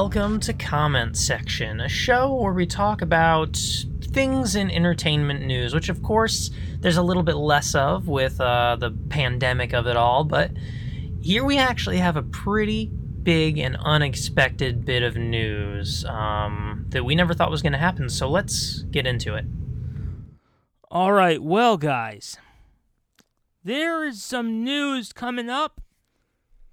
Welcome 0.00 0.38
to 0.42 0.52
Comment 0.52 1.16
Section, 1.16 1.80
a 1.80 1.88
show 1.88 2.32
where 2.32 2.52
we 2.52 2.66
talk 2.66 3.02
about 3.02 3.58
things 4.00 4.54
in 4.54 4.70
entertainment 4.70 5.44
news, 5.44 5.74
which 5.74 5.88
of 5.88 6.04
course 6.04 6.52
there's 6.78 6.98
a 6.98 7.02
little 7.02 7.24
bit 7.24 7.34
less 7.34 7.74
of 7.74 8.06
with 8.06 8.40
uh, 8.40 8.76
the 8.76 8.92
pandemic 9.08 9.72
of 9.72 9.88
it 9.88 9.96
all, 9.96 10.22
but 10.22 10.52
here 11.20 11.44
we 11.44 11.58
actually 11.58 11.98
have 11.98 12.16
a 12.16 12.22
pretty 12.22 12.86
big 13.24 13.58
and 13.58 13.76
unexpected 13.80 14.84
bit 14.84 15.02
of 15.02 15.16
news 15.16 16.04
um, 16.04 16.86
that 16.90 17.04
we 17.04 17.16
never 17.16 17.34
thought 17.34 17.50
was 17.50 17.60
going 17.60 17.72
to 17.72 17.78
happen. 17.78 18.08
So 18.08 18.30
let's 18.30 18.82
get 18.82 19.04
into 19.04 19.34
it. 19.34 19.46
All 20.92 21.12
right, 21.12 21.42
well, 21.42 21.76
guys, 21.76 22.38
there 23.64 24.04
is 24.04 24.22
some 24.22 24.62
news 24.62 25.12
coming 25.12 25.50
up. 25.50 25.80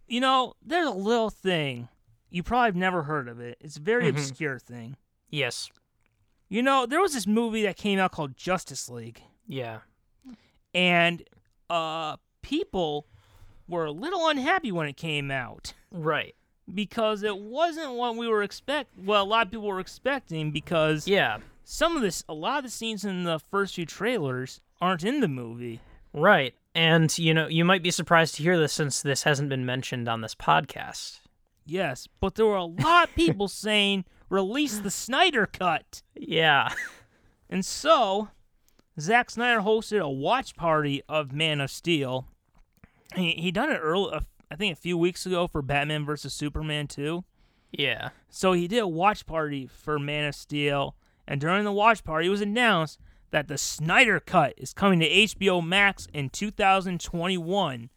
You 0.08 0.20
know, 0.20 0.54
there's 0.64 0.86
a 0.86 0.92
little 0.92 1.32
thing. 1.32 1.90
You 2.36 2.44
probably 2.44 2.66
have 2.68 2.76
never 2.76 3.04
heard 3.04 3.30
of 3.30 3.40
it. 3.40 3.58
It's 3.62 3.78
a 3.78 3.80
very 3.80 4.04
Mhm. 4.08 4.10
obscure 4.10 4.60
thing. 4.60 4.98
Yes. 5.30 5.70
You 6.50 6.62
know, 6.62 6.86
there 6.86 7.00
was 7.00 7.14
this 7.14 7.26
movie 7.26 7.64
that 7.64 7.78
came 7.78 7.98
out 7.98 8.12
called 8.12 8.36
Justice 8.36 8.90
League, 8.90 9.22
Yeah. 9.48 9.80
and 10.74 11.24
uh, 11.70 12.18
people 12.42 13.08
were 13.70 13.86
a 13.86 13.92
little 13.92 14.28
unhappy 14.28 14.70
when 14.70 14.86
it 14.90 14.98
came 14.98 15.32
out 15.32 15.74
Right. 15.92 16.36
because 16.72 17.24
it 17.24 17.38
wasn't 17.38 17.94
what 17.94 18.18
we 18.18 18.28
were 18.28 18.44
expect. 18.44 18.92
Well, 19.00 19.24
a 19.24 19.26
lot 19.26 19.46
of 19.48 19.52
people 19.52 19.68
were 19.68 19.80
expecting 19.80 20.52
because 20.52 21.08
Yeah. 21.08 21.38
some 21.64 21.96
of 21.96 22.02
this, 22.02 22.26
a 22.28 22.34
lot 22.34 22.58
of 22.58 22.64
the 22.66 22.70
scenes 22.70 23.06
in 23.06 23.24
the 23.24 23.40
first 23.40 23.76
few 23.76 23.86
trailers 23.86 24.60
aren't 24.82 25.06
in 25.06 25.22
the 25.22 25.30
movie. 25.30 25.80
Right. 26.12 26.54
And, 26.76 27.18
you 27.18 27.34
know, 27.34 27.48
you 27.48 27.64
might 27.64 27.82
be 27.82 27.92
surprised 27.92 28.36
to 28.36 28.44
hear 28.44 28.60
this 28.60 28.74
since 28.74 29.02
this 29.02 29.24
hasn't 29.24 29.48
been 29.48 29.66
mentioned 29.66 30.10
on 30.10 30.20
this 30.20 30.36
podcast. 30.36 31.22
Yes, 31.66 32.08
but 32.20 32.36
there 32.36 32.46
were 32.46 32.56
a 32.56 32.66
lot 32.66 33.10
of 33.10 33.16
people 33.16 33.48
saying 33.50 34.06
release 34.30 34.80
the 34.80 34.92
Snyder 34.92 35.46
cut. 35.46 36.04
Yeah. 36.16 36.70
And 37.50 37.66
so, 37.66 38.30
Zack 39.00 39.30
Snyder 39.30 39.62
hosted 39.62 40.00
a 40.00 40.10
watch 40.10 40.56
party 40.56 41.02
of 41.10 41.32
Man 41.32 41.62
of 41.62 41.72
Steel. 41.72 42.28
He 43.16 43.32
he 43.32 43.52
done 43.52 43.72
it 43.72 43.78
early, 43.78 44.20
I 44.52 44.56
think 44.56 44.74
a 44.74 44.80
few 44.80 44.98
weeks 44.98 45.26
ago 45.26 45.48
for 45.48 45.62
Batman 45.62 46.06
versus 46.06 46.34
Superman 46.34 46.88
2. 46.88 47.24
Yeah. 47.72 48.10
So 48.30 48.54
he 48.54 48.68
did 48.68 48.80
a 48.80 48.88
watch 48.88 49.26
party 49.26 49.68
for 49.68 50.00
Man 50.00 50.26
of 50.26 50.36
Steel, 50.36 50.96
and 51.28 51.42
during 51.42 51.64
the 51.64 51.72
watch 51.72 52.04
party, 52.04 52.28
it 52.28 52.32
was 52.32 52.42
announced 52.42 53.00
that 53.32 53.48
the 53.48 53.58
Snyder 53.58 54.20
Cut 54.20 54.54
is 54.58 54.74
coming 54.74 55.00
to 55.00 55.10
HBO 55.10 55.66
Max 55.66 56.08
in 56.14 56.30
2021, 56.30 57.90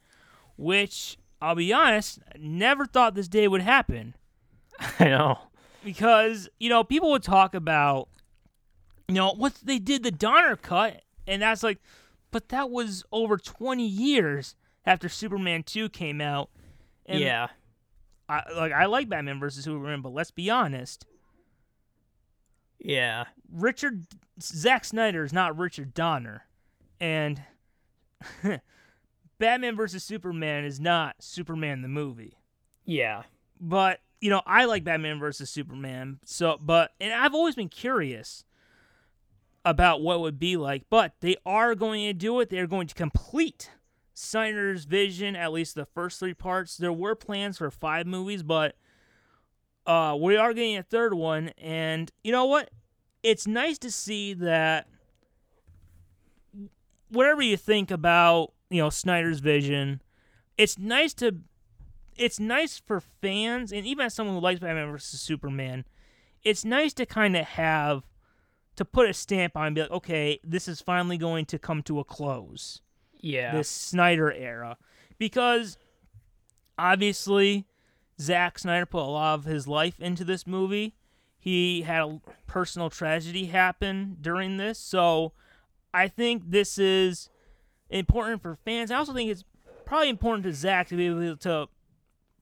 which 0.57 1.17
I'll 1.41 1.55
be 1.55 1.73
honest, 1.73 2.19
never 2.39 2.85
thought 2.87 3.15
this 3.15 3.29
day 3.29 3.47
would 3.49 3.63
happen 3.63 4.15
I 4.99 5.05
know. 5.05 5.39
because 5.85 6.49
you 6.59 6.69
know 6.69 6.83
people 6.85 7.11
would 7.13 7.23
talk 7.23 7.55
about 7.55 8.09
you 9.07 9.15
know 9.15 9.33
what 9.33 9.55
they 9.63 9.79
did 9.79 10.03
the 10.03 10.11
Donner 10.11 10.57
cut, 10.57 11.03
and 11.27 11.41
that's 11.43 11.63
like, 11.63 11.79
but 12.31 12.49
that 12.51 12.71
was 12.71 13.05
over 13.13 13.39
20 13.39 13.87
years 13.87 14.55
after 14.85 15.09
Superman 15.09 15.63
2 15.63 15.89
came 15.89 16.21
out. 16.21 16.51
And 17.07 17.21
yeah. 17.21 17.49
I, 18.29 18.43
like 18.55 18.73
I 18.73 18.85
like 18.87 19.09
Batman 19.09 19.41
versus 19.41 19.65
Superman, 19.65 20.03
but 20.03 20.13
let's 20.13 20.31
be 20.31 20.51
honest, 20.51 21.07
Yeah. 22.79 23.25
Richard 23.51 24.05
Zack 24.43 24.85
Snyder 24.85 25.25
is 25.25 25.33
not 25.33 25.57
Richard 25.57 25.95
Donner, 25.95 26.43
and 27.01 27.43
Batman 29.39 29.77
versus 29.77 30.05
Superman 30.05 30.65
is 30.65 30.81
not 30.81 31.17
Superman 31.21 31.83
the 31.83 31.89
movie. 31.89 32.39
Yeah. 32.85 33.23
But 33.61 34.01
you 34.21 34.31
know, 34.31 34.43
I 34.47 34.65
like 34.65 34.85
Batman 34.85 35.19
versus 35.19 35.49
Superman. 35.49 36.19
So, 36.25 36.59
but 36.61 36.93
and 37.01 37.13
I've 37.13 37.35
always 37.35 37.55
been 37.55 37.69
curious 37.69 38.45
about 39.65 40.01
what 40.01 40.17
it 40.17 40.21
would 40.21 40.39
be 40.39 40.57
like. 40.57 40.85
But 40.91 41.15
they 41.21 41.37
are 41.47 41.75
going 41.75 42.07
to 42.07 42.13
do 42.13 42.41
it. 42.41 42.51
They 42.51 42.59
are 42.59 42.67
going 42.67 42.87
to 42.89 42.95
complete 42.95 43.71
Snyder's 44.15 44.85
vision, 44.85 45.37
at 45.37 45.53
least 45.53 45.75
the 45.75 45.85
first 45.85 46.19
three 46.19 46.35
parts. 46.35 46.77
There 46.77 46.93
were 46.93 47.15
plans 47.15 47.59
for 47.59 47.71
five 47.71 48.07
movies, 48.07 48.43
but 48.43 48.77
uh, 49.87 50.17
we 50.21 50.37
are 50.37 50.53
getting 50.53 50.77
a 50.77 50.83
third 50.83 51.15
one. 51.15 51.51
And 51.59 52.11
you 52.25 52.33
know 52.33 52.47
what? 52.47 52.71
It's 53.23 53.47
nice 53.47 53.79
to 53.79 53.91
see 53.91 54.35
that 54.35 54.89
whatever 57.09 57.43
you 57.43 57.57
think 57.57 57.91
about 57.91 58.53
you 58.71 58.83
know 58.83 58.91
Snyder's 58.91 59.41
vision, 59.41 60.03
it's 60.57 60.79
nice 60.79 61.15
to 61.15 61.37
it's 62.17 62.41
nice 62.41 62.79
for 62.79 63.01
fans 63.01 63.73
and 63.73 63.87
even 63.87 64.07
as 64.07 64.15
someone 64.15 64.37
who 64.37 64.43
likes 64.43 64.61
Batman 64.61 64.91
versus 64.91 65.21
Superman, 65.21 65.85
it's 66.43 66.65
nice 66.65 66.93
to 66.95 67.07
kind 67.07 67.37
of 67.37 67.47
have 67.47 68.05
to 68.77 68.85
put 68.85 69.09
a 69.09 69.15
stamp 69.15 69.57
on 69.57 69.67
and 69.67 69.75
be 69.75 69.83
like, 69.83 69.91
okay, 69.91 70.41
this 70.45 70.69
is 70.69 70.81
finally 70.81 71.17
going 71.17 71.45
to 71.47 71.59
come 71.59 71.83
to 71.83 71.99
a 71.99 72.05
close. 72.05 72.81
Yeah. 73.21 73.57
This 73.57 73.69
Snyder 73.69 74.33
era. 74.33 74.77
Because 75.19 75.79
obviously 76.79 77.67
Zack 78.21 78.59
Snyder 78.59 78.87
put 78.87 79.03
a 79.03 79.11
lot 79.11 79.35
of 79.35 79.45
his 79.45 79.67
life 79.67 80.01
into 80.01 80.25
this 80.25 80.47
movie. 80.47 80.95
He 81.39 81.83
had 81.83 82.03
a 82.03 82.21
personal 82.47 82.91
tragedy 82.91 83.47
happen 83.47 84.17
during 84.21 84.57
this, 84.57 84.79
so 84.79 85.33
I 85.95 86.09
think 86.09 86.51
this 86.51 86.79
is 86.79 87.31
important 87.91 88.43
for 88.43 88.57
fans. 88.65 88.91
I 88.91 88.97
also 88.97 89.13
think 89.13 89.31
it's 89.31 89.45
probably 89.85 90.09
important 90.09 90.45
to 90.45 90.53
Zack 90.53 90.89
to 90.89 90.97
be 90.97 91.07
able 91.07 91.37
to 91.39 91.69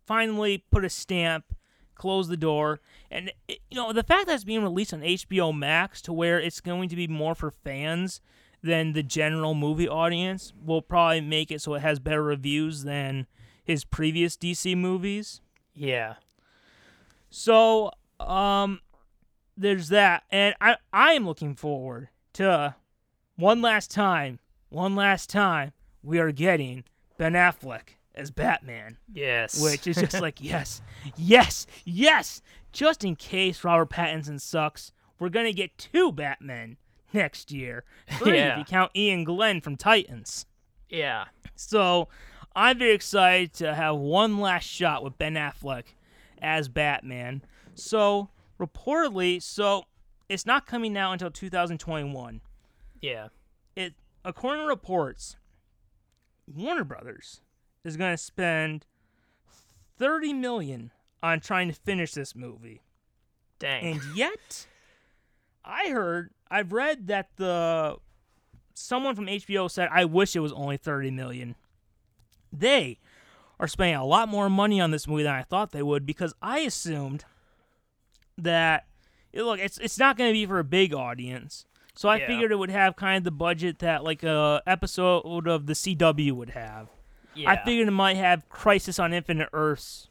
finally 0.07 0.65
put 0.71 0.84
a 0.84 0.91
stamp, 0.91 1.55
close 1.95 2.29
the 2.29 2.37
door, 2.37 2.81
and 3.11 3.33
it, 3.49 3.61
you 3.71 3.77
know 3.77 3.93
the 3.93 4.03
fact 4.03 4.27
that 4.27 4.35
it's 4.35 4.45
being 4.45 4.62
released 4.62 4.93
on 4.93 5.01
HBO 5.01 5.56
Max 5.56 6.01
to 6.03 6.12
where 6.12 6.41
it's 6.41 6.61
going 6.61 6.89
to 6.89 6.97
be 6.97 7.06
more 7.09 7.35
for 7.35 7.51
fans 7.51 8.21
than 8.62 8.93
the 8.93 9.03
general 9.03 9.55
movie 9.55 9.89
audience 9.89 10.53
will 10.65 10.83
probably 10.83 11.21
make 11.21 11.51
it 11.51 11.61
so 11.61 11.75
it 11.75 11.81
has 11.83 11.99
better 12.01 12.23
reviews 12.23 12.83
than 12.83 13.27
his 13.62 13.85
previous 13.85 14.37
DC 14.37 14.77
movies. 14.77 15.41
yeah. 15.75 16.15
So, 17.29 17.91
um, 18.21 18.81
there's 19.56 19.89
that, 19.89 20.25
and 20.31 20.55
I 20.61 20.77
I 20.93 21.12
am 21.12 21.27
looking 21.27 21.55
forward 21.55 22.09
to 22.35 22.77
one 23.37 23.61
last 23.62 23.91
time, 23.91 24.39
one 24.69 24.94
last 24.94 25.31
time 25.31 25.72
we 26.03 26.19
are 26.19 26.32
getting 26.32 26.84
Ben 27.19 27.32
Affleck 27.34 27.97
as 28.15 28.31
Batman, 28.31 28.97
Yes. 29.12 29.60
which 29.62 29.87
is 29.87 29.97
just 29.97 30.21
like 30.21 30.43
yes, 30.43 30.81
yes, 31.16 31.66
yes. 31.84 32.43
Just 32.72 33.05
in 33.05 33.16
case 33.16 33.65
Robert 33.65 33.91
Pattinson 33.91 34.41
sucks, 34.41 34.93
we're 35.19 35.28
gonna 35.31 35.53
get 35.53 35.76
two 35.78 36.12
Batmen 36.12 36.76
next 37.12 37.50
year. 37.53 37.84
Three 38.19 38.38
if 38.38 38.59
you 38.59 38.65
count 38.65 38.93
Iain 38.97 39.25
Glen 39.25 39.60
from 39.60 39.76
Titans. 39.76 40.47
yeah. 40.88 41.25
So 41.59 42.09
I'm 42.55 42.78
very 42.78 42.93
excited 42.94 43.55
to 43.55 43.75
have 43.75 43.97
one 43.97 44.38
last 44.41 44.65
shot 44.65 45.03
with 45.03 45.16
Ben 45.16 45.34
Affleck 45.34 45.84
as 46.43 46.69
Batman. 46.69 47.43
So 47.75 48.28
reportedly, 48.60 49.43
so 49.43 49.84
it's 50.28 50.44
not 50.44 50.66
coming 50.66 50.97
out 50.99 51.12
until 51.12 51.31
2021. 51.31 52.41
Yeah. 53.00 53.28
It 53.75 53.94
according 54.26 54.64
to 54.64 54.69
reports, 54.69 55.37
Warner 56.53 56.84
Brothers 56.84 57.41
is 57.84 57.97
going 57.97 58.12
to 58.12 58.22
spend 58.22 58.84
30 59.98 60.34
million 60.34 60.91
on 61.22 61.41
trying 61.41 61.69
to 61.69 61.75
finish 61.75 62.12
this 62.12 62.34
movie. 62.34 62.82
Dang. 63.59 63.92
And 63.92 64.00
yet, 64.14 64.66
I 65.64 65.88
heard, 65.88 66.31
I've 66.50 66.72
read 66.72 67.06
that 67.06 67.31
the 67.37 67.97
someone 68.75 69.14
from 69.14 69.26
HBO 69.26 69.70
said, 69.70 69.88
"I 69.90 70.05
wish 70.05 70.37
it 70.37 70.40
was 70.40 70.52
only 70.52 70.76
30 70.76 71.11
million." 71.11 71.55
They 72.52 72.99
are 73.58 73.67
spending 73.67 73.96
a 73.96 74.05
lot 74.05 74.29
more 74.29 74.50
money 74.50 74.81
on 74.81 74.90
this 74.90 75.08
movie 75.08 75.22
than 75.22 75.34
I 75.34 75.43
thought 75.43 75.72
they 75.72 75.82
would 75.82 76.05
because 76.05 76.34
I 76.43 76.58
assumed 76.58 77.25
that 78.37 78.87
look, 79.32 79.58
it's 79.58 79.79
it's 79.79 79.99
not 79.99 80.19
going 80.19 80.29
to 80.29 80.34
be 80.34 80.44
for 80.44 80.58
a 80.58 80.64
big 80.64 80.93
audience. 80.93 81.64
So 81.96 82.08
I 82.08 82.19
Yeah. 82.19 82.26
figured 82.28 82.52
it 82.52 82.56
would 82.56 82.70
have 82.70 82.94
kind 82.96 83.16
of 83.19 83.25
the 83.25 83.31
budget 83.31 83.78
that 83.81 84.04
like 84.04 84.22
a 84.22 84.62
episode 84.66 85.48
of 85.48 85.66
the 85.66 85.72
CW 85.75 86.32
would 86.32 86.50
have. 86.50 86.88
yeah. 87.34 87.50
I 87.50 87.56
figured 87.64 87.88
it 87.88 87.90
might 87.93 88.16
have 88.16 88.48
Crisis 88.48 88.98
on 88.98 89.12
Infinite 89.12 89.48
Earths 89.52 90.08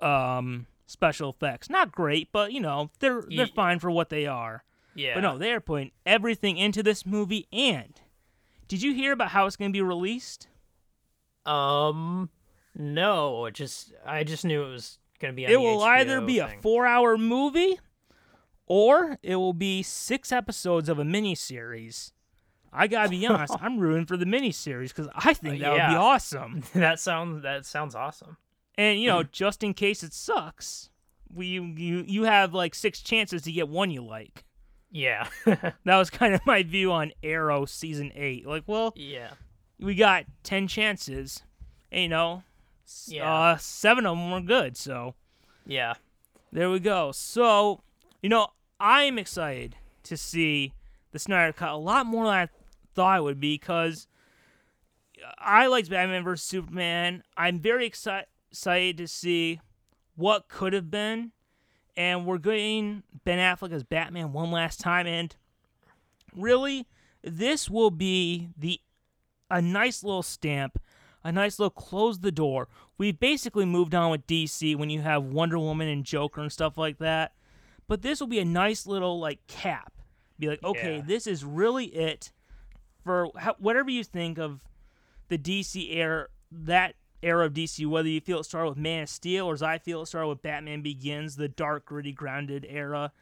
um 0.00 0.66
special 0.86 1.30
effects. 1.30 1.70
Not 1.70 1.92
great, 1.92 2.30
but 2.32 2.52
you 2.52 2.60
know, 2.60 2.90
they're 2.98 3.22
they're 3.22 3.46
Ye- 3.46 3.52
fine 3.54 3.78
for 3.78 3.90
what 3.90 4.08
they 4.10 4.26
are. 4.26 4.64
Yeah. 4.94 5.14
But 5.14 5.20
no, 5.22 5.38
they're 5.38 5.60
putting 5.60 5.90
everything 6.04 6.58
into 6.58 6.82
this 6.82 7.06
movie 7.06 7.46
and 7.52 7.98
did 8.68 8.82
you 8.82 8.92
hear 8.94 9.12
about 9.12 9.28
how 9.30 9.46
it's 9.46 9.56
going 9.56 9.70
to 9.70 9.76
be 9.76 9.82
released? 9.82 10.48
Um. 11.46 12.30
No. 12.76 13.46
it 13.46 13.54
Just 13.54 13.92
I 14.06 14.24
just 14.24 14.44
knew 14.44 14.62
it 14.64 14.70
was 14.70 14.98
gonna 15.18 15.32
be. 15.32 15.46
On 15.46 15.52
It 15.52 15.60
will 15.60 15.82
either 15.82 16.20
be 16.20 16.38
thing. 16.40 16.58
a 16.58 16.62
4-hour 16.62 17.18
movie 17.18 17.78
or 18.74 19.18
it 19.22 19.36
will 19.36 19.52
be 19.52 19.82
6 19.82 20.32
episodes 20.32 20.88
of 20.88 20.98
a 20.98 21.02
miniseries. 21.04 22.12
I 22.72 22.86
got 22.86 23.02
to 23.04 23.08
be 23.10 23.26
honest, 23.26 23.54
I'm 23.60 23.78
rooting 23.78 24.06
for 24.06 24.16
the 24.16 24.24
miniseries 24.24 24.94
cuz 24.94 25.08
I 25.14 25.34
think 25.34 25.60
that 25.60 25.72
would 25.72 25.76
be 25.94 25.94
awesome. 25.94 26.62
that 26.74 26.98
sounds 26.98 27.42
that 27.42 27.66
sounds 27.66 27.94
awesome. 27.94 28.38
And 28.78 28.98
you 28.98 29.08
know, 29.08 29.22
just 29.42 29.62
in 29.62 29.74
case 29.74 30.02
it 30.02 30.14
sucks, 30.14 30.88
we 31.30 31.46
you 31.48 31.64
you 31.76 32.04
you 32.06 32.22
have 32.24 32.54
like 32.54 32.74
six 32.74 33.02
chances 33.02 33.42
to 33.42 33.52
get 33.52 33.68
one 33.68 33.90
you 33.90 34.02
like. 34.02 34.44
Yeah. 34.90 35.28
That 35.84 35.96
was 35.98 36.08
kind 36.08 36.32
of 36.34 36.40
my 36.46 36.62
view 36.62 36.92
on 36.92 37.12
Arrow 37.22 37.66
season 37.66 38.10
eight. 38.14 38.46
Like, 38.46 38.64
well, 38.66 38.94
yeah. 38.96 39.32
we 39.78 39.94
got 39.94 40.24
ten 40.44 40.66
chances, 40.66 41.42
and, 41.90 42.02
you 42.04 42.08
know, 42.08 42.42
Yeah. 43.06 43.30
uh, 43.52 43.56
seven 43.58 44.06
of 44.06 44.16
them 44.16 44.30
were 44.30 44.40
good. 44.40 44.76
So 44.78 45.14
Yeah. 45.66 45.94
there 46.52 46.70
we 46.70 46.80
go. 46.80 47.12
So, 47.12 47.82
you 48.22 48.28
know, 48.30 48.48
I'm 48.84 49.16
excited 49.16 49.76
to 50.02 50.16
see 50.16 50.72
the 51.12 51.20
Snyder 51.20 51.52
Cut 51.52 51.70
a 51.70 51.76
lot 51.76 52.04
more 52.04 52.24
than 52.24 52.34
I 52.34 52.48
thought 52.96 53.16
I 53.16 53.20
would 53.20 53.38
be 53.38 53.54
because 53.54 54.08
I 55.38 55.68
liked 55.68 55.88
Batman 55.88 56.24
vs 56.24 56.44
Superman. 56.44 57.22
I'm 57.36 57.60
very 57.60 57.88
exci- 57.88 58.24
excited 58.50 58.96
to 58.96 59.06
see 59.06 59.60
what 60.16 60.48
could 60.48 60.72
have 60.72 60.90
been, 60.90 61.30
and 61.96 62.26
we're 62.26 62.38
getting 62.38 63.04
Ben 63.24 63.38
Affleck 63.38 63.70
as 63.70 63.84
Batman 63.84 64.32
one 64.32 64.50
last 64.50 64.80
time. 64.80 65.06
And 65.06 65.32
really, 66.34 66.88
this 67.22 67.70
will 67.70 67.92
be 67.92 68.48
the 68.58 68.80
a 69.48 69.62
nice 69.62 70.02
little 70.02 70.24
stamp, 70.24 70.80
a 71.22 71.30
nice 71.30 71.60
little 71.60 71.70
close 71.70 72.18
the 72.18 72.32
door. 72.32 72.66
We've 72.98 73.20
basically 73.20 73.64
moved 73.64 73.94
on 73.94 74.10
with 74.10 74.26
DC 74.26 74.74
when 74.74 74.90
you 74.90 75.02
have 75.02 75.22
Wonder 75.22 75.60
Woman 75.60 75.86
and 75.86 76.04
Joker 76.04 76.40
and 76.40 76.50
stuff 76.50 76.76
like 76.76 76.98
that. 76.98 77.32
But 77.92 78.00
this 78.00 78.20
will 78.20 78.26
be 78.26 78.38
a 78.38 78.44
nice 78.46 78.86
little 78.86 79.20
like 79.20 79.46
cap. 79.48 79.92
Be 80.38 80.48
like, 80.48 80.64
okay, 80.64 80.96
Yeah. 80.96 81.02
this 81.04 81.26
is 81.26 81.44
really 81.44 81.84
it 81.88 82.32
for 83.04 83.28
how, 83.36 83.54
whatever 83.58 83.90
you 83.90 84.02
think 84.02 84.38
of 84.38 84.66
the 85.28 85.36
DC 85.36 85.94
era, 85.94 86.28
that 86.50 86.94
era 87.22 87.44
of 87.44 87.52
DC. 87.52 87.86
Whether 87.86 88.08
you 88.08 88.22
feel 88.22 88.40
it 88.40 88.44
started 88.44 88.70
with 88.70 88.78
Man 88.78 89.02
of 89.02 89.08
Steel 89.10 89.44
or 89.44 89.52
as 89.52 89.62
I 89.62 89.76
feel 89.76 90.00
it 90.00 90.06
started 90.06 90.28
with 90.28 90.40
Batman 90.40 90.80
Begins, 90.80 91.36
the 91.36 91.48
dark, 91.48 91.84
gritty, 91.84 92.12
grounded 92.12 92.64
era. 92.66 93.12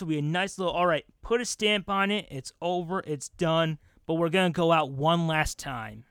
Will 0.00 0.06
be 0.06 0.18
a 0.20 0.22
nice 0.22 0.58
little. 0.58 0.72
All 0.72 0.86
right, 0.86 1.04
put 1.20 1.42
a 1.42 1.44
stamp 1.44 1.90
on 1.90 2.10
it. 2.10 2.26
It's 2.30 2.50
over. 2.62 3.00
It's 3.06 3.28
done. 3.28 3.76
But 4.06 4.14
we're 4.14 4.30
gonna 4.30 4.48
go 4.48 4.72
out 4.72 4.90
one 4.90 5.26
last 5.26 5.58
time. 5.58 6.04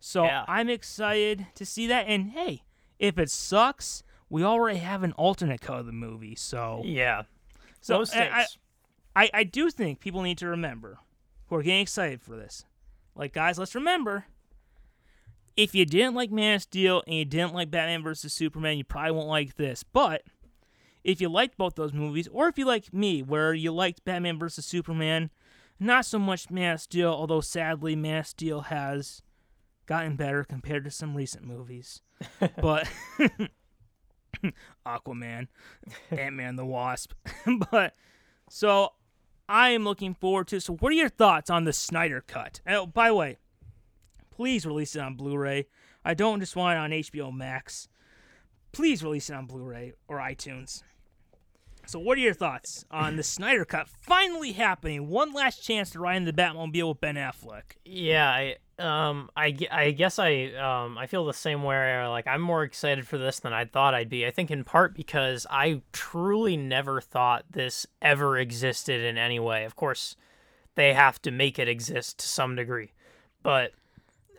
So 0.00 0.24
Yeah. 0.24 0.44
I'm 0.48 0.68
excited 0.68 1.46
to 1.54 1.64
see 1.64 1.86
that. 1.86 2.08
And 2.08 2.32
hey, 2.32 2.64
if 2.98 3.20
it 3.20 3.30
sucks, 3.30 4.02
we 4.30 4.42
already 4.44 4.78
have 4.78 5.02
an 5.02 5.12
alternate 5.12 5.60
cut 5.60 5.80
of 5.80 5.86
the 5.86 5.92
movie. 5.92 6.34
So 6.36 6.82
Yeah. 6.84 7.22
So, 7.82 8.04
I- 8.14 8.46
I, 9.16 9.30
I 9.34 9.44
do 9.44 9.70
think 9.70 10.00
people 10.00 10.22
need 10.22 10.38
to 10.38 10.46
remember 10.46 10.98
who 11.48 11.56
are 11.56 11.62
getting 11.62 11.80
excited 11.82 12.22
for 12.22 12.36
this. 12.36 12.64
Like, 13.16 13.32
guys, 13.32 13.58
let's 13.58 13.74
remember 13.74 14.26
if 15.56 15.74
you 15.74 15.84
didn't 15.84 16.14
like 16.14 16.30
Man 16.30 16.54
of 16.56 16.62
Steel 16.62 17.02
and 17.06 17.16
you 17.16 17.24
didn't 17.24 17.52
like 17.54 17.70
Batman 17.70 18.02
vs. 18.02 18.32
Superman, 18.32 18.78
you 18.78 18.84
probably 18.84 19.10
won't 19.12 19.28
like 19.28 19.56
this. 19.56 19.82
But 19.82 20.22
if 21.02 21.20
you 21.20 21.28
liked 21.28 21.58
both 21.58 21.74
those 21.74 21.92
movies, 21.92 22.28
or 22.30 22.48
if 22.48 22.56
you 22.56 22.64
like 22.66 22.94
me, 22.94 23.22
where 23.22 23.52
you 23.52 23.72
liked 23.72 24.04
Batman 24.04 24.38
vs. 24.38 24.64
Superman, 24.64 25.30
not 25.80 26.06
so 26.06 26.18
much 26.18 26.50
Man 26.50 26.74
of 26.74 26.80
Steel, 26.80 27.10
although 27.10 27.40
sadly, 27.40 27.96
Man 27.96 28.18
of 28.18 28.26
Steel 28.28 28.60
has 28.62 29.22
gotten 29.86 30.14
better 30.14 30.44
compared 30.44 30.84
to 30.84 30.90
some 30.90 31.16
recent 31.16 31.44
movies. 31.44 32.00
but 32.60 32.88
Aquaman, 34.86 35.48
Ant 36.10 36.34
Man 36.34 36.56
the 36.56 36.64
Wasp. 36.64 37.12
but 37.70 37.94
so 38.48 38.92
I 39.50 39.70
am 39.70 39.84
looking 39.84 40.14
forward 40.14 40.46
to. 40.48 40.60
So, 40.60 40.76
what 40.76 40.92
are 40.92 40.96
your 40.96 41.08
thoughts 41.08 41.50
on 41.50 41.64
the 41.64 41.72
Snyder 41.72 42.22
Cut? 42.24 42.60
Oh, 42.68 42.86
by 42.86 43.08
the 43.08 43.14
way, 43.14 43.38
please 44.30 44.64
release 44.64 44.94
it 44.94 45.00
on 45.00 45.16
Blu-ray. 45.16 45.66
I 46.04 46.14
don't 46.14 46.38
just 46.38 46.54
want 46.54 46.76
it 46.76 46.80
on 46.80 46.90
HBO 46.90 47.34
Max. 47.34 47.88
Please 48.72 49.02
release 49.02 49.28
it 49.28 49.34
on 49.34 49.46
Blu-ray 49.46 49.94
or 50.06 50.18
iTunes. 50.18 50.84
So, 51.84 51.98
what 51.98 52.16
are 52.16 52.20
your 52.20 52.32
thoughts 52.32 52.84
on 52.92 53.16
the 53.16 53.24
Snyder 53.24 53.64
Cut 53.64 53.88
finally 53.88 54.52
happening? 54.52 55.08
One 55.08 55.32
last 55.32 55.64
chance 55.64 55.90
to 55.90 55.98
ride 55.98 56.18
in 56.18 56.26
the 56.26 56.32
Batmobile 56.32 56.90
with 56.90 57.00
Ben 57.00 57.16
Affleck. 57.16 57.76
Yeah, 57.84 58.28
I 58.28 58.56
um 58.80 59.30
I, 59.36 59.56
I 59.70 59.90
guess 59.92 60.18
I 60.18 60.46
um 60.54 60.96
I 60.98 61.06
feel 61.06 61.24
the 61.26 61.32
same 61.34 61.62
way 61.62 62.06
like 62.06 62.26
I'm 62.26 62.40
more 62.40 62.62
excited 62.62 63.06
for 63.06 63.18
this 63.18 63.38
than 63.40 63.52
I 63.52 63.64
thought 63.64 63.94
I'd 63.94 64.08
be. 64.08 64.26
I 64.26 64.30
think 64.30 64.50
in 64.50 64.64
part 64.64 64.94
because 64.94 65.46
I 65.50 65.82
truly 65.92 66.56
never 66.56 67.00
thought 67.00 67.44
this 67.50 67.86
ever 68.02 68.38
existed 68.38 69.00
in 69.00 69.18
any 69.18 69.38
way. 69.38 69.64
Of 69.64 69.76
course, 69.76 70.16
they 70.74 70.94
have 70.94 71.20
to 71.22 71.30
make 71.30 71.58
it 71.58 71.68
exist 71.68 72.18
to 72.18 72.26
some 72.26 72.56
degree. 72.56 72.92
But 73.42 73.72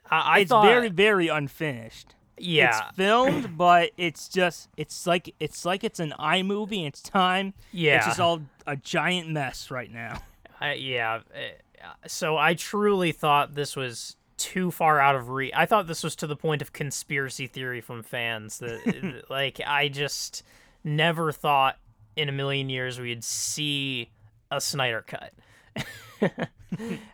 I, 0.09 0.19
I 0.19 0.39
it's 0.39 0.49
thought 0.49 0.65
very, 0.65 0.89
very 0.89 1.27
unfinished. 1.27 2.15
yeah. 2.37 2.87
It's 2.87 2.97
filmed, 2.97 3.55
but 3.57 3.91
it's 3.97 4.27
just 4.27 4.69
it's 4.77 5.05
like 5.07 5.33
it's 5.39 5.65
like 5.65 5.83
it's 5.83 5.99
an 5.99 6.13
iMovie. 6.19 6.87
It's 6.87 7.01
time. 7.01 7.53
yeah. 7.71 7.97
It's 7.97 8.05
just 8.07 8.19
all 8.19 8.41
a 8.67 8.75
giant 8.75 9.29
mess 9.29 9.69
right 9.71 9.91
now. 9.91 10.21
I, 10.59 10.73
yeah. 10.73 11.21
uh, 11.33 11.87
So 12.07 12.37
I 12.37 12.53
truly 12.53 13.11
thought 13.11 13.55
this 13.55 13.75
was 13.75 14.15
too 14.41 14.71
far 14.71 14.99
out 14.99 15.15
of 15.15 15.29
reach. 15.29 15.53
I 15.55 15.65
thought 15.65 15.87
this 15.87 16.03
was 16.03 16.15
to 16.17 16.27
the 16.27 16.35
point 16.35 16.61
of 16.61 16.73
conspiracy 16.73 17.47
theory 17.47 17.81
from 17.81 18.03
fans. 18.03 18.59
That 18.59 19.23
like 19.29 19.61
I 19.65 19.87
just 19.87 20.43
never 20.83 21.31
thought 21.31 21.77
in 22.15 22.29
a 22.29 22.31
million 22.31 22.69
years 22.69 22.99
we'd 22.99 23.23
see 23.23 24.09
a 24.49 24.59
Snyder 24.59 25.05
cut. 25.05 25.33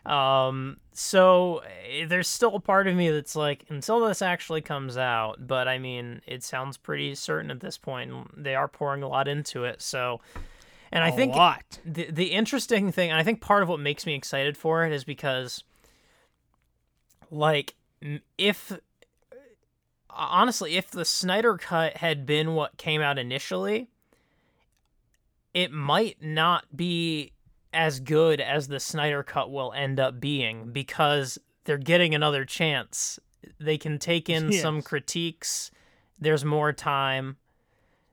um. 0.10 0.78
So 0.92 1.62
eh, 1.88 2.06
there's 2.06 2.26
still 2.26 2.56
a 2.56 2.60
part 2.60 2.88
of 2.88 2.96
me 2.96 3.10
that's 3.10 3.36
like 3.36 3.64
until 3.68 4.00
this 4.00 4.22
actually 4.22 4.60
comes 4.62 4.96
out. 4.96 5.46
But 5.46 5.68
I 5.68 5.78
mean, 5.78 6.22
it 6.26 6.42
sounds 6.42 6.76
pretty 6.76 7.14
certain 7.14 7.50
at 7.50 7.60
this 7.60 7.78
point. 7.78 8.12
They 8.42 8.54
are 8.54 8.68
pouring 8.68 9.02
a 9.02 9.08
lot 9.08 9.28
into 9.28 9.64
it. 9.64 9.82
So. 9.82 10.20
And 10.90 11.04
I 11.04 11.08
a 11.08 11.12
think 11.12 11.34
lot. 11.34 11.78
the 11.84 12.10
the 12.10 12.32
interesting 12.32 12.90
thing, 12.92 13.10
and 13.10 13.20
I 13.20 13.22
think 13.22 13.42
part 13.42 13.62
of 13.62 13.68
what 13.68 13.78
makes 13.78 14.06
me 14.06 14.14
excited 14.14 14.56
for 14.56 14.86
it 14.86 14.92
is 14.92 15.04
because, 15.04 15.62
like, 17.30 17.74
if 18.36 18.72
honestly, 20.10 20.76
if 20.76 20.90
the 20.90 21.04
Snyder 21.04 21.56
cut 21.56 21.98
had 21.98 22.26
been 22.26 22.54
what 22.54 22.76
came 22.76 23.00
out 23.00 23.18
initially, 23.18 23.88
it 25.54 25.72
might 25.72 26.16
not 26.22 26.76
be 26.76 27.32
as 27.72 28.00
good 28.00 28.40
as 28.40 28.68
the 28.68 28.80
Snyder 28.80 29.22
cut 29.22 29.50
will 29.50 29.72
end 29.72 30.00
up 30.00 30.20
being 30.20 30.70
because 30.72 31.38
they're 31.64 31.78
getting 31.78 32.14
another 32.14 32.44
chance. 32.44 33.18
They 33.60 33.78
can 33.78 33.98
take 33.98 34.28
in 34.28 34.52
some 34.62 34.82
critiques. 34.82 35.70
There's 36.18 36.44
more 36.44 36.72
time. 36.72 37.36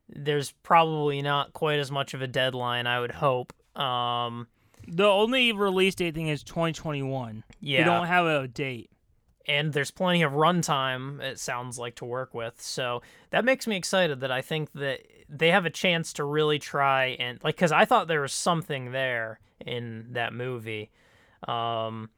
There's 0.08 0.52
probably 0.52 1.22
not 1.22 1.54
quite 1.54 1.80
as 1.80 1.90
much 1.92 2.14
of 2.14 2.22
a 2.22 2.28
deadline, 2.28 2.86
I 2.86 3.00
would 3.00 3.12
hope. 3.12 3.54
Um, 3.76 4.48
The 4.88 5.06
only 5.08 5.52
release 5.52 5.96
date 5.96 6.14
thing 6.14 6.28
is 6.28 6.44
2021. 6.44 7.44
yeah, 7.60 7.80
We 7.80 7.84
don't 7.86 8.06
have 8.06 8.26
a 8.28 8.48
date. 8.48 8.92
And 9.48 9.74
there's 9.74 9.92
plenty 9.92 10.24
of 10.24 10.34
runtime. 10.34 11.22
It 11.22 11.40
sounds 11.40 11.78
like 11.78 11.96
to 11.96 12.06
work 12.06 12.34
with, 12.34 12.62
so 12.62 13.02
that 13.30 13.46
makes 13.46 13.68
me 13.68 13.76
excited. 13.76 14.20
That 14.22 14.32
I 14.32 14.42
think 14.42 14.72
that 14.74 15.02
they 15.30 15.50
have 15.52 15.66
a 15.66 15.70
chance 15.70 16.14
to 16.14 16.24
really 16.24 16.60
try 16.60 17.18
and 17.20 17.40
like, 17.44 17.56
because 17.56 17.72
I 17.72 17.86
thought 17.86 18.08
there 18.08 18.22
was 18.22 18.34
something 18.34 18.92
there 18.92 19.40
in 19.66 20.08
that 20.12 20.34
movie. 20.34 20.92
Um, 21.48 22.10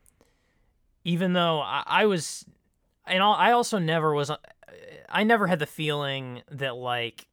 even 1.03 1.33
though 1.33 1.59
I, 1.61 1.83
I 1.85 2.05
was, 2.05 2.45
and 3.05 3.23
I 3.23 3.51
also 3.51 3.79
never 3.79 4.13
was, 4.13 4.31
I 5.09 5.23
never 5.23 5.47
had 5.47 5.59
the 5.59 5.65
feeling 5.65 6.41
that 6.51 6.75
like 6.75 7.27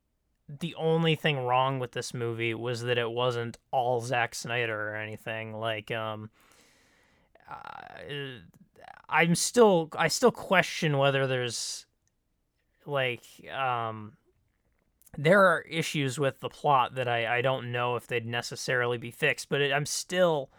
the 0.49 0.75
only 0.75 1.15
thing 1.15 1.39
wrong 1.39 1.79
with 1.79 1.93
this 1.93 2.13
movie 2.13 2.55
was 2.55 2.83
that 2.83 2.99
it 2.99 3.11
wasn't 3.11 3.57
all 3.71 4.01
Zack 4.01 4.35
Snyder 4.35 4.91
or 4.91 4.97
anything. 4.97 5.55
Like, 5.55 5.91
um, 5.91 6.31
uh, 7.51 7.57
I'm 9.09 9.35
still, 9.35 9.91
I 9.97 10.09
still 10.09 10.33
question 10.33 10.99
whether 10.99 11.26
there's 11.26 11.87
like, 12.87 13.23
um, 13.57 14.14
there 15.17 15.41
are 15.41 15.62
issues 15.62 16.19
with 16.19 16.41
the 16.41 16.49
plot 16.49 16.95
that 16.97 17.09
I, 17.09 17.38
I 17.38 17.41
don't 17.41 17.71
know 17.71 17.97
if 17.97 18.07
they'd 18.07 18.26
necessarily 18.26 18.99
be 18.99 19.11
fixed, 19.11 19.49
but 19.49 19.61
it, 19.61 19.73
I'm 19.73 19.87
still 19.87 20.50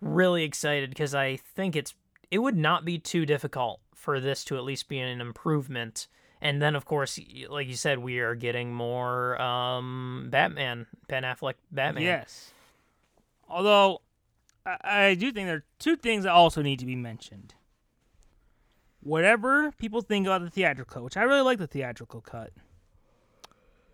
really 0.00 0.44
excited 0.44 0.90
because 0.90 1.14
I 1.14 1.36
think 1.36 1.74
it's 1.74 1.94
it 2.30 2.38
would 2.38 2.56
not 2.56 2.84
be 2.84 2.98
too 2.98 3.26
difficult 3.26 3.80
for 3.94 4.20
this 4.20 4.44
to 4.44 4.56
at 4.56 4.64
least 4.64 4.88
be 4.88 4.98
an 4.98 5.20
improvement. 5.20 6.06
And 6.40 6.62
then, 6.62 6.76
of 6.76 6.84
course, 6.84 7.18
like 7.48 7.66
you 7.66 7.74
said, 7.74 7.98
we 7.98 8.20
are 8.20 8.36
getting 8.36 8.72
more 8.72 9.40
um, 9.40 10.28
Batman, 10.30 10.86
Ben 11.08 11.24
Affleck 11.24 11.54
Batman. 11.72 12.04
Yes. 12.04 12.52
Although, 13.48 14.02
I, 14.64 14.78
I 14.84 15.14
do 15.14 15.32
think 15.32 15.48
there 15.48 15.56
are 15.56 15.64
two 15.80 15.96
things 15.96 16.24
that 16.24 16.32
also 16.32 16.62
need 16.62 16.78
to 16.78 16.86
be 16.86 16.94
mentioned. 16.94 17.54
Whatever 19.08 19.72
people 19.72 20.02
think 20.02 20.26
about 20.26 20.42
the 20.42 20.50
theatrical 20.50 20.92
cut, 20.92 21.02
which 21.02 21.16
I 21.16 21.22
really 21.22 21.40
like 21.40 21.56
the 21.56 21.66
theatrical 21.66 22.20
cut, 22.20 22.52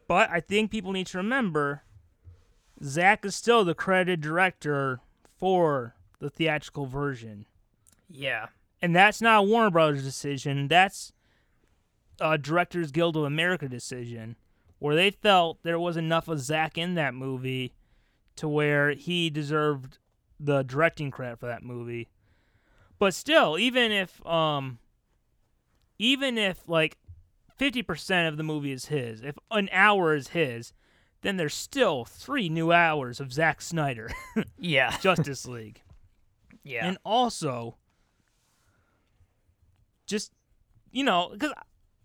but 0.08 0.28
I 0.28 0.40
think 0.40 0.72
people 0.72 0.90
need 0.90 1.06
to 1.08 1.18
remember 1.18 1.84
Zack 2.82 3.24
is 3.24 3.36
still 3.36 3.64
the 3.64 3.76
credited 3.76 4.20
director 4.20 4.98
for 5.38 5.94
the 6.18 6.30
theatrical 6.30 6.86
version. 6.86 7.46
Yeah. 8.10 8.48
And 8.82 8.94
that's 8.94 9.22
not 9.22 9.38
a 9.38 9.42
Warner 9.42 9.70
Brothers 9.70 10.02
decision. 10.02 10.66
That's 10.66 11.12
a 12.20 12.36
Directors 12.36 12.90
Guild 12.90 13.16
of 13.16 13.22
America 13.22 13.68
decision, 13.68 14.34
where 14.80 14.96
they 14.96 15.12
felt 15.12 15.62
there 15.62 15.78
was 15.78 15.96
enough 15.96 16.26
of 16.26 16.40
Zack 16.40 16.76
in 16.76 16.94
that 16.94 17.14
movie 17.14 17.72
to 18.34 18.48
where 18.48 18.90
he 18.90 19.30
deserved 19.30 19.98
the 20.40 20.64
directing 20.64 21.12
credit 21.12 21.38
for 21.38 21.46
that 21.46 21.62
movie. 21.62 22.08
But 22.98 23.14
still, 23.14 23.56
even 23.56 23.92
if 23.92 24.24
um 24.26 24.80
even 25.98 26.36
if 26.38 26.68
like 26.68 26.96
50% 27.60 28.28
of 28.28 28.36
the 28.36 28.42
movie 28.42 28.72
is 28.72 28.86
his, 28.86 29.22
if 29.22 29.36
an 29.50 29.68
hour 29.72 30.14
is 30.14 30.28
his, 30.28 30.72
then 31.22 31.36
there's 31.36 31.54
still 31.54 32.04
3 32.04 32.48
new 32.48 32.72
hours 32.72 33.20
of 33.20 33.32
Zack 33.32 33.62
Snyder 33.62 34.10
Yeah. 34.58 34.96
Justice 34.98 35.46
League. 35.46 35.80
Yeah. 36.62 36.86
And 36.86 36.98
also 37.04 37.76
just 40.06 40.32
you 40.90 41.02
know, 41.04 41.34
cuz 41.38 41.52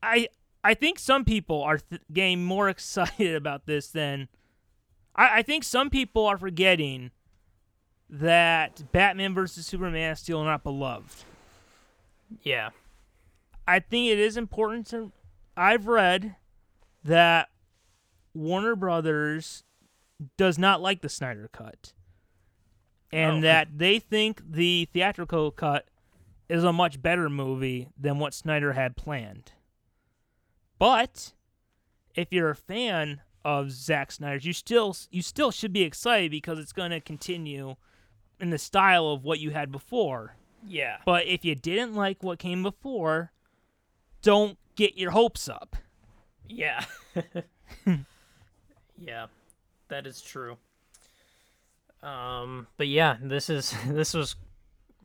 I 0.02 0.28
I 0.64 0.74
think 0.74 1.00
some 1.00 1.24
people 1.26 1.62
are 1.64 1.78
th- 1.78 2.02
getting 2.12 2.44
more 2.44 2.70
excited 2.76 3.36
about 3.36 3.66
this 3.66 3.90
than 3.90 4.28
I, 5.16 5.40
I 5.40 5.42
think 5.44 5.64
some 5.64 5.90
people 5.90 6.26
are 6.26 6.38
forgetting 6.38 7.12
that 8.10 8.92
Batman 8.92 9.34
versus 9.34 9.66
Superman 9.68 10.12
is 10.14 10.20
still 10.20 10.44
not 10.44 10.64
beloved. 10.64 11.24
yeah. 12.44 12.70
I 13.70 13.80
think 13.80 14.10
it 14.10 14.20
is 14.20 14.36
important 14.38 14.88
to. 14.88 15.12
I've 15.56 15.88
read 15.88 16.36
that 17.04 17.50
Warner 18.34 18.76
Brothers 18.76 19.64
does 20.38 20.58
not 20.58 20.82
like 20.82 21.02
the 21.02 21.10
Snyder 21.10 21.50
cut, 21.52 21.94
and 23.12 23.38
Oh. 23.38 23.42
that 23.42 23.78
they 23.78 24.00
think 24.00 24.42
the 24.52 24.88
theatrical 24.92 25.52
cut 25.52 25.88
is 26.50 26.64
a 26.64 26.74
much 26.74 27.02
better 27.02 27.30
movie 27.30 27.90
than 27.98 28.18
what 28.20 28.34
Snyder 28.34 28.74
had 28.74 28.96
planned. 28.98 29.52
But 30.78 31.34
if 32.16 32.32
you're 32.32 32.50
a 32.50 32.56
fan 32.56 33.22
of 33.46 33.72
Zack 33.72 34.12
Snyder's, 34.12 34.46
you 34.46 34.54
still 34.54 34.96
you 35.12 35.22
still 35.22 35.52
should 35.52 35.74
be 35.74 35.84
excited 35.84 36.32
because 36.32 36.60
it's 36.60 36.74
going 36.74 36.92
to 36.92 37.00
continue 37.00 37.76
in 38.40 38.50
the 38.50 38.58
style 38.58 39.10
of 39.10 39.24
what 39.24 39.40
you 39.40 39.52
had 39.52 39.72
before. 39.72 40.36
Yeah. 40.66 40.98
But 41.06 41.28
if 41.28 41.46
you 41.46 41.56
didn't 41.56 41.94
like 41.96 42.24
what 42.24 42.40
came 42.40 42.64
before, 42.64 43.32
don't 44.22 44.58
get 44.76 44.98
your 44.98 45.12
hopes 45.12 45.50
up. 45.50 45.76
Yeah. 46.48 46.84
yeah. 48.98 49.28
That 49.90 50.08
is 50.08 50.22
true. 50.22 50.58
Um 52.02 52.68
but 52.78 52.88
yeah, 52.88 53.18
this 53.22 53.50
is 53.50 53.74
this 53.88 54.14
was 54.14 54.36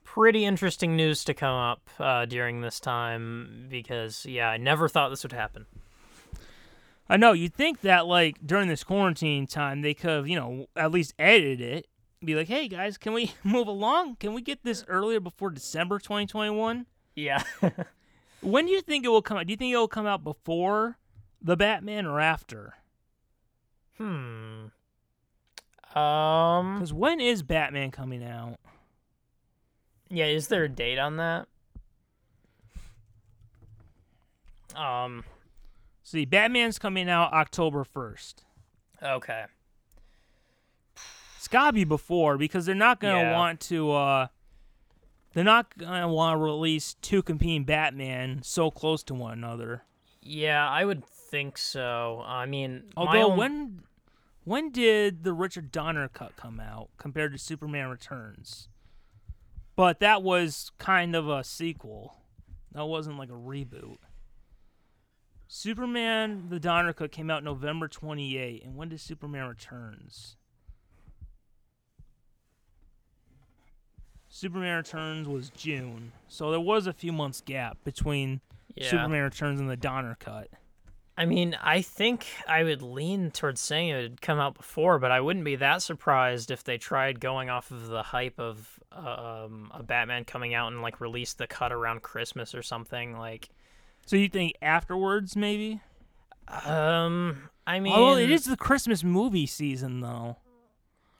pretty 0.04 0.44
interesting 0.44 0.94
news 0.94 1.24
to 1.24 1.34
come 1.34 1.54
up 1.54 1.90
uh, 1.98 2.24
during 2.24 2.60
this 2.60 2.78
time 2.78 3.66
because 3.68 4.24
yeah, 4.26 4.48
I 4.48 4.58
never 4.58 4.88
thought 4.88 5.08
this 5.08 5.24
would 5.24 5.32
happen. 5.32 5.66
I 7.08 7.16
know 7.16 7.32
you'd 7.32 7.54
think 7.54 7.80
that 7.80 8.06
like 8.06 8.38
during 8.46 8.68
this 8.68 8.84
quarantine 8.84 9.46
time 9.46 9.82
they 9.82 9.92
could 9.92 10.10
have, 10.10 10.28
you 10.28 10.36
know, 10.36 10.66
at 10.76 10.92
least 10.92 11.14
edited 11.18 11.60
it. 11.60 11.86
Be 12.24 12.34
like, 12.34 12.48
hey 12.48 12.68
guys, 12.68 12.96
can 12.96 13.12
we 13.12 13.32
move 13.42 13.66
along? 13.66 14.16
Can 14.16 14.32
we 14.32 14.40
get 14.40 14.62
this 14.62 14.84
earlier 14.88 15.20
before 15.20 15.50
December 15.50 15.98
2021? 15.98 16.86
Yeah. 17.16 17.42
When 18.44 18.66
do 18.66 18.72
you 18.72 18.80
think 18.82 19.04
it 19.04 19.08
will 19.08 19.22
come 19.22 19.38
out? 19.38 19.46
Do 19.46 19.52
you 19.52 19.56
think 19.56 19.72
it 19.72 19.76
will 19.76 19.88
come 19.88 20.06
out 20.06 20.22
before 20.22 20.98
the 21.40 21.56
Batman 21.56 22.06
or 22.06 22.20
after? 22.20 22.74
hmm. 23.96 24.66
Um 25.96 26.74
Because 26.74 26.92
when 26.92 27.20
is 27.20 27.42
Batman 27.42 27.90
coming 27.90 28.22
out? 28.24 28.58
yeah, 30.10 30.26
is 30.26 30.48
there 30.48 30.64
a 30.64 30.68
date 30.68 30.98
on 30.98 31.16
that? 31.16 31.46
Um 34.76 35.24
See, 36.02 36.24
Batman's 36.26 36.78
coming 36.78 37.08
out 37.08 37.32
October 37.32 37.82
1st. 37.84 38.34
okay. 39.02 39.44
It's 41.38 41.48
gotta 41.48 41.72
be 41.72 41.84
before 41.84 42.36
because 42.36 42.66
they're 42.66 42.74
not 42.74 43.00
gonna 43.00 43.20
Yeah. 43.20 43.32
want 43.32 43.60
to. 43.62 43.92
uh 43.92 44.26
They're 45.34 45.44
not 45.44 45.76
gonna 45.76 46.08
want 46.08 46.34
to 46.34 46.42
release 46.42 46.94
two 46.94 47.22
competing 47.22 47.64
Batman 47.64 48.42
so 48.42 48.70
close 48.70 49.02
to 49.04 49.14
one 49.14 49.32
another. 49.32 49.82
Yeah, 50.22 50.68
I 50.68 50.84
would 50.84 51.04
think 51.04 51.58
so. 51.58 52.22
I 52.24 52.46
mean, 52.46 52.92
Although 52.96 53.32
own- 53.32 53.36
when 53.36 53.82
when 54.44 54.70
did 54.70 55.24
the 55.24 55.32
Richard 55.32 55.72
Donner 55.72 56.08
cut 56.08 56.36
come 56.36 56.60
out 56.60 56.90
compared 56.98 57.32
to 57.32 57.38
Superman 57.38 57.88
Returns? 57.88 58.68
But 59.76 59.98
that 60.00 60.22
was 60.22 60.70
kind 60.78 61.16
of 61.16 61.28
a 61.28 61.42
sequel. 61.42 62.20
That 62.72 62.84
wasn't 62.86 63.18
like 63.18 63.30
a 63.30 63.32
reboot. 63.32 63.98
Superman 65.48 66.48
the 66.48 66.60
Donner 66.60 66.92
cut 66.92 67.10
came 67.12 67.30
out 67.30 67.42
November 67.44 67.88
28, 67.88 68.62
and 68.64 68.76
when 68.76 68.88
did 68.88 69.00
Superman 69.00 69.48
Returns? 69.48 70.36
Superman 74.34 74.78
Returns 74.78 75.28
was 75.28 75.50
June, 75.50 76.10
so 76.26 76.50
there 76.50 76.58
was 76.58 76.88
a 76.88 76.92
few 76.92 77.12
months 77.12 77.40
gap 77.40 77.78
between 77.84 78.40
yeah. 78.74 78.90
Superman 78.90 79.22
Returns 79.22 79.60
and 79.60 79.70
the 79.70 79.76
Donner 79.76 80.16
cut. 80.18 80.48
I 81.16 81.24
mean, 81.24 81.56
I 81.62 81.82
think 81.82 82.26
I 82.48 82.64
would 82.64 82.82
lean 82.82 83.30
towards 83.30 83.60
saying 83.60 83.90
it 83.90 84.02
would 84.02 84.20
come 84.20 84.40
out 84.40 84.56
before, 84.56 84.98
but 84.98 85.12
I 85.12 85.20
wouldn't 85.20 85.44
be 85.44 85.54
that 85.54 85.82
surprised 85.82 86.50
if 86.50 86.64
they 86.64 86.78
tried 86.78 87.20
going 87.20 87.48
off 87.48 87.70
of 87.70 87.86
the 87.86 88.02
hype 88.02 88.40
of 88.40 88.80
um, 88.90 89.70
a 89.72 89.84
Batman 89.84 90.24
coming 90.24 90.52
out 90.52 90.72
and 90.72 90.82
like 90.82 91.00
release 91.00 91.34
the 91.34 91.46
cut 91.46 91.70
around 91.70 92.02
Christmas 92.02 92.56
or 92.56 92.62
something. 92.62 93.16
Like, 93.16 93.50
So 94.04 94.16
you 94.16 94.28
think 94.28 94.56
afterwards, 94.60 95.36
maybe? 95.36 95.80
um, 96.64 97.50
I 97.68 97.78
mean, 97.78 97.92
Although 97.92 98.18
it 98.18 98.32
is 98.32 98.46
the 98.46 98.56
Christmas 98.56 99.04
movie 99.04 99.46
season, 99.46 100.00
though. 100.00 100.38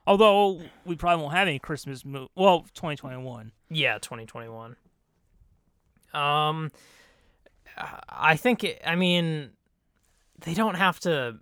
Although 0.06 0.60
we 0.84 0.96
probably 0.96 1.22
won't 1.22 1.34
have 1.34 1.48
any 1.48 1.58
Christmas 1.58 2.04
movie. 2.04 2.28
Well, 2.34 2.66
2021. 2.74 3.52
Yeah, 3.70 3.98
2021. 3.98 4.76
Um, 6.12 6.70
I 8.08 8.36
think. 8.36 8.64
It, 8.64 8.82
I 8.86 8.96
mean, 8.96 9.50
they 10.40 10.54
don't 10.54 10.74
have 10.74 11.00
to. 11.00 11.38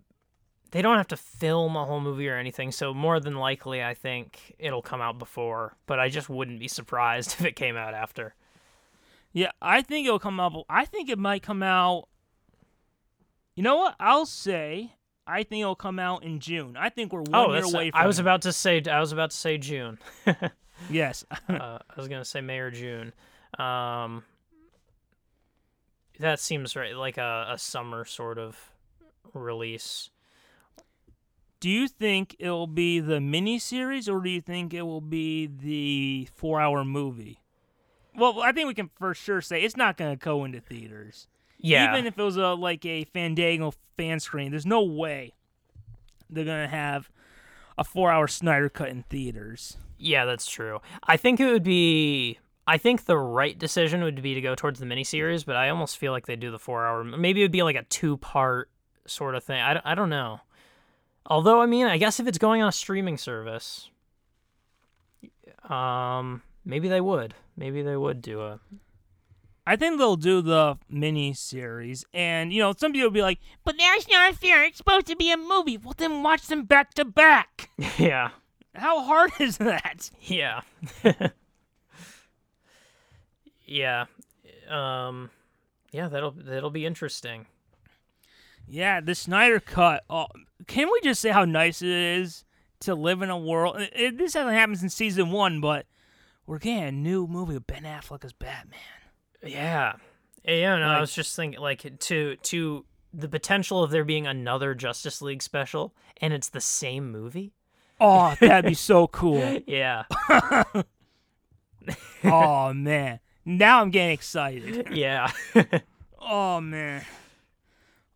They 0.71 0.81
don't 0.81 0.97
have 0.97 1.09
to 1.09 1.17
film 1.19 1.77
a 1.77 1.85
whole 1.85 2.01
movie 2.01 2.29
or 2.29 2.37
anything. 2.37 2.73
So 2.73 2.95
more 2.95 3.21
than 3.21 3.35
likely, 3.35 3.85
I 3.85 3.93
think 3.93 4.55
it'll 4.59 4.81
come 4.81 5.03
out 5.03 5.19
before. 5.19 5.77
But 5.87 5.99
I 5.99 6.09
just 6.09 6.31
wouldn't 6.31 6.61
be 6.61 6.69
surprised 6.69 7.33
if 7.39 7.45
it 7.45 7.57
came 7.57 7.77
out 7.77 7.95
after. 7.95 8.35
Yeah, 9.33 9.51
I 9.61 9.83
think 9.83 10.07
it'll 10.07 10.19
come 10.19 10.39
out. 10.39 10.53
I 10.69 10.85
think 10.85 11.09
it 11.09 11.19
might 11.19 11.43
come 11.43 11.63
out. 11.63 12.09
You 13.55 13.63
know 13.63 13.77
what? 13.77 13.97
I'll 13.99 14.27
say. 14.27 14.93
I 15.27 15.45
think 15.45 15.63
it'll 15.63 15.75
come 15.75 15.99
out 15.99 16.25
in 16.25 16.41
June. 16.41 16.77
I 16.77 16.89
think 16.89 17.13
we're 17.13 17.23
one 17.23 17.35
oh, 17.35 17.55
year 17.55 17.65
away 17.65 17.91
from. 17.91 18.01
I 18.01 18.07
was 18.07 18.19
it. 18.19 18.23
about 18.23 18.43
to 18.43 18.53
say. 18.53 18.83
I 18.91 19.01
was 19.01 19.13
about 19.13 19.31
to 19.31 19.37
say 19.37 19.59
June. 19.59 19.99
Yes. 20.91 21.25
uh, 21.31 21.37
I 21.49 21.81
was 21.97 22.09
gonna 22.09 22.25
say 22.25 22.41
May 22.41 22.59
or 22.59 22.71
June. 22.71 23.13
Um, 23.59 24.25
that 26.19 26.41
seems 26.41 26.77
right, 26.77 26.97
like 26.97 27.19
a, 27.19 27.47
a 27.51 27.59
summer 27.59 28.05
sort 28.05 28.39
of 28.39 28.73
release. 29.35 30.11
do 31.61 31.69
you 31.71 31.89
think 31.89 32.37
it'll 32.39 32.67
be 32.67 33.01
the 33.01 33.19
miniseries, 33.19 34.13
or 34.13 34.21
do 34.23 34.31
you 34.31 34.41
think 34.41 34.75
it 34.75 34.83
will 34.83 35.01
be 35.01 35.47
the 35.47 36.29
four-hour 36.35 36.85
movie? 36.85 37.41
Well, 38.17 38.41
I 38.41 38.53
think 38.53 38.69
we 38.69 38.75
can 38.75 38.91
for 38.99 39.15
sure 39.15 39.41
say 39.41 39.63
it's 39.63 39.77
not 39.77 39.97
going 39.97 40.11
to 40.11 40.23
go 40.23 40.45
into 40.45 40.61
theaters. 40.61 41.29
Yeah, 41.63 41.93
Even 41.93 42.07
if 42.07 42.19
it 42.19 42.23
was 42.23 42.37
a 42.37 42.49
like 42.55 42.85
a 42.85 43.05
Fandango 43.05 43.73
fan 43.97 44.21
screen, 44.21 44.51
there's 44.51 44.67
no 44.67 44.83
way 44.83 45.33
they're 46.29 46.45
gonna 46.45 46.69
have 46.69 47.09
a 47.79 47.85
four-hour 47.85 48.29
Snyder 48.29 48.69
cut 48.69 48.89
in 48.91 49.03
theaters. 49.05 49.77
yeah, 49.99 50.25
that's 50.25 50.47
true. 50.51 50.81
I 51.05 51.17
think 51.17 51.41
it 51.41 51.47
would 51.51 51.63
be. 51.63 52.39
I 52.67 52.79
think 52.79 53.05
the 53.07 53.17
right 53.19 53.59
decision 53.59 54.03
would 54.03 54.23
be 54.23 54.35
to 54.35 54.41
go 54.41 54.55
towards 54.55 54.79
the 54.79 54.87
miniseries, 54.87 55.45
but 55.45 55.57
I 55.57 55.69
almost 55.69 55.99
feel 55.99 56.13
like 56.13 56.27
they 56.27 56.37
do 56.37 56.51
the 56.51 56.59
four 56.59 56.87
hour. 56.87 57.03
Maybe 57.03 57.41
it 57.41 57.45
would 57.45 57.51
be 57.53 57.63
like 57.63 57.77
a 57.77 57.83
two 57.85 58.17
part 58.19 58.69
sort 59.07 59.35
of 59.35 59.43
thing. 59.43 59.61
I, 59.61 59.75
don't- 59.75 59.87
I 59.87 59.95
don't 59.97 60.11
know. 60.11 60.41
Although, 61.27 61.61
I 61.61 61.67
mean, 61.67 61.87
I 61.87 61.99
guess 61.99 62.21
if 62.21 62.27
it's 62.29 62.39
going 62.39 62.63
on 62.63 62.69
a 62.69 62.73
streaming 62.73 63.17
service, 63.19 63.89
um, 65.69 66.43
maybe 66.65 66.89
they 66.89 67.01
would. 67.01 67.35
Maybe 67.57 67.83
they 67.83 67.97
would 67.97 68.23
do 68.23 68.41
a. 68.43 68.61
I 69.67 69.77
think 69.77 69.99
they'll 69.99 70.17
do 70.17 70.43
the 70.43 70.79
mini 70.89 71.35
series, 71.35 72.05
and 72.13 72.53
you 72.53 72.61
know, 72.61 72.73
some 72.77 72.93
people 72.93 73.07
will 73.09 73.13
be 73.15 73.23
like, 73.23 73.39
"But 73.65 73.77
that's 73.79 74.09
not 74.09 74.35
fair. 74.35 74.65
It's 74.65 74.79
supposed 74.79 75.07
to 75.07 75.17
be 75.17 75.31
a 75.31 75.37
movie." 75.37 75.77
Well, 75.79 75.95
then 75.97 76.23
watch 76.23 76.47
them 76.49 76.65
back 76.65 76.95
to 76.95 77.05
back. 77.05 77.71
yeah. 77.99 78.31
How 78.75 79.03
hard 79.05 79.33
is 79.41 79.59
that? 79.59 80.11
Yeah. 80.23 80.63
yeah. 83.65 84.07
Um 84.69 85.31
yeah, 85.93 86.09
that'll 86.09 86.33
that'll 86.33 86.71
be 86.71 86.87
interesting. 86.87 87.47
Yeah, 88.67 89.01
the 89.01 89.15
Snyder 89.15 89.61
cut. 89.61 90.05
Oh, 90.09 90.27
can 90.67 90.89
we 90.91 91.01
just 91.03 91.21
say 91.21 91.31
how 91.31 91.45
nice 91.45 91.83
it 91.83 91.89
is 91.89 92.45
to 92.81 92.95
live 92.95 93.21
in 93.23 93.29
a 93.31 93.37
world? 93.39 93.81
It, 93.81 93.93
it- 93.95 94.19
this 94.19 94.35
hasn't 94.35 94.55
happened 94.55 94.79
since 94.79 94.95
season 94.95 95.31
one, 95.31 95.61
but 95.61 95.87
we're 96.47 96.59
getting 96.59 96.83
a 96.85 96.93
new 96.93 97.27
movie 97.27 97.55
with 97.55 97.67
Ben 97.67 97.83
Affleck 97.83 98.25
as 98.25 98.33
Batman. 98.33 98.79
Yeah. 99.45 99.95
Yeah, 100.45 100.77
no, 100.79 100.87
I 100.87 100.93
Like- 100.93 101.01
was 101.03 101.15
just 101.15 101.35
thinking 101.37 101.61
like 101.61 101.99
to 102.01 102.37
to 102.37 102.85
the 103.15 103.29
potential 103.29 103.83
of 103.83 103.91
there 103.91 104.05
being 104.05 104.27
another 104.27 104.75
Justice 104.75 105.21
League 105.23 105.43
special 105.43 105.95
and 106.21 106.33
it's 106.33 106.49
the 106.49 106.61
same 106.61 107.11
movie. 107.11 107.53
Oh, 108.01 108.35
that'd 108.41 108.69
be 108.69 108.75
so 108.75 109.07
cool. 109.07 109.61
Yeah. 109.67 110.05
Oh 112.25 112.73
man. 112.73 113.19
Now 113.45 113.81
I'm 113.81 113.91
getting 113.91 114.13
excited. 114.13 114.89
Yeah. 114.93 115.31
Oh 116.21 116.61
man. 116.61 117.05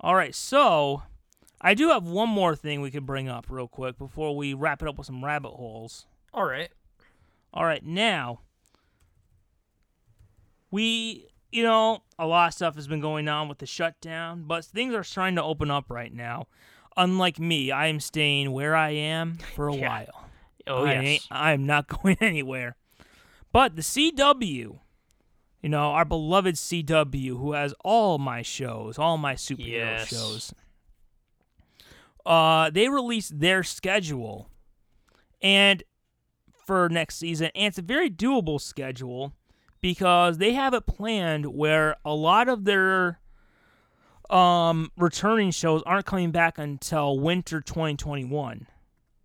All 0.01 0.15
right, 0.15 0.35
so 0.35 1.03
I 1.61 1.75
do 1.75 1.89
have 1.89 2.05
one 2.05 2.29
more 2.29 2.55
thing 2.55 2.81
we 2.81 2.91
could 2.93 3.07
bring 3.07 3.29
up 3.29 3.47
real 3.49 3.67
quick 3.67 3.99
before 3.99 4.37
we 4.37 4.55
wrap 4.55 4.83
it 4.83 4.89
up 4.89 4.99
with 4.99 5.07
some 5.07 5.25
rabbit 5.25 5.51
holes. 5.53 6.07
All 6.33 6.45
right. 6.45 6.69
All 7.53 7.65
right, 7.65 7.85
now 7.85 8.41
we, 10.71 11.29
you 11.53 11.63
know, 11.63 12.03
a 12.19 12.27
lot 12.27 12.49
of 12.49 12.55
stuff 12.55 12.75
has 12.75 12.87
been 12.89 13.01
going 13.01 13.29
on 13.29 13.49
with 13.49 13.59
the 13.59 13.67
shutdown, 13.67 14.45
but 14.47 14.65
things 14.65 14.95
are 14.95 15.05
starting 15.05 15.37
to 15.37 15.43
open 15.43 15.71
up 15.71 15.87
right 15.91 16.13
now. 16.13 16.47
Unlike 16.97 17.39
me, 17.39 17.71
I 17.71 17.87
am 17.89 18.01
staying 18.01 18.53
where 18.53 18.75
I 18.75 18.91
am 18.91 19.39
for 19.55 19.69
a 19.69 19.75
Yeah. 19.77 19.89
while. 19.89 20.31
Oh 20.67 20.85
I 20.85 20.95
yes. 21.03 21.27
I 21.31 21.53
am 21.53 21.67
not 21.67 21.87
going 22.03 22.17
anywhere. 22.21 22.77
But 23.53 23.77
the 23.77 23.83
CW, 23.83 24.41
you 24.41 25.69
know, 25.69 25.91
our 25.93 26.05
beloved 26.05 26.57
CW, 26.57 27.39
who 27.39 27.53
has 27.53 27.73
all 27.85 28.19
my 28.19 28.43
shows, 28.43 28.99
all 28.99 29.17
my 29.19 29.35
superhero 29.35 29.99
Yes. 29.99 30.09
shows, 30.09 30.53
uh, 32.25 32.71
they 32.71 32.89
released 32.89 33.39
their 33.39 33.63
schedule, 33.63 34.51
and 35.41 35.83
for 36.67 36.89
next 36.89 37.17
season, 37.19 37.51
and 37.55 37.67
it's 37.69 37.79
a 37.79 37.83
very 37.83 38.11
doable 38.11 38.61
schedule 38.61 39.33
because 39.81 40.39
they 40.39 40.53
have 40.55 40.75
it 40.75 40.87
planned 40.87 41.47
where 41.47 41.97
a 42.05 42.15
lot 42.15 42.49
of 42.49 42.65
their 42.65 43.21
um 44.31 44.91
returning 44.97 45.51
shows 45.53 45.83
aren't 45.87 46.07
coming 46.07 46.31
back 46.33 46.59
until 46.59 47.19
winter 47.19 47.61
2021 47.61 48.67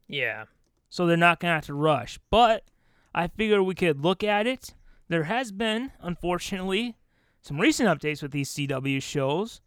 Yeah. 0.07 0.45
so 0.89 1.07
they're 1.07 1.17
not 1.17 1.39
gonna 1.39 1.55
have 1.55 1.65
to 1.65 1.73
rush. 1.73 2.19
But 2.29 2.65
I 3.13 3.27
figured 3.27 3.61
we 3.61 3.73
could 3.75 4.01
look 4.03 4.23
at 4.23 4.45
it. 4.47 4.73
There 5.09 5.23
has 5.23 5.51
been, 5.51 5.91
unfortunately, 5.99 6.95
some 7.41 7.59
recent 7.59 7.89
updates 7.89 8.21
with 8.21 8.31
these 8.31 8.49
CW 8.53 9.01
shows, 9.01 9.59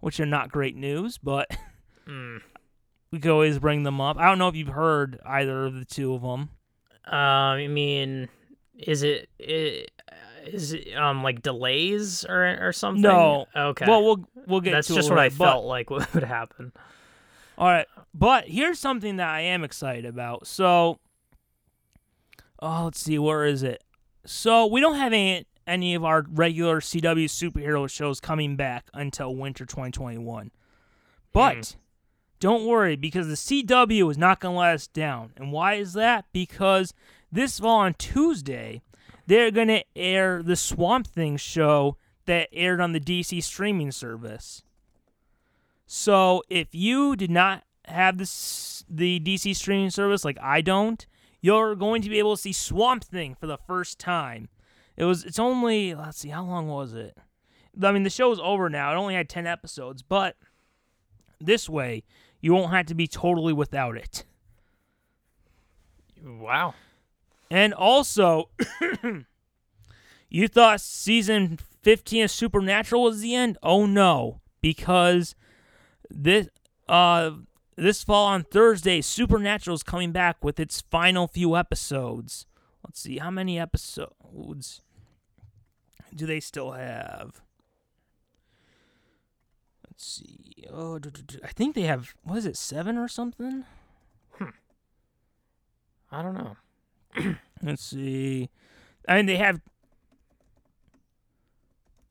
which 0.00 0.18
are 0.18 0.26
not 0.26 0.50
great 0.50 0.74
news, 0.76 1.18
but 1.18 1.50
Mm. 2.08 2.40
we 3.12 3.18
could 3.20 3.30
always 3.30 3.58
bring 3.58 3.82
them 3.82 4.00
up. 4.00 4.16
I 4.16 4.24
don't 4.26 4.38
know 4.38 4.48
if 4.48 4.56
you've 4.56 4.68
heard 4.68 5.20
either 5.26 5.66
of 5.66 5.74
the 5.74 5.84
two 5.84 6.14
of 6.14 6.22
them. 6.22 6.48
Um, 7.04 7.14
I 7.14 7.66
mean, 7.68 8.28
is 8.78 9.02
it, 9.02 9.28
it 9.38 9.90
is 10.46 10.72
it 10.72 10.94
um 10.94 11.22
like 11.22 11.42
delays 11.42 12.24
or 12.24 12.68
or 12.68 12.72
something? 12.72 13.02
No. 13.02 13.46
Okay. 13.54 13.84
Well, 13.86 14.04
we'll 14.04 14.28
we'll 14.46 14.60
get 14.60 14.70
to 14.70 14.76
that's 14.76 14.88
just 14.88 15.10
what 15.10 15.18
I 15.18 15.24
later, 15.24 15.36
but- 15.38 15.44
felt 15.44 15.64
like 15.66 15.90
would 15.90 16.24
happen. 16.24 16.72
All 17.56 17.66
right, 17.66 17.86
but 18.14 18.44
here's 18.48 18.78
something 18.78 19.16
that 19.16 19.28
I 19.28 19.40
am 19.40 19.64
excited 19.64 20.04
about. 20.04 20.46
So, 20.46 21.00
oh, 22.60 22.84
let's 22.84 23.00
see, 23.00 23.18
where 23.18 23.44
is 23.44 23.64
it? 23.64 23.82
So 24.24 24.66
we 24.66 24.80
don't 24.80 24.94
have 24.94 25.12
any 25.12 25.44
any 25.66 25.94
of 25.94 26.04
our 26.04 26.24
regular 26.30 26.80
CW 26.80 27.24
superhero 27.26 27.90
shows 27.90 28.20
coming 28.20 28.56
back 28.56 28.86
until 28.94 29.34
winter 29.34 29.66
2021. 29.66 30.50
But 31.32 31.76
don't 32.40 32.64
worry 32.64 32.96
because 32.96 33.26
the 33.28 33.34
CW 33.34 34.10
is 34.10 34.18
not 34.18 34.40
going 34.40 34.54
to 34.54 34.58
let 34.60 34.74
us 34.74 34.86
down. 34.86 35.32
And 35.36 35.52
why 35.52 35.74
is 35.74 35.92
that? 35.94 36.24
Because 36.32 36.94
this 37.30 37.58
fall 37.58 37.80
on 37.80 37.94
Tuesday, 37.94 38.82
they're 39.28 39.50
going 39.50 39.68
to 39.68 39.84
air 39.94 40.42
the 40.42 40.56
Swamp 40.56 41.06
Thing 41.06 41.36
show 41.36 41.98
that 42.24 42.48
aired 42.50 42.80
on 42.80 42.92
the 42.92 43.00
DC 43.00 43.42
streaming 43.42 43.92
service. 43.92 44.62
So 45.86 46.42
if 46.48 46.68
you 46.72 47.14
did 47.14 47.30
not 47.30 47.62
have 47.84 48.16
this 48.16 48.84
the 48.88 49.20
DC 49.20 49.54
streaming 49.54 49.90
service 49.90 50.24
like 50.24 50.38
I 50.40 50.62
don't, 50.62 51.06
you're 51.42 51.74
going 51.74 52.00
to 52.02 52.08
be 52.08 52.18
able 52.18 52.36
to 52.36 52.42
see 52.42 52.54
Swamp 52.54 53.04
Thing 53.04 53.36
for 53.38 53.46
the 53.46 53.58
first 53.58 53.98
time. 53.98 54.48
It 54.96 55.04
was 55.04 55.24
it's 55.24 55.38
only 55.38 55.94
let's 55.94 56.18
see 56.18 56.30
how 56.30 56.44
long 56.44 56.66
was 56.68 56.94
it? 56.94 57.18
I 57.82 57.92
mean 57.92 58.04
the 58.04 58.10
show's 58.10 58.40
over 58.40 58.70
now. 58.70 58.92
It 58.92 58.96
only 58.96 59.14
had 59.14 59.28
10 59.28 59.46
episodes, 59.46 60.02
but 60.02 60.36
this 61.38 61.68
way 61.68 62.02
you 62.40 62.54
won't 62.54 62.72
have 62.72 62.86
to 62.86 62.94
be 62.94 63.06
totally 63.06 63.52
without 63.52 63.98
it. 63.98 64.24
Wow. 66.24 66.74
And 67.50 67.72
also 67.72 68.50
you 70.28 70.48
thought 70.48 70.80
season 70.80 71.58
15 71.82 72.24
of 72.24 72.30
Supernatural 72.30 73.02
was 73.04 73.20
the 73.20 73.34
end? 73.34 73.58
Oh 73.62 73.86
no, 73.86 74.40
because 74.60 75.34
this 76.10 76.48
uh 76.88 77.30
this 77.76 78.02
fall 78.02 78.26
on 78.26 78.42
Thursday, 78.42 79.00
Supernatural 79.00 79.74
is 79.74 79.82
coming 79.82 80.10
back 80.10 80.44
with 80.44 80.58
its 80.58 80.80
final 80.90 81.28
few 81.28 81.56
episodes. 81.56 82.44
Let's 82.84 83.00
see 83.00 83.18
how 83.18 83.30
many 83.30 83.58
episodes 83.58 84.82
do 86.14 86.26
they 86.26 86.40
still 86.40 86.72
have? 86.72 87.40
Let's 89.86 90.04
see. 90.04 90.64
Oh, 90.72 90.98
I 91.44 91.48
think 91.48 91.74
they 91.74 91.82
have. 91.82 92.14
What 92.22 92.38
is 92.38 92.46
it? 92.46 92.56
Seven 92.56 92.98
or 92.98 93.08
something? 93.08 93.64
Hmm. 94.32 94.50
I 96.10 96.22
don't 96.22 96.34
know. 96.34 96.56
Let's 97.62 97.82
see. 97.84 98.50
I 99.08 99.16
mean, 99.16 99.26
they 99.26 99.36
have. 99.36 99.60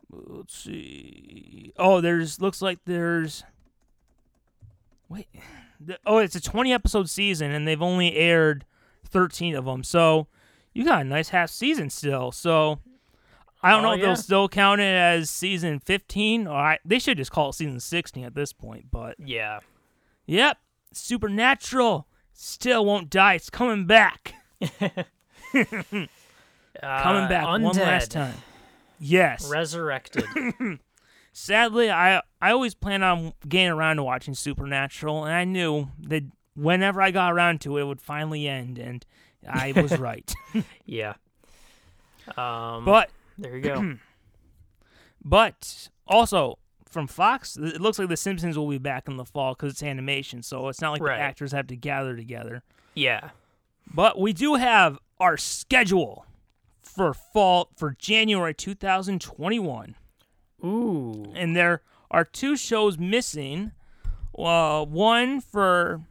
Let's 0.09 0.55
see. 0.57 1.73
Oh, 1.77 2.01
there's 2.01 2.39
looks 2.41 2.61
like 2.61 2.79
there's. 2.85 3.43
Wait. 5.09 5.27
The- 5.79 5.99
Oh, 6.05 6.17
it's 6.17 6.35
a 6.35 6.41
20 6.41 6.73
episode 6.73 7.09
season, 7.09 7.51
and 7.51 7.67
they've 7.67 7.81
only 7.81 8.15
aired 8.15 8.65
13 9.05 9.55
of 9.55 9.65
them. 9.65 9.83
So 9.83 10.27
you 10.73 10.83
got 10.83 11.01
a 11.01 11.03
nice 11.03 11.29
half 11.29 11.49
season 11.49 11.89
still. 11.89 12.31
So 12.31 12.79
I 13.61 13.71
don't 13.71 13.81
Oh, 13.85 13.89
know 13.89 13.93
if 13.93 13.99
yeah. 13.99 14.05
they'll 14.07 14.15
still 14.15 14.49
count 14.49 14.81
it 14.81 14.85
as 14.85 15.29
season 15.29 15.79
15, 15.79 16.47
or 16.47 16.55
I, 16.57 16.79
they 16.83 16.97
should 16.99 17.17
just 17.17 17.31
call 17.31 17.49
it 17.49 17.53
season 17.53 17.79
16 17.79 18.23
at 18.25 18.33
this 18.33 18.53
point. 18.53 18.87
But 18.91 19.15
Yeah. 19.19 19.59
yep, 20.25 20.57
Supernatural 20.93 22.07
still 22.33 22.83
won't 22.85 23.09
die. 23.11 23.35
It's 23.35 23.49
coming 23.51 23.85
back. 23.85 24.33
Coming 25.51 26.09
Uh, 26.83 27.27
back 27.29 27.43
one 27.47 27.63
last 27.63 28.11
time. 28.11 28.35
Yes. 28.99 29.49
Resurrected. 29.49 30.25
Sadly, 31.33 31.89
I 31.91 32.21
I 32.41 32.51
always 32.51 32.73
planned 32.75 33.03
on 33.03 33.33
getting 33.47 33.69
around 33.71 33.97
to 33.97 34.03
watching 34.03 34.33
Supernatural, 34.33 35.25
and 35.25 35.33
I 35.33 35.43
knew 35.43 35.89
that 35.99 36.23
whenever 36.55 37.01
I 37.01 37.11
got 37.11 37.31
around 37.33 37.61
to 37.61 37.77
it, 37.77 37.81
it 37.81 37.85
would 37.85 38.01
finally 38.01 38.47
end, 38.47 38.79
and 38.79 39.05
I 39.47 39.71
was 39.73 39.97
right. 39.99 40.31
yeah. 40.85 41.13
Um. 42.35 42.85
but 42.85 43.09
there 43.37 43.55
you 43.55 43.61
go. 43.61 43.97
but 45.23 45.89
also 46.07 46.57
from 46.89 47.05
Fox, 47.07 47.55
it 47.57 47.79
looks 47.81 47.99
like 47.99 48.09
The 48.09 48.17
Simpsons 48.17 48.57
will 48.57 48.69
be 48.69 48.77
back 48.79 49.07
in 49.07 49.17
the 49.17 49.25
fall 49.25 49.53
because 49.53 49.73
it's 49.73 49.83
animation, 49.83 50.41
so 50.43 50.67
it's 50.69 50.81
not 50.81 50.91
like 50.91 51.01
Right. 51.01 51.17
the 51.17 51.21
actors 51.21 51.51
have 51.51 51.67
to 51.67 51.75
gather 51.75 52.15
together. 52.15 52.63
yeah. 52.95 53.29
But 53.93 54.19
we 54.19 54.33
do 54.33 54.55
have 54.55 54.97
our 55.19 55.37
schedule 55.37 56.25
for 56.81 57.13
fall 57.13 57.69
for 57.75 57.95
January 57.97 58.53
2021. 58.53 59.95
Ooh. 60.65 61.31
and 61.35 61.55
there 61.55 61.83
are 62.09 62.23
two 62.25 62.57
shows 62.57 62.97
missing. 62.97 63.71
Uh, 64.37 64.83
one 64.85 65.39
for, 65.39 66.01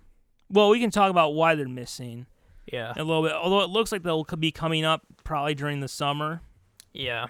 well, 0.48 0.70
we 0.70 0.78
can 0.80 0.90
talk 0.90 1.10
about 1.10 1.34
why 1.34 1.54
they're 1.56 1.68
missing 1.68 2.26
Yeah. 2.72 2.92
a 2.96 3.02
little 3.02 3.22
bit. 3.22 3.32
Although 3.32 3.62
it 3.62 3.70
looks 3.70 3.90
like 3.92 4.02
they'll 4.04 4.24
be 4.24 4.52
coming 4.52 4.84
up 4.84 5.02
probably 5.24 5.54
during 5.54 5.80
the 5.80 5.88
summer. 5.88 6.42
Yeah. 6.92 7.26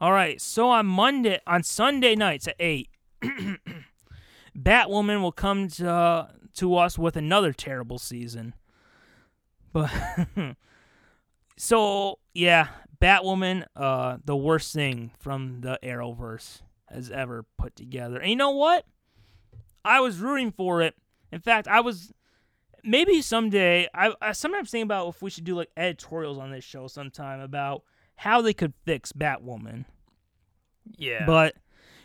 All 0.00 0.12
right, 0.12 0.40
so 0.40 0.68
on 0.68 0.84
Monday, 0.86 1.40
on 1.46 1.62
Sunday 1.62 2.14
nights 2.14 2.46
at 2.46 2.56
eight, 2.60 2.90
Batwoman 4.58 5.20
will 5.22 5.32
come 5.32 5.68
to 5.68 6.28
to 6.54 6.76
us 6.76 6.98
with 6.98 7.16
another 7.16 7.52
terrible 7.52 7.98
season. 7.98 8.54
But 9.74 9.90
so 11.58 12.18
yeah, 12.32 12.68
Batwoman, 13.02 13.66
uh, 13.76 14.16
the 14.24 14.36
worst 14.36 14.72
thing 14.72 15.10
from 15.18 15.60
the 15.60 15.78
Arrowverse 15.82 16.62
has 16.88 17.10
ever 17.10 17.44
put 17.58 17.76
together. 17.76 18.18
And 18.18 18.30
you 18.30 18.36
know 18.36 18.52
what? 18.52 18.86
I 19.84 20.00
was 20.00 20.18
rooting 20.18 20.52
for 20.52 20.80
it. 20.80 20.94
In 21.30 21.40
fact, 21.40 21.68
I 21.68 21.80
was 21.80 22.12
maybe 22.82 23.20
someday. 23.20 23.88
I, 23.92 24.14
I 24.22 24.32
sometimes 24.32 24.70
think 24.70 24.84
about 24.84 25.08
if 25.08 25.20
we 25.20 25.28
should 25.28 25.44
do 25.44 25.56
like 25.56 25.70
editorials 25.76 26.38
on 26.38 26.52
this 26.52 26.64
show 26.64 26.86
sometime 26.86 27.40
about 27.40 27.82
how 28.16 28.40
they 28.40 28.54
could 28.54 28.72
fix 28.84 29.12
Batwoman. 29.12 29.84
Yeah. 30.96 31.26
But 31.26 31.56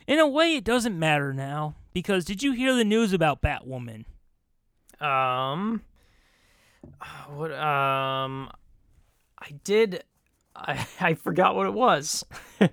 in 0.07 0.19
a 0.19 0.27
way, 0.27 0.55
it 0.55 0.63
doesn't 0.63 0.97
matter 0.97 1.33
now 1.33 1.75
because 1.93 2.25
did 2.25 2.41
you 2.41 2.53
hear 2.53 2.73
the 2.73 2.83
news 2.83 3.13
about 3.13 3.41
Batwoman? 3.41 4.05
Um, 4.99 5.83
what? 7.33 7.51
Um, 7.53 8.49
I 9.39 9.51
did. 9.63 10.03
I 10.55 10.85
I 10.99 11.13
forgot 11.13 11.55
what 11.55 11.65
it 11.67 11.73
was. 11.73 12.23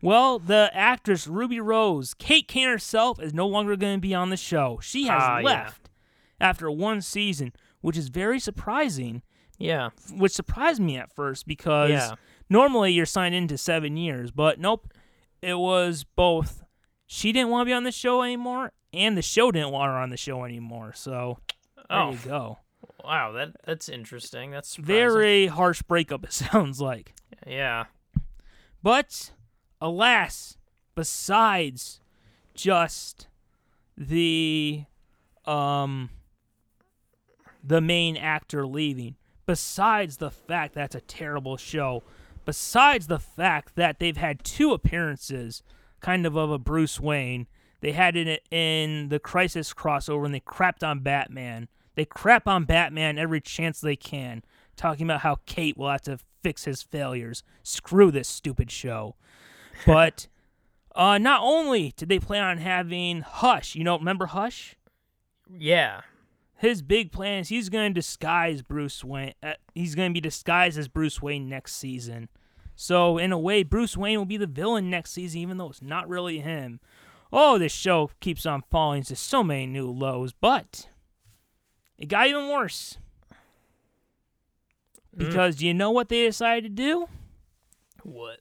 Well, 0.00 0.38
the 0.38 0.70
actress 0.72 1.26
Ruby 1.26 1.58
Rose, 1.60 2.14
Kate 2.14 2.46
Kane 2.46 2.68
herself, 2.68 3.20
is 3.20 3.34
no 3.34 3.48
longer 3.48 3.74
going 3.76 3.96
to 3.96 4.00
be 4.00 4.14
on 4.14 4.30
the 4.30 4.36
show. 4.36 4.78
She 4.80 5.06
has 5.08 5.20
yeah. 5.20 5.40
left 5.42 5.90
after 6.40 6.70
one 6.70 7.00
season, 7.00 7.52
which 7.80 7.96
is 7.96 8.08
very 8.08 8.38
surprising. 8.38 9.22
Yeah. 9.58 9.90
Which 10.12 10.30
surprised 10.32 10.80
me 10.80 10.96
at 10.96 11.12
first 11.12 11.48
because 11.48 11.90
Yeah. 11.90 12.14
normally 12.48 12.92
you're 12.92 13.06
signed 13.06 13.34
into 13.34 13.58
seven 13.58 13.96
years, 13.96 14.30
but 14.30 14.60
nope. 14.60 14.92
It 15.42 15.58
was 15.58 16.04
both 16.04 16.62
she 17.06 17.32
didn't 17.32 17.48
want 17.50 17.62
to 17.62 17.70
be 17.70 17.74
on 17.74 17.82
the 17.82 17.90
show 17.90 18.22
anymore, 18.22 18.70
and 18.92 19.16
the 19.16 19.22
show 19.22 19.50
didn't 19.50 19.70
want 19.72 19.90
her 19.90 19.98
on 19.98 20.10
the 20.10 20.16
show 20.16 20.44
anymore. 20.44 20.92
So 20.94 21.38
there 21.90 21.98
Oh, 21.98 22.12
you 22.12 22.18
go. 22.24 22.58
Wow. 23.08 23.32
That 23.32 23.56
that's 23.64 23.88
interesting. 23.88 24.50
That's 24.50 24.68
surprising. 24.68 24.94
Very 24.94 25.46
harsh 25.46 25.82
breakup. 25.82 26.24
It 26.24 26.32
sounds 26.32 26.80
like. 26.80 27.14
Yeah. 27.46 27.86
But 28.82 29.32
alas, 29.80 30.56
besides 30.94 32.00
just 32.54 33.28
the 33.96 34.84
um 35.44 36.10
the 37.64 37.80
main 37.80 38.16
actor 38.16 38.66
leaving, 38.66 39.16
besides 39.46 40.18
the 40.18 40.30
fact 40.30 40.74
that's 40.74 40.94
a 40.94 41.00
terrible 41.00 41.56
show, 41.56 42.02
besides 42.44 43.06
the 43.06 43.18
fact 43.18 43.74
that 43.76 43.98
they've 43.98 44.16
had 44.16 44.44
two 44.44 44.72
appearances 44.72 45.62
kind 46.00 46.26
of 46.26 46.36
of 46.36 46.50
a 46.50 46.58
Bruce 46.58 47.00
Wayne, 47.00 47.46
they 47.80 47.92
had 47.92 48.16
it 48.16 48.42
in 48.50 49.08
the 49.08 49.18
Crisis 49.18 49.72
crossover 49.74 50.24
and 50.24 50.34
they 50.34 50.40
crapped 50.40 50.86
on 50.86 51.00
Batman. 51.00 51.68
They 51.98 52.04
crap 52.04 52.46
on 52.46 52.64
Batman 52.64 53.18
every 53.18 53.40
chance 53.40 53.80
they 53.80 53.96
can, 53.96 54.44
talking 54.76 55.04
about 55.04 55.22
how 55.22 55.38
Kate 55.46 55.76
will 55.76 55.90
have 55.90 56.02
to 56.02 56.20
fix 56.44 56.64
his 56.64 56.80
failures. 56.80 57.42
Screw 57.64 58.12
this 58.12 58.28
stupid 58.28 58.70
show. 58.70 59.16
But 59.86 60.28
uh, 60.94 61.18
not 61.18 61.40
only 61.42 61.92
did 61.96 62.08
they 62.08 62.20
plan 62.20 62.44
on 62.44 62.58
having 62.58 63.22
Hush, 63.22 63.74
you 63.74 63.82
know, 63.82 63.98
remember 63.98 64.26
Hush? 64.26 64.76
Yeah. 65.48 66.02
His 66.56 66.82
big 66.82 67.10
plan 67.10 67.40
is 67.40 67.48
he's 67.48 67.68
going 67.68 67.92
to 67.92 68.00
disguise 68.00 68.62
Bruce 68.62 69.02
Wayne. 69.02 69.34
Uh, 69.42 69.54
he's 69.74 69.96
going 69.96 70.10
to 70.10 70.14
be 70.14 70.20
disguised 70.20 70.78
as 70.78 70.86
Bruce 70.86 71.20
Wayne 71.20 71.48
next 71.48 71.74
season. 71.76 72.28
So 72.76 73.18
in 73.18 73.32
a 73.32 73.38
way, 73.38 73.64
Bruce 73.64 73.96
Wayne 73.96 74.18
will 74.18 74.24
be 74.24 74.36
the 74.36 74.46
villain 74.46 74.88
next 74.88 75.10
season, 75.10 75.40
even 75.40 75.58
though 75.58 75.70
it's 75.70 75.82
not 75.82 76.08
really 76.08 76.38
him. 76.38 76.78
Oh, 77.32 77.58
this 77.58 77.72
show 77.72 78.10
keeps 78.20 78.46
on 78.46 78.62
falling 78.70 79.02
to 79.04 79.16
so 79.16 79.42
many 79.42 79.66
new 79.66 79.90
lows, 79.90 80.32
but 80.32 80.88
it 81.98 82.06
got 82.06 82.28
even 82.28 82.48
worse. 82.48 82.98
Because 85.16 85.56
do 85.56 85.66
you 85.66 85.74
know 85.74 85.90
what 85.90 86.08
they 86.08 86.24
decided 86.24 86.62
to 86.64 86.82
do? 86.82 87.08
What? 88.04 88.40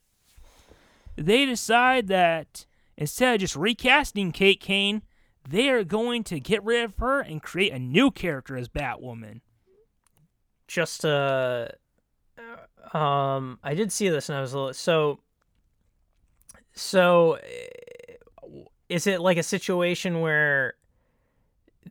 They 1.16 1.46
decide 1.46 2.08
that 2.08 2.68
instead 2.96 3.34
of 3.34 3.40
just 3.42 3.56
recasting 3.56 4.32
Kate 4.32 4.60
Kane, 4.60 5.02
they 5.48 5.70
are 5.70 5.84
going 5.84 6.24
to 6.26 6.40
get 6.40 6.64
rid 6.64 6.84
of 6.84 6.96
her 6.98 7.20
and 7.20 7.42
create 7.42 7.74
a 7.74 7.80
new 7.80 8.12
character 8.12 8.56
as 8.56 8.70
Batwoman. 8.70 9.42
Just 10.68 11.04
uh, 11.04 11.70
uh, 12.38 12.98
um, 12.98 13.58
I 13.64 13.74
did 13.74 13.92
see 13.92 14.10
this 14.10 14.30
and 14.30 14.38
I 14.38 14.42
was 14.42 14.54
a 14.54 14.58
little 14.58 14.74
so. 14.74 15.20
So, 16.74 17.40
uh, 18.44 18.48
is 18.88 19.08
it 19.08 19.20
like 19.20 19.38
a 19.38 19.44
situation 19.44 20.22
where 20.22 20.76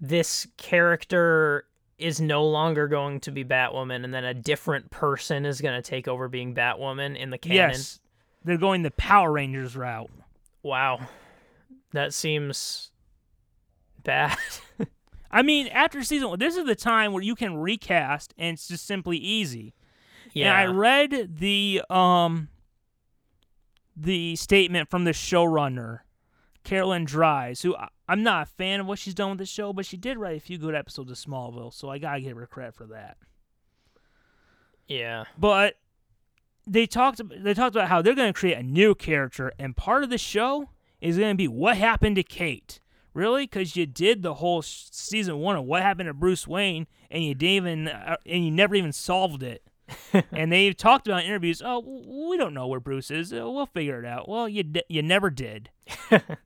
this 0.00 0.46
character 0.56 1.64
is 1.98 2.20
no 2.20 2.44
longer 2.46 2.88
going 2.88 3.20
to 3.20 3.30
be 3.30 3.44
Batwoman, 3.44 4.04
and 4.04 4.12
then 4.12 4.24
a 4.24 4.34
different 4.34 4.90
person 4.90 5.46
is 5.46 5.60
going 5.60 5.80
to 5.80 5.88
take 5.88 6.08
over 6.08 6.28
being 6.28 6.54
Batwoman 6.54 7.16
in 7.16 7.30
the 7.30 7.38
canon? 7.38 7.56
Yes, 7.70 8.00
they're 8.44 8.58
going 8.58 8.82
the 8.82 8.90
Power 8.92 9.32
Rangers 9.32 9.76
route. 9.76 10.10
Wow, 10.62 11.00
that 11.92 12.12
seems 12.12 12.90
bad. 14.02 14.36
I 15.30 15.42
mean, 15.42 15.68
after 15.68 16.02
season 16.02 16.28
one, 16.28 16.38
this 16.38 16.56
is 16.56 16.66
the 16.66 16.74
time 16.76 17.12
where 17.12 17.22
you 17.22 17.34
can 17.34 17.56
recast 17.56 18.32
and 18.38 18.54
it's 18.54 18.68
just 18.68 18.86
simply 18.86 19.16
easy. 19.18 19.74
yeah. 20.32 20.46
And 20.60 20.70
I 20.70 20.72
read 20.74 21.36
the 21.38 21.82
um 21.90 22.48
the 23.96 24.36
statement 24.36 24.90
from 24.90 25.04
the 25.04 25.10
showrunner, 25.12 26.00
Caroline 26.64 27.04
Dries, 27.04 27.62
who 27.62 27.74
I- 27.76 27.88
I'm 28.08 28.22
not 28.22 28.42
a 28.42 28.50
fan 28.50 28.80
of 28.80 28.86
what 28.86 28.98
she's 28.98 29.14
done 29.14 29.30
with 29.30 29.38
the 29.38 29.46
show, 29.46 29.72
but 29.72 29.86
she 29.86 29.96
did 29.96 30.18
write 30.18 30.36
a 30.36 30.40
few 30.40 30.58
good 30.58 30.74
episodes 30.74 31.10
of 31.10 31.16
Smallville, 31.18 31.72
so 31.74 31.88
I 31.90 31.98
gotta 31.98 32.20
give 32.20 32.36
her 32.36 32.46
credit 32.46 32.74
for 32.74 32.86
that. 32.86 33.16
yeah. 34.88 35.24
But 35.38 35.76
they 36.66 36.86
talked 36.86 37.20
they 37.28 37.54
talked 37.54 37.76
about 37.76 37.88
how 37.88 38.02
they're 38.02 38.14
going 38.14 38.32
to 38.32 38.38
create 38.38 38.58
a 38.58 38.62
new 38.62 38.94
character, 38.94 39.52
and 39.58 39.76
part 39.76 40.02
of 40.04 40.10
the 40.10 40.18
show 40.18 40.70
is 41.00 41.18
going 41.18 41.32
to 41.32 41.36
be 41.36 41.48
what 41.48 41.76
happened 41.76 42.16
to 42.16 42.22
Kate. 42.22 42.80
Really? 43.14 43.44
Because 43.44 43.76
you 43.76 43.86
did 43.86 44.22
the 44.22 44.34
whole 44.34 44.62
season 44.62 45.38
one 45.38 45.56
of 45.56 45.64
what 45.64 45.82
happened 45.82 46.08
to 46.08 46.14
Bruce 46.14 46.46
Wayne, 46.46 46.86
and 47.10 47.24
you 47.24 47.34
didn't 47.34 47.54
even 47.54 47.88
uh, 47.88 48.16
and 48.26 48.44
you 48.44 48.50
never 48.50 48.74
even 48.74 48.92
solved 48.92 49.42
it. 49.42 49.62
and 50.32 50.50
they've 50.50 50.76
talked 50.76 51.06
about 51.06 51.24
interviews. 51.24 51.62
Oh, 51.64 51.78
we 52.28 52.36
don't 52.36 52.52
know 52.54 52.66
where 52.66 52.80
Bruce 52.80 53.10
is. 53.10 53.32
Uh, 53.32 53.48
we'll 53.48 53.66
figure 53.66 54.00
it 54.00 54.04
out. 54.04 54.28
Well, 54.28 54.48
you 54.48 54.64
di- 54.64 54.82
you 54.88 55.02
never 55.02 55.30
did. 55.30 55.70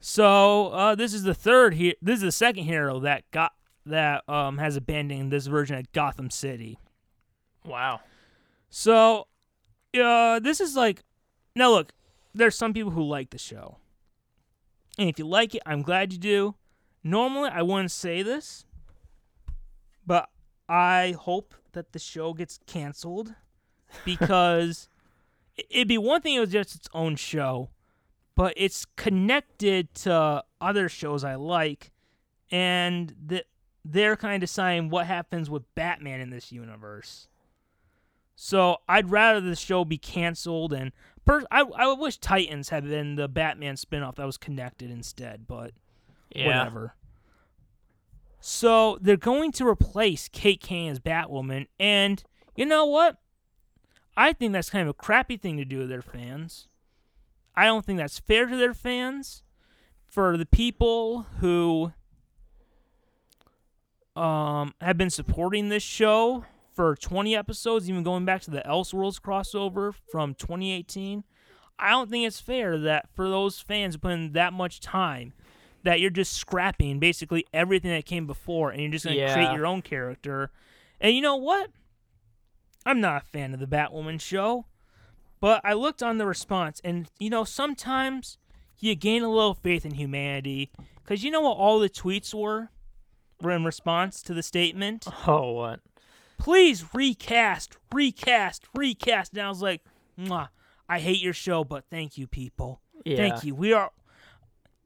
so 0.00 0.68
uh, 0.68 0.94
this 0.94 1.14
is 1.14 1.22
the 1.22 1.34
third 1.34 1.74
here. 1.74 1.94
This 2.00 2.16
is 2.16 2.22
the 2.22 2.32
second 2.32 2.64
hero 2.64 3.00
that 3.00 3.30
got 3.30 3.52
that 3.86 4.28
um, 4.28 4.58
has 4.58 4.76
abandoned 4.76 5.30
this 5.30 5.46
version 5.46 5.76
of 5.76 5.90
Gotham 5.92 6.30
City. 6.30 6.78
Wow. 7.64 8.00
So, 8.68 9.26
uh, 10.00 10.38
this 10.40 10.60
is 10.60 10.76
like, 10.76 11.02
now 11.56 11.70
look, 11.70 11.92
there's 12.34 12.56
some 12.56 12.72
people 12.72 12.92
who 12.92 13.02
like 13.02 13.30
the 13.30 13.38
show, 13.38 13.78
and 14.98 15.08
if 15.08 15.18
you 15.18 15.26
like 15.26 15.54
it, 15.54 15.62
I'm 15.66 15.82
glad 15.82 16.12
you 16.12 16.18
do. 16.18 16.54
Normally, 17.02 17.50
I 17.52 17.62
wouldn't 17.62 17.90
say 17.90 18.22
this, 18.22 18.64
but 20.06 20.28
I 20.68 21.16
hope 21.18 21.54
that 21.72 21.92
the 21.92 21.98
show 21.98 22.32
gets 22.32 22.60
canceled 22.66 23.34
because 24.04 24.88
it'd 25.70 25.88
be 25.88 25.98
one 25.98 26.20
thing 26.20 26.34
if 26.34 26.38
it 26.38 26.40
was 26.40 26.52
just 26.52 26.74
its 26.76 26.88
own 26.94 27.16
show, 27.16 27.70
but 28.40 28.54
it's 28.56 28.86
connected 28.96 29.92
to 29.94 30.42
other 30.62 30.88
shows 30.88 31.24
I 31.24 31.34
like, 31.34 31.90
and 32.50 33.14
they're 33.84 34.16
kind 34.16 34.36
of 34.36 34.40
deciding 34.40 34.88
what 34.88 35.04
happens 35.04 35.50
with 35.50 35.62
Batman 35.74 36.20
in 36.22 36.30
this 36.30 36.50
universe. 36.50 37.28
So 38.36 38.78
I'd 38.88 39.10
rather 39.10 39.42
the 39.42 39.56
show 39.56 39.84
be 39.84 39.98
canceled 39.98 40.72
and 40.72 40.92
per- 41.26 41.44
I 41.50 41.64
I 41.76 41.92
wish 41.92 42.16
Titans 42.16 42.70
had 42.70 42.84
been 42.88 43.16
the 43.16 43.28
Batman 43.28 43.74
spinoff 43.74 44.14
that 44.14 44.24
was 44.24 44.38
connected 44.38 44.90
instead, 44.90 45.46
but 45.46 45.72
Yeah. 46.34 46.46
whatever. 46.46 46.94
So 48.40 48.96
they're 49.02 49.18
going 49.18 49.52
to 49.52 49.68
replace 49.68 50.28
Kate 50.28 50.62
Kane 50.62 50.90
as 50.92 50.98
Batwoman, 50.98 51.66
and 51.78 52.24
you 52.56 52.64
know 52.64 52.86
what? 52.86 53.18
I 54.16 54.32
think 54.32 54.54
that's 54.54 54.70
kind 54.70 54.80
of 54.80 54.88
a 54.88 54.94
crappy 54.94 55.36
thing 55.36 55.58
to 55.58 55.66
do 55.66 55.80
to 55.80 55.86
their 55.86 56.00
fans. 56.00 56.68
I 57.56 57.64
don't 57.66 57.84
think 57.84 57.98
that's 57.98 58.18
fair 58.18 58.46
to 58.46 58.56
their 58.56 58.74
fans. 58.74 59.42
For 60.06 60.36
the 60.36 60.46
people 60.46 61.26
who 61.38 61.92
um, 64.16 64.74
have 64.80 64.96
been 64.98 65.10
supporting 65.10 65.68
this 65.68 65.82
show 65.82 66.44
for 66.74 66.96
20 66.96 67.36
episodes, 67.36 67.88
even 67.88 68.02
going 68.02 68.24
back 68.24 68.42
to 68.42 68.50
the 68.50 68.62
Elseworlds 68.62 69.20
crossover 69.20 69.94
from 70.10 70.34
2018, 70.34 71.24
I 71.78 71.90
don't 71.90 72.10
think 72.10 72.26
it's 72.26 72.40
fair 72.40 72.76
that 72.78 73.08
for 73.14 73.28
those 73.28 73.60
fans 73.60 73.94
who 73.94 73.98
put 74.00 74.12
in 74.12 74.32
that 74.32 74.52
much 74.52 74.80
time, 74.80 75.32
that 75.82 76.00
you're 76.00 76.10
just 76.10 76.32
scrapping 76.34 76.98
basically 76.98 77.46
everything 77.54 77.90
that 77.92 78.04
came 78.04 78.26
before 78.26 78.70
and 78.70 78.82
you're 78.82 78.90
just 78.90 79.04
going 79.04 79.16
to 79.16 79.22
Yeah. 79.22 79.32
create 79.32 79.52
your 79.52 79.66
own 79.66 79.80
character. 79.80 80.50
And 81.00 81.14
you 81.14 81.22
know 81.22 81.36
what? 81.36 81.70
I'm 82.84 83.00
not 83.00 83.22
a 83.22 83.26
fan 83.26 83.54
of 83.54 83.60
the 83.60 83.66
Batwoman 83.66 84.20
show, 84.20 84.66
but 85.40 85.60
I 85.64 85.72
looked 85.72 86.02
on 86.02 86.18
the 86.18 86.26
response, 86.26 86.80
and 86.84 87.08
you 87.18 87.30
know, 87.30 87.44
sometimes 87.44 88.38
you 88.78 88.94
gain 88.94 89.22
a 89.22 89.28
little 89.28 89.54
faith 89.54 89.84
in 89.84 89.94
humanity 89.94 90.70
because 91.02 91.24
you 91.24 91.30
know 91.30 91.40
what 91.40 91.56
all 91.56 91.78
the 91.78 91.90
tweets 91.90 92.32
were? 92.32 92.70
Were 93.42 93.50
in 93.52 93.64
response 93.64 94.20
to 94.22 94.34
the 94.34 94.42
statement 94.42 95.06
Oh, 95.26 95.52
what? 95.52 95.80
please 96.38 96.84
recast, 96.94 97.76
recast, 97.92 98.64
recast. 98.74 99.32
And 99.32 99.42
I 99.42 99.48
was 99.48 99.62
like, 99.62 99.82
Mwah, 100.18 100.48
I 100.88 100.98
hate 100.98 101.20
your 101.20 101.32
show, 101.32 101.64
but 101.64 101.84
thank 101.90 102.18
you, 102.18 102.26
people. 102.26 102.80
Yeah. 103.04 103.16
Thank 103.16 103.44
you. 103.44 103.54
We 103.54 103.72
are, 103.72 103.90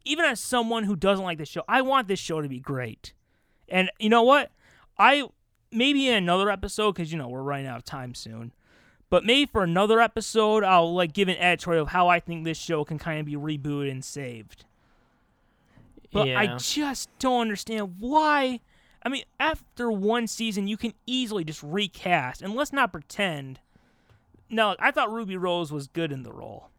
even 0.05 0.25
as 0.25 0.41
someone 0.41 0.85
who 0.85 0.97
doesn't 0.97 1.25
like 1.25 1.39
this 1.39 1.49
show, 1.49 1.63
I 1.69 1.83
want 1.83 2.09
this 2.09 2.19
show 2.19 2.43
to 2.43 2.49
be 2.49 2.61
great. 2.61 3.15
And 3.69 3.91
you 3.99 4.09
know 4.09 4.23
what? 4.23 4.51
I, 4.99 5.29
maybe 5.73 6.09
in 6.09 6.15
another 6.15 6.51
episode, 6.51 6.93
because, 6.93 7.11
you 7.13 7.19
know, 7.19 7.29
we're 7.29 7.43
running 7.43 7.67
out 7.67 7.79
of 7.79 7.85
time 7.85 8.15
soon. 8.15 8.53
But 9.15 9.25
maybe 9.25 9.49
for 9.49 9.63
another 9.63 10.01
episode, 10.01 10.65
I'll 10.65 10.93
like 10.93 11.13
give 11.13 11.29
an 11.29 11.37
editorial 11.37 11.85
of 11.85 11.91
how 11.91 12.09
I 12.09 12.19
think 12.19 12.45
this 12.45 12.59
show 12.59 12.85
can 12.85 12.99
kind 12.99 13.21
of 13.21 13.27
be 13.27 13.37
rebooted 13.37 13.89
and 13.89 14.05
saved. 14.05 14.65
But 16.13 16.31
I 16.31 16.57
just 16.57 17.17
don't 17.21 17.43
understand 17.43 17.95
why. 18.01 18.59
I 19.05 19.09
mean, 19.09 19.23
after 19.39 19.89
one 19.89 20.27
season, 20.27 20.67
you 20.67 20.77
can 20.77 20.95
easily 21.07 21.45
just 21.45 21.63
recast, 21.63 22.43
and 22.43 22.57
let's 22.57 22.73
not 22.73 22.91
pretend. 22.91 23.61
No, 24.51 24.75
I 24.81 24.91
thought 24.91 25.13
Ruby 25.13 25.37
Rose 25.37 25.71
was 25.71 25.87
good 25.87 26.11
in 26.11 26.25
the 26.25 26.33
role. 26.33 26.71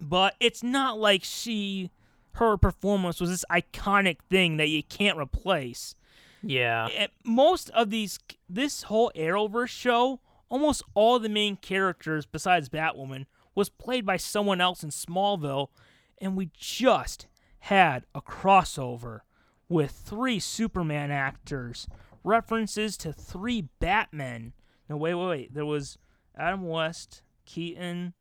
but 0.00 0.36
it's 0.38 0.62
not 0.62 1.00
like 1.00 1.24
she 1.24 1.90
her 2.34 2.56
performance 2.56 3.20
was 3.20 3.30
this 3.30 3.44
iconic 3.50 4.18
thing 4.30 4.58
that 4.58 4.68
you 4.68 4.84
can't 4.84 5.18
replace. 5.18 5.96
Yeah. 6.40 6.86
Eh, 6.94 7.08
most 7.24 7.68
of 7.70 7.90
these 7.90 8.20
this 8.48 8.84
whole 8.84 9.10
Arrowverse 9.16 9.70
show, 9.70 10.20
almost 10.52 10.82
all 10.94 11.18
the 11.18 11.30
main 11.30 11.56
characters 11.56 12.26
besides 12.26 12.68
Batwoman 12.68 13.24
was 13.54 13.70
played 13.70 14.04
by 14.04 14.18
someone 14.18 14.60
else 14.60 14.84
in 14.84 14.90
Smallville, 14.90 15.68
and 16.20 16.36
we 16.36 16.50
just 16.54 17.26
had 17.60 18.04
a 18.14 18.20
crossover 18.20 19.20
with 19.70 19.90
three 19.92 20.38
Superman 20.38 21.10
actors, 21.10 21.88
references 22.22 22.98
to 22.98 23.14
three 23.14 23.68
Batmen. 23.80 24.52
No, 24.90 24.98
wait, 24.98 25.14
wait, 25.14 25.28
wait. 25.28 25.54
There 25.54 25.64
was 25.64 25.96
Adam 26.36 26.68
West, 26.68 27.22
Keaton, 27.46 28.12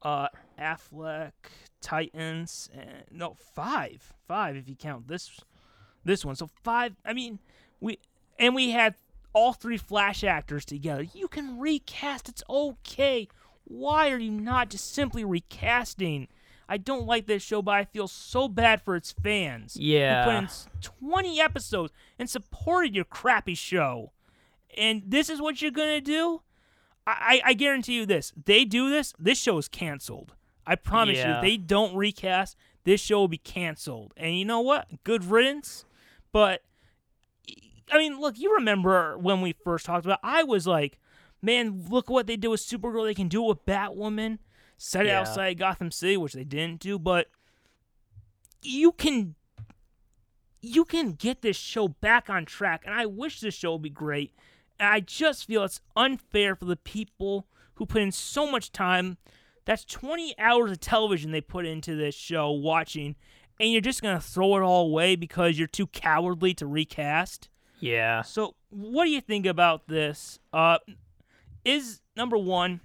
uh, 0.00 0.28
Affleck, 0.60 1.32
Titans, 1.80 2.70
and 2.72 3.02
no, 3.10 3.34
five, 3.34 4.12
five 4.28 4.54
if 4.54 4.68
you 4.68 4.76
count 4.76 5.08
this, 5.08 5.40
this 6.04 6.24
one. 6.24 6.36
So 6.36 6.48
five. 6.62 6.94
I 7.04 7.12
mean, 7.12 7.40
we 7.80 7.98
and 8.38 8.54
we 8.54 8.70
had 8.70 8.94
all 9.32 9.52
three 9.52 9.76
Flash 9.76 10.22
actors 10.24 10.64
together. 10.64 11.02
You 11.02 11.28
can 11.28 11.58
recast. 11.58 12.28
It's 12.28 12.42
okay. 12.48 13.28
Why 13.64 14.10
are 14.10 14.18
you 14.18 14.30
not 14.30 14.70
just 14.70 14.92
simply 14.92 15.24
recasting? 15.24 16.28
I 16.68 16.76
don't 16.78 17.06
like 17.06 17.26
this 17.26 17.42
show, 17.42 17.60
but 17.62 17.74
I 17.74 17.84
feel 17.84 18.08
so 18.08 18.48
bad 18.48 18.80
for 18.82 18.96
its 18.96 19.12
fans. 19.12 19.76
Yeah. 19.76 20.24
Who 20.24 20.30
put 20.30 20.38
in 20.38 21.08
20 21.08 21.40
episodes 21.40 21.92
and 22.18 22.30
supported 22.30 22.94
your 22.94 23.04
crappy 23.04 23.54
show. 23.54 24.12
And 24.76 25.02
this 25.06 25.28
is 25.28 25.40
what 25.40 25.60
you're 25.60 25.70
going 25.70 25.94
to 25.94 26.00
do? 26.00 26.40
I, 27.06 27.40
I 27.44 27.52
guarantee 27.54 27.94
you 27.96 28.06
this. 28.06 28.32
They 28.42 28.64
do 28.64 28.88
this, 28.88 29.12
this 29.18 29.38
show 29.38 29.58
is 29.58 29.68
canceled. 29.68 30.34
I 30.66 30.76
promise 30.76 31.18
Yeah. 31.18 31.36
you, 31.36 31.42
they 31.42 31.56
don't 31.56 31.94
recast, 31.96 32.56
this 32.84 33.00
show 33.00 33.20
will 33.20 33.28
be 33.28 33.38
canceled. 33.38 34.14
And 34.16 34.38
you 34.38 34.44
know 34.44 34.60
what? 34.60 35.02
Good 35.04 35.24
riddance. 35.24 35.84
But 36.32 36.62
I 37.92 37.98
mean, 37.98 38.18
look, 38.20 38.38
you 38.38 38.54
remember 38.54 39.18
when 39.18 39.40
we 39.42 39.52
first 39.52 39.84
talked 39.86 40.06
about 40.06 40.20
it, 40.22 40.26
I 40.26 40.42
was 40.44 40.66
like, 40.66 40.98
man, 41.42 41.84
look 41.90 42.08
what 42.08 42.26
they 42.26 42.36
did 42.36 42.48
with 42.48 42.60
Supergirl. 42.66 43.04
They 43.04 43.14
can 43.14 43.28
do 43.28 43.44
it 43.44 43.48
with 43.48 43.66
Batwoman. 43.66 44.38
Set 44.78 45.04
it 45.04 45.10
Yeah. 45.10 45.20
outside 45.20 45.58
Gotham 45.58 45.90
City, 45.90 46.16
which 46.16 46.32
they 46.32 46.44
didn't 46.44 46.80
do, 46.80 46.98
but 46.98 47.28
you 48.62 48.92
can 48.92 49.34
you 50.64 50.84
can 50.84 51.12
get 51.12 51.42
this 51.42 51.56
show 51.56 51.88
back 51.88 52.30
on 52.30 52.44
track, 52.44 52.82
and 52.86 52.94
I 52.94 53.04
wish 53.04 53.40
this 53.40 53.54
show 53.54 53.72
would 53.72 53.82
be 53.82 53.90
great. 53.90 54.32
And 54.78 54.88
I 54.88 55.00
just 55.00 55.44
feel 55.44 55.64
it's 55.64 55.80
unfair 55.96 56.54
for 56.54 56.66
the 56.66 56.76
people 56.76 57.48
who 57.74 57.84
put 57.86 58.00
in 58.00 58.12
so 58.12 58.48
much 58.48 58.70
time. 58.70 59.18
That's 59.64 59.84
20 59.84 60.36
hours 60.38 60.70
of 60.70 60.78
television 60.80 61.32
they 61.32 61.40
put 61.40 61.66
into 61.66 61.96
this 61.96 62.14
show 62.14 62.50
watching, 62.52 63.16
and 63.58 63.72
you're 63.72 63.80
just 63.80 64.02
going 64.02 64.16
to 64.16 64.22
throw 64.24 64.56
it 64.56 64.62
all 64.62 64.86
away 64.86 65.16
because 65.16 65.58
you're 65.58 65.66
too 65.66 65.88
cowardly 65.88 66.54
to 66.54 66.66
recast. 66.66 67.48
Yeah. 67.82 68.22
So, 68.22 68.54
what 68.70 69.06
do 69.06 69.10
you 69.10 69.20
think 69.20 69.44
about 69.44 69.88
this? 69.88 70.38
Uh, 70.52 70.78
is 71.64 72.00
number 72.16 72.38
one, 72.38 72.80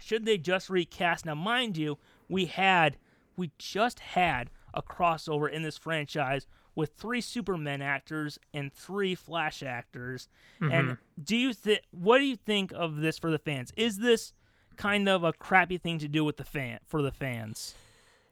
should 0.00 0.24
they 0.24 0.38
just 0.38 0.70
recast? 0.70 1.26
Now, 1.26 1.34
mind 1.34 1.76
you, 1.76 1.98
we 2.26 2.46
had, 2.46 2.96
we 3.36 3.50
just 3.58 4.00
had 4.00 4.50
a 4.72 4.82
crossover 4.82 5.50
in 5.50 5.62
this 5.62 5.76
franchise 5.76 6.46
with 6.74 6.94
three 6.94 7.20
Superman 7.20 7.82
actors 7.82 8.38
and 8.54 8.72
three 8.72 9.14
Flash 9.14 9.62
actors. 9.62 10.28
And 10.72 10.96
do 11.22 11.36
you 11.36 11.52
think, 11.52 11.80
what 11.90 12.18
do 12.18 12.24
you 12.24 12.36
think 12.36 12.72
of 12.74 12.96
this 12.96 13.18
for 13.18 13.30
the 13.30 13.38
fans? 13.38 13.70
Is 13.76 13.98
this 13.98 14.32
kind 14.76 15.10
of 15.10 15.24
a 15.24 15.34
crappy 15.34 15.76
thing 15.76 15.98
to 15.98 16.08
do 16.08 16.24
with 16.24 16.38
the 16.38 16.44
fan 16.44 16.78
for 16.86 17.02
the 17.02 17.12
fans? 17.12 17.74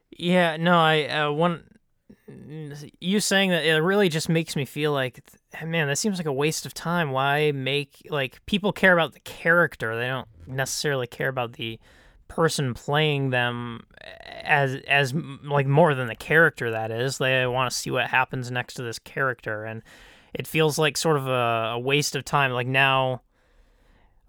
Yeah, 0.09 0.57
no, 0.57 0.79
I 0.79 1.05
uh, 1.05 1.31
one 1.31 1.63
you 2.99 3.19
saying 3.19 3.51
that 3.51 3.65
it 3.65 3.77
really 3.77 4.09
just 4.09 4.29
makes 4.29 4.55
me 4.55 4.65
feel 4.65 4.91
like 4.91 5.21
man, 5.65 5.87
that 5.87 5.97
seems 5.97 6.17
like 6.17 6.25
a 6.25 6.33
waste 6.33 6.65
of 6.65 6.73
time. 6.73 7.11
Why 7.11 7.51
make 7.51 8.07
like 8.09 8.43
people 8.45 8.71
care 8.71 8.93
about 8.93 9.13
the 9.13 9.19
character. 9.21 9.95
They 9.95 10.07
don't 10.07 10.27
necessarily 10.47 11.07
care 11.07 11.29
about 11.29 11.53
the 11.53 11.79
person 12.27 12.73
playing 12.73 13.29
them 13.29 13.85
as 14.43 14.75
as 14.87 15.13
like 15.43 15.67
more 15.67 15.93
than 15.93 16.07
the 16.07 16.15
character 16.15 16.71
that 16.71 16.91
is. 16.91 17.17
They 17.17 17.45
want 17.45 17.71
to 17.71 17.77
see 17.77 17.91
what 17.91 18.07
happens 18.07 18.49
next 18.49 18.75
to 18.75 18.83
this 18.83 18.99
character 18.99 19.63
and 19.65 19.83
it 20.33 20.47
feels 20.47 20.77
like 20.77 20.97
sort 20.97 21.17
of 21.17 21.27
a, 21.27 21.71
a 21.75 21.79
waste 21.79 22.15
of 22.15 22.25
time 22.25 22.51
like 22.51 22.67
now 22.67 23.21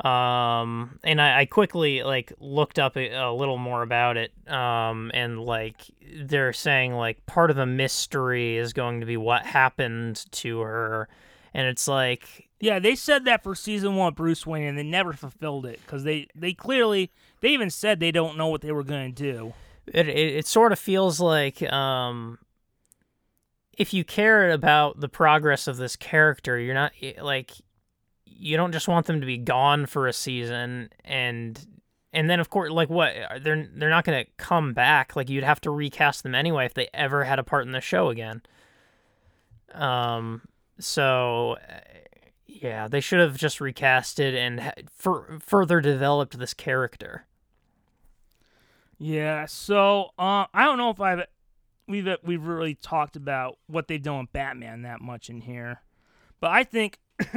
um 0.04 0.98
and 1.04 1.20
I, 1.22 1.40
I 1.40 1.46
quickly 1.46 2.02
like 2.02 2.32
looked 2.38 2.78
up 2.78 2.96
a, 2.96 3.10
a 3.12 3.32
little 3.32 3.56
more 3.56 3.82
about 3.82 4.16
it 4.18 4.30
um 4.46 5.10
and 5.14 5.40
like 5.40 5.76
they're 6.20 6.52
saying 6.52 6.92
like 6.92 7.24
part 7.24 7.50
of 7.50 7.56
the 7.56 7.64
mystery 7.66 8.56
is 8.58 8.72
going 8.74 9.00
to 9.00 9.06
be 9.06 9.16
what 9.16 9.46
happened 9.46 10.26
to 10.32 10.60
her 10.60 11.08
and 11.54 11.66
it's 11.66 11.88
like 11.88 12.48
Yeah, 12.60 12.78
they 12.78 12.94
said 12.94 13.24
that 13.24 13.42
for 13.42 13.54
season 13.54 13.96
one, 13.96 14.12
Bruce 14.14 14.46
Wayne, 14.46 14.64
and 14.64 14.78
they 14.78 14.82
never 14.82 15.12
fulfilled 15.14 15.64
it 15.66 15.80
because 15.84 16.04
they 16.04 16.26
they 16.34 16.52
clearly 16.52 17.10
they 17.40 17.48
even 17.48 17.70
said 17.70 17.98
they 17.98 18.12
don't 18.12 18.36
know 18.36 18.48
what 18.48 18.60
they 18.60 18.72
were 18.72 18.84
going 18.84 19.14
to 19.14 19.22
do. 19.32 19.54
it, 19.86 20.08
it 20.08 20.36
it 20.36 20.46
sort 20.46 20.72
of 20.72 20.78
feels 20.78 21.20
like 21.20 21.62
um 21.72 22.38
if 23.76 23.92
you 23.92 24.04
care 24.04 24.50
about 24.50 25.00
the 25.00 25.08
progress 25.08 25.66
of 25.68 25.76
this 25.76 25.96
character 25.96 26.58
you're 26.58 26.74
not 26.74 26.92
like 27.20 27.52
you 28.38 28.56
don't 28.56 28.72
just 28.72 28.88
want 28.88 29.06
them 29.06 29.20
to 29.20 29.26
be 29.26 29.38
gone 29.38 29.86
for 29.86 30.06
a 30.06 30.12
season 30.12 30.90
and 31.04 31.66
and 32.12 32.30
then 32.30 32.40
of 32.40 32.50
course 32.50 32.70
like 32.70 32.90
what 32.90 33.14
they're 33.42 33.68
they're 33.74 33.90
not 33.90 34.04
going 34.04 34.24
to 34.24 34.30
come 34.36 34.72
back. 34.72 35.16
Like 35.16 35.28
you'd 35.28 35.44
have 35.44 35.60
to 35.62 35.70
recast 35.70 36.22
them 36.22 36.34
anyway 36.34 36.66
if 36.66 36.74
they 36.74 36.88
ever 36.94 37.24
had 37.24 37.38
a 37.38 37.44
part 37.44 37.66
in 37.66 37.72
the 37.72 37.80
show 37.80 38.08
again. 38.08 38.42
Um 39.72 40.42
so 40.78 41.56
uh, 41.68 41.80
yeah 42.46 42.88
they 42.88 43.00
should 43.00 43.20
have 43.20 43.36
just 43.36 43.58
recasted 43.58 44.34
and 44.34 44.72
fur 44.90 45.38
further 45.40 45.80
developed 45.80 46.38
this 46.38 46.54
character. 46.54 47.26
Yeah, 48.98 49.44
so 49.46 50.10
uh, 50.18 50.46
I 50.54 50.64
don't 50.64 50.78
know 50.78 50.90
if 50.90 51.00
I've 51.00 51.26
we've 51.86 52.08
we've 52.22 52.46
really 52.46 52.74
talked 52.74 53.16
about 53.16 53.58
what 53.66 53.88
they've 53.88 54.02
done 54.02 54.20
with 54.20 54.32
Batman 54.32 54.82
that 54.82 55.00
much 55.00 55.28
in 55.28 55.42
here, 55.42 55.82
but 56.40 56.50
I 56.50 56.64
think 56.64 56.98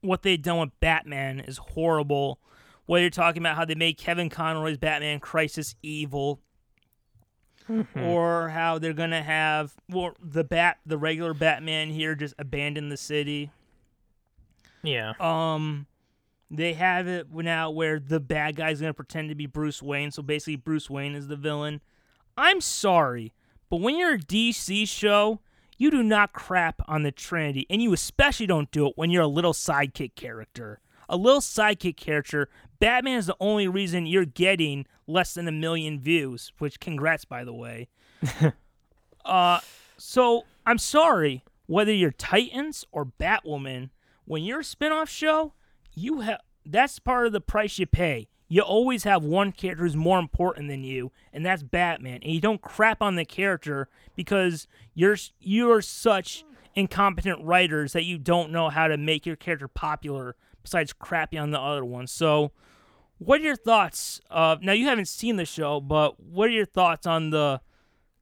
what 0.00 0.22
they've 0.22 0.40
done 0.40 0.58
with 0.58 0.80
Batman 0.80 1.40
is 1.40 1.58
horrible. 1.58 2.40
Whether 2.86 3.02
you're 3.02 3.10
talking 3.10 3.42
about 3.42 3.56
how 3.56 3.64
they 3.64 3.74
made 3.74 3.98
Kevin 3.98 4.30
Conroy's 4.30 4.78
Batman 4.78 5.20
Crisis 5.20 5.74
evil, 5.82 6.40
or 7.94 8.48
how 8.48 8.78
they're 8.78 8.94
gonna 8.94 9.22
have 9.22 9.74
well, 9.88 10.12
the 10.22 10.44
bat 10.44 10.78
the 10.86 10.96
regular 10.96 11.34
Batman 11.34 11.90
here 11.90 12.14
just 12.14 12.34
abandon 12.38 12.88
the 12.88 12.96
city. 12.96 13.50
yeah 14.82 15.12
Um, 15.20 15.86
they 16.50 16.72
have 16.72 17.06
it 17.06 17.30
now 17.30 17.70
where 17.70 18.00
the 18.00 18.20
bad 18.20 18.56
guy's 18.56 18.80
gonna 18.80 18.94
pretend 18.94 19.28
to 19.28 19.34
be 19.34 19.46
Bruce 19.46 19.82
Wayne, 19.82 20.10
so 20.10 20.22
basically 20.22 20.56
Bruce 20.56 20.88
Wayne 20.88 21.14
is 21.14 21.28
the 21.28 21.36
villain. 21.36 21.82
I'm 22.38 22.60
sorry, 22.62 23.34
but 23.68 23.80
when 23.80 23.98
you're 23.98 24.14
a 24.14 24.18
DC 24.18 24.88
show, 24.88 25.40
you 25.78 25.90
do 25.90 26.02
not 26.02 26.32
crap 26.32 26.82
on 26.86 27.04
the 27.04 27.12
Trinity, 27.12 27.66
and 27.70 27.80
you 27.80 27.92
especially 27.92 28.46
don't 28.46 28.70
do 28.70 28.88
it 28.88 28.92
when 28.96 29.10
you're 29.10 29.22
a 29.22 29.28
little 29.28 29.52
sidekick 29.52 30.14
character. 30.16 30.80
A 31.08 31.16
little 31.16 31.40
sidekick 31.40 31.96
character, 31.96 32.48
Batman 32.80 33.18
is 33.18 33.26
the 33.26 33.36
only 33.40 33.66
reason 33.66 34.04
you're 34.04 34.26
getting 34.26 34.84
less 35.06 35.34
than 35.34 35.48
a 35.48 35.52
million 35.52 36.00
views, 36.00 36.52
which 36.58 36.80
congrats 36.80 37.24
by 37.24 37.44
the 37.44 37.54
way. 37.54 37.88
uh 39.24 39.60
so 39.96 40.44
I'm 40.66 40.78
sorry, 40.78 41.44
whether 41.66 41.92
you're 41.92 42.10
Titans 42.10 42.84
or 42.92 43.06
Batwoman, 43.06 43.90
when 44.24 44.42
you're 44.42 44.60
a 44.60 44.64
spin-off 44.64 45.08
show, 45.08 45.54
you 45.94 46.20
have 46.20 46.40
that's 46.66 46.98
part 46.98 47.26
of 47.26 47.32
the 47.32 47.40
price 47.40 47.78
you 47.78 47.86
pay. 47.86 48.28
You 48.48 48.62
always 48.62 49.04
have 49.04 49.22
one 49.22 49.52
character 49.52 49.84
who's 49.84 49.96
more 49.96 50.18
important 50.18 50.68
than 50.68 50.82
you, 50.82 51.12
and 51.32 51.44
that's 51.44 51.62
Batman. 51.62 52.20
And 52.22 52.32
you 52.32 52.40
don't 52.40 52.62
crap 52.62 53.02
on 53.02 53.16
the 53.16 53.24
character 53.24 53.88
because 54.16 54.66
you're 54.94 55.16
you're 55.38 55.82
such 55.82 56.44
incompetent 56.74 57.44
writers 57.44 57.92
that 57.92 58.04
you 58.04 58.18
don't 58.18 58.50
know 58.50 58.70
how 58.70 58.88
to 58.88 58.96
make 58.96 59.26
your 59.26 59.36
character 59.36 59.68
popular 59.68 60.36
besides 60.62 60.92
crapping 60.92 61.40
on 61.40 61.50
the 61.50 61.60
other 61.60 61.84
one. 61.84 62.06
So 62.06 62.52
what 63.18 63.40
are 63.40 63.44
your 63.44 63.56
thoughts? 63.56 64.20
Uh, 64.30 64.56
now 64.62 64.72
you 64.72 64.86
haven't 64.86 65.08
seen 65.08 65.36
the 65.36 65.44
show, 65.44 65.80
but 65.80 66.20
what 66.20 66.48
are 66.48 66.52
your 66.52 66.64
thoughts 66.64 67.06
on 67.06 67.30
the 67.30 67.60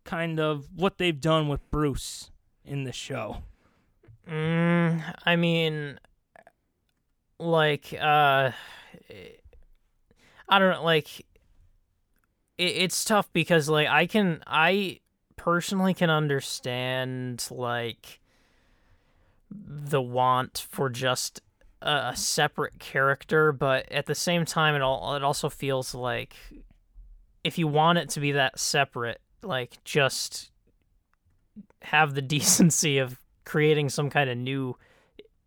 kind 0.04 0.40
of 0.40 0.68
what 0.74 0.98
they've 0.98 1.20
done 1.20 1.48
with 1.48 1.70
Bruce 1.70 2.30
in 2.64 2.84
the 2.84 2.92
show? 2.92 3.42
Mm, 4.28 5.02
I 5.24 5.36
mean, 5.36 6.00
like, 7.38 7.94
uh, 8.00 8.52
I 10.48 10.58
don't 10.58 10.70
know, 10.72 10.84
like, 10.84 11.20
it, 12.58 12.64
it's 12.64 13.04
tough 13.04 13.32
because, 13.32 13.68
like, 13.68 13.88
I 13.88 14.06
can, 14.06 14.42
I 14.46 15.00
personally 15.36 15.94
can 15.94 16.10
understand, 16.10 17.46
like, 17.50 18.20
the 19.50 20.02
want 20.02 20.66
for 20.70 20.88
just 20.88 21.40
a, 21.82 22.10
a 22.10 22.16
separate 22.16 22.78
character, 22.78 23.52
but 23.52 23.90
at 23.90 24.06
the 24.06 24.14
same 24.14 24.44
time, 24.44 24.74
it 24.74 24.82
all, 24.82 25.14
it 25.14 25.22
also 25.22 25.48
feels 25.48 25.94
like 25.94 26.34
if 27.44 27.58
you 27.58 27.68
want 27.68 27.96
it 27.96 28.08
to 28.10 28.20
be 28.20 28.32
that 28.32 28.58
separate, 28.58 29.20
like 29.42 29.82
just 29.84 30.50
have 31.82 32.14
the 32.14 32.22
decency 32.36 32.98
of 32.98 33.20
creating 33.44 33.88
some 33.88 34.10
kind 34.10 34.28
of 34.28 34.36
new 34.36 34.76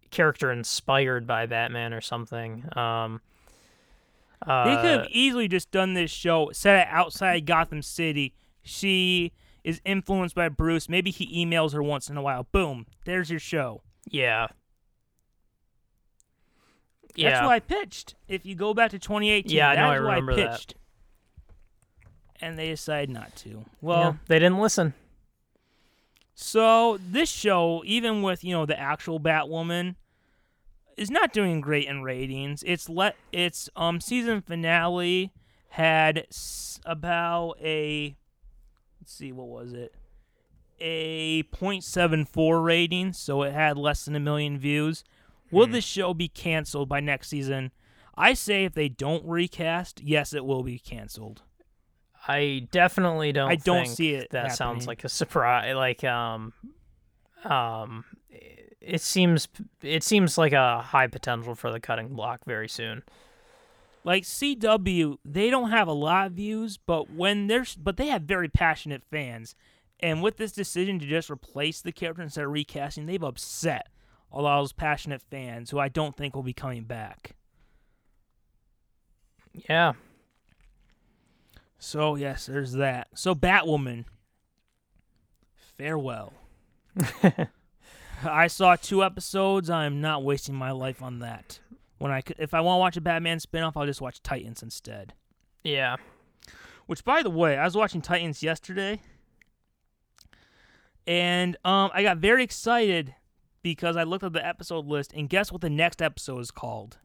character 0.09 0.51
inspired 0.51 1.27
by 1.27 1.45
Batman 1.45 1.93
or 1.93 2.01
something. 2.01 2.65
Um, 2.77 3.21
uh, 4.45 4.63
They 4.65 4.81
could 4.81 4.99
have 5.01 5.07
easily 5.11 5.47
just 5.47 5.71
done 5.71 5.93
this 5.93 6.11
show, 6.11 6.49
set 6.53 6.79
it 6.79 6.87
outside 6.89 7.45
Gotham 7.45 7.81
City. 7.81 8.33
She 8.63 9.31
is 9.63 9.81
influenced 9.85 10.35
by 10.35 10.47
Bruce. 10.49 10.87
Maybe 10.87 11.11
he 11.11 11.45
emails 11.45 11.73
her 11.73 11.83
once 11.83 12.09
in 12.09 12.15
a 12.17 12.21
while. 12.21 12.47
Boom, 12.51 12.85
there's 13.05 13.29
your 13.29 13.39
show. 13.39 13.81
yeah. 14.09 14.47
That's 17.15 17.17
Yeah. 17.17 17.45
what 17.45 17.51
I 17.53 17.59
pitched. 17.59 18.15
If 18.27 18.45
you 18.45 18.55
go 18.55 18.73
back 18.73 18.91
to 18.91 18.99
2018, 18.99 19.51
Yeah, 19.57 19.69
I 19.71 19.75
know, 19.75 19.81
that's 19.81 19.91
I 19.91 19.95
remember 19.95 20.31
I 20.31 20.35
that. 20.35 20.51
pitched. 20.51 20.73
And 22.39 22.57
they 22.57 22.69
decided 22.69 23.09
not 23.09 23.35
to. 23.37 23.49
Yeah, 23.49 23.55
Well, 23.81 24.19
they 24.27 24.39
didn't 24.39 24.59
listen. 24.61 24.93
so 26.33 26.97
this 27.01 27.29
show, 27.29 27.81
even 27.85 28.21
with 28.21 28.43
you 28.45 28.53
know 28.53 28.65
the 28.65 28.79
actual 28.79 29.19
Batwoman, 29.19 29.95
is 30.99 31.09
not 31.11 31.31
doing 31.33 31.61
great 31.61 31.87
in 31.87 32.01
ratings. 32.03 32.63
It's 32.65 32.89
let 32.89 33.15
its 33.31 33.69
um 33.75 33.99
season 34.01 34.41
finale 34.41 35.31
had 35.69 36.25
s- 36.29 36.79
about 36.85 37.55
a 37.61 38.15
let's 38.99 39.13
see 39.13 39.31
what 39.31 39.47
was 39.47 39.73
it 39.73 39.93
a 40.81 41.43
0.74 41.43 42.63
rating, 42.63 43.11
so 43.13 43.43
it 43.43 43.51
had 43.53 43.77
less 43.77 44.05
than 44.05 44.15
a 44.15 44.19
million 44.19 44.57
views. 44.57 45.03
Will 45.51 45.65
Hmm. 45.65 45.73
the 45.73 45.81
show 45.81 46.13
be 46.13 46.27
canceled 46.29 46.87
by 46.87 46.99
next 47.01 47.27
season? 47.29 47.71
I 48.15 48.33
say 48.33 48.63
if 48.65 48.73
they 48.73 48.87
don't 48.89 49.25
recast, 49.25 50.01
yes, 50.01 50.33
it 50.33 50.45
will 50.45 50.63
be 50.63 50.79
canceled. 50.79 51.41
I 52.27 52.67
definitely 52.71 53.31
don't. 53.31 53.49
I 53.49 53.55
don't 53.55 53.85
think 53.85 53.97
see 53.97 54.13
it 54.13 54.29
That 54.31 54.55
sounds 54.55 54.87
like 54.87 55.03
a 55.03 55.09
surprise. 55.09 55.75
Like 55.75 56.03
um, 56.03 56.53
um, 57.43 58.05
it 58.81 59.01
seems 59.01 59.47
it 59.81 60.03
seems 60.03 60.37
like 60.37 60.53
a 60.53 60.81
high 60.81 61.07
potential 61.07 61.55
for 61.55 61.71
the 61.71 61.79
cutting 61.79 62.09
block 62.09 62.41
very 62.45 62.69
soon. 62.69 63.03
Like 64.03 64.23
CW, 64.23 65.17
they 65.25 65.49
don't 65.49 65.71
have 65.71 65.87
a 65.87 65.93
lot 65.93 66.27
of 66.27 66.33
views, 66.33 66.77
but 66.77 67.11
when 67.11 67.47
there's 67.47 67.75
but 67.75 67.97
they 67.97 68.07
have 68.07 68.23
very 68.23 68.47
passionate 68.47 69.03
fans. 69.11 69.55
And 70.01 70.23
with 70.23 70.37
this 70.37 70.53
decision 70.53 70.97
to 70.99 71.05
just 71.05 71.29
replace 71.29 71.81
the 71.81 71.91
character 71.91 72.21
instead 72.21 72.45
of 72.45 72.51
recasting, 72.51 73.05
they've 73.05 73.21
upset 73.21 73.87
a 74.31 74.41
lot 74.41 74.59
of 74.59 74.63
those 74.63 74.71
passionate 74.71 75.21
fans 75.29 75.71
who 75.71 75.79
I 75.79 75.89
don't 75.89 76.15
think 76.15 76.35
will 76.35 76.43
be 76.43 76.53
coming 76.53 76.83
back. 76.83 77.35
Yeah. 79.53 79.93
So 81.79 82.15
yes, 82.15 82.45
there's 82.45 82.73
that. 82.73 83.07
So 83.13 83.35
Batwoman. 83.35 84.05
Farewell. 85.77 86.33
I 88.23 88.47
saw 88.47 88.75
two 88.75 89.03
episodes. 89.03 89.69
I'm 89.69 90.01
not 90.01 90.23
wasting 90.23 90.55
my 90.55 90.71
life 90.71 91.01
on 91.01 91.19
that. 91.19 91.59
When 91.97 92.11
I 92.11 92.21
could, 92.21 92.37
if 92.39 92.53
I 92.53 92.61
want 92.61 92.77
to 92.77 92.79
watch 92.79 92.97
a 92.97 93.01
Batman 93.01 93.39
spinoff, 93.39 93.73
I'll 93.75 93.85
just 93.85 94.01
watch 94.01 94.21
Titans 94.23 94.63
instead. 94.63 95.13
Yeah. 95.63 95.97
Which, 96.85 97.03
by 97.03 97.21
the 97.21 97.29
way, 97.29 97.57
I 97.57 97.65
was 97.65 97.75
watching 97.75 98.01
Titans 98.01 98.41
yesterday, 98.41 99.01
and 101.05 101.55
um, 101.65 101.91
I 101.93 102.03
got 102.03 102.17
very 102.17 102.43
excited 102.43 103.13
because 103.61 103.95
I 103.97 104.03
looked 104.03 104.23
at 104.23 104.33
the 104.33 104.45
episode 104.45 104.85
list, 104.85 105.13
and 105.13 105.29
guess 105.29 105.51
what 105.51 105.61
the 105.61 105.69
next 105.69 106.01
episode 106.01 106.39
is 106.39 106.51
called? 106.51 106.97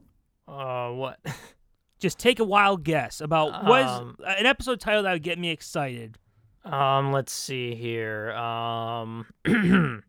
Uh, 0.47 0.89
what? 0.91 1.19
Just 1.99 2.19
take 2.19 2.39
a 2.39 2.43
wild 2.43 2.83
guess 2.83 3.21
about 3.21 3.65
what 3.65 3.81
is 3.81 3.87
Um, 3.87 4.17
an 4.25 4.45
episode 4.45 4.79
title 4.79 5.03
that 5.03 5.13
would 5.13 5.23
get 5.23 5.39
me 5.39 5.49
excited. 5.49 6.17
Um, 6.63 7.11
let's 7.11 7.31
see 7.31 7.73
here. 7.75 8.31
Um, 8.33 9.25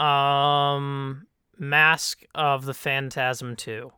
um, 0.00 1.26
Mask 1.58 2.22
of 2.34 2.64
the 2.64 2.74
Phantasm 2.74 3.56
Two. 3.56 3.92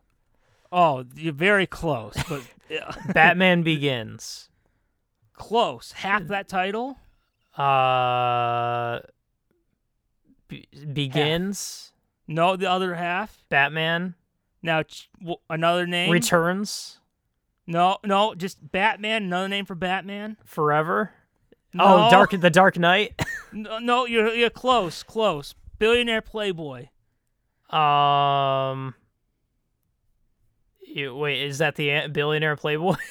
Oh, 0.71 1.05
you're 1.15 1.33
very 1.33 1.67
close, 1.67 2.15
but 2.27 2.41
Batman 3.13 3.61
Begins. 3.63 4.49
close. 5.33 5.91
Half 5.93 6.27
that 6.27 6.47
title. 6.47 6.97
Uh, 7.57 8.99
be- 10.47 10.67
begins. 10.91 11.91
No, 12.27 12.55
the 12.55 12.69
other 12.69 12.95
half. 12.95 13.43
Batman 13.49 14.15
Now 14.63 14.83
ch- 14.83 15.09
w- 15.19 15.37
another 15.49 15.85
name. 15.85 16.09
returns 16.11 16.99
no, 17.65 17.97
no, 18.03 18.35
just 18.35 18.71
Batman. 18.73 19.23
Another 19.23 19.47
name 19.47 19.65
for 19.65 19.75
Batman. 19.75 20.35
forever. 20.43 21.11
No. 21.73 22.07
Oh, 22.07 22.11
Dark 22.11 22.31
the 22.31 22.49
Dark 22.49 22.77
Knight. 22.77 23.19
No, 23.55 23.77
no, 23.77 24.05
you're 24.07 24.33
you're 24.33 24.49
close, 24.49 25.03
close. 25.03 25.53
Billionaire 25.79 26.21
Playboy. 26.21 26.87
um. 27.69 28.95
You, 30.85 31.15
wait, 31.15 31.41
is 31.41 31.57
that 31.57 31.75
the 31.75 32.07
billionaire 32.11 32.55
playboy? 32.55 32.95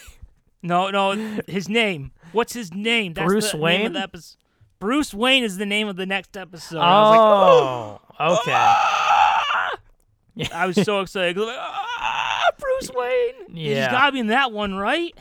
No, 0.64 0.90
no, 0.90 1.11
his 1.48 1.68
name. 1.68 2.12
What's 2.31 2.53
his 2.53 2.72
name? 2.72 3.14
That's 3.14 3.27
Bruce 3.27 3.51
the 3.51 3.57
Name 3.57 3.62
Wayne? 3.64 3.87
of 3.87 3.92
the 3.94 3.98
episode. 3.98 4.37
Bruce 4.79 5.12
Wayne 5.12 5.42
is 5.42 5.57
the 5.57 5.66
name 5.66 5.88
of 5.88 5.96
the 5.96 6.07
next 6.07 6.37
episode. 6.37 6.79
I 6.79 7.01
was 7.01 7.11
like, 7.11 8.20
oh, 8.20 8.38
okay. 10.38 10.48
I 10.55 10.66
was 10.66 10.77
so 10.81 11.01
excited. 11.01 11.37
Like, 11.37 11.57
ah, 11.59 12.48
Bruce 12.61 12.92
Wayne. 12.94 13.57
Yeah. 13.57 13.75
He's 13.75 13.88
got 13.88 14.07
to 14.07 14.12
be 14.12 14.20
in 14.20 14.29
that 14.29 14.53
one, 14.53 14.75
right? 14.75 15.12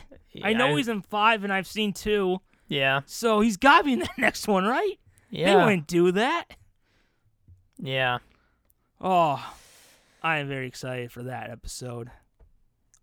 I 0.43 0.53
know 0.53 0.67
Yeah, 0.69 0.77
he's 0.77 0.87
in 0.89 1.01
five, 1.01 1.43
and 1.43 1.51
I've 1.51 1.65
seen 1.65 1.91
two, 1.91 2.37
Yeah, 2.67 3.01
so 3.07 3.39
he's 3.41 3.57
got 3.57 3.79
to 3.79 3.83
be 3.85 3.93
in 3.93 3.99
that 4.01 4.11
next 4.19 4.47
one, 4.47 4.65
right? 4.65 4.99
Yeah. 5.31 5.55
They 5.57 5.63
wouldn't 5.65 5.87
do 5.87 6.11
that. 6.11 6.45
Yeah. 7.81 8.19
Oh, 8.99 9.43
I 10.21 10.37
am 10.37 10.47
very 10.47 10.67
excited 10.67 11.11
for 11.11 11.23
that 11.23 11.49
episode. 11.49 12.11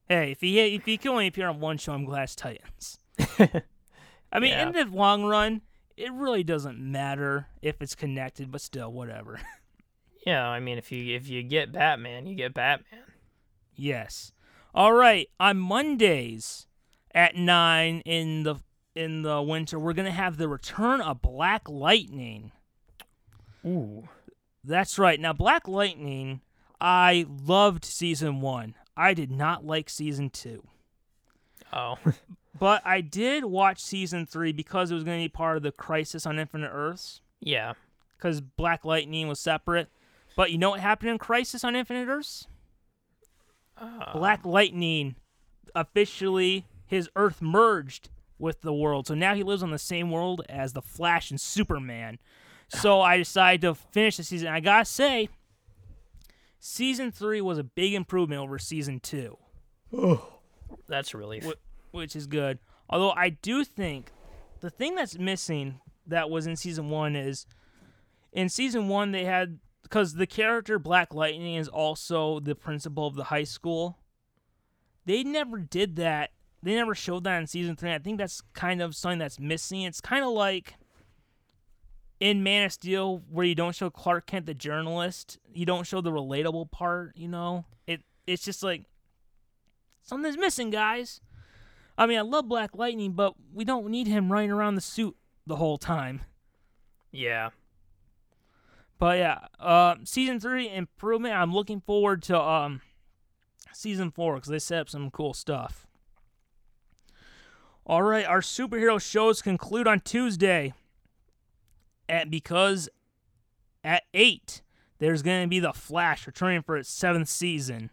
Hey, 0.08 0.30
if 0.32 0.40
he 0.40 0.58
if 0.60 0.84
he 0.84 0.96
can 0.96 1.10
only 1.10 1.26
appear 1.26 1.48
on 1.48 1.60
one 1.60 1.76
show, 1.78 1.92
I'm 1.92 2.04
glad 2.04 2.22
it's 2.24 2.36
Titans. 2.36 2.98
I 3.38 4.38
mean, 4.40 4.50
Yeah. 4.52 4.66
in 4.68 4.72
the 4.72 4.84
long 4.96 5.24
run, 5.24 5.62
it 5.96 6.12
really 6.12 6.44
doesn't 6.44 6.78
matter 6.78 7.48
if 7.60 7.82
it's 7.82 7.94
connected, 7.94 8.50
but 8.50 8.60
still, 8.60 8.92
whatever. 8.92 9.40
Yeah, 10.26 10.46
I 10.46 10.60
mean, 10.60 10.76
if 10.76 10.92
you 10.92 11.14
if 11.16 11.28
you 11.28 11.42
get 11.42 11.72
Batman, 11.72 12.26
you 12.26 12.34
get 12.34 12.52
Batman. 12.52 13.04
yes. 13.74 14.32
All 14.74 14.92
right. 14.92 15.30
On 15.40 15.56
Mondays 15.56 16.66
at 17.14 17.34
nine 17.36 18.00
in 18.04 18.42
the 18.42 18.56
in 18.94 19.22
the 19.22 19.40
winter, 19.40 19.78
we're 19.78 19.94
gonna 19.94 20.10
have 20.10 20.36
the 20.36 20.48
return 20.48 21.00
of 21.00 21.22
Black 21.22 21.66
Lightning. 21.68 22.52
Ooh. 23.64 24.08
That's 24.64 24.98
right. 24.98 25.18
Now, 25.20 25.32
Black 25.32 25.66
Lightning, 25.68 26.40
I 26.80 27.26
loved 27.28 27.84
season 27.84 28.40
one. 28.40 28.74
I 28.96 29.14
did 29.14 29.30
not 29.30 29.64
like 29.64 29.88
season 29.88 30.30
two. 30.30 30.64
Oh. 31.72 31.98
But 32.58 32.82
I 32.84 33.02
did 33.02 33.44
watch 33.44 33.80
season 33.80 34.26
three 34.26 34.52
because 34.52 34.90
it 34.90 34.94
was 34.94 35.04
going 35.04 35.20
to 35.20 35.24
be 35.24 35.28
part 35.28 35.56
of 35.56 35.62
the 35.62 35.70
Crisis 35.70 36.26
on 36.26 36.38
Infinite 36.38 36.70
Earths. 36.72 37.20
yeah. 37.40 37.74
Because 38.16 38.40
Black 38.40 38.84
Lightning 38.84 39.28
was 39.28 39.38
separate. 39.38 39.88
But 40.34 40.50
you 40.50 40.58
know 40.58 40.70
what 40.70 40.80
happened 40.80 41.10
in 41.10 41.18
Crisis 41.18 41.62
on 41.62 41.76
Infinite 41.76 42.08
Earths? 42.08 42.48
Uh, 43.76 44.12
Black 44.12 44.44
Lightning 44.44 45.14
officially 45.72 46.66
his 46.84 47.08
Earth 47.14 47.40
merged 47.40 48.08
with 48.40 48.62
the 48.62 48.72
world, 48.72 49.06
so 49.06 49.14
now 49.14 49.36
he 49.36 49.44
lives 49.44 49.62
on 49.62 49.70
the 49.70 49.78
same 49.78 50.10
world 50.10 50.42
as 50.48 50.72
the 50.72 50.82
Flash 50.82 51.30
and 51.30 51.40
Superman. 51.40 52.18
So 52.68 53.00
I 53.00 53.16
decided 53.16 53.62
to 53.62 53.74
finish 53.74 54.16
the 54.18 54.22
season. 54.24 54.48
I 54.48 54.60
gotta 54.60 54.84
say, 54.84 55.28
season 56.58 57.10
three 57.10 57.40
was 57.40 57.58
a 57.58 57.64
big 57.64 57.94
improvement 57.94 58.40
over 58.40 58.58
season 58.58 59.00
two. 59.00 59.38
Oh, 59.96 60.28
That's 60.86 61.14
a 61.14 61.18
relief. 61.18 61.44
Wh- 61.44 61.94
which 61.94 62.14
is 62.14 62.26
good. 62.26 62.58
Although 62.90 63.12
I 63.12 63.30
do 63.30 63.64
think 63.64 64.12
the 64.60 64.70
thing 64.70 64.94
that's 64.94 65.18
missing 65.18 65.80
that 66.06 66.30
was 66.30 66.46
in 66.46 66.56
season 66.56 66.90
one 66.90 67.16
is 67.16 67.46
in 68.32 68.48
season 68.48 68.88
one 68.88 69.12
they 69.12 69.24
had 69.24 69.58
because 69.82 70.14
the 70.14 70.26
character 70.26 70.78
Black 70.78 71.14
Lightning 71.14 71.54
is 71.54 71.68
also 71.68 72.40
the 72.40 72.54
principal 72.54 73.06
of 73.06 73.14
the 73.14 73.24
high 73.24 73.44
school. 73.44 73.98
They 75.06 75.22
never 75.22 75.58
did 75.58 75.96
that. 75.96 76.30
They 76.62 76.74
never 76.74 76.94
showed 76.94 77.24
that 77.24 77.40
in 77.40 77.46
season 77.46 77.76
three. 77.76 77.92
I 77.94 77.98
think 77.98 78.18
that's 78.18 78.42
kind 78.52 78.82
of 78.82 78.94
something 78.94 79.18
that's 79.18 79.40
missing. 79.40 79.82
It's 79.82 80.00
kind 80.02 80.24
of 80.24 80.30
like 80.32 80.74
in 82.20 82.42
Man 82.42 82.64
of 82.64 82.72
Steel 82.72 83.22
where 83.30 83.46
you 83.46 83.54
don't 83.54 83.74
show 83.74 83.90
Clark 83.90 84.26
Kent 84.26 84.46
the 84.46 84.54
journalist. 84.54 85.38
You 85.52 85.66
don't 85.66 85.86
show 85.86 86.00
the 86.00 86.10
relatable 86.10 86.70
part. 86.70 87.16
You 87.16 87.28
know, 87.28 87.64
it 87.86 88.02
it's 88.26 88.44
just 88.44 88.62
like 88.62 88.84
something's 90.02 90.38
missing, 90.38 90.70
guys. 90.70 91.20
I 91.96 92.06
mean, 92.06 92.18
I 92.18 92.22
love 92.22 92.48
Black 92.48 92.70
Lightning, 92.74 93.12
but 93.12 93.34
we 93.52 93.64
don't 93.64 93.88
need 93.88 94.06
him 94.06 94.30
running 94.30 94.50
around 94.50 94.76
the 94.76 94.80
suit 94.80 95.16
the 95.46 95.56
whole 95.56 95.78
time. 95.78 96.20
Yeah. 97.10 97.50
But 98.98 99.18
yeah, 99.18 99.38
uh, 99.60 99.96
season 100.04 100.40
three 100.40 100.68
improvement. 100.68 101.34
I'm 101.34 101.52
looking 101.52 101.80
forward 101.80 102.22
to 102.24 102.40
um, 102.40 102.80
season 103.72 104.10
four 104.10 104.34
because 104.34 104.50
they 104.50 104.58
set 104.58 104.80
up 104.80 104.88
some 104.88 105.10
cool 105.10 105.34
stuff. 105.34 105.86
All 107.86 108.02
right, 108.02 108.26
our 108.26 108.40
superhero 108.40 109.00
shows 109.00 109.40
conclude 109.40 109.86
on 109.86 110.00
Tuesday. 110.00 110.74
At 112.08 112.30
because 112.30 112.88
at 113.84 114.04
eight, 114.14 114.62
there's 114.98 115.22
going 115.22 115.42
to 115.42 115.48
be 115.48 115.60
the 115.60 115.72
Flash 115.72 116.26
returning 116.26 116.62
for 116.62 116.76
its 116.76 116.88
seventh 116.88 117.28
season, 117.28 117.90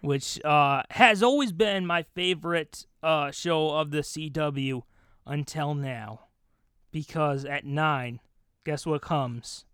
which 0.00 0.42
uh, 0.44 0.82
has 0.90 1.22
always 1.22 1.52
been 1.52 1.86
my 1.86 2.02
favorite 2.02 2.86
uh, 3.02 3.30
show 3.30 3.70
of 3.70 3.90
the 3.90 4.00
CW 4.00 4.82
until 5.26 5.74
now. 5.74 6.20
Because 6.92 7.44
at 7.44 7.64
nine, 7.64 8.20
guess 8.64 8.84
what 8.86 9.02
comes? 9.02 9.64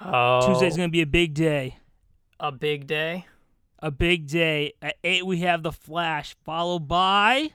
Oh, 0.00 0.46
Tuesday's 0.46 0.76
going 0.76 0.88
to 0.88 0.92
be 0.92 1.00
a 1.02 1.06
big 1.06 1.34
day. 1.34 1.78
a 2.38 2.50
big 2.52 2.86
day. 2.86 3.26
a 3.78 3.90
big 3.90 4.26
day. 4.26 4.72
At 4.82 4.96
8, 5.04 5.26
we 5.26 5.38
have 5.40 5.62
The 5.62 5.72
Flash, 5.72 6.36
followed 6.44 6.88
by. 6.88 7.50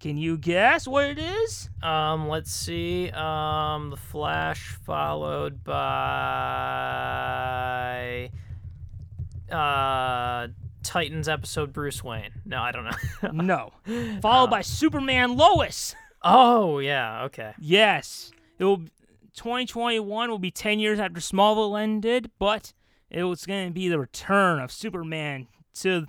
Can 0.00 0.16
you 0.16 0.38
guess 0.38 0.86
what 0.86 1.06
it 1.06 1.18
is? 1.18 1.70
Um, 1.82 2.28
let's 2.28 2.52
see. 2.52 3.10
Um, 3.10 3.90
the 3.90 3.96
Flash 3.96 4.78
followed 4.86 5.64
by 5.64 5.74
uh 9.50 10.46
Titans 10.84 11.28
episode 11.28 11.72
Bruce 11.72 12.04
Wayne. 12.04 12.30
No, 12.44 12.60
I 12.60 12.70
don't 12.70 12.84
know. 12.84 12.92
No. 13.32 13.72
Followed 14.20 14.50
by 14.50 14.60
Superman 14.62 15.36
Lois. 15.36 15.96
oh 16.22 16.78
yeah, 16.78 17.24
okay. 17.24 17.54
Yes. 17.58 18.30
It 18.58 18.64
will 18.64 18.82
2021 19.34 20.30
will 20.30 20.38
be 20.38 20.50
10 20.50 20.78
years 20.78 20.98
after 21.00 21.20
Smallville 21.20 21.80
ended, 21.80 22.30
but 22.38 22.72
it 23.10 23.24
was 23.24 23.46
going 23.46 23.66
to 23.68 23.72
be 23.72 23.88
the 23.88 23.98
return 23.98 24.60
of 24.60 24.70
Superman 24.72 25.48
to 25.74 26.06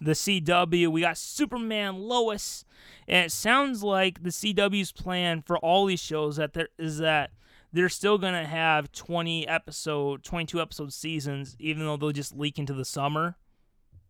the 0.00 0.12
CW. 0.12 0.88
We 0.88 1.00
got 1.02 1.18
Superman 1.18 1.96
Lois, 1.98 2.64
and 3.08 3.26
it 3.26 3.32
sounds 3.32 3.82
like 3.82 4.22
the 4.22 4.30
CW's 4.30 4.92
plan 4.92 5.42
for 5.42 5.58
all 5.58 5.86
these 5.86 6.00
shows 6.00 6.36
that 6.36 6.52
there 6.54 6.68
is 6.78 6.98
that 6.98 7.30
they're 7.72 7.88
still 7.88 8.16
going 8.18 8.34
to 8.34 8.46
have 8.46 8.92
20 8.92 9.46
episode 9.48 10.22
22 10.22 10.60
episode 10.62 10.92
seasons 10.92 11.56
even 11.58 11.84
though 11.84 11.96
they'll 11.96 12.12
just 12.12 12.34
leak 12.36 12.58
into 12.58 12.72
the 12.72 12.84
summer, 12.84 13.36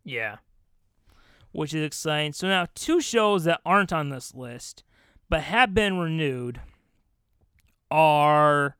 Yeah. 0.05 0.37
which 1.51 1.73
is 1.73 1.83
exciting. 1.83 2.33
So 2.33 2.47
now 2.47 2.67
two 2.75 3.01
shows 3.01 3.43
that 3.45 3.59
aren't 3.65 3.91
on 3.91 4.09
this 4.09 4.33
list 4.33 4.83
but 5.29 5.41
have 5.41 5.73
been 5.73 5.97
renewed 5.97 6.61
are 7.91 8.77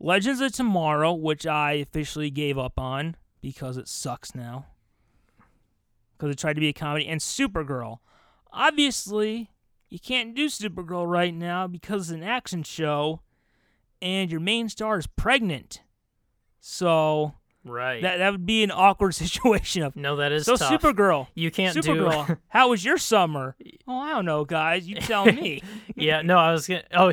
Legends 0.00 0.40
of 0.40 0.52
Tomorrow, 0.52 1.12
which 1.14 1.46
I 1.46 1.72
officially 1.74 2.30
gave 2.30 2.58
up 2.58 2.78
on 2.78 3.16
because 3.40 3.76
it 3.76 3.88
sucks 3.88 4.34
now. 4.34 4.66
Because 6.16 6.30
it 6.30 6.38
tried 6.38 6.54
to 6.54 6.60
be 6.60 6.68
a 6.68 6.72
comedy, 6.72 7.06
and 7.06 7.20
Supergirl. 7.20 7.98
Obviously, 8.52 9.50
you 9.88 9.98
can't 9.98 10.34
do 10.34 10.46
Supergirl 10.46 11.06
right 11.06 11.34
now 11.34 11.66
because 11.66 12.10
it's 12.10 12.16
an 12.16 12.22
action 12.22 12.62
show, 12.62 13.20
and 14.00 14.30
your 14.30 14.40
main 14.40 14.68
star 14.68 14.98
is 14.98 15.06
pregnant. 15.06 15.82
So 16.60 17.34
Right. 17.66 18.02
that 18.02 18.18
that 18.18 18.30
would 18.32 18.44
be 18.44 18.62
an 18.62 18.70
awkward 18.70 19.12
situation. 19.14 19.82
Of 19.82 19.96
no, 19.96 20.16
that 20.16 20.32
is 20.32 20.44
so 20.44 20.56
tough. 20.56 20.70
Supergirl, 20.82 21.28
you 21.34 21.50
can't 21.50 21.74
do 21.74 21.80
Supergirl, 21.80 22.38
how 22.48 22.68
was 22.70 22.84
your 22.84 22.98
summer? 22.98 23.56
Oh, 23.88 23.98
I 23.98 24.10
don't 24.10 24.26
know, 24.26 24.44
guys. 24.44 24.86
You 24.86 24.96
tell 24.96 25.24
me. 25.26 25.62
yeah, 25.96 26.22
no, 26.22 26.36
I 26.36 26.52
was 26.52 26.66
gonna. 26.68 26.84
Oh, 26.94 27.12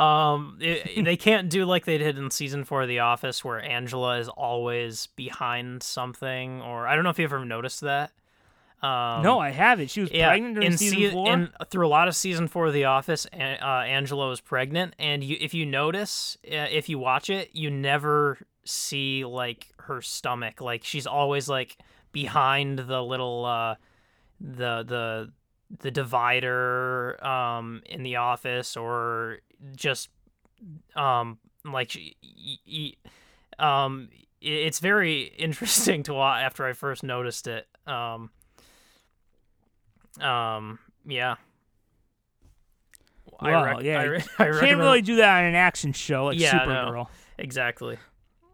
um, 0.00 0.58
it, 0.60 1.04
they 1.04 1.16
can't 1.16 1.48
do 1.48 1.64
like 1.64 1.84
they 1.84 1.98
did 1.98 2.18
in 2.18 2.30
season 2.30 2.64
four 2.64 2.82
of 2.82 2.88
The 2.88 2.98
Office, 2.98 3.44
where 3.44 3.62
Angela 3.62 4.18
is 4.18 4.28
always 4.28 5.06
behind 5.08 5.82
something, 5.82 6.60
or 6.62 6.86
I 6.88 6.94
don't 6.94 7.04
know 7.04 7.10
if 7.10 7.18
you 7.18 7.24
ever 7.24 7.44
noticed 7.44 7.80
that. 7.82 8.10
Um, 8.82 9.22
no, 9.22 9.38
I 9.38 9.50
haven't. 9.50 9.90
She 9.90 10.00
was 10.00 10.10
yeah, 10.10 10.28
pregnant 10.28 10.54
during 10.56 10.72
in 10.72 10.76
season 10.78 10.98
sea- 10.98 11.10
four. 11.12 11.32
in- 11.32 11.52
through 11.70 11.86
a 11.86 11.88
lot 11.88 12.08
of 12.08 12.16
season 12.16 12.48
four 12.48 12.66
of 12.66 12.72
The 12.72 12.86
Office, 12.86 13.26
uh, 13.32 13.36
Angela 13.36 14.28
was 14.28 14.40
pregnant, 14.40 14.94
and 14.98 15.22
you, 15.22 15.36
if 15.40 15.54
you 15.54 15.64
notice, 15.64 16.36
uh, 16.50 16.66
if 16.70 16.88
you 16.88 16.98
watch 16.98 17.30
it, 17.30 17.50
you 17.52 17.70
never 17.70 18.38
see 18.64 19.24
like 19.24 19.68
her 19.78 20.02
stomach. 20.02 20.60
Like 20.60 20.82
she's 20.84 21.06
always 21.06 21.48
like 21.48 21.76
behind 22.10 22.80
the 22.80 23.00
little 23.02 23.44
uh, 23.44 23.76
the 24.40 24.82
the 24.82 25.32
the 25.80 25.90
divider 25.90 27.24
um 27.24 27.82
in 27.86 28.02
the 28.02 28.16
office 28.16 28.76
or 28.76 29.38
just 29.74 30.10
um 30.96 31.38
like 31.64 31.90
she- 31.90 32.16
y- 32.22 32.92
y- 33.58 33.84
um 33.84 34.08
it's 34.40 34.80
very 34.80 35.22
interesting 35.38 36.02
to 36.02 36.12
watch 36.14 36.42
after 36.42 36.66
I 36.66 36.72
first 36.72 37.02
noticed 37.02 37.46
it 37.46 37.66
um 37.86 38.30
um 40.20 40.78
yeah 41.06 41.36
Well, 43.40 43.64
rec- 43.64 43.82
yeah, 43.82 44.02
re- 44.02 44.20
Can't 44.36 44.38
recommend- 44.54 44.80
really 44.80 45.02
do 45.02 45.16
that 45.16 45.38
on 45.40 45.44
an 45.44 45.54
action 45.54 45.92
show 45.92 46.26
like 46.26 46.38
Yeah, 46.38 46.64
no. 46.64 46.72
Supergirl. 46.72 47.06
exactly 47.38 47.98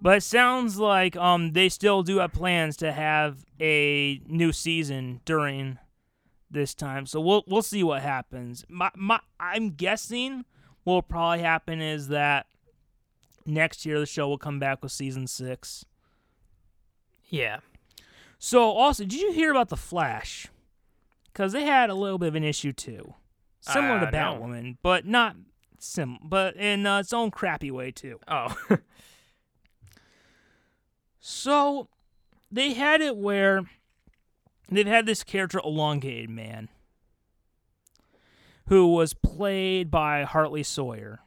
But 0.00 0.18
it 0.18 0.22
sounds 0.22 0.78
like 0.78 1.16
um 1.16 1.52
they 1.52 1.68
still 1.68 2.02
do 2.02 2.18
have 2.18 2.32
plans 2.32 2.76
to 2.78 2.92
have 2.92 3.44
a 3.60 4.20
new 4.26 4.52
season 4.52 5.20
during 5.24 5.78
this 6.50 6.74
time. 6.74 7.04
So 7.06 7.20
we'll 7.20 7.44
we'll 7.46 7.60
see 7.62 7.82
what 7.82 8.00
happens. 8.02 8.64
My 8.68 8.90
my 8.96 9.20
I'm 9.38 9.70
guessing 9.70 10.44
what 10.84 10.94
will 10.94 11.02
probably 11.02 11.40
happen 11.40 11.82
is 11.82 12.08
that 12.08 12.46
next 13.44 13.84
year 13.84 13.98
the 13.98 14.06
show 14.06 14.28
will 14.28 14.38
come 14.38 14.58
back 14.58 14.82
with 14.82 14.92
season 14.92 15.26
six. 15.26 15.84
yeah 17.28 17.58
So 18.38 18.62
also, 18.70 19.02
did 19.04 19.20
you 19.20 19.32
hear 19.32 19.50
about 19.50 19.68
the 19.68 19.76
Flash? 19.76 20.46
Because 21.32 21.52
they 21.52 21.64
had 21.64 21.90
a 21.90 21.94
little 21.94 22.18
bit 22.18 22.28
of 22.28 22.34
an 22.34 22.44
issue 22.44 22.72
too, 22.72 23.14
similar 23.60 23.98
Uh, 23.98 24.04
to 24.06 24.10
no. 24.10 24.18
Batwoman, 24.18 24.76
but 24.82 25.06
not 25.06 25.36
sim, 25.78 26.18
but 26.22 26.56
in 26.56 26.84
uh, 26.86 26.98
its 27.00 27.12
own 27.12 27.30
crappy 27.30 27.70
way 27.70 27.90
too. 27.90 28.18
oh 28.28 28.54
So 31.20 31.88
they 32.50 32.74
had 32.74 33.00
it 33.00 33.16
where 33.16 33.62
they've 34.70 34.86
had 34.86 35.06
this 35.06 35.22
character, 35.24 35.60
Elongated 35.62 36.30
Man, 36.30 36.68
who 38.68 38.92
was 38.94 39.14
played 39.14 39.90
by 39.90 40.22
Hartley 40.24 40.62
Sawyer. 40.62 41.20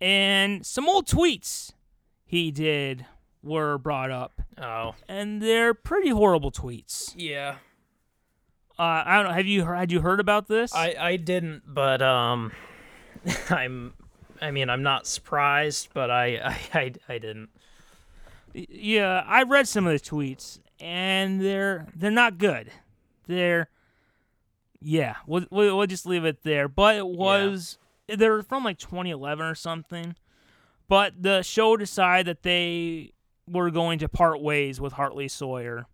And 0.00 0.64
some 0.64 0.88
old 0.88 1.06
tweets 1.06 1.72
he 2.24 2.50
did 2.50 3.06
were 3.42 3.78
brought 3.78 4.10
up, 4.10 4.42
oh 4.58 4.94
and 5.08 5.40
they're 5.40 5.72
pretty 5.74 6.10
horrible 6.10 6.50
tweets. 6.50 7.14
yeah 7.16 7.56
Uh, 8.78 9.02
I 9.06 9.16
don't 9.16 9.26
know. 9.26 9.32
Have 9.32 9.46
you 9.46 9.64
heard, 9.64 9.76
had 9.76 9.92
you 9.92 10.00
heard 10.00 10.20
about 10.20 10.48
this? 10.48 10.74
I 10.74 10.94
I 10.98 11.16
didn't, 11.16 11.62
but 11.66 12.02
um, 12.02 12.52
I'm. 13.50 13.94
I 14.40 14.50
mean, 14.50 14.68
I'm 14.68 14.82
not 14.82 15.06
surprised, 15.06 15.88
but 15.94 16.10
I 16.10 16.36
I 16.74 16.78
I, 16.78 16.92
I 17.08 17.18
didn't. 17.18 17.48
yeah, 18.52 19.24
I 19.26 19.42
read 19.44 19.66
some 19.66 19.86
of 19.86 19.92
the 19.92 20.00
tweets, 20.00 20.58
and 20.78 21.40
they're 21.40 21.86
they're 21.94 22.10
not 22.10 22.38
good. 22.38 22.70
They're 23.26 23.68
yeah, 24.80 25.16
we'll 25.26 25.46
we'll, 25.50 25.76
we'll 25.76 25.86
just 25.86 26.06
leave 26.06 26.24
it 26.24 26.42
there. 26.42 26.68
But 26.68 26.96
it 26.96 27.06
was 27.06 27.78
they're 28.08 28.42
from 28.42 28.64
like 28.64 28.78
2011 28.78 29.44
or 29.44 29.54
something. 29.54 30.14
But 30.88 31.20
the 31.20 31.42
show 31.42 31.76
decided 31.76 32.26
that 32.26 32.42
they 32.42 33.12
were 33.48 33.70
going 33.70 33.98
to 34.00 34.08
part 34.08 34.40
ways 34.40 34.80
with 34.80 34.92
Hartley 34.92 35.28
Sawyer. 35.28 35.86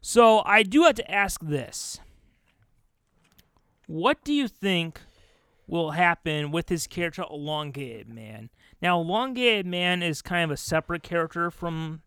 So 0.00 0.42
I 0.44 0.62
do 0.62 0.82
have 0.84 0.94
to 0.96 1.10
ask 1.10 1.40
this: 1.42 2.00
What 3.86 4.24
do 4.24 4.32
you 4.32 4.48
think 4.48 5.00
will 5.66 5.92
happen 5.92 6.50
with 6.50 6.68
his 6.68 6.86
character, 6.86 7.24
Elongated 7.30 8.08
Man? 8.08 8.50
Now, 8.82 9.00
Elongated 9.00 9.66
Man 9.66 10.02
is 10.02 10.22
kind 10.22 10.44
of 10.44 10.50
a 10.50 10.56
separate 10.56 11.02
character 11.02 11.50
from 11.50 12.02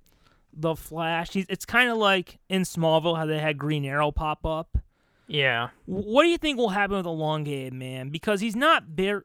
the 0.52 0.76
Flash. 0.76 1.32
He's, 1.34 1.46
it's 1.50 1.66
kind 1.66 1.90
of 1.90 1.98
like 1.98 2.40
in 2.50 2.64
Smallville 2.64 3.18
how 3.18 3.26
they 3.26 3.40
had 3.40 3.58
Green 3.58 3.86
Arrow 3.86 4.12
pop 4.12 4.46
up. 4.46 4.78
Yeah, 5.26 5.70
What 5.86 6.24
do 6.24 6.30
you 6.30 6.38
think 6.38 6.58
will 6.58 6.70
happen 6.70 6.98
with 6.98 7.06
Elongated 7.06 7.74
Man? 7.74 8.10
Because 8.10 8.42
he's 8.42 8.56
not 8.58 8.96
Barry. 8.96 9.24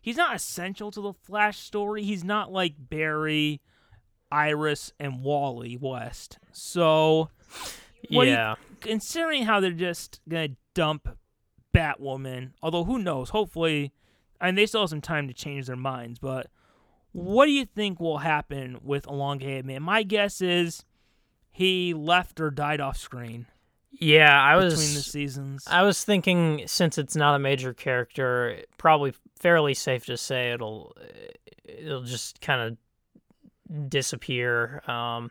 He's 0.00 0.16
not 0.16 0.34
essential 0.34 0.90
to 0.90 1.00
the 1.00 1.12
Flash 1.12 1.58
story. 1.58 2.02
He's 2.02 2.24
not 2.24 2.50
like 2.50 2.74
Barry, 2.78 3.60
Iris, 4.32 4.92
and 4.98 5.22
Wally 5.22 5.76
West. 5.76 6.38
So, 6.50 7.28
What 8.10 8.24
do 8.24 8.30
you- 8.30 8.36
yeah. 8.36 8.54
considering 8.80 9.44
how 9.44 9.60
they're 9.60 9.70
just 9.70 10.20
gonna 10.28 10.48
dump 10.74 11.08
Batwoman, 11.74 12.52
although 12.62 12.84
who 12.84 12.98
knows? 12.98 13.30
Hopefully, 13.30 13.92
and 14.40 14.58
they 14.58 14.66
still 14.66 14.80
have 14.82 14.90
some 14.90 15.00
time 15.00 15.28
to 15.28 15.34
change 15.34 15.66
their 15.66 15.76
minds. 15.76 16.18
But 16.18 16.48
what 17.12 17.46
do 17.46 17.52
you 17.52 17.64
think 17.64 18.00
will 18.00 18.18
happen 18.18 18.78
with 18.82 19.06
Elongated 19.06 19.64
Man? 19.64 19.82
My 19.82 20.02
guess 20.02 20.40
is 20.40 20.84
he 21.50 21.94
left 21.94 22.40
or 22.40 22.50
died 22.50 22.80
off 22.80 22.96
screen 22.96 23.46
Yeah, 23.92 24.40
I 24.42 24.56
was 24.56 24.74
between 24.74 24.94
the 24.94 25.02
seasons. 25.02 25.64
I 25.70 25.82
was 25.82 26.02
thinking 26.02 26.62
since 26.66 26.98
it's 26.98 27.14
not 27.14 27.34
a 27.34 27.38
major 27.38 27.72
character, 27.74 28.62
probably 28.78 29.12
fairly 29.38 29.74
safe 29.74 30.06
to 30.06 30.16
say 30.16 30.52
it'll 30.52 30.96
it'll 31.64 32.02
just 32.02 32.40
kind 32.40 32.60
of 33.70 33.88
disappear. 33.88 34.82
Um, 34.90 35.30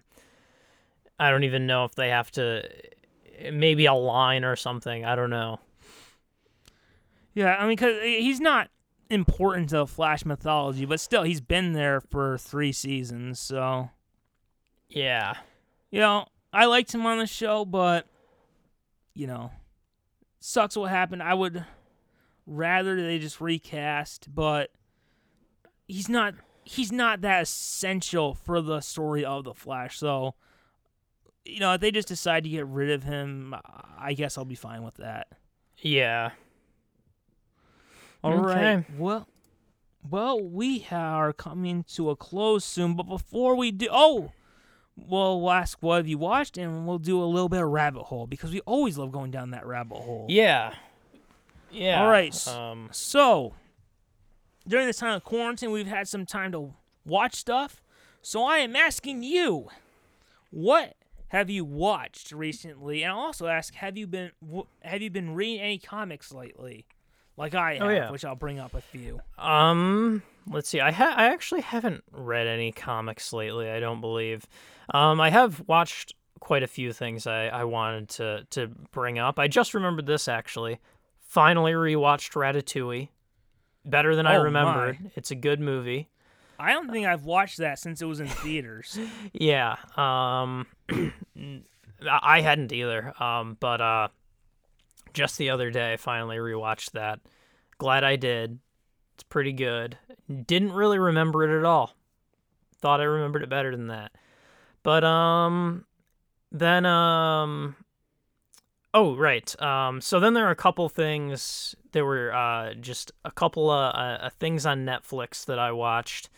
I 1.22 1.30
don't 1.30 1.44
even 1.44 1.68
know 1.68 1.86
if 1.86 1.94
they 1.94 2.10
have 2.10 2.32
to 2.32 2.64
maybe 3.54 3.86
a 3.86 3.94
line 3.94 4.44
or 4.44 4.56
something. 4.56 5.06
I 5.06 5.16
don't 5.16 5.30
know. 5.30 5.60
Yeah, 7.36 7.56
I 7.56 7.62
mean, 7.62 7.76
because 7.78 8.02
he's 8.02 8.40
not 8.40 8.70
important 9.10 9.70
to 9.70 9.78
the 9.78 9.88
Flash 9.88 10.26
mythology, 10.26 10.86
but 10.86 11.00
still, 11.00 11.24
he's 11.24 11.42
been 11.42 11.74
there 11.74 12.02
for 12.02 12.38
three 12.38 12.72
seasons. 12.72 13.40
So, 13.40 13.90
Yeah. 14.90 15.36
you 15.92 16.00
know, 16.00 16.26
I 16.52 16.66
liked 16.66 16.94
him 16.94 17.06
on 17.06 17.20
the 17.20 17.28
show, 17.28 17.66
but 17.66 18.08
you 19.14 19.28
know, 19.28 19.52
sucks 20.40 20.76
what 20.76 20.90
happened. 20.90 21.22
I 21.22 21.34
would 21.36 21.64
rather 22.48 23.02
they 23.02 23.20
just 23.20 23.40
recast, 23.40 24.34
but 24.34 24.72
he's 25.88 26.10
not. 26.10 26.34
He's 26.64 26.92
not 26.92 27.22
that 27.22 27.44
essential 27.44 28.34
for 28.36 28.62
the 28.62 28.82
story 28.82 29.26
of 29.26 29.44
the 29.44 29.54
Flash. 29.54 29.98
So, 29.98 30.36
you 31.46 31.60
know, 31.60 31.74
if 31.74 31.82
they 31.82 31.92
just 31.92 32.08
decide 32.08 32.44
to 32.44 32.50
get 32.50 32.66
rid 32.68 32.90
of 32.92 33.04
him, 33.04 33.56
I 33.98 34.14
guess 34.14 34.38
I'll 34.38 34.46
be 34.46 34.56
fine 34.56 34.84
with 34.84 34.96
that. 34.96 35.28
Yeah. 35.78 36.32
All 38.24 38.38
right. 38.38 38.58
Okay. 38.78 38.86
Well, 38.98 39.28
well, 40.10 40.40
we 40.42 40.86
are 40.92 41.34
coming 41.34 41.84
to 41.96 42.10
a 42.10 42.16
close 42.16 42.66
soon, 42.66 42.96
but 42.96 43.04
before 43.04 43.56
we 43.56 43.72
do, 43.72 43.88
oh, 43.92 44.32
well, 44.96 45.42
we'll 45.42 45.52
ask 45.52 45.78
what 45.82 45.98
have 45.98 46.08
you 46.08 46.18
watched, 46.18 46.58
and 46.58 46.86
we'll 46.88 47.00
do 47.00 47.22
a 47.22 47.26
little 47.26 47.50
bit 47.50 47.62
of 47.62 47.70
rabbit 47.70 48.04
hole 48.04 48.28
because 48.28 48.52
we 48.52 48.60
always 48.62 48.98
love 48.98 49.12
going 49.12 49.32
down 49.32 49.52
that 49.52 49.66
rabbit 49.66 49.98
hole. 49.98 50.28
Yeah. 50.30 50.76
Yeah. 51.72 52.04
All 52.04 52.10
right. 52.12 52.48
Um, 52.48 52.90
So, 52.92 53.54
during 54.68 54.86
this 54.86 54.98
time 54.98 55.16
of 55.16 55.24
quarantine, 55.24 55.72
we've 55.72 55.88
had 55.88 56.08
some 56.08 56.26
time 56.26 56.52
to 56.52 56.74
watch 57.06 57.36
stuff. 57.36 57.82
So 58.22 58.44
I 58.44 58.58
am 58.58 58.76
asking 58.76 59.24
you, 59.24 59.70
what 60.52 60.96
have 61.32 61.50
you 61.50 61.64
watched 61.66 62.32
recently? 62.32 63.04
And 63.04 63.12
I'll 63.14 63.20
also 63.20 63.48
ask, 63.48 63.74
have 63.76 63.98
you 63.98 64.06
been 64.08 64.32
have 64.82 65.02
you 65.02 65.10
been 65.10 65.34
reading 65.34 65.62
any 65.62 65.78
comics 65.78 66.32
lately, 66.34 66.86
like 67.38 67.56
I 67.56 67.76
have, 67.76 67.84
Oh, 67.84 67.90
yeah. 67.90 68.12
which 68.12 68.26
I'll 68.26 68.36
bring 68.36 68.60
up 68.60 68.74
a 68.74 68.82
few. 68.82 69.22
Um, 69.38 70.24
let's 70.50 70.68
see. 70.70 70.80
I 70.82 70.92
ha- 70.92 71.14
I 71.16 71.26
actually 71.26 71.62
haven't 71.62 72.04
read 72.12 72.48
any 72.48 72.72
comics 72.72 73.32
lately. 73.34 73.70
I 73.70 73.80
don't 73.80 74.02
believe. 74.02 74.46
Um, 74.94 75.22
I 75.22 75.30
have 75.30 75.64
watched 75.68 76.14
quite 76.42 76.64
a 76.64 76.68
few 76.68 76.92
things 76.92 77.28
I, 77.28 77.48
I 77.48 77.64
wanted 77.64 78.10
to 78.10 78.46
to 78.52 78.68
bring 78.92 79.18
up. 79.20 79.40
I 79.40 79.48
just 79.48 79.74
remembered 79.74 80.06
this 80.08 80.28
actually. 80.28 80.80
Finally 81.22 81.72
rewatched 81.72 82.34
Ratatouille. 82.34 83.08
Better 83.86 84.16
than 84.16 84.28
I 84.28 84.36
Oh, 84.36 84.40
my. 84.40 84.44
remembered. 84.44 85.12
It's 85.16 85.32
a 85.32 85.36
good 85.36 85.60
movie. 85.62 86.10
I 86.62 86.74
don't 86.74 86.92
think 86.92 87.08
I've 87.08 87.26
watched 87.26 87.58
that 87.58 87.80
since 87.80 88.02
it 88.02 88.06
was 88.06 88.20
in 88.20 88.28
theaters. 88.28 89.00
Yeah. 89.34 89.78
Um, 89.98 90.68
I 92.10 92.42
hadn't 92.42 92.72
either. 92.72 93.14
Um, 93.22 93.58
but 93.60 93.82
uh, 93.82 94.08
just 95.14 95.38
the 95.38 95.50
other 95.50 95.72
day, 95.72 95.94
I 95.94 95.98
finally 95.98 96.38
rewatched 96.38 96.92
that. 96.92 97.20
Glad 97.78 98.04
I 98.04 98.16
did. 98.16 98.60
It's 99.16 99.24
pretty 99.24 99.54
good. 99.54 99.98
Didn't 100.46 100.74
really 100.74 101.00
remember 101.00 101.44
it 101.44 101.58
at 101.58 101.66
all. 101.66 101.96
Thought 102.80 103.02
I 103.02 103.06
remembered 103.06 103.44
it 103.44 103.50
better 103.50 103.76
than 103.76 103.88
that. 103.88 104.12
But 104.84 105.04
um, 105.04 105.86
then 106.52 106.86
um, 106.86 107.76
oh 108.94 109.16
right. 109.16 109.62
Um, 109.62 110.02
so 110.02 110.20
then 110.20 110.34
there 110.34 110.48
are 110.48 110.52
a 110.52 110.56
couple 110.56 110.90
things. 110.90 111.76
There 111.92 112.06
were 112.06 112.34
uh 112.34 112.74
just 112.76 113.12
a 113.24 113.32
couple 113.32 113.70
of 113.70 113.94
uh, 113.94 114.26
uh, 114.26 114.30
things 114.40 114.66
on 114.66 114.86
Netflix 114.86 115.46
that 115.46 115.60
I 115.60 115.72
watched. 115.72 116.30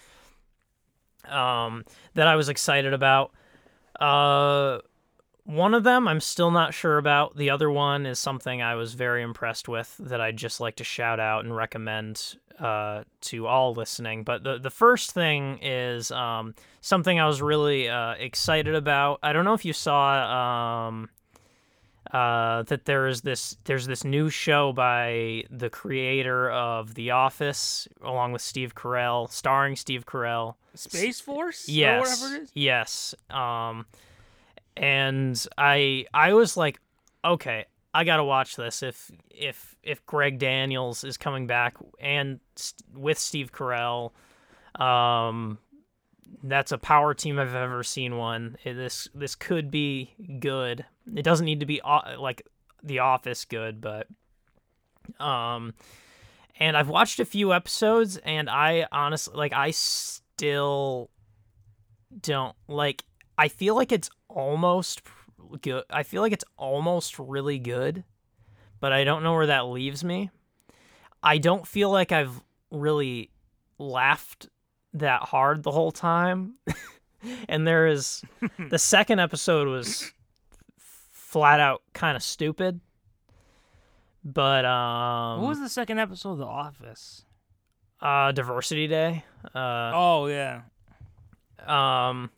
Um, 1.27 1.85
that 2.13 2.27
I 2.27 2.35
was 2.35 2.49
excited 2.49 2.93
about. 2.93 3.31
Uh, 3.99 4.79
one 5.45 5.73
of 5.73 5.83
them 5.83 6.07
I'm 6.07 6.19
still 6.19 6.51
not 6.51 6.73
sure 6.73 6.97
about. 6.97 7.35
The 7.35 7.49
other 7.49 7.69
one 7.69 8.05
is 8.05 8.19
something 8.19 8.61
I 8.61 8.75
was 8.75 8.93
very 8.93 9.21
impressed 9.23 9.67
with 9.67 9.95
that 9.99 10.21
I'd 10.21 10.37
just 10.37 10.59
like 10.59 10.77
to 10.77 10.83
shout 10.83 11.19
out 11.19 11.43
and 11.43 11.55
recommend 11.55 12.35
uh, 12.59 13.03
to 13.21 13.47
all 13.47 13.73
listening. 13.73 14.23
But 14.23 14.43
the 14.43 14.57
the 14.57 14.69
first 14.69 15.11
thing 15.11 15.59
is 15.61 16.11
um, 16.11 16.55
something 16.81 17.19
I 17.19 17.27
was 17.27 17.41
really 17.41 17.89
uh, 17.89 18.13
excited 18.13 18.75
about. 18.75 19.19
I 19.21 19.33
don't 19.33 19.45
know 19.45 19.53
if 19.53 19.65
you 19.65 19.73
saw 19.73 20.87
um, 20.87 21.09
uh, 22.13 22.61
that 22.63 22.85
there 22.85 23.07
is 23.07 23.21
this 23.21 23.57
there's 23.65 23.87
this 23.87 24.03
new 24.03 24.29
show 24.29 24.71
by 24.71 25.43
the 25.49 25.69
creator 25.69 26.49
of 26.51 26.93
The 26.93 27.11
Office, 27.11 27.87
along 28.01 28.31
with 28.33 28.41
Steve 28.41 28.75
Carell, 28.75 29.29
starring 29.29 29.75
Steve 29.75 30.05
Carell. 30.05 30.55
Space 30.75 31.19
Force, 31.19 31.67
Yes. 31.67 31.97
or 31.97 32.25
whatever 32.25 32.35
it 32.35 32.41
is. 32.43 32.51
Yes. 32.55 33.15
Um, 33.29 33.85
and 34.77 35.45
I 35.57 36.05
I 36.13 36.33
was 36.33 36.55
like, 36.57 36.79
okay, 37.25 37.65
I 37.93 38.03
gotta 38.03 38.23
watch 38.23 38.55
this. 38.55 38.81
If 38.83 39.11
if 39.29 39.75
if 39.83 40.05
Greg 40.05 40.39
Daniels 40.39 41.03
is 41.03 41.17
coming 41.17 41.45
back 41.47 41.75
and 41.99 42.39
st- 42.55 42.83
with 42.97 43.19
Steve 43.19 43.51
Carell, 43.51 44.11
um, 44.79 45.57
that's 46.41 46.71
a 46.71 46.77
power 46.77 47.13
team 47.13 47.37
I've 47.39 47.55
ever 47.55 47.83
seen 47.83 48.17
one. 48.17 48.57
This 48.63 49.07
this 49.13 49.35
could 49.35 49.69
be 49.69 50.13
good. 50.39 50.85
It 51.15 51.23
doesn't 51.23 51.45
need 51.45 51.59
to 51.59 51.65
be 51.65 51.81
o- 51.81 52.19
like 52.19 52.47
The 52.81 52.99
Office 52.99 53.45
good, 53.45 53.81
but 53.81 54.07
um, 55.19 55.73
and 56.59 56.77
I've 56.77 56.89
watched 56.89 57.19
a 57.19 57.25
few 57.25 57.53
episodes, 57.53 58.17
and 58.17 58.49
I 58.49 58.87
honestly 58.91 59.35
like 59.35 59.53
I 59.53 59.71
still 59.71 61.09
don't 62.21 62.55
like. 62.67 63.03
I 63.37 63.47
feel 63.47 63.75
like 63.75 63.91
it's 63.91 64.09
almost 64.29 65.01
good. 65.61 65.83
I 65.89 66.03
feel 66.03 66.21
like 66.21 66.33
it's 66.33 66.45
almost 66.57 67.19
really 67.19 67.59
good, 67.59 68.03
but 68.79 68.91
I 68.91 69.03
don't 69.03 69.23
know 69.23 69.33
where 69.33 69.47
that 69.47 69.67
leaves 69.67 70.03
me. 70.03 70.29
I 71.21 71.37
don't 71.37 71.65
feel 71.67 71.89
like 71.89 72.11
I've 72.11 72.41
really 72.69 73.31
laughed 73.77 74.49
that 74.93 75.21
hard 75.23 75.63
the 75.63 75.71
whole 75.71 75.91
time. 75.91 76.55
and 77.49 77.65
there 77.67 77.87
is 77.87 78.23
the 78.69 78.79
second 78.79 79.19
episode 79.19 79.67
was 79.67 80.11
flat 81.11 81.59
out 81.59 81.81
kind 81.93 82.15
of 82.15 82.23
stupid. 82.23 82.79
But 84.25 84.65
um 84.65 85.41
what 85.41 85.49
was 85.49 85.59
the 85.59 85.69
second 85.69 85.99
episode 85.99 86.33
of 86.33 86.37
The 86.37 86.45
Office? 86.45 87.25
uh 88.01 88.31
diversity 88.31 88.87
day. 88.87 89.23
Uh 89.55 89.91
Oh 89.93 90.27
yeah, 90.27 90.61
Um, 91.65 92.29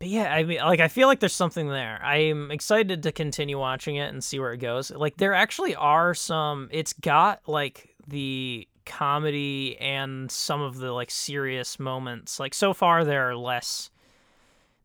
but 0.00 0.08
yeah, 0.08 0.34
I 0.34 0.42
mean, 0.42 0.58
like, 0.58 0.80
I 0.80 0.88
feel 0.88 1.06
like 1.08 1.20
there's 1.20 1.32
something 1.34 1.68
there. 1.68 2.00
I'm 2.02 2.50
excited 2.50 3.04
to 3.04 3.12
continue 3.12 3.58
watching 3.58 3.96
it 3.96 4.12
and 4.12 4.22
see 4.22 4.38
where 4.40 4.52
it 4.52 4.58
goes. 4.58 4.90
Like, 4.90 5.16
there 5.16 5.32
actually 5.34 5.74
are 5.76 6.12
some. 6.14 6.68
It's 6.72 6.92
got 6.92 7.40
like 7.48 7.94
the 8.08 8.66
comedy 8.84 9.76
and 9.78 10.30
some 10.30 10.60
of 10.60 10.78
the 10.78 10.92
like 10.92 11.10
serious 11.10 11.78
moments. 11.78 12.38
Like, 12.40 12.54
so 12.54 12.72
far 12.72 13.04
there 13.04 13.28
are 13.28 13.36
less. 13.36 13.90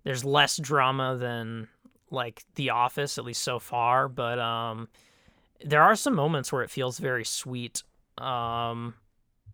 There's 0.03 0.23
less 0.23 0.57
drama 0.57 1.17
than 1.17 1.67
like 2.09 2.43
The 2.55 2.69
Office, 2.69 3.17
at 3.17 3.25
least 3.25 3.43
so 3.43 3.59
far. 3.59 4.07
But 4.07 4.39
um, 4.39 4.87
there 5.63 5.83
are 5.83 5.95
some 5.95 6.15
moments 6.15 6.51
where 6.51 6.63
it 6.63 6.71
feels 6.71 6.99
very 6.99 7.25
sweet. 7.25 7.83
Um, 8.17 8.95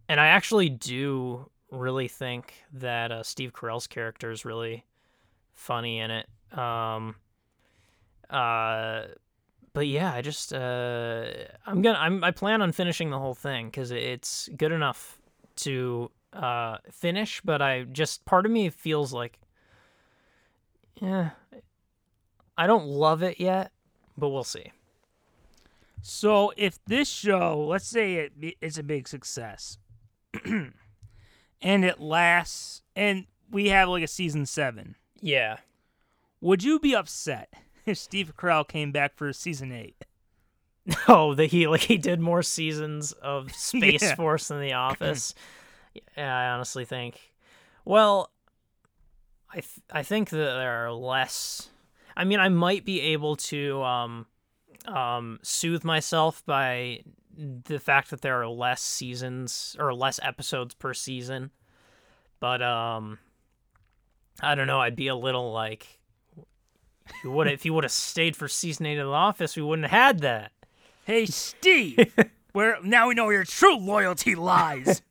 and 0.08 0.20
I 0.20 0.28
actually 0.28 0.70
do 0.70 1.50
really 1.72 2.08
think 2.08 2.54
that 2.74 3.12
uh, 3.12 3.24
Steve 3.24 3.54
Carell's 3.54 3.88
character 3.88 4.32
is 4.32 4.46
really 4.46 4.86
funny 5.54 6.00
in 6.00 6.12
it. 6.12 6.28
Um, 6.58 7.16
uh, 8.30 9.04
but 9.76 9.88
yeah, 9.88 10.12
I 10.12 10.22
just 10.22 10.54
uh, 10.54 11.26
I'm 11.68 11.82
gonna 11.84 12.00
I'm 12.00 12.24
I 12.24 12.32
plan 12.32 12.62
on 12.64 12.72
finishing 12.72 13.12
the 13.12 13.20
whole 13.20 13.36
thing 13.36 13.68
because 13.68 13.92
it's 13.92 14.50
good 14.58 14.72
enough 14.72 15.20
to 15.58 16.10
uh, 16.34 16.78
finish. 16.92 17.42
But 17.42 17.62
I 17.62 17.84
just 17.84 18.26
part 18.26 18.46
of 18.46 18.52
me 18.52 18.70
feels 18.70 19.14
like, 19.14 19.38
yeah, 20.96 21.32
I 22.58 22.66
don't 22.68 22.88
love 22.88 23.22
it 23.22 23.40
yet, 23.40 23.72
but 24.18 24.30
we'll 24.30 24.44
see. 24.46 24.72
So 26.02 26.54
if 26.56 26.84
this 26.86 27.10
show, 27.10 27.66
let's 27.68 27.86
say 27.88 28.16
it 28.16 28.56
it's 28.62 28.78
a 28.78 28.84
big 28.84 29.08
success, 29.10 29.78
and 30.46 30.74
it 31.62 32.00
lasts, 32.00 32.82
and 32.96 33.26
we 33.52 33.70
have 33.70 33.90
like 33.90 34.04
a 34.04 34.08
season 34.08 34.46
seven, 34.46 34.96
Yeah. 35.20 35.58
would 36.42 36.64
you 36.64 36.80
be 36.80 36.96
upset 36.96 37.54
Steve 37.94 38.34
Carell 38.38 38.68
came 38.68 38.92
back 38.92 39.16
for 39.16 39.32
season 39.34 39.72
eight? 39.72 39.96
Oh, 41.08 41.34
that 41.34 41.48
he 41.48 41.68
like 41.68 41.82
he 41.82 41.98
did 41.98 42.20
more 42.20 42.44
seasons 42.44 43.12
of 43.14 43.52
Space 43.56 44.04
Yeah. 44.04 44.16
Force 44.16 44.50
than 44.50 44.62
The 44.62 44.74
Office. 44.74 45.34
yeah, 46.16 46.38
I 46.38 46.50
honestly 46.54 46.86
think. 46.86 47.34
Well, 47.86 48.30
I 49.50 49.56
th- 49.56 49.80
I 49.92 50.04
think 50.04 50.30
that 50.30 50.38
there 50.38 50.86
are 50.86 50.92
less. 50.92 51.70
I 52.16 52.24
mean, 52.24 52.40
I 52.40 52.50
might 52.50 52.86
be 52.86 53.02
able 53.02 53.36
to 53.38 53.82
um, 53.84 54.26
um, 54.86 55.40
soothe 55.42 55.84
myself 55.84 56.46
by 56.46 57.02
the 57.36 57.80
fact 57.80 58.12
that 58.12 58.22
there 58.22 58.40
are 58.42 58.48
less 58.48 58.82
seasons 58.82 59.76
or 59.80 59.92
less 59.94 60.20
episodes 60.24 60.74
per 60.76 60.94
season, 60.94 61.50
but 62.40 62.62
um, 62.62 63.18
I 64.40 64.54
don't 64.56 64.68
know. 64.68 64.80
I'd 64.82 64.96
be 64.96 65.08
a 65.08 65.16
little 65.16 65.52
like. 65.52 66.00
If 67.08 67.24
you 67.24 67.32
would 67.32 67.48
if 67.48 67.66
you 67.66 67.74
would 67.74 67.84
have 67.84 67.92
stayed 67.92 68.36
for 68.36 68.48
season 68.48 68.86
eight 68.86 68.98
of 68.98 69.08
The 69.08 69.14
Office, 69.14 69.56
we 69.56 69.62
wouldn't 69.62 69.90
have 69.90 70.00
had 70.00 70.20
that. 70.20 70.52
Hey 71.06 71.26
Steve, 71.26 72.14
Where 72.54 72.78
now 72.84 73.08
we 73.10 73.16
know 73.16 73.26
where 73.26 73.34
your 73.36 73.44
true 73.44 73.78
loyalty 73.78 74.34
lies. 74.34 75.02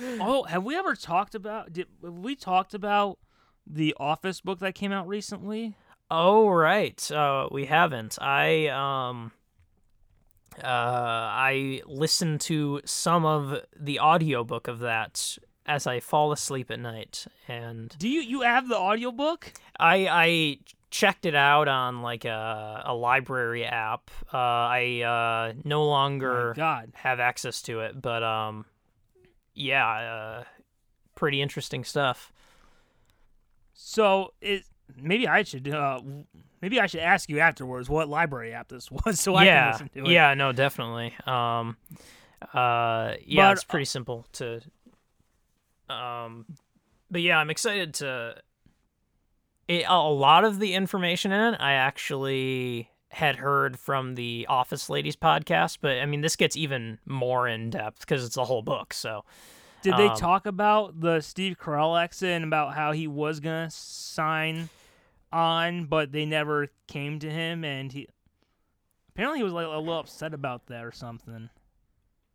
oh, 0.00 0.44
have 0.44 0.64
we 0.64 0.76
ever 0.76 0.94
talked 0.94 1.34
about? 1.34 1.72
Did 1.72 1.86
have 2.04 2.14
we 2.14 2.36
talked 2.36 2.72
about 2.72 3.18
the 3.66 3.94
Office 3.98 4.40
book 4.40 4.60
that 4.60 4.74
came 4.74 4.92
out 4.92 5.08
recently? 5.08 5.76
Oh 6.10 6.48
right, 6.48 7.10
uh, 7.10 7.48
we 7.50 7.66
haven't. 7.66 8.16
I 8.22 8.68
um, 8.68 9.32
uh, 10.62 10.66
I 10.66 11.82
listened 11.86 12.40
to 12.42 12.80
some 12.84 13.24
of 13.26 13.60
the 13.78 14.00
audiobook 14.00 14.68
of 14.68 14.78
that 14.78 15.36
as 15.66 15.86
I 15.86 16.00
fall 16.00 16.32
asleep 16.32 16.70
at 16.70 16.80
night, 16.80 17.26
and 17.46 17.94
Do 17.98 18.08
you 18.08 18.20
you 18.20 18.40
have 18.42 18.68
the 18.68 18.78
audiobook? 18.78 19.52
I 19.78 20.06
I 20.08 20.58
checked 20.90 21.26
it 21.26 21.34
out 21.34 21.68
on 21.68 22.02
like 22.02 22.24
a 22.24 22.82
a 22.86 22.94
library 22.94 23.64
app. 23.64 24.10
Uh, 24.32 24.36
I 24.36 25.00
uh, 25.02 25.52
no 25.64 25.82
Oh 25.82 25.86
longer 25.88 26.52
God. 26.56 26.92
have 26.94 27.20
access 27.20 27.60
to 27.62 27.80
it, 27.80 28.00
but 28.00 28.22
um, 28.22 28.64
yeah, 29.54 29.86
uh, 29.88 30.44
pretty 31.14 31.42
interesting 31.42 31.84
stuff. 31.84 32.32
So 33.74 34.32
it 34.40 34.64
maybe 35.00 35.28
I 35.28 35.42
should 35.42 35.68
uh 35.68 36.00
maybe 36.62 36.80
I 36.80 36.86
should 36.86 37.00
ask 37.00 37.28
you 37.28 37.38
afterwards 37.40 37.88
what 37.88 38.08
library 38.08 38.52
app 38.54 38.68
this 38.68 38.90
was 39.04 39.20
so 39.20 39.34
I 39.36 39.44
can 39.44 39.46
yeah, 39.46 39.70
listen 39.72 39.88
to 39.94 40.04
it. 40.04 40.10
yeah, 40.10 40.34
no, 40.34 40.52
definitely. 40.52 41.14
Um, 41.26 41.76
uh, 42.54 43.14
yeah, 43.24 43.48
But, 43.48 43.52
it's 43.52 43.64
pretty 43.64 43.84
simple 43.84 44.26
to. 44.34 44.60
Um, 45.88 46.46
but 47.10 47.20
yeah, 47.22 47.38
I'm 47.38 47.50
excited 47.50 47.94
to. 47.94 48.36
It, 49.68 49.84
a 49.86 50.08
lot 50.08 50.44
of 50.44 50.58
the 50.58 50.74
information 50.74 51.30
in 51.30 51.54
it, 51.54 51.60
I 51.60 51.72
actually 51.74 52.90
had 53.10 53.36
heard 53.36 53.78
from 53.78 54.14
the 54.14 54.46
Office 54.48 54.88
Ladies 54.90 55.16
podcast, 55.16 55.78
but 55.80 55.98
I 55.98 56.06
mean, 56.06 56.20
this 56.22 56.36
gets 56.36 56.56
even 56.56 56.98
more 57.06 57.46
in 57.46 57.70
depth 57.70 58.00
because 58.00 58.24
it's 58.24 58.36
a 58.36 58.44
whole 58.44 58.62
book. 58.62 58.92
So 58.94 59.24
Did 59.82 59.96
they 59.96 60.08
Um, 60.08 60.16
talk 60.16 60.44
about 60.46 61.00
the 61.00 61.20
Steve 61.20 61.56
Carell 61.58 62.02
exit 62.02 62.30
and 62.30 62.44
about 62.44 62.74
how 62.74 62.92
he 62.92 63.06
was 63.06 63.38
gonna 63.40 63.70
sign 63.70 64.68
on, 65.32 65.84
but 65.84 66.10
they 66.12 66.24
never 66.24 66.68
came 66.88 67.18
to 67.20 67.30
him, 67.30 67.64
and 67.64 67.92
he 67.92 68.08
apparently 69.10 69.38
he 69.38 69.44
was 69.44 69.52
like 69.52 69.66
a 69.66 69.78
little 69.78 69.98
upset 70.00 70.34
about 70.34 70.66
that 70.66 70.84
or 70.84 70.92
something. 70.92 71.50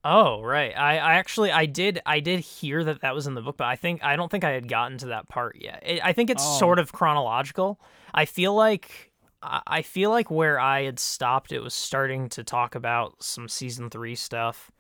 Oh 0.06 0.42
right, 0.42 0.78
I, 0.78 0.98
I 0.98 1.14
actually 1.14 1.52
I 1.52 1.66
did 1.66 2.02
I 2.06 2.20
did 2.20 2.42
hear 2.42 2.84
that 2.84 3.02
that 3.02 3.16
was 3.16 3.26
in 3.26 3.36
the 3.36 3.42
book, 3.42 3.56
but 3.58 3.68
I 3.68 3.78
think 3.78 4.04
I 4.04 4.16
don't 4.18 4.30
think 4.30 4.44
I 4.44 4.52
had 4.52 4.68
gotten 4.68 4.98
to 5.00 5.06
that 5.08 5.30
part 5.30 5.56
yet. 5.62 5.82
It, 5.86 6.02
I 6.04 6.12
think 6.12 6.30
it's 6.30 6.44
Oh. 6.46 6.60
sort 6.60 6.78
of 6.80 6.92
chronological. 6.92 7.80
I 8.14 8.26
feel 8.26 8.54
like 8.54 9.12
I 9.42 9.62
I 9.66 9.82
feel 9.82 10.10
like 10.10 10.30
where 10.30 10.60
I 10.60 10.84
had 10.84 11.00
stopped, 11.00 11.54
it 11.54 11.62
was 11.62 11.74
starting 11.74 12.28
to 12.30 12.44
talk 12.44 12.76
about 12.76 13.24
some 13.24 13.48
season 13.48 13.90
three 13.90 14.16
stuff. 14.16 14.72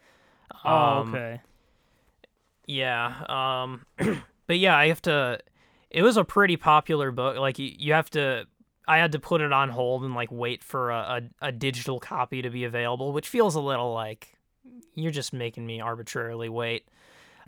Oh, 0.65 0.99
Um, 0.99 1.15
okay. 1.15 1.41
Yeah. 2.65 3.13
Um, 3.29 3.85
but 4.47 4.59
yeah, 4.59 4.75
I 4.77 4.87
have 4.87 5.01
to. 5.03 5.39
It 5.89 6.01
was 6.01 6.17
a 6.17 6.23
pretty 6.23 6.57
popular 6.57 7.11
book. 7.11 7.37
Like 7.37 7.59
you, 7.59 7.71
you 7.77 7.93
have 7.93 8.09
to. 8.11 8.45
I 8.87 8.97
had 8.97 9.13
to 9.13 9.19
put 9.19 9.39
it 9.39 9.53
on 9.53 9.69
hold 9.69 10.03
and 10.03 10.13
like 10.13 10.31
wait 10.31 10.63
for 10.63 10.91
a, 10.91 11.21
a, 11.41 11.47
a 11.47 11.51
digital 11.53 11.99
copy 12.01 12.41
to 12.41 12.49
be 12.49 12.65
available, 12.65 13.13
which 13.13 13.29
feels 13.29 13.55
a 13.55 13.61
little 13.61 13.93
like 13.93 14.32
you're 14.95 15.11
just 15.11 15.33
making 15.33 15.65
me 15.65 15.81
arbitrarily 15.81 16.49
wait. 16.49 16.85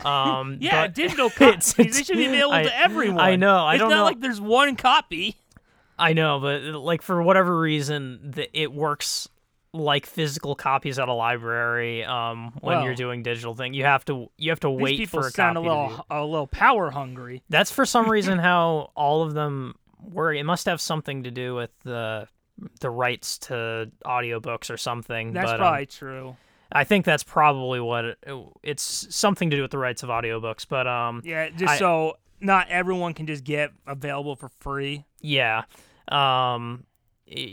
Um, 0.04 0.58
Yeah, 0.62 0.88
digital 0.88 1.30
copies. 1.36 1.74
They 1.74 1.90
should 1.92 2.18
be 2.18 2.26
available 2.26 2.56
I- 2.56 2.64
to 2.64 2.78
everyone. 2.78 3.20
I 3.20 3.36
know. 3.36 3.58
I 3.66 3.76
it's 3.76 3.80
don't 3.82 3.90
not 3.90 3.98
know. 3.98 4.04
like 4.06 4.20
there's 4.20 4.42
one 4.42 4.76
copy. 4.76 5.38
I 5.98 6.12
know, 6.14 6.40
but 6.42 6.62
like 6.64 7.02
for 7.02 7.22
whatever 7.24 7.58
reason, 7.58 8.32
the, 8.36 8.50
it 8.60 8.74
works 8.74 9.30
like 9.72 10.06
physical 10.06 10.54
copies 10.56 11.00
at 11.00 11.08
a 11.08 11.14
library. 11.14 12.04
Um, 12.04 12.54
when 12.62 12.84
you're 12.84 12.96
doing 12.96 13.24
digital 13.24 13.56
thing, 13.56 13.74
you 13.74 13.86
have 13.86 14.04
to 14.06 14.30
you 14.38 14.52
have 14.52 14.60
to 14.62 14.68
These 14.70 14.82
wait 14.82 14.98
people 14.98 15.22
for 15.22 15.28
a 15.28 15.32
sound 15.32 15.56
copy. 15.56 15.70
little 15.70 16.06
a 16.10 16.24
little 16.26 16.48
power 16.48 16.92
hungry. 16.92 17.44
That's 17.50 17.72
for 17.72 17.86
some 17.86 18.10
reason 18.12 18.40
how 18.40 18.92
all 18.96 19.22
of 19.24 19.34
them 19.34 19.76
work. 20.02 20.36
It 20.36 20.44
must 20.44 20.66
have 20.66 20.82
something 20.82 21.24
to 21.24 21.32
do 21.32 21.56
with 21.56 21.72
the 21.84 22.28
the 22.82 22.90
rights 22.90 23.38
to 23.38 23.90
audiobooks 24.06 24.70
or 24.70 24.76
something. 24.78 25.32
That's 25.32 25.46
but, 25.52 25.56
um, 25.56 25.60
probably 25.60 25.86
true. 25.86 26.36
I 26.72 26.84
think 26.84 27.06
that's 27.06 27.24
probably 27.24 27.80
what 27.80 28.06
it, 28.06 28.18
it's 28.64 29.08
something 29.16 29.50
to 29.50 29.56
do 29.56 29.62
with 29.62 29.72
the 29.72 29.78
rights 29.78 30.04
of 30.04 30.10
audiobooks. 30.10 30.66
But 30.68 30.88
um, 30.88 31.22
Yeah, 31.24 31.50
just 31.50 31.74
I- 31.74 31.78
so 31.78 32.18
not 32.42 32.68
everyone 32.70 33.14
can 33.14 33.28
just 33.28 33.44
get 33.44 33.72
available 33.88 34.36
for 34.36 34.50
free. 34.50 35.06
yeah. 35.22 35.64
Um, 36.10 36.86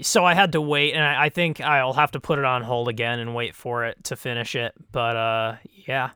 so 0.03 0.23
I 0.25 0.35
had 0.35 0.53
to 0.53 0.61
wait, 0.61 0.93
and 0.93 1.03
I, 1.03 1.25
I 1.25 1.29
think 1.31 1.61
I'll 1.63 1.95
have 1.95 2.11
to 2.11 2.21
put 2.21 2.39
it 2.39 2.45
on 2.45 2.63
hold 2.63 2.89
again 2.89 3.19
and 3.21 3.35
wait 3.35 3.55
for 3.55 3.87
it 3.87 4.05
to 4.05 4.17
finish 4.17 4.55
it. 4.55 4.75
But 4.93 5.17
uh, 5.17 5.57
yeah. 5.87 6.11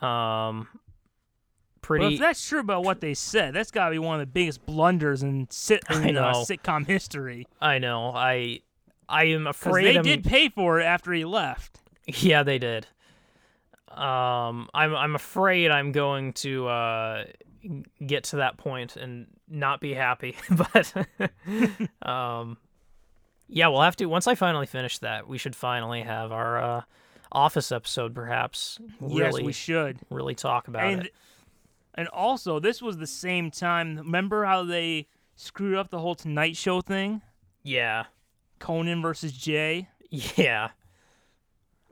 Um, 0.00 0.68
pretty. 1.82 2.14
if 2.14 2.20
that's 2.20 2.46
true 2.46 2.60
about 2.60 2.82
what 2.84 3.00
they 3.00 3.14
said, 3.14 3.54
that's 3.54 3.70
got 3.70 3.86
to 3.86 3.90
be 3.92 3.98
one 3.98 4.16
of 4.20 4.20
the 4.26 4.32
biggest 4.32 4.66
blunders 4.66 5.22
in, 5.22 5.46
sit, 5.50 5.82
in 5.90 6.16
uh, 6.16 6.32
sitcom 6.34 6.86
history. 6.86 7.46
I 7.60 7.78
know. 7.78 8.10
I 8.14 8.60
I 9.08 9.24
am 9.26 9.46
afraid 9.46 9.84
they 9.84 9.94
I'm- 9.94 10.02
did 10.04 10.24
pay 10.24 10.48
for 10.48 10.80
it 10.80 10.84
after 10.84 11.12
he 11.12 11.24
left. 11.24 11.80
Yeah, 12.06 12.42
they 12.42 12.58
did. 12.58 12.86
Um, 13.90 14.68
I'm 14.74 14.94
I'm 14.94 15.14
afraid 15.14 15.70
I'm 15.70 15.92
going 15.92 16.32
to 16.34 16.68
uh 16.68 17.24
get 18.04 18.24
to 18.24 18.36
that 18.36 18.58
point 18.58 18.96
and 18.96 19.26
not 19.48 19.80
be 19.80 19.94
happy, 19.94 20.36
but 20.50 20.92
um, 22.02 22.58
yeah, 23.48 23.68
we'll 23.68 23.82
have 23.82 23.96
to 23.96 24.06
once 24.06 24.26
I 24.26 24.34
finally 24.34 24.66
finish 24.66 24.98
that. 24.98 25.26
We 25.28 25.38
should 25.38 25.56
finally 25.56 26.02
have 26.02 26.30
our 26.32 26.58
uh 26.62 26.82
office 27.32 27.72
episode, 27.72 28.14
perhaps. 28.14 28.78
yes, 29.06 29.34
we 29.40 29.52
should. 29.52 29.98
really 30.10 30.34
talk 30.34 30.68
about 30.68 30.84
And 30.84 31.02
it. 31.06 31.14
and 31.94 32.08
also, 32.08 32.60
this 32.60 32.80
was 32.82 32.98
the 32.98 33.06
same 33.06 33.50
time. 33.50 33.96
Remember 33.98 34.44
how 34.44 34.62
they 34.64 35.08
screwed 35.36 35.74
up 35.76 35.90
the 35.90 35.98
whole 35.98 36.14
Tonight 36.14 36.56
Show 36.56 36.80
thing? 36.82 37.22
Yeah, 37.62 38.04
Conan 38.58 39.02
versus 39.02 39.32
Jay. 39.32 39.88
yeah, 40.10 40.70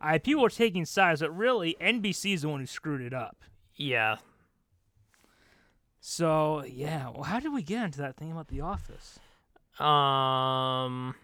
I 0.05 0.19
people 0.19 0.45
are 0.45 0.51
taking 0.51 0.85
sides, 0.85 1.21
but 1.21 1.35
really 1.35 1.77
NBC 1.81 2.35
is 2.35 2.43
the 2.43 2.49
one 2.49 2.61
who 2.61 2.67
screwed 2.67 3.01
it 3.01 3.15
up. 3.15 3.39
yeah. 3.77 4.17
So 6.01 6.63
yeah, 6.65 7.09
well, 7.09 7.23
how 7.23 7.41
did 7.41 7.53
we 7.53 7.63
get 7.63 7.83
into 7.83 7.99
that 7.99 8.17
thing 8.17 8.31
about 8.31 8.49
The 8.49 8.61
Office? 8.61 9.19
Um, 9.81 11.15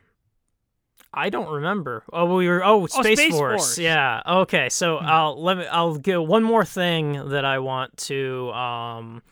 I 1.12 1.28
don't 1.28 1.52
remember. 1.52 2.02
Oh, 2.12 2.34
we 2.36 2.48
were. 2.48 2.64
Oh, 2.64 2.86
Space, 2.86 3.18
Space 3.18 3.32
Force. 3.32 3.60
Force. 3.60 3.76
Hmm. 3.76 3.82
Yeah. 3.82 4.22
Okay. 4.26 4.68
So 4.70 4.96
I'll 4.96 5.40
let 5.40 5.58
me. 5.58 5.66
I'll 5.66 5.96
give 5.98 6.26
one 6.26 6.42
more 6.42 6.64
thing 6.64 7.28
that 7.28 7.44
I 7.44 7.58
want 7.58 7.96
to 8.08 8.50
um 8.52 9.22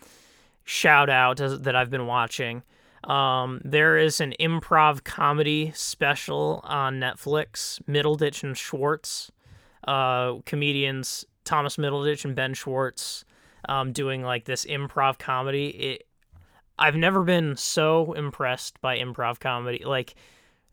shout 0.64 1.08
out 1.08 1.40
as, 1.40 1.60
that 1.62 1.74
I've 1.74 1.90
been 1.90 2.06
watching. 2.06 2.62
Um, 3.04 3.62
there 3.64 3.96
is 3.96 4.20
an 4.20 4.34
improv 4.38 5.02
comedy 5.02 5.72
special 5.74 6.60
on 6.64 7.00
Netflix. 7.00 7.80
Middleditch 7.88 8.42
and 8.42 8.56
Schwartz, 8.58 9.30
uh, 9.88 10.40
comedians 10.44 11.24
Thomas 11.44 11.76
Middleditch 11.78 12.26
and 12.26 12.36
Ben 12.36 12.52
Schwartz, 12.52 13.24
um, 13.68 13.92
doing 13.92 14.22
like 14.22 14.44
this 14.44 14.66
improv 14.66 15.18
comedy. 15.18 15.68
It 15.68 16.06
I've 16.78 16.94
never 16.94 17.24
been 17.24 17.56
so 17.56 18.12
impressed 18.12 18.80
by 18.82 18.98
improv 18.98 19.40
comedy. 19.40 19.82
Like 19.84 20.14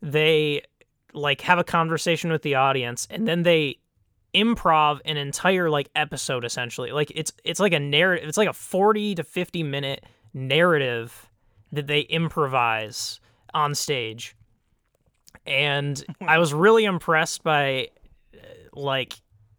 they 0.02 0.62
like 1.14 1.40
have 1.40 1.58
a 1.58 1.64
conversation 1.64 2.30
with 2.30 2.42
the 2.42 2.56
audience 2.56 3.08
and 3.10 3.26
then 3.26 3.42
they 3.42 3.78
improv 4.34 5.00
an 5.06 5.16
entire 5.16 5.70
like 5.70 5.88
episode 5.96 6.44
essentially. 6.44 6.92
Like 6.92 7.10
it's 7.14 7.32
it's 7.42 7.58
like 7.58 7.72
a 7.72 7.80
narrative 7.80 8.28
it's 8.28 8.38
like 8.38 8.50
a 8.50 8.52
40 8.52 9.14
to 9.14 9.24
50 9.24 9.62
minute 9.62 10.04
narrative 10.34 11.30
that 11.72 11.86
they 11.86 12.00
improvise 12.00 13.18
on 13.54 13.74
stage. 13.74 14.36
And 15.46 16.04
I 16.20 16.36
was 16.36 16.52
really 16.52 16.84
impressed 16.84 17.42
by 17.42 17.88
like 18.76 19.14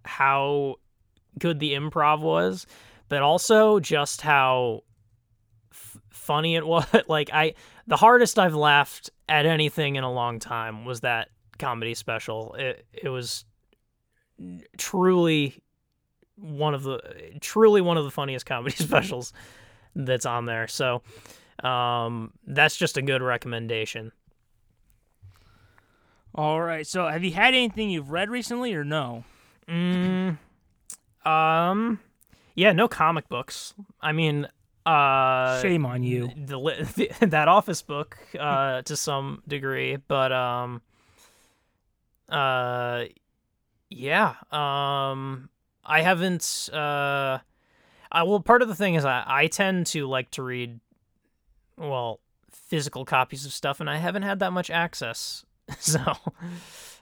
how 0.06 0.76
good 1.38 1.60
the 1.60 1.74
improv 1.74 2.22
was, 2.22 2.66
but 3.10 3.22
also 3.22 3.80
just 3.80 4.22
how 4.22 4.84
f- 5.72 5.98
funny 6.10 6.56
it 6.56 6.66
was. 6.68 6.86
like 7.08 7.30
I, 7.34 7.56
the 7.88 7.98
hardest 7.98 8.40
I've 8.40 8.56
laughed 8.56 9.10
at 9.28 9.46
anything 9.46 9.96
in 9.96 10.04
a 10.04 10.12
long 10.12 10.40
time 10.40 10.86
was 10.86 11.02
that 11.02 11.30
comedy 11.60 11.94
special. 11.94 12.56
It 12.56 12.86
it 12.94 13.10
was 13.10 13.44
truly 14.78 15.62
one 16.36 16.74
of 16.74 16.84
the 16.84 17.00
truly 17.42 17.82
one 17.82 17.98
of 17.98 18.04
the 18.04 18.12
funniest 18.12 18.46
comedy 18.48 18.76
specials 18.76 19.34
that's 19.96 20.26
on 20.26 20.46
there. 20.46 20.68
So 20.68 21.02
um, 21.64 22.32
that's 22.46 22.78
just 22.78 22.98
a 22.98 23.02
good 23.02 23.22
recommendation. 23.22 24.12
All 26.36 26.62
right. 26.62 26.86
So 26.86 27.08
have 27.08 27.24
you 27.24 27.32
had 27.32 27.54
anything 27.54 27.90
you've 27.90 28.12
read 28.12 28.30
recently 28.30 28.74
or 28.74 28.84
no? 28.84 29.24
Mm, 29.68 30.38
um, 31.26 32.00
yeah, 32.56 32.72
no 32.74 32.88
comic 32.88 33.28
books. 33.28 33.74
I 34.02 34.12
mean, 34.12 34.48
uh, 34.86 35.62
Shame 35.62 35.86
on 35.86 36.04
you. 36.04 36.32
the, 36.38 36.58
li- 36.58 37.10
that 37.20 37.48
office 37.50 37.82
book 37.82 38.18
uh 38.40 38.82
to 38.86 38.96
some 38.96 39.44
degree 39.48 39.98
but 40.08 40.32
um 40.32 40.82
uh 42.30 43.04
Yeah. 43.90 44.36
Um 44.52 45.50
I 45.84 46.02
haven't 46.02 46.70
uh 46.72 47.40
I, 48.10 48.24
well 48.24 48.40
part 48.40 48.62
of 48.62 48.70
the 48.70 48.76
thing 48.76 48.96
is 48.96 49.04
I, 49.04 49.24
I 49.28 49.48
tend 49.48 49.88
to 49.88 50.08
like 50.08 50.32
to 50.32 50.44
read 50.44 50.80
well 51.78 52.22
physical 52.50 53.04
copies 53.04 53.46
of 53.46 53.52
stuff 53.52 53.82
and 53.82 53.90
I 53.90 53.98
haven't 53.98 54.24
had 54.24 54.40
that 54.40 54.54
much 54.54 54.70
access. 54.70 55.44
So 55.80 56.00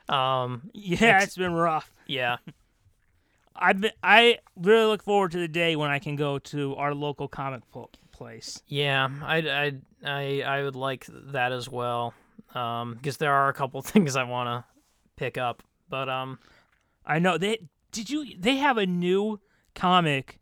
um 0.10 0.70
Yeah, 0.74 1.22
it's 1.24 1.38
been 1.38 1.54
rough. 1.54 1.92
yeah. 2.08 2.38
I've 3.56 3.80
been, 3.80 3.92
I 4.04 4.40
really 4.58 4.86
look 4.86 5.02
forward 5.04 5.32
to 5.32 5.38
the 5.40 5.48
day 5.48 5.76
when 5.78 5.90
I 5.90 6.00
can 6.00 6.16
go 6.18 6.40
to 6.40 6.76
our 6.76 6.94
local 6.94 7.28
comic 7.30 7.62
pl- 7.72 7.90
place. 8.12 8.62
Yeah, 8.68 9.08
I 9.24 9.38
I 9.38 9.72
I 10.04 10.42
I 10.42 10.64
would 10.64 10.76
like 10.76 11.06
that 11.10 11.52
as 11.52 11.70
well. 11.70 12.14
Um 12.54 12.96
because 12.96 13.18
there 13.18 13.34
are 13.34 13.48
a 13.50 13.54
couple 13.54 13.82
things 13.94 14.16
I 14.16 14.24
want 14.24 14.48
to 14.50 14.66
pick 15.16 15.38
up. 15.38 15.64
But 15.90 16.10
um 16.10 16.40
I 17.06 17.20
know 17.20 17.38
they 17.38 17.60
did 17.92 18.10
you 18.10 18.26
they 18.38 18.58
have 18.58 18.78
a 18.78 18.86
new 18.86 19.40
comic 19.74 20.40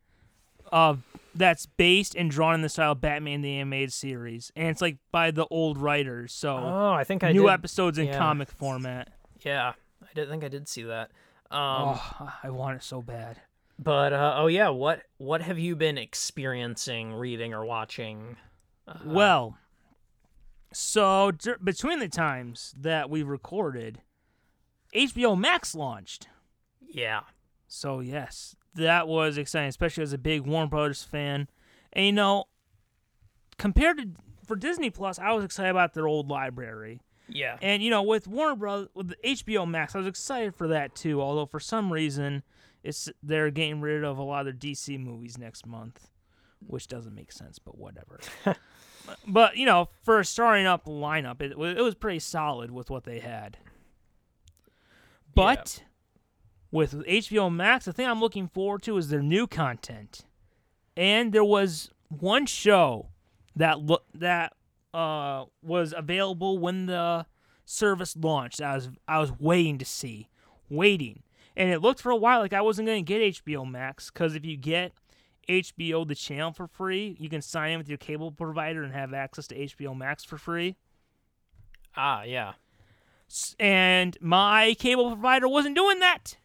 of 0.71 1.03
that's 1.36 1.66
based 1.66 2.16
and 2.16 2.30
drawn 2.30 2.56
in 2.56 2.62
the 2.62 2.70
style 2.70 2.92
of 2.94 3.02
Batman 3.02 3.42
the 3.42 3.58
animated 3.58 3.94
series, 3.94 4.52
and 4.56 4.68
it's 4.68 4.82
like 4.82 4.98
by 5.12 5.32
the 5.32 5.46
old 5.48 5.78
writers. 5.78 6.34
So 6.34 6.56
oh, 6.58 6.92
I 6.94 7.04
think 7.04 7.24
I 7.24 7.32
new 7.32 7.44
did. 7.44 7.52
episodes 7.52 7.98
in 7.98 8.08
yeah. 8.08 8.18
comic 8.18 8.50
format. 8.52 9.10
Yeah. 9.42 9.74
I 10.02 10.14
did 10.14 10.30
think 10.30 10.44
I 10.44 10.48
did 10.48 10.68
see 10.68 10.84
that. 10.84 11.12
Um 11.52 11.98
oh, 12.00 12.34
I 12.44 12.50
want 12.50 12.76
it 12.78 12.84
so 12.84 13.02
bad. 13.02 13.42
But 13.80 14.14
uh, 14.14 14.36
oh 14.38 14.48
yeah, 14.48 14.70
what 14.70 15.04
what 15.18 15.42
have 15.42 15.58
you 15.58 15.76
been 15.76 15.98
experiencing, 15.98 17.14
reading, 17.14 17.54
or 17.54 17.66
watching? 17.66 18.38
Uh, 18.88 19.00
Well, 19.06 19.58
so 20.72 21.32
dur- 21.32 21.58
between 21.64 22.00
the 22.00 22.08
times 22.10 22.74
that 22.80 23.10
we 23.10 23.24
recorded, 23.24 24.02
HBO 24.96 25.38
Max 25.38 25.74
launched. 25.74 26.28
yeah, 26.88 27.22
So 27.68 28.00
yes, 28.00 28.56
that 28.76 29.07
was 29.07 29.38
exciting, 29.38 29.69
especially 29.69 30.03
as 30.03 30.13
a 30.13 30.17
big 30.17 30.41
Warner 30.41 30.69
Brothers 30.69 31.03
fan. 31.03 31.47
And 31.91 32.05
you 32.05 32.11
know, 32.11 32.45
compared 33.57 33.97
to 33.97 34.09
for 34.45 34.55
Disney 34.55 34.89
Plus, 34.89 35.19
I 35.19 35.32
was 35.32 35.43
excited 35.43 35.69
about 35.69 35.93
their 35.93 36.07
old 36.07 36.30
library. 36.30 37.01
yeah, 37.30 37.57
And 37.61 37.82
you 37.82 37.89
know, 37.89 38.03
with 38.03 38.28
Warner 38.28 38.55
Brothers, 38.55 38.89
with 38.93 39.09
the 39.09 39.17
HBO 39.24 39.67
Max, 39.67 39.95
I 39.95 39.99
was 39.99 40.07
excited 40.07 40.55
for 40.55 40.67
that 40.67 40.95
too. 40.95 41.21
Although 41.21 41.45
for 41.45 41.59
some 41.59 41.91
reason, 41.91 42.43
it's 42.84 43.09
they're 43.21 43.51
getting 43.51 43.82
rid 43.82 44.03
of 44.03 44.17
a 44.17 44.24
lot 44.24 44.45
of 44.47 44.59
their 44.59 44.71
DC 44.71 44.99
movies 44.99 45.38
next 45.38 45.65
month, 45.65 46.09
which 46.65 46.88
doesn't 46.88 47.15
make 47.15 47.32
sense, 47.32 47.59
but 47.59 47.78
whatever. 47.78 48.19
but 49.28 49.55
you 49.55 49.65
know, 49.65 49.89
for 50.01 50.19
a 50.19 50.26
starting 50.26 50.65
up 50.65 50.86
lineup, 50.86 51.41
it, 51.41 51.51
it 51.51 51.82
was 51.82 51.95
pretty 51.95 52.19
solid 52.19 52.71
with 52.71 52.89
what 52.89 53.05
they 53.05 53.19
had. 53.19 53.57
But 55.36 55.84
with 56.74 57.05
HBO 57.05 57.53
Max, 57.53 57.86
the 57.86 57.93
thing 57.93 58.07
I'm 58.07 58.19
looking 58.19 58.47
forward 58.47 58.82
to 58.84 58.97
is 58.97 59.09
their 59.09 59.21
new 59.21 59.45
content. 59.47 60.26
And 60.97 61.32
there 61.32 61.43
was 61.43 61.91
one 62.09 62.45
show 62.47 63.09
that 63.55 63.80
lo- 63.80 64.03
that 64.13 64.53
uh, 64.93 65.45
was 65.61 65.93
available 65.95 66.57
when 66.57 66.88
the 66.88 67.26
service 67.63 68.15
launched. 68.17 68.59
I 68.61 68.76
was 68.76 68.89
I 69.07 69.19
was 69.19 69.32
waiting 69.39 69.78
to 69.78 69.86
see, 69.86 70.30
waiting, 70.69 71.24
and 71.55 71.69
it 71.69 71.80
looked 71.80 72.01
for 72.01 72.11
a 72.11 72.15
while 72.15 72.39
like 72.39 72.53
I 72.53 72.61
wasn't 72.61 72.88
going 72.88 73.05
to 73.05 73.07
get 73.07 73.21
HBO 73.45 73.69
Max 73.69 74.09
because 74.11 74.36
if 74.36 74.43
you 74.43 74.57
get 74.57 74.93
HBO 75.47 76.07
the 76.07 76.15
channel 76.15 76.51
for 76.53 76.67
free, 76.67 77.15
you 77.19 77.30
can 77.30 77.41
sign 77.41 77.71
in 77.71 77.78
with 77.78 77.89
your 77.89 77.97
cable 77.97 78.32
provider 78.32 78.84
and 78.84 78.93
have 78.93 79.13
access 79.13 79.47
to 79.47 79.55
HBO 79.55 79.95
Max 79.95 80.24
for 80.24 80.38
free. 80.38 80.76
ah, 81.95 82.24
yeah, 82.24 82.53
And 83.59 84.17
my 84.21 84.76
cable 84.80 85.11
provider 85.11 85.47
wasn't 85.47 85.76
doing 85.76 85.99
that. 85.99 86.38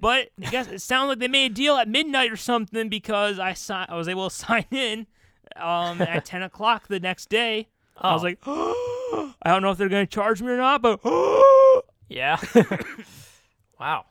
But 0.00 0.30
I 0.44 0.50
guess 0.50 0.66
it 0.68 0.80
sounded 0.80 1.08
like 1.08 1.18
they 1.18 1.28
made 1.28 1.52
a 1.52 1.54
deal 1.54 1.76
at 1.76 1.88
midnight 1.88 2.32
or 2.32 2.36
something 2.36 2.88
because 2.88 3.38
I 3.38 3.52
si- 3.52 3.72
I 3.74 3.94
was 3.96 4.08
able 4.08 4.28
to 4.30 4.34
sign 4.46 4.64
in 4.70 5.06
um, 5.56 6.00
at 6.02 6.24
ten 6.24 6.42
o'clock 6.42 6.88
the 6.88 7.00
next 7.00 7.28
day. 7.28 7.68
I 7.98 8.14
was 8.14 8.22
Oh. 8.22 8.26
like, 8.26 8.38
I 9.42 9.50
don't 9.50 9.60
know 9.62 9.70
if 9.70 9.78
they're 9.78 9.88
going 9.90 10.06
to 10.06 10.10
charge 10.14 10.40
me 10.40 10.48
or 10.48 10.56
not, 10.56 10.80
but 10.80 11.00
yeah. 12.08 12.38
wow. 13.80 14.06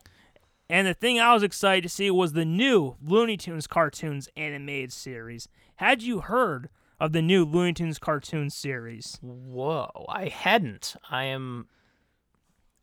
and 0.68 0.86
the 0.86 0.94
thing 0.94 1.18
I 1.18 1.34
was 1.34 1.42
excited 1.42 1.82
to 1.82 1.88
see 1.88 2.10
was 2.10 2.32
the 2.34 2.44
new 2.44 2.96
Looney 3.04 3.36
Tunes 3.36 3.66
cartoons 3.66 4.28
animated 4.36 4.92
series. 4.92 5.48
Had 5.76 6.02
you 6.02 6.20
heard 6.20 6.68
of 7.00 7.12
the 7.12 7.22
new 7.22 7.44
Looney 7.44 7.72
Tunes 7.72 7.98
cartoon 7.98 8.48
series? 8.50 9.18
Whoa, 9.22 10.06
I 10.08 10.28
hadn't. 10.28 10.94
I 11.10 11.24
am 11.24 11.66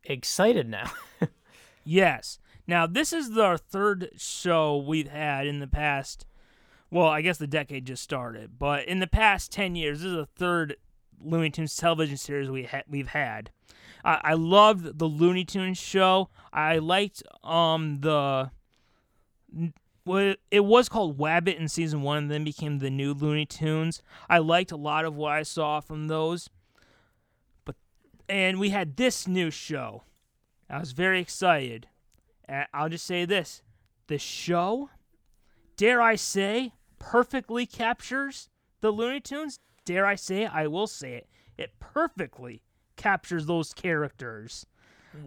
excited 0.04 0.68
now. 0.68 0.92
Yes. 1.86 2.40
Now 2.68 2.86
this 2.86 3.14
is 3.14 3.32
the 3.32 3.58
third 3.58 4.10
show 4.18 4.78
we've 4.78 5.08
had 5.08 5.48
in 5.48 5.60
the 5.60 5.68
past. 5.68 6.26
Well, 6.90 7.08
I 7.08 7.22
guess 7.22 7.38
the 7.38 7.48
decade 7.48 7.86
just 7.86 8.04
started, 8.04 8.60
but 8.60 8.86
in 8.88 9.00
the 9.00 9.08
past 9.08 9.52
ten 9.52 9.76
years, 9.76 10.00
this 10.00 10.08
is 10.08 10.16
the 10.16 10.26
third 10.26 10.78
Looney 11.20 11.50
Tunes 11.50 11.76
television 11.76 12.18
series 12.18 12.50
we 12.50 12.64
ha- 12.64 12.84
we've 12.88 13.10
had. 13.10 13.52
I, 14.06 14.22
I 14.24 14.34
loved 14.34 15.00
the 15.00 15.08
Looney 15.08 15.46
Tunes 15.46 15.78
show. 15.78 16.30
I 16.54 16.78
liked 16.78 17.24
um 17.44 18.00
the 18.02 18.52
well, 20.06 20.36
it 20.52 20.64
was 20.64 20.88
called 20.88 21.18
Wabbit 21.18 21.58
in 21.58 21.68
season 21.68 22.02
one, 22.02 22.18
and 22.18 22.32
then 22.32 22.46
became 22.46 22.80
the 22.80 22.90
new 22.90 23.14
Looney 23.14 23.46
Tunes. 23.46 24.02
I 24.30 24.38
liked 24.38 24.72
a 24.72 24.78
lot 24.78 25.04
of 25.04 25.16
what 25.16 25.34
I 25.34 25.44
saw 25.44 25.82
from 25.82 26.08
those. 26.08 26.50
But 27.66 27.76
and 28.30 28.60
we 28.60 28.70
had 28.70 28.96
this 28.96 29.28
new 29.28 29.52
show. 29.52 30.04
I 30.70 30.80
was 30.80 30.94
very 30.94 31.20
excited. 31.20 31.88
And 32.48 32.66
I'll 32.74 32.90
just 32.90 33.06
say 33.06 33.26
this: 33.26 33.62
the 34.08 34.18
show, 34.18 34.90
dare 35.76 36.02
I 36.02 36.16
say, 36.16 36.74
perfectly 37.00 37.66
captures 37.66 38.50
the 38.82 38.92
Looney 38.92 39.20
Tunes. 39.20 39.60
Dare 39.86 40.06
I 40.06 40.16
say? 40.16 40.46
I 40.46 40.68
will 40.68 40.88
say 40.88 41.14
it. 41.16 41.28
It 41.58 41.80
perfectly 41.80 42.62
captures 42.96 43.46
those 43.46 43.74
characters. 43.74 44.66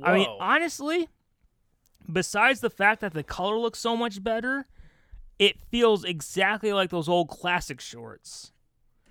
I 0.02 0.14
mean, 0.14 0.28
honestly, 0.38 1.08
besides 2.10 2.60
the 2.60 2.70
fact 2.70 3.00
that 3.00 3.14
the 3.14 3.22
color 3.24 3.58
looks 3.58 3.78
so 3.78 3.96
much 3.96 4.22
better, 4.22 4.66
it 5.38 5.56
feels 5.70 6.04
exactly 6.04 6.72
like 6.72 6.90
those 6.90 7.08
old 7.08 7.28
classic 7.28 7.80
shorts. 7.80 8.52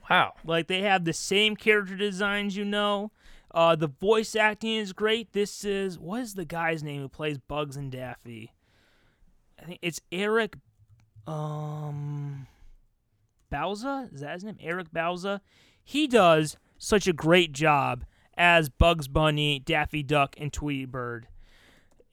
wow. 0.09 0.33
Like 0.45 0.67
they 0.67 0.81
have 0.81 1.03
the 1.03 1.13
same 1.13 1.55
character 1.55 1.95
designs, 1.97 2.55
you 2.55 2.63
know. 2.63 3.11
Uh, 3.51 3.75
the 3.75 3.87
voice 3.87 4.35
acting 4.35 4.75
is 4.75 4.93
great. 4.93 5.33
This 5.33 5.65
is 5.65 5.97
what 5.97 6.21
is 6.21 6.35
the 6.35 6.45
guy's 6.45 6.83
name 6.83 7.01
who 7.01 7.09
plays 7.09 7.37
Bugs 7.37 7.75
and 7.75 7.91
Daffy? 7.91 8.53
I 9.59 9.65
think 9.65 9.79
it's 9.81 10.01
Eric 10.11 10.55
um. 11.27 12.47
Is 13.51 14.21
that 14.21 14.33
his 14.33 14.43
name? 14.43 14.57
Eric 14.61 14.91
Bauza. 14.91 15.41
He 15.83 16.05
does 16.05 16.57
such 16.77 17.07
a 17.07 17.13
great 17.13 17.51
job 17.51 18.05
as 18.37 18.69
Bugs 18.69 19.07
Bunny, 19.07 19.59
Daffy 19.59 20.03
Duck, 20.03 20.35
and 20.37 20.53
Tweety 20.53 20.85
Bird. 20.85 21.27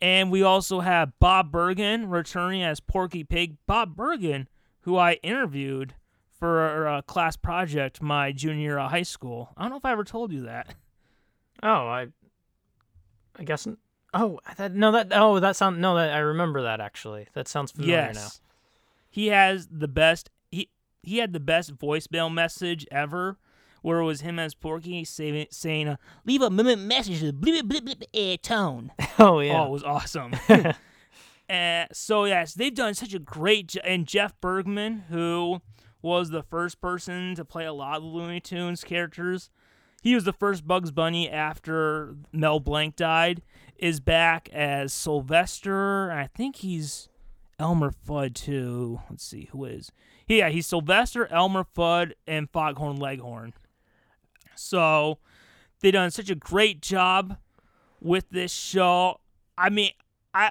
And 0.01 0.30
we 0.30 0.43
also 0.43 0.80
have 0.80 1.18
Bob 1.18 1.53
Bergen 1.53 2.09
returning 2.09 2.62
as 2.62 2.80
Porky 2.80 3.22
Pig. 3.22 3.57
Bob 3.66 3.95
Bergen, 3.97 4.49
who 4.80 4.97
I 4.97 5.14
interviewed 5.22 5.95
for 6.30 6.87
a 6.87 7.03
class 7.03 7.37
project 7.37 8.03
my 8.03 8.32
junior 8.32 8.78
high 8.78 9.03
school. 9.03 9.51
I 9.57 9.62
don't 9.62 9.70
know 9.70 9.76
if 9.76 9.84
I 9.84 9.93
ever 9.93 10.05
told 10.05 10.32
you 10.32 10.43
that. 10.43 10.74
Oh, 11.63 11.69
I. 11.69 12.07
I 13.39 13.45
guess. 13.45 13.67
Oh, 14.15 14.41
that 14.57 14.75
no, 14.75 14.93
that 14.93 15.09
oh, 15.13 15.41
that 15.41 15.57
sound 15.57 15.81
no, 15.81 15.97
that 15.97 16.13
I 16.13 16.19
remember 16.19 16.63
that 16.63 16.81
actually. 16.81 17.27
That 17.35 17.49
sounds 17.49 17.73
familiar 17.73 17.97
yes. 17.97 18.15
now. 18.15 18.29
He 19.11 19.27
has 19.29 19.69
the 19.71 19.89
best 19.89 20.31
he 20.51 20.71
he 21.03 21.19
had 21.19 21.33
the 21.33 21.41
best 21.41 21.77
voicemail 21.77 22.33
message 22.33 22.87
ever 22.91 23.39
where 23.87 24.01
it 24.01 24.05
was 24.05 24.23
him 24.23 24.37
as 24.37 24.53
Porky 24.53 25.05
saying, 25.05 25.47
saying 25.51 25.87
uh, 25.87 25.97
leave 26.25 26.43
a 26.43 26.51
message 26.51 27.23
with 27.23 27.41
blip 27.41 27.67
blip 27.67 27.85
blip 27.85 28.03
eh, 28.13 28.37
tone. 28.43 28.91
Oh 29.19 29.39
yeah. 29.39 29.63
Oh, 29.63 29.67
it 29.67 29.71
was 29.71 29.85
awesome. 29.85 30.35
uh, 30.49 30.73
so 31.93 32.25
yes, 32.25 32.55
they've 32.55 32.75
done 32.75 32.95
such 32.95 33.15
a 33.15 33.21
great 33.21 33.69
jo- 33.69 33.81
and 33.85 34.07
Jeff 34.07 34.39
Bergman, 34.41 35.05
who 35.09 35.63
was 36.03 36.31
the 36.31 36.43
first 36.43 36.81
person 36.81 37.37
to 37.37 37.45
play 37.45 37.65
a 37.65 37.73
lot 37.73 37.99
of 37.99 38.03
the 38.03 38.09
Looney 38.09 38.41
Tunes 38.41 38.83
characters, 38.83 39.51
he 40.03 40.15
was 40.15 40.25
the 40.25 40.33
first 40.33 40.67
Bugs 40.67 40.91
Bunny 40.91 41.29
after 41.31 42.17
Mel 42.33 42.61
Blanc 42.61 42.97
died, 42.97 43.43
is 43.77 44.01
back 44.01 44.49
as 44.53 44.93
Sylvester. 44.93 46.11
I 46.13 46.29
think 46.35 46.57
he's 46.57 47.09
Elmer 47.59 47.93
Fudd 48.07 48.35
too. 48.35 49.01
Let's 49.11 49.25
see 49.25 49.49
who 49.53 49.65
is. 49.65 49.91
Yeah, 50.27 50.49
he's 50.49 50.67
Sylvester, 50.67 51.27
Elmer 51.29 51.65
Fudd, 51.77 52.13
and 52.27 52.51
Foghorn 52.51 52.97
Leghorn. 52.97 53.53
So 54.55 55.19
they 55.81 55.91
done 55.91 56.11
such 56.11 56.31
a 56.31 56.35
great 56.35 56.83
job 56.83 57.39
with 58.01 58.29
this 58.31 58.53
show. 58.53 59.21
I 59.57 59.71
mean, 59.71 59.91
I 60.35 60.51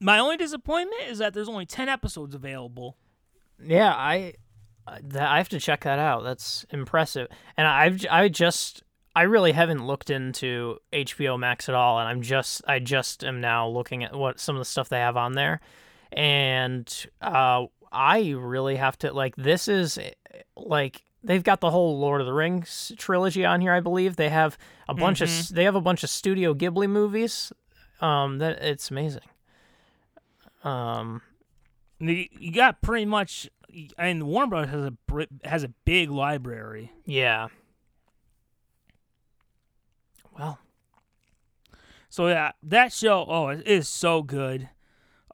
my 0.00 0.18
only 0.18 0.36
disappointment 0.36 1.02
is 1.08 1.18
that 1.18 1.34
there's 1.34 1.48
only 1.48 1.66
ten 1.66 1.88
episodes 1.88 2.34
available. 2.34 2.96
Yeah, 3.62 3.92
I 3.92 4.34
that, 5.02 5.28
I 5.28 5.38
have 5.38 5.48
to 5.50 5.60
check 5.60 5.84
that 5.84 5.98
out. 5.98 6.24
That's 6.24 6.66
impressive. 6.70 7.28
And 7.56 7.66
I've 7.66 8.04
I 8.10 8.28
just 8.28 8.82
I 9.14 9.22
really 9.22 9.52
haven't 9.52 9.86
looked 9.86 10.10
into 10.10 10.78
HBO 10.92 11.38
Max 11.38 11.68
at 11.68 11.74
all, 11.74 11.98
and 11.98 12.08
I'm 12.08 12.22
just 12.22 12.62
I 12.66 12.78
just 12.78 13.24
am 13.24 13.40
now 13.40 13.68
looking 13.68 14.04
at 14.04 14.14
what 14.14 14.40
some 14.40 14.56
of 14.56 14.60
the 14.60 14.64
stuff 14.64 14.88
they 14.88 14.98
have 14.98 15.16
on 15.16 15.32
there, 15.32 15.60
and 16.12 17.06
uh, 17.20 17.66
I 17.90 18.30
really 18.30 18.76
have 18.76 18.98
to 18.98 19.12
like 19.12 19.36
this 19.36 19.68
is 19.68 19.98
like 20.56 21.02
they've 21.22 21.44
got 21.44 21.60
the 21.60 21.70
whole 21.70 21.98
Lord 21.98 22.20
of 22.20 22.26
the 22.26 22.32
Rings 22.32 22.92
trilogy 22.96 23.44
on 23.44 23.60
here. 23.60 23.72
I 23.72 23.80
believe 23.80 24.16
they 24.16 24.30
have 24.30 24.56
a 24.88 24.94
bunch 24.94 25.20
of 25.20 25.30
they 25.50 25.64
have 25.64 25.74
a 25.74 25.80
bunch 25.80 26.02
of 26.02 26.10
Studio 26.10 26.54
Ghibli 26.54 26.88
movies. 26.88 27.52
Um, 28.00 28.38
that 28.38 28.62
it's 28.62 28.90
amazing. 28.90 29.22
Um, 30.64 31.22
you 32.00 32.52
got 32.52 32.82
pretty 32.82 33.06
much, 33.06 33.48
and 33.98 34.24
Warner 34.24 34.48
Brothers 34.48 34.70
has 34.70 34.84
a 34.84 35.48
has 35.48 35.64
a 35.64 35.68
big 35.84 36.10
library. 36.10 36.92
yeah. 37.06 37.48
Well, 40.38 40.58
So 42.08 42.28
yeah, 42.28 42.52
that 42.62 42.92
show, 42.92 43.26
oh, 43.28 43.48
it 43.48 43.66
is 43.66 43.86
so 43.88 44.22
good. 44.22 44.70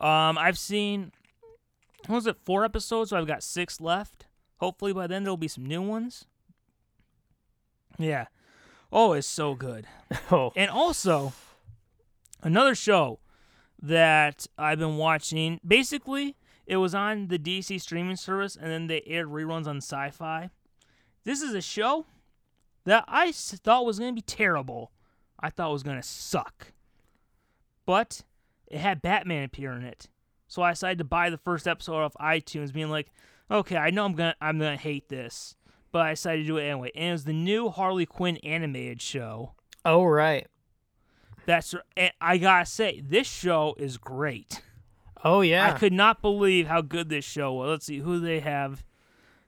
Um, 0.01 0.37
I've 0.37 0.59
seen, 0.59 1.13
what 2.07 2.17
was 2.17 2.27
it, 2.27 2.37
four 2.45 2.65
episodes? 2.65 3.11
So 3.11 3.17
I've 3.19 3.27
got 3.27 3.45
six 3.45 3.81
left. 3.81 4.27
Hopefully 4.59 4.93
by 4.93 5.07
then 5.07 5.23
there'll 5.23 5.37
be 5.37 5.47
some 5.49 5.65
new 5.65 5.83
ones. 5.83 6.25
Yeah. 7.97 8.27
Oh, 8.91 9.13
it's 9.13 9.27
so 9.27 9.55
good. 9.55 9.87
oh, 10.33 10.53
And 10.57 10.71
also, 10.71 11.33
another 12.43 12.75
show 12.75 13.21
that 13.81 14.47
I've 14.57 14.79
been 14.81 14.97
watching. 14.97 15.61
Basically, 15.67 16.37
it 16.69 16.77
was 16.77 16.95
on 16.95 17.29
the 17.29 17.39
DC 17.39 17.81
streaming 17.81 18.17
service, 18.17 18.55
and 18.55 18.71
then 18.71 18.87
they 18.87 19.03
aired 19.07 19.29
reruns 19.29 19.67
on 19.67 19.79
Sci-Fi. 19.79 20.51
This 21.25 21.41
is 21.41 21.55
a 21.55 21.63
show 21.63 22.05
that 22.85 23.05
I 23.09 23.33
thought 23.33 23.87
was 23.87 23.99
going 23.99 24.15
to 24.15 24.15
be 24.15 24.23
terrible. 24.23 24.93
I 25.41 25.49
thought 25.49 25.71
it 25.71 25.73
was 25.73 25.83
going 25.83 25.97
to 25.97 26.07
suck, 26.07 26.73
but 27.87 28.23
it 28.67 28.79
had 28.79 29.01
Batman 29.01 29.45
appear 29.45 29.73
in 29.73 29.83
it. 29.83 30.09
So 30.47 30.61
I 30.61 30.73
decided 30.73 30.99
to 30.99 31.05
buy 31.05 31.31
the 31.31 31.39
first 31.39 31.67
episode 31.67 32.03
off 32.03 32.15
iTunes, 32.21 32.73
being 32.73 32.91
like, 32.91 33.09
"Okay, 33.51 33.77
I 33.77 33.91
know 33.91 34.05
I'm 34.05 34.15
gonna 34.15 34.35
I'm 34.41 34.59
gonna 34.59 34.77
hate 34.77 35.09
this." 35.09 35.57
But 35.91 36.03
I 36.03 36.11
decided 36.11 36.43
to 36.43 36.47
do 36.47 36.57
it 36.59 36.65
anyway. 36.65 36.91
And 36.95 37.09
it 37.09 37.13
was 37.13 37.25
the 37.25 37.33
new 37.33 37.71
Harley 37.71 38.05
Quinn 38.05 38.37
animated 38.39 39.01
show. 39.01 39.55
oh 39.85 40.05
right. 40.05 40.47
That's 41.47 41.75
I 42.21 42.37
gotta 42.39 42.67
say, 42.67 43.01
this 43.01 43.27
show 43.27 43.75
is 43.79 43.97
great. 43.97 44.63
Oh 45.25 45.41
yeah. 45.41 45.73
I 45.73 45.79
could 45.79 45.93
not 45.93 46.23
believe 46.23 46.67
how 46.69 46.81
good 46.81 47.09
this 47.09 47.25
show 47.25 47.53
was. 47.53 47.69
Let's 47.69 47.87
see 47.87 47.99
who 47.99 48.21
they 48.21 48.41
have. 48.41 48.85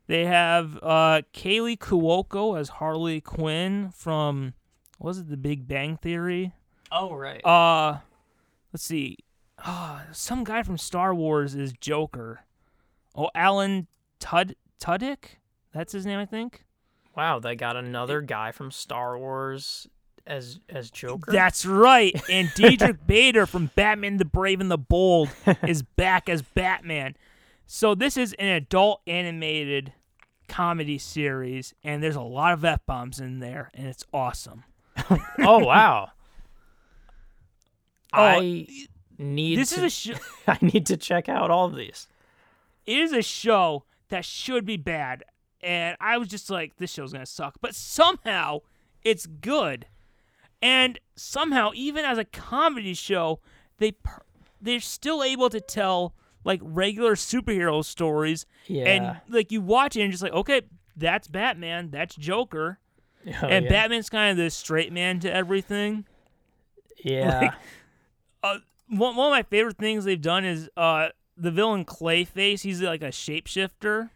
They 0.06 0.24
have 0.24 0.78
uh, 0.82 1.22
Kaley 1.32 1.78
Cuoco 1.78 2.58
as 2.58 2.68
Harley 2.68 3.20
Quinn 3.20 3.90
from 3.94 4.54
was 4.98 5.18
it 5.18 5.28
The 5.30 5.36
Big 5.36 5.68
Bang 5.68 5.96
Theory? 5.96 6.52
oh 6.92 7.14
right. 7.14 7.44
Uh, 7.44 7.98
let's 8.72 8.84
see. 8.84 9.18
Uh, 9.64 10.00
some 10.12 10.42
guy 10.42 10.62
from 10.62 10.78
Star 10.78 11.14
Wars 11.14 11.54
is 11.54 11.72
Joker. 11.80 12.40
Oh, 13.14 13.30
Alan 13.34 13.86
Tud 14.18 14.56
Tudyk. 14.80 15.36
That's 15.72 15.92
his 15.92 16.06
name, 16.06 16.18
I 16.18 16.26
think. 16.26 16.64
Wow, 17.16 17.38
they 17.38 17.54
got 17.56 17.76
another 17.76 18.20
guy 18.20 18.52
from 18.52 18.70
Star 18.70 19.18
Wars 19.18 19.86
as 20.26 20.60
as 20.68 20.90
Joker. 20.90 21.32
That's 21.32 21.64
right. 21.66 22.14
And 22.30 22.50
Diedrich 22.56 23.06
Bader 23.06 23.46
from 23.46 23.70
Batman 23.74 24.16
the 24.18 24.24
Brave 24.24 24.60
and 24.60 24.70
the 24.70 24.78
Bold 24.78 25.28
is 25.66 25.82
back 25.96 26.28
as 26.28 26.42
Batman. 26.42 27.16
So 27.66 27.94
this 27.94 28.16
is 28.16 28.32
an 28.34 28.48
adult 28.48 29.00
animated 29.06 29.92
comedy 30.48 30.98
series, 30.98 31.74
and 31.84 32.02
there's 32.02 32.16
a 32.16 32.20
lot 32.22 32.52
of 32.52 32.64
F 32.64 32.84
bombs 32.86 33.20
in 33.20 33.38
there, 33.38 33.70
and 33.74 33.86
it's 33.86 34.04
awesome. 34.12 34.64
oh 35.38 35.58
wow. 35.64 36.10
Oh, 38.12 38.22
I 38.22 38.66
need 39.18 39.58
This 39.58 39.70
to, 39.70 39.76
is 39.76 39.82
a 39.82 39.90
show. 39.90 40.14
I 40.48 40.58
need 40.60 40.86
to 40.86 40.96
check 40.96 41.28
out 41.28 41.50
all 41.50 41.66
of 41.66 41.76
these. 41.76 42.08
it 42.86 42.98
is 42.98 43.12
a 43.12 43.22
show 43.22 43.84
that 44.08 44.24
should 44.24 44.66
be 44.66 44.76
bad, 44.76 45.22
and 45.62 45.96
I 46.00 46.18
was 46.18 46.26
just 46.28 46.50
like, 46.50 46.76
this 46.78 46.90
show's 46.90 47.12
gonna 47.12 47.26
suck, 47.26 47.54
but 47.60 47.74
somehow 47.76 48.62
it's 49.04 49.26
good, 49.26 49.86
and 50.62 50.98
somehow 51.16 51.70
even 51.74 52.04
as 52.04 52.18
a 52.18 52.24
comedy 52.24 52.94
show, 52.94 53.40
they 53.78 53.94
they're 54.60 54.80
still 54.80 55.22
able 55.22 55.48
to 55.50 55.60
tell 55.60 56.14
like 56.44 56.60
regular 56.62 57.14
superhero 57.14 57.84
stories 57.84 58.46
Yeah. 58.66 58.84
and 58.84 59.20
like 59.28 59.50
you 59.52 59.60
watch 59.60 59.96
it 59.96 60.02
and 60.02 60.10
just 60.10 60.22
like 60.22 60.32
okay 60.32 60.62
that's 60.96 61.28
batman 61.28 61.90
that's 61.90 62.14
joker 62.16 62.78
Oh, 63.26 63.46
and 63.46 63.64
yeah. 63.66 63.70
batman's 63.70 64.08
kind 64.08 64.30
of 64.30 64.36
the 64.42 64.48
straight 64.50 64.92
man 64.92 65.20
to 65.20 65.32
everything 65.32 66.06
Yeah. 67.04 67.54
uh, 68.42 68.56
one, 68.88 69.16
one 69.16 69.26
of 69.26 69.30
my 69.32 69.42
favorite 69.42 69.76
things 69.78 70.04
they've 70.04 70.20
done 70.20 70.44
is 70.46 70.68
uh 70.76 71.08
the 71.36 71.50
villain 71.50 71.84
clayface 71.84 72.62
he's 72.62 72.80
like 72.82 73.02
a 73.02 73.08
shapeshifter 73.08 74.10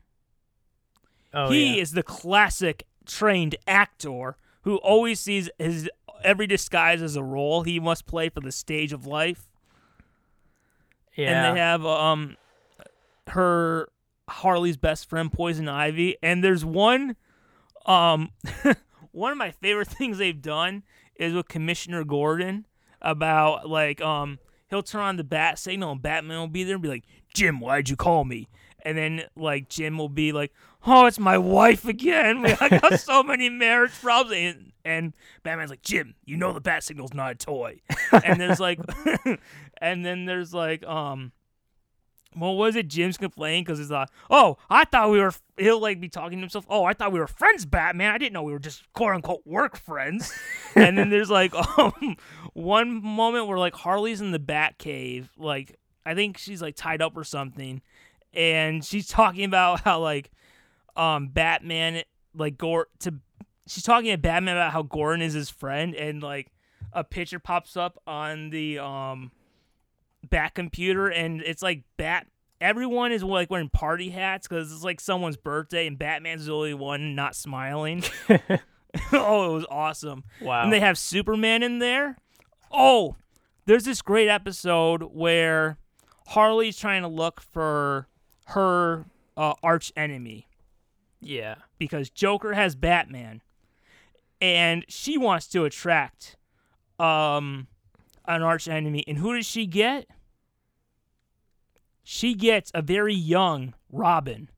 oh 1.33 1.51
he 1.51 1.77
yeah. 1.77 1.83
is 1.83 1.93
the 1.93 2.03
classic 2.03 2.87
trained 3.07 3.57
actor 3.67 4.37
who 4.63 4.77
always 4.77 5.21
sees 5.21 5.51
his 5.59 5.91
every 6.25 6.47
disguise 6.47 7.03
is 7.03 7.17
a 7.17 7.23
role 7.23 7.63
he 7.63 7.79
must 7.79 8.07
play 8.07 8.29
for 8.29 8.41
the 8.41 8.53
stage 8.53 8.93
of 8.93 9.07
life. 9.07 9.47
Yeah. 11.17 11.47
and 11.47 11.57
they 11.57 11.61
have 11.61 11.87
um 11.87 12.37
her 13.29 13.89
Harley's 14.29 14.77
best 14.77 15.09
friend 15.09 15.33
Poison 15.33 15.69
Ivy. 15.69 16.17
And 16.23 16.43
there's 16.43 16.65
one 16.65 17.17
um 17.87 18.31
one 19.13 19.31
of 19.31 19.39
my 19.39 19.51
favorite 19.53 19.89
things 19.99 20.19
they've 20.19 20.41
done 20.41 20.83
is 21.17 21.33
with 21.33 21.49
Commissioner 21.49 22.05
Gordon 22.05 22.67
about 23.01 23.69
like 23.69 24.01
um 24.01 24.39
he'll 24.71 24.83
turn 24.83 25.03
on 25.03 25.17
the 25.17 25.25
bat 25.25 25.59
signal 25.59 25.93
and 25.93 26.03
Batman 26.03 26.39
will 26.39 26.49
be 26.49 26.65
there 26.65 26.75
and 26.75 26.83
be 26.83 26.89
like 26.89 27.05
Jim 27.33 27.61
why'd 27.61 27.89
you 27.89 27.97
call 27.97 28.25
me? 28.25 28.49
And 28.83 28.99
then 28.99 29.23
like 29.37 29.69
Jim 29.69 29.97
will 29.97 30.09
be 30.09 30.33
like 30.33 30.53
oh 30.87 31.07
it's 31.07 31.19
my 31.19 31.39
wife 31.39 31.85
again. 31.87 32.43
We 32.43 32.53
I 32.61 32.79
got 32.79 33.01
so 33.01 33.23
many 33.23 33.49
marriage 33.49 33.93
problems. 34.01 34.37
And, 34.37 34.73
and 34.85 35.15
Batman's 35.43 35.71
like 35.71 35.83
Jim 35.83 36.15
you 36.25 36.37
know 36.37 36.53
the 36.53 36.61
bat 36.61 36.83
signal's 36.83 37.15
not 37.15 37.33
a 37.33 37.35
toy. 37.35 37.81
And 38.25 38.41
there's 38.41 38.61
like 38.61 38.81
and 39.79 40.05
then 40.05 40.25
there's 40.27 40.53
like 40.55 40.85
um 40.85 41.33
what 42.37 42.51
was 42.51 42.75
it 42.75 42.89
jim's 42.89 43.17
complaining 43.17 43.63
because 43.63 43.79
it's 43.79 43.91
like 43.91 44.09
oh 44.29 44.57
i 44.69 44.85
thought 44.85 45.09
we 45.09 45.21
were 45.21 45.33
he'll 45.57 45.79
like 45.79 46.01
be 46.01 46.09
talking 46.09 46.39
to 46.39 46.43
himself 46.43 46.67
oh 46.69 46.83
i 46.85 46.93
thought 46.93 47.13
we 47.13 47.21
were 47.21 47.29
friends 47.29 47.65
batman. 47.65 48.11
I 48.11 48.19
didn't 48.19 48.33
know 48.33 48.43
we 48.43 48.53
were 48.53 48.59
just 48.59 48.83
quote 48.93 49.15
unquote 49.15 49.43
work 49.45 49.77
friends. 49.77 50.33
And 50.77 50.99
then 50.99 51.09
there's 51.09 51.31
like 51.31 51.55
um 51.79 52.17
one 52.53 53.01
moment 53.01 53.47
where 53.47 53.59
like 53.59 53.75
harley's 53.75 54.21
in 54.21 54.33
the 54.33 54.41
bat 54.41 54.77
cave 54.77 55.31
like 55.39 55.79
i 56.05 56.15
think 56.17 56.37
she's 56.37 56.61
like 56.61 56.75
tied 56.75 57.01
up 57.01 57.17
or 57.17 57.25
something. 57.25 57.81
And 58.33 58.85
she's 58.85 59.07
talking 59.07 59.45
about 59.45 59.83
how 59.83 60.01
like 60.01 60.33
um 60.97 61.29
batman 61.29 62.03
like 62.35 62.57
gore 62.59 62.89
to 62.99 63.15
she's 63.67 63.83
talking 63.83 64.11
to 64.11 64.19
batman 64.19 64.57
about 64.57 64.73
how 64.73 64.83
gordon 64.83 65.23
is 65.23 65.33
his 65.33 65.51
friend 65.51 65.95
and 65.95 66.23
like 66.23 66.51
a 66.93 67.03
picture 67.03 67.39
pops 67.39 67.77
up 67.77 67.99
on 68.07 68.51
the 68.51 68.79
um 68.79 69.31
bat 70.31 70.55
computer 70.55 71.09
and 71.09 71.43
it's 71.43 71.63
like 71.63 71.83
bat 71.97 72.27
everyone 72.61 73.13
is 73.13 73.23
like 73.23 73.51
wearing 73.51 73.69
party 73.69 74.11
hats 74.11 74.49
because 74.49 74.73
it's 74.73 74.85
like 74.85 75.01
someone's 75.01 75.37
birthday 75.37 75.87
and 75.87 75.99
batman's 75.99 76.47
the 76.47 76.53
only 76.53 76.75
one 76.75 77.15
not 77.15 77.35
smiling. 77.37 78.03
Oh 79.13 79.51
it 79.51 79.55
was 79.55 79.67
awesome. 79.71 80.23
Wow. 80.41 80.63
and 80.63 80.73
they 80.73 80.79
have 80.79 80.97
superman 80.97 81.65
in 81.65 81.81
there. 81.81 82.17
Oh 82.71 83.17
there's 83.67 83.85
this 83.85 84.01
great 84.03 84.29
episode 84.29 85.03
where 85.03 85.79
harley's 86.29 86.77
trying 86.79 87.03
to 87.03 87.09
look 87.09 87.41
for 87.41 88.07
her 88.47 89.05
uh, 89.37 89.55
arch 89.65 89.93
enemy 89.97 90.47
yeah. 91.25 91.57
because 91.79 92.11
Joker 92.11 92.55
has 92.55 92.75
Batman, 92.75 93.43
and 94.41 94.85
she 94.89 95.19
wants 95.19 95.47
to 95.49 95.65
attract 95.65 96.37
um 96.99 97.67
an 98.27 98.43
arch 98.43 98.69
enemy. 98.69 99.05
And 99.07 99.19
who 99.19 99.35
does 99.37 99.47
she 99.47 99.67
get? 99.67 100.07
She 102.03 102.35
gets 102.35 102.71
a 102.75 102.83
very 102.83 103.15
young 103.15 103.75
Robin. 103.91 104.51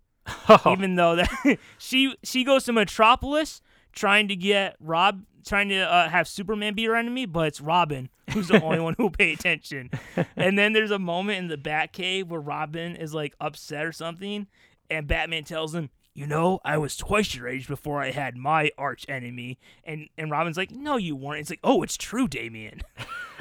Oh, 0.48 0.60
Even 0.72 0.96
though 0.96 1.16
that 1.16 1.58
she 1.78 2.16
she 2.22 2.44
goes 2.44 2.64
to 2.64 2.72
Metropolis 2.72 3.60
trying 3.92 4.28
to 4.28 4.36
get 4.36 4.76
Rob 4.80 5.22
trying 5.46 5.68
to 5.68 5.80
uh, 5.80 6.08
have 6.08 6.26
Superman 6.26 6.74
be 6.74 6.84
her 6.84 6.96
enemy, 6.96 7.24
but 7.24 7.46
it's 7.48 7.60
Robin 7.60 8.10
who's 8.32 8.48
the 8.48 8.62
only 8.62 8.80
one 8.80 8.94
who 8.96 9.04
will 9.04 9.10
pay 9.10 9.32
attention. 9.32 9.90
And 10.36 10.58
then 10.58 10.72
there's 10.72 10.90
a 10.90 10.98
moment 10.98 11.38
in 11.38 11.48
the 11.48 11.56
Batcave 11.56 12.28
where 12.28 12.40
Robin 12.40 12.96
is 12.96 13.14
like 13.14 13.34
upset 13.40 13.84
or 13.84 13.92
something, 13.92 14.46
and 14.90 15.06
Batman 15.06 15.44
tells 15.44 15.74
him, 15.74 15.90
"You 16.16 16.26
know, 16.26 16.60
I 16.64 16.78
was 16.78 16.96
twice 16.96 17.34
your 17.34 17.46
age 17.46 17.68
before 17.68 18.02
I 18.02 18.10
had 18.10 18.36
my 18.36 18.70
arch 18.78 19.04
enemy." 19.08 19.58
And 19.84 20.08
and 20.16 20.30
Robin's 20.30 20.56
like, 20.56 20.70
"No, 20.70 20.96
you 20.96 21.14
weren't." 21.14 21.40
It's 21.40 21.50
like, 21.50 21.60
"Oh, 21.62 21.82
it's 21.82 21.96
true, 21.96 22.26
Damian." 22.26 22.82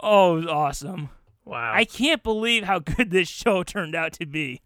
oh, 0.00 0.36
it 0.36 0.40
was 0.40 0.46
awesome. 0.46 1.08
wow. 1.44 1.72
I 1.74 1.84
can't 1.84 2.22
believe 2.22 2.64
how 2.64 2.78
good 2.78 3.10
this 3.10 3.28
show 3.28 3.62
turned 3.62 3.94
out 3.94 4.12
to 4.14 4.26
be. 4.26 4.60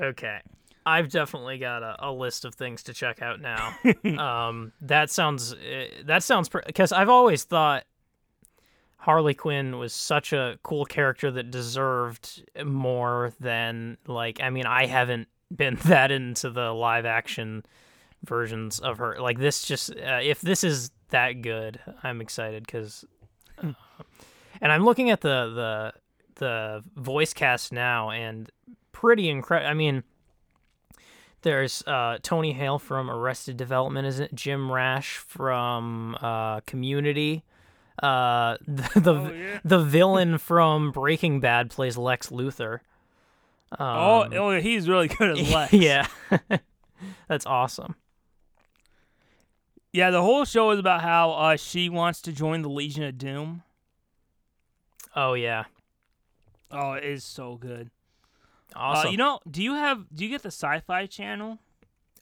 okay. 0.00 0.40
I've 0.86 1.10
definitely 1.10 1.58
got 1.58 1.82
a, 1.82 1.96
a 1.98 2.12
list 2.12 2.44
of 2.44 2.54
things 2.54 2.84
to 2.84 2.94
check 2.94 3.20
out 3.20 3.40
now. 3.40 3.76
um, 4.48 4.72
that 4.80 5.10
sounds 5.10 5.52
uh, 5.52 5.86
that 6.04 6.22
sounds 6.22 6.48
because 6.48 6.92
I've 6.92 7.08
always 7.08 7.42
thought 7.42 7.84
Harley 8.98 9.34
Quinn 9.34 9.78
was 9.78 9.92
such 9.92 10.32
a 10.32 10.58
cool 10.62 10.84
character 10.84 11.32
that 11.32 11.50
deserved 11.50 12.44
more 12.64 13.32
than 13.40 13.98
like 14.06 14.40
I 14.40 14.50
mean 14.50 14.66
I 14.66 14.86
haven't 14.86 15.26
been 15.54 15.76
that 15.86 16.10
into 16.10 16.50
the 16.50 16.72
live 16.72 17.04
action 17.06 17.64
versions 18.24 18.78
of 18.78 18.98
her. 18.98 19.16
Like 19.20 19.38
this 19.38 19.62
just 19.64 19.90
uh, 19.90 20.20
if 20.22 20.40
this 20.40 20.64
is 20.64 20.90
that 21.10 21.42
good, 21.42 21.80
I'm 22.02 22.20
excited 22.20 22.64
because 22.66 23.04
uh, 23.62 23.72
and 24.60 24.72
I'm 24.72 24.84
looking 24.84 25.10
at 25.10 25.20
the 25.20 25.52
the 25.54 25.92
the 26.36 26.82
voice 27.00 27.32
cast 27.32 27.72
now 27.72 28.10
and 28.10 28.50
pretty 28.92 29.28
incredible. 29.28 29.70
I 29.70 29.74
mean 29.74 30.02
there's 31.42 31.82
uh, 31.86 32.18
Tony 32.22 32.52
Hale 32.52 32.78
from 32.78 33.08
Arrested 33.08 33.56
Development, 33.56 34.06
isn't 34.06 34.24
it? 34.24 34.34
Jim 34.34 34.72
Rash 34.72 35.18
from 35.18 36.16
uh, 36.20 36.60
Community. 36.60 37.44
Uh, 38.02 38.56
the 38.66 39.00
the, 39.00 39.12
Oh, 39.14 39.32
yeah. 39.32 39.60
the 39.64 39.78
villain 39.78 40.38
from 40.38 40.90
Breaking 40.90 41.38
Bad 41.40 41.70
plays 41.70 41.96
Lex 41.96 42.30
Luthor. 42.30 42.80
Oh, 43.78 44.22
Um, 44.22 44.32
oh, 44.34 44.60
he's 44.60 44.88
really 44.88 45.08
good 45.18 45.38
as 45.38 45.50
Lex. 45.54 45.72
yeah, 45.72 46.06
that's 47.28 47.46
awesome. 47.46 47.94
Yeah, 49.92 50.10
the 50.10 50.22
whole 50.22 50.44
show 50.44 50.70
is 50.72 50.78
about 50.78 51.00
how 51.02 51.30
uh, 51.32 51.56
she 51.56 51.88
wants 51.88 52.20
to 52.22 52.32
join 52.32 52.62
the 52.62 52.68
Legion 52.68 53.02
of 53.04 53.16
Doom. 53.16 53.62
Oh 55.14 55.32
yeah, 55.34 55.64
Oh, 56.70 56.92
it 56.92 57.04
is 57.04 57.24
so 57.24 57.56
good. 57.56 57.90
awesome. 58.74 59.08
Uh, 59.08 59.10
you 59.12 59.16
know, 59.16 59.40
do 59.50 59.62
you 59.62 59.74
have 59.74 60.04
do 60.14 60.24
you 60.24 60.30
get 60.30 60.42
the 60.42 60.48
Sci-Fi 60.50 61.06
Channel? 61.06 61.58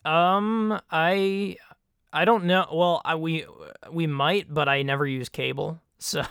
um, 0.05 0.79
I 0.91 1.57
I 2.13 2.25
don't 2.25 2.45
know. 2.45 2.67
Well, 2.73 3.01
I 3.05 3.17
we 3.17 3.47
we 3.91 4.07
might, 4.07 4.53
but 4.53 4.69
I 4.69 4.83
never 4.83 5.05
use 5.07 5.29
cable, 5.29 5.81
so 5.99 6.23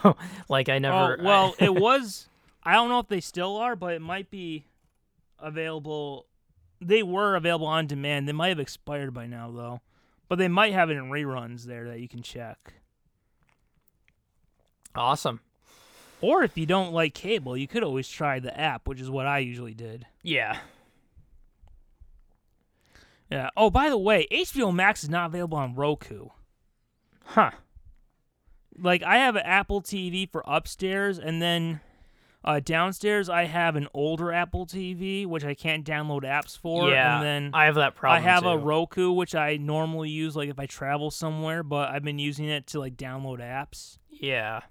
like 0.48 0.70
I 0.70 0.80
never. 0.80 1.18
oh, 1.20 1.24
well, 1.24 1.56
I- 1.60 1.66
it 1.66 1.76
was. 1.76 2.30
I 2.64 2.74
don't 2.76 2.88
know 2.88 3.00
if 3.00 3.10
they 3.10 3.20
still 3.20 3.58
are, 3.58 3.76
but 3.76 3.94
it 3.94 4.02
might 4.02 4.32
be 4.32 4.64
available. 5.44 6.28
They 6.82 7.04
were 7.04 7.36
available 7.36 7.68
on 7.68 7.88
demand. 7.88 8.28
They 8.28 8.34
might 8.34 8.50
have 8.50 8.60
expired 8.60 9.14
by 9.14 9.28
now, 9.28 9.52
though. 9.52 9.82
But 10.28 10.38
they 10.40 10.48
might 10.48 10.74
have 10.74 10.90
it 10.90 10.98
in 10.98 11.10
reruns 11.10 11.64
there 11.64 11.88
that 11.90 12.00
you 12.00 12.08
can 12.08 12.24
check. 12.24 12.74
awesome. 14.96 15.42
Or 16.22 16.42
if 16.44 16.58
you 16.58 16.66
don't 16.66 16.94
like 16.94 17.14
cable, 17.14 17.58
you 17.58 17.68
could 17.68 17.84
always 17.84 18.08
try 18.08 18.40
the 18.40 18.58
app, 18.58 18.88
which 18.88 19.02
is 19.02 19.10
what 19.10 19.26
I 19.26 19.40
usually 19.40 19.74
did. 19.74 20.06
Yeah. 20.22 20.58
Yeah. 23.30 23.50
Oh, 23.58 23.70
by 23.70 23.90
the 23.90 23.98
way, 23.98 24.28
HBO 24.32 24.74
Max 24.74 25.04
is 25.04 25.10
not 25.10 25.26
available 25.26 25.58
on 25.58 25.76
Roku. 25.76 26.30
Huh. 27.26 27.52
Like 28.78 29.04
I 29.04 29.18
have 29.18 29.36
an 29.36 29.44
Apple 29.44 29.82
TV 29.82 30.30
for 30.30 30.44
upstairs, 30.48 31.20
and 31.20 31.42
then 31.42 31.82
uh, 32.44 32.60
downstairs 32.60 33.30
I 33.30 33.46
have 33.46 33.76
an 33.76 33.88
older 33.94 34.32
Apple 34.34 34.66
TV, 34.66 35.26
which 35.26 35.46
I 35.46 35.54
can't 35.54 35.86
download 35.86 36.24
apps 36.24 36.58
for. 36.58 36.90
yeah. 36.90 37.16
And 37.18 37.24
then 37.26 37.50
I 37.54 37.66
have 37.66 37.76
that 37.76 37.96
problem. 37.96 38.22
I 38.24 38.30
have 38.30 38.46
a. 38.46 38.58
Roku, 38.58 39.12
which 39.12 39.34
I 39.36 39.58
normally 39.58 40.10
use 40.10 40.36
like 40.36 40.50
if 40.50 40.60
I 40.60 40.66
travel 40.66 41.10
somewhere, 41.12 41.64
but 41.64 41.90
I've 41.90 42.04
been 42.04 42.20
using 42.20 42.46
it 42.50 42.68
to 42.68 42.80
like 42.80 42.96
download 42.98 43.40
apps. 43.40 43.98
Yeah. 44.12 44.62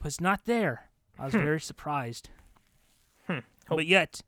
But 0.00 0.08
it's 0.08 0.20
not 0.20 0.44
there. 0.46 0.88
I 1.18 1.24
was 1.26 1.32
very 1.34 1.60
surprised. 1.60 2.28
Hmm. 3.26 3.38
But 3.68 3.86
yet, 3.86 4.20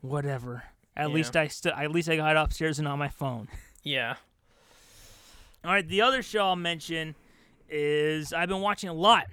whatever. 0.00 0.64
At 0.96 1.08
Yeah. 1.08 1.14
least 1.14 1.36
I 1.36 1.48
st- 1.48 1.74
at 1.76 1.90
least 1.92 2.08
I 2.08 2.16
got 2.16 2.32
it 2.32 2.36
upstairs 2.36 2.78
and 2.78 2.88
on 2.88 2.98
my 2.98 3.08
phone. 3.08 3.48
Yeah. 3.82 4.16
All 5.64 5.70
right, 5.72 5.86
the 5.86 6.00
other 6.02 6.22
show 6.22 6.44
I'll 6.46 6.56
mention 6.56 7.14
is 7.68 8.32
I've 8.32 8.48
been 8.48 8.60
watching 8.60 8.88
a 8.88 8.92
lot 8.94 9.26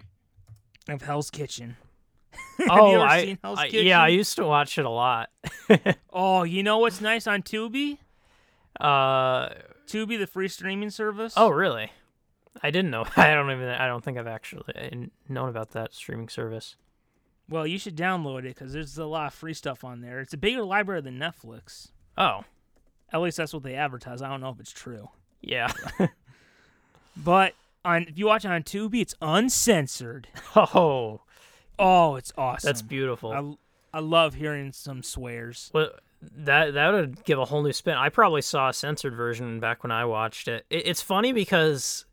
of 0.89 1.01
Hell's 1.01 1.29
Kitchen. 1.29 1.77
Oh, 2.69 2.99
I, 2.99 3.37
I- 3.43 3.65
yeah, 3.67 4.01
I 4.01 4.07
used 4.09 4.35
to 4.37 4.45
watch 4.45 4.77
it 4.77 4.85
a 4.85 4.89
lot. 4.89 5.29
Oh, 6.11 6.43
you 6.43 6.63
know 6.63 6.77
what's 6.79 6.99
nice 7.01 7.27
on 7.27 7.41
Tubi? 7.43 7.97
uh, 8.79 9.49
Tubi, 9.87 10.17
the 10.17 10.27
free 10.27 10.47
streaming 10.47 10.89
service. 10.89 11.33
oh, 11.37 11.49
really? 11.49 11.91
I 12.63 12.71
didn't 12.71 12.91
know. 12.91 13.05
I 13.17 13.33
don't 13.33 13.51
even. 13.51 13.67
I 13.69 13.87
don't 13.87 14.03
think 14.03 14.17
I've 14.17 14.27
actually 14.27 15.09
known 15.29 15.49
about 15.49 15.71
that 15.71 15.93
streaming 15.93 16.29
service. 16.29 16.75
well, 17.49 17.67
you 17.67 17.77
should 17.77 17.95
download 17.97 18.39
it 18.39 18.55
because 18.55 18.71
there's 18.73 18.97
a 18.97 19.05
lot 19.05 19.27
of 19.27 19.33
free 19.33 19.53
stuff 19.53 19.83
on 19.83 19.99
there. 20.01 20.19
It's 20.21 20.33
a 20.33 20.37
bigger 20.37 20.63
library 20.63 21.01
than 21.01 21.17
Netflix. 21.19 21.89
Oh, 22.17 22.43
At 23.11 23.21
least 23.21 23.37
that's 23.37 23.53
what 23.53 23.63
they 23.63 23.75
advertise. 23.75 24.21
I 24.21 24.29
don't 24.29 24.41
know 24.41 24.49
if 24.49 24.59
it's 24.59 24.71
true. 24.71 25.09
yeah. 25.41 25.71
But 27.17 27.53
on 27.85 28.03
if 28.03 28.17
you 28.17 28.25
watch 28.25 28.43
it 28.45 28.51
on 28.51 28.63
Tubi, 28.63 29.01
it's 29.01 29.15
uncensored. 29.21 30.27
oh, 30.55 31.21
Oh, 31.77 32.15
it's 32.15 32.31
awesome. 32.37 32.67
that's 32.67 32.81
beautiful. 32.81 33.31
I, 33.93 33.97
I 33.97 33.99
love 34.01 34.35
hearing 34.35 34.71
some 34.71 35.03
swears. 35.03 35.69
Well, 35.73 35.89
that 36.21 36.73
that 36.73 36.91
would 36.91 37.23
give 37.25 37.37
a 37.39 37.45
whole 37.45 37.61
new 37.61 37.73
spin. 37.73 37.95
I 37.95 38.09
probably 38.09 38.41
saw 38.41 38.69
a 38.69 38.73
censored 38.73 39.13
version 39.15 39.59
back 39.59 39.83
when 39.83 39.91
I 39.91 40.05
watched 40.05 40.47
it. 40.47 40.65
it. 40.69 40.87
It's 40.87 41.01
funny 41.01 41.33
because 41.33 42.05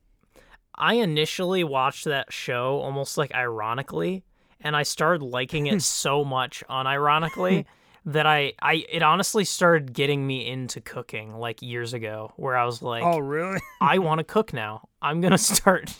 I 0.75 0.95
initially 0.95 1.65
watched 1.65 2.05
that 2.07 2.33
show 2.33 2.81
almost 2.81 3.17
like 3.17 3.33
ironically, 3.35 4.25
and 4.61 4.77
I 4.77 4.83
started 4.83 5.23
liking 5.25 5.67
it 5.67 5.81
so 5.83 6.25
much 6.25 6.63
unironically 6.69 7.65
that 8.05 8.27
I, 8.27 8.53
I 8.61 8.85
it 8.91 9.03
honestly 9.03 9.45
started 9.45 9.93
getting 9.93 10.27
me 10.27 10.47
into 10.47 10.81
cooking 10.81 11.37
like 11.39 11.63
years 11.63 11.95
ago, 11.95 12.33
where 12.37 12.57
I 12.57 12.65
was 12.65 12.83
like, 12.83 13.03
oh, 13.05 13.19
really? 13.19 13.61
I 13.81 13.99
want 13.99 14.19
to 14.19 14.25
cook 14.25 14.53
now. 14.53 14.89
I'm 15.01 15.21
gonna 15.21 15.39
start 15.57 15.95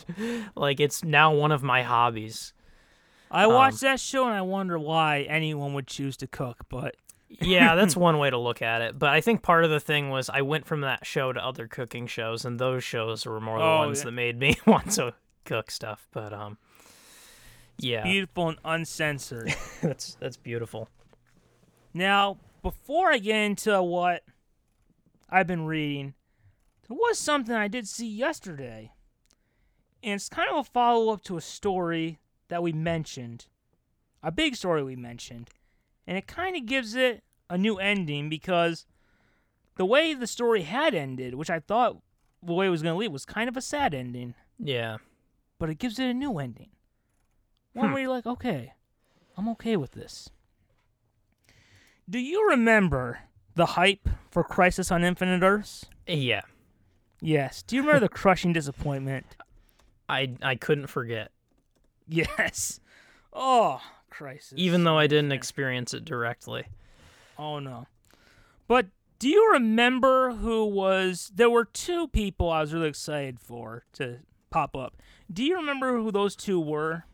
like 0.57 0.81
it's 0.81 1.05
now 1.05 1.33
one 1.35 1.53
of 1.53 1.63
my 1.63 1.83
hobbies. 1.83 2.53
I 3.31 3.45
Um, 3.45 3.55
watched 3.55 3.81
that 3.81 3.99
show 4.01 4.25
and 4.27 4.35
I 4.35 4.43
wonder 4.43 4.79
why 4.79 5.23
anyone 5.23 5.73
would 5.75 5.87
choose 5.87 6.17
to 6.19 6.27
cook, 6.27 6.65
but 6.69 6.97
Yeah, 7.41 7.75
that's 7.77 7.97
one 7.97 8.19
way 8.19 8.29
to 8.29 8.37
look 8.37 8.61
at 8.61 8.83
it. 8.83 8.99
But 8.99 9.09
I 9.09 9.23
think 9.23 9.43
part 9.43 9.65
of 9.65 9.71
the 9.71 9.81
thing 9.81 10.11
was 10.11 10.29
I 10.29 10.43
went 10.43 10.67
from 10.67 10.83
that 10.83 11.07
show 11.07 11.33
to 11.33 11.43
other 11.43 11.67
cooking 11.67 12.07
shows, 12.07 12.45
and 12.45 12.59
those 12.59 12.85
shows 12.85 13.25
were 13.25 13.41
more 13.41 13.59
the 13.59 13.65
Oh, 13.65 13.79
ones 13.79 14.01
yeah. 14.01 14.05
that 14.05 14.13
made 14.13 14.39
me 14.39 14.57
want 14.67 14.91
to 14.93 15.15
cook 15.47 15.71
stuff. 15.71 16.07
But 16.13 16.35
um, 16.35 16.59
yeah, 17.79 18.03
beautiful 18.05 18.49
and 18.51 18.59
uncensored. 18.65 19.55
that's 19.83 20.17
that's 20.21 20.37
beautiful. 20.37 20.89
Now, 21.95 22.39
before 22.63 23.13
I 23.13 23.19
get 23.19 23.37
into 23.37 23.83
what 23.83 24.23
I've 25.29 25.47
been 25.47 25.67
reading, 25.67 26.15
there 26.89 26.97
was 26.97 27.19
something 27.19 27.55
I 27.55 27.69
did 27.69 27.89
see 27.89 28.09
yesterday. 28.09 28.93
And 30.03 30.15
it's 30.15 30.29
kind 30.29 30.49
of 30.51 30.57
a 30.57 30.65
follow 30.65 31.13
up 31.13 31.23
to 31.25 31.37
a 31.37 31.41
story 31.41 32.19
that 32.49 32.63
we 32.63 32.73
mentioned, 32.73 33.47
a 34.23 34.33
big 34.33 34.57
story 34.57 34.83
we 34.83 34.97
mentioned. 34.97 35.51
And 36.07 36.19
it 36.19 36.27
kind 36.27 36.57
of 36.57 36.67
gives 36.67 36.95
it 36.95 37.23
a 37.49 37.57
new 37.57 37.77
ending 37.77 38.29
because 38.29 38.85
the 39.77 39.85
way 39.85 40.13
the 40.15 40.27
story 40.27 40.63
had 40.63 40.95
ended, 40.95 41.35
which 41.35 41.51
I 41.51 41.61
thought 41.61 41.99
the 42.43 42.53
way 42.53 42.67
it 42.67 42.71
was 42.71 42.83
going 42.83 42.95
to 42.95 42.99
leave, 42.99 43.13
was 43.13 43.25
kind 43.25 43.49
of 43.49 43.57
a 43.57 43.61
sad 43.63 43.95
ending. 43.95 44.35
Yeah, 44.59 44.97
but 45.59 45.71
it 45.71 45.79
gives 45.79 45.99
it 45.99 46.11
a 46.11 46.15
new 46.15 46.39
ending. 46.39 46.71
One 47.73 47.87
Hmm. 47.89 47.93
where 47.95 48.03
you're 48.03 48.11
like, 48.11 48.27
okay, 48.27 48.73
I'm 49.37 49.49
okay 49.51 49.77
with 49.77 49.93
this. 49.93 50.29
Do 52.09 52.19
you 52.19 52.49
remember 52.51 53.21
the 53.55 53.67
hype 53.67 54.09
for 54.31 54.43
Crisis 54.45 54.91
on 54.91 55.05
Infinite 55.05 55.43
Earths? 55.43 55.87
yeah. 56.07 56.43
Yes. 57.25 57.63
Do 57.63 57.77
you 57.77 57.83
remember 57.83 58.01
the 58.01 58.09
crushing 58.09 58.53
disappointment? 58.53 59.25
I 60.09 60.33
I 60.43 60.57
couldn't 60.57 60.89
forget, 60.89 61.31
Yes. 62.09 62.81
Oh, 63.33 63.81
Crisis. 64.11 64.55
even 64.57 64.83
though 64.85 64.99
I 64.99 65.07
didn't 65.07 65.31
experience 65.33 65.95
it 65.95 66.05
directly. 66.05 66.65
Oh 67.39 67.61
no. 67.61 67.87
But 68.67 68.87
do 69.21 69.29
you 69.29 69.53
remember 69.53 70.33
who 70.33 70.65
was 70.67 71.31
there 71.35 71.49
were 71.49 71.65
two 71.65 72.09
people 72.09 72.51
I 72.51 72.61
was 72.61 72.75
really 72.75 72.89
excited 72.89 73.39
for 73.39 73.85
to 73.95 74.19
pop 74.51 74.77
up. 74.77 75.01
Do 75.33 75.45
you 75.45 75.55
remember 75.57 75.97
who 75.97 76.11
those 76.11 76.35
two 76.37 76.59
were? 76.61 77.05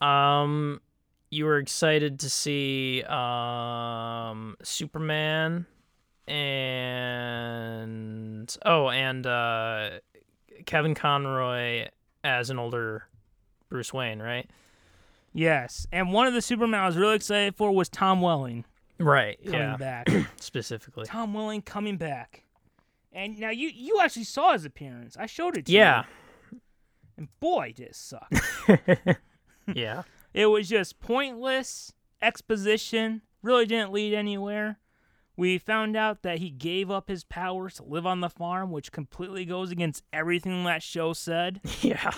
Um, 0.00 0.80
you 1.30 1.44
were 1.44 1.58
excited 1.58 2.20
to 2.20 2.30
see 2.30 3.02
um 3.04 4.56
Superman 4.62 5.66
and 7.18 8.56
oh, 8.64 8.88
and 8.90 9.26
uh 9.26 9.90
Kevin 10.66 10.94
Conroy 10.94 11.88
as 12.24 12.50
an 12.50 12.58
older 12.58 13.04
Bruce 13.68 13.92
Wayne, 13.92 14.20
right? 14.20 14.48
Yes. 15.34 15.86
And 15.92 16.12
one 16.12 16.26
of 16.26 16.34
the 16.34 16.42
Superman 16.42 16.80
I 16.80 16.86
was 16.86 16.96
really 16.96 17.14
excited 17.16 17.54
for 17.56 17.70
was 17.72 17.88
Tom 17.88 18.20
Welling 18.20 18.64
Right. 18.98 19.38
coming 19.44 19.60
Yeah. 19.60 19.76
back. 19.76 20.08
Specifically. 20.40 21.04
Tom 21.06 21.32
Welling 21.34 21.62
coming 21.62 21.96
back. 21.96 22.44
And 23.12 23.38
now 23.38 23.50
you 23.50 23.68
you 23.68 24.00
actually 24.00 24.24
saw 24.24 24.52
his 24.52 24.64
appearance. 24.64 25.16
I 25.18 25.26
showed 25.26 25.56
it 25.56 25.66
to 25.66 25.72
Yeah. 25.72 26.04
you. 26.04 26.06
Yeah, 26.52 26.58
and 27.18 27.28
boy, 27.40 27.72
did 27.76 27.88
it 27.88 27.96
suck. 27.96 28.30
yeah. 29.74 30.02
It 30.34 30.46
was 30.46 30.68
just 30.68 31.00
pointless 31.00 31.92
exposition. 32.22 33.22
Really 33.42 33.66
didn't 33.66 33.92
lead 33.92 34.14
anywhere. 34.14 34.78
We 35.36 35.58
found 35.58 35.96
out 35.96 36.22
that 36.22 36.38
he 36.38 36.50
gave 36.50 36.90
up 36.90 37.08
his 37.08 37.22
powers 37.22 37.74
to 37.74 37.84
live 37.84 38.04
on 38.06 38.20
the 38.20 38.28
farm, 38.28 38.72
which 38.72 38.90
completely 38.90 39.44
goes 39.44 39.70
against 39.70 40.02
everything 40.12 40.64
that 40.64 40.82
show 40.82 41.12
said. 41.12 41.60
Yeah. 41.80 42.12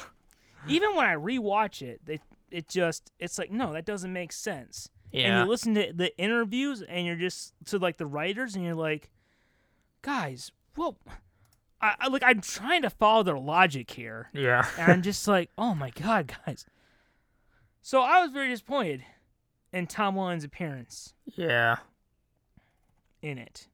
Even 0.68 0.94
when 0.94 1.06
I 1.06 1.14
rewatch 1.14 1.80
it, 1.82 2.00
it 2.06 2.20
it 2.50 2.68
just 2.68 3.10
it's 3.18 3.38
like 3.38 3.50
no, 3.50 3.72
that 3.72 3.84
doesn't 3.86 4.12
make 4.12 4.32
sense. 4.32 4.88
Yeah. 5.12 5.40
And 5.40 5.44
you 5.46 5.50
listen 5.50 5.74
to 5.74 5.92
the 5.94 6.16
interviews 6.18 6.82
and 6.82 7.06
you're 7.06 7.16
just 7.16 7.52
to 7.66 7.78
like 7.78 7.96
the 7.96 8.06
writers 8.06 8.54
and 8.56 8.64
you're 8.64 8.74
like, 8.74 9.10
guys, 10.02 10.52
well, 10.76 10.98
I, 11.80 11.94
I 12.00 12.08
like 12.08 12.22
I'm 12.24 12.40
trying 12.40 12.82
to 12.82 12.90
follow 12.90 13.22
their 13.22 13.38
logic 13.38 13.90
here, 13.90 14.28
Yeah. 14.34 14.66
and 14.78 14.92
I'm 14.92 15.02
just 15.10 15.26
like, 15.26 15.50
oh 15.58 15.74
my 15.74 15.90
god, 15.90 16.32
guys. 16.46 16.66
So 17.82 18.02
I 18.02 18.20
was 18.22 18.32
very 18.32 18.48
disappointed 18.48 19.04
in 19.72 19.86
Tom 19.86 20.14
Welling's 20.14 20.44
appearance 20.44 21.14
Yeah. 21.26 21.76
in 23.22 23.38
it. 23.38 23.68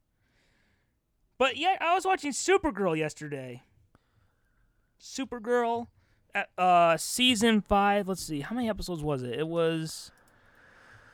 But 1.38 1.56
yet, 1.56 1.80
I 1.82 1.94
was 1.94 2.04
watching 2.06 2.32
Supergirl 2.32 2.96
yesterday. 2.96 3.62
Supergirl, 5.00 5.88
uh, 6.56 6.96
season 6.96 7.60
five. 7.60 8.08
Let's 8.08 8.22
see, 8.22 8.40
how 8.40 8.54
many 8.56 8.68
episodes 8.68 9.02
was 9.02 9.22
it? 9.22 9.38
It 9.38 9.48
was 9.48 10.10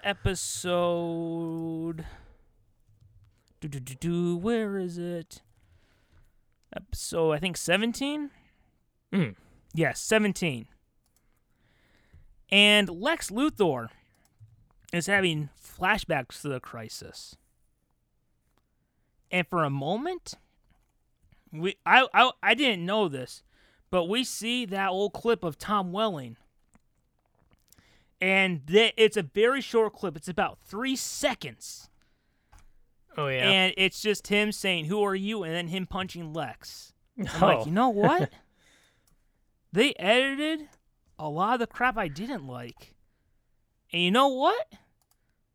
episode. 0.04 2.04
Do, 3.60 3.68
do, 3.68 3.80
do, 3.80 3.94
do, 3.94 4.36
where 4.36 4.78
is 4.78 4.98
it? 4.98 5.42
Episode, 6.74 7.32
I 7.32 7.38
think 7.38 7.56
seventeen. 7.56 8.30
Mm. 9.12 9.34
Yes, 9.74 10.00
seventeen. 10.00 10.66
And 12.52 12.90
Lex 12.90 13.30
Luthor 13.30 13.88
is 14.92 15.06
having 15.06 15.48
flashbacks 15.58 16.42
to 16.42 16.48
the 16.48 16.60
crisis. 16.60 17.34
And 19.30 19.46
for 19.48 19.64
a 19.64 19.70
moment, 19.70 20.34
we 21.50 21.76
I, 21.86 22.06
I 22.12 22.30
I 22.42 22.54
didn't 22.54 22.84
know 22.84 23.08
this, 23.08 23.42
but 23.90 24.04
we 24.04 24.22
see 24.22 24.66
that 24.66 24.90
old 24.90 25.14
clip 25.14 25.42
of 25.42 25.56
Tom 25.56 25.92
Welling. 25.92 26.36
And 28.20 28.66
th- 28.68 28.94
it's 28.98 29.16
a 29.16 29.22
very 29.22 29.62
short 29.62 29.94
clip. 29.94 30.14
It's 30.16 30.28
about 30.28 30.58
three 30.62 30.94
seconds. 30.94 31.88
Oh 33.16 33.28
yeah. 33.28 33.48
And 33.48 33.74
it's 33.78 34.02
just 34.02 34.26
him 34.26 34.52
saying, 34.52 34.84
Who 34.84 35.02
are 35.02 35.14
you? 35.14 35.42
And 35.42 35.54
then 35.54 35.68
him 35.68 35.86
punching 35.86 36.34
Lex. 36.34 36.92
I'm 37.18 37.26
oh. 37.42 37.46
like, 37.46 37.66
you 37.66 37.72
know 37.72 37.88
what? 37.88 38.30
they 39.72 39.94
edited 39.94 40.68
a 41.18 41.28
lot 41.28 41.54
of 41.54 41.60
the 41.60 41.66
crap 41.66 41.96
I 41.96 42.08
didn't 42.08 42.46
like. 42.46 42.94
And 43.92 44.02
you 44.02 44.10
know 44.10 44.28
what? 44.28 44.66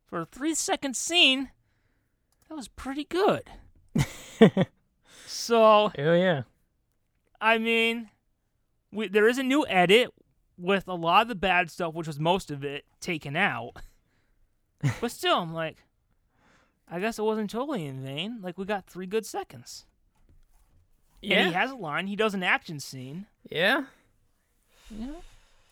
For 0.06 0.22
a 0.22 0.26
three 0.26 0.54
second 0.56 0.96
scene, 0.96 1.50
that 2.48 2.56
was 2.56 2.68
pretty 2.68 3.04
good. 3.04 3.50
so, 5.26 5.92
oh 5.98 6.14
yeah. 6.14 6.44
I 7.42 7.58
mean, 7.58 8.10
we, 8.92 9.08
there 9.08 9.28
is 9.28 9.38
a 9.38 9.44
new 9.44 9.66
edit 9.68 10.10
with 10.58 10.88
a 10.88 10.94
lot 10.96 11.24
of 11.24 11.28
the 11.28 11.36
bad 11.36 11.70
stuff, 11.70 11.94
which 11.94 12.08
was 12.08 12.20
most 12.20 12.50
of 12.50 12.64
it, 12.64 12.86
taken 13.00 13.36
out. 13.36 13.74
but 15.02 15.12
still, 15.12 15.38
I'm 15.38 15.54
like, 15.54 15.78
I 16.90 17.00
guess 17.00 17.20
it 17.20 17.24
wasn't 17.24 17.50
totally 17.50 17.86
in 17.86 18.02
vain. 18.02 18.40
Like, 18.42 18.58
we 18.58 18.66
got 18.66 18.88
three 18.88 19.06
good 19.08 19.26
seconds. 19.26 19.86
And 21.22 21.32
Yeah. 21.32 21.46
he 21.48 21.52
has 21.54 21.72
a 21.72 21.76
line, 21.76 22.08
he 22.08 22.16
does 22.16 22.34
an 22.34 22.44
action 22.44 22.80
scene. 22.80 23.26
yeah. 23.50 23.84
Yeah. 24.90 25.08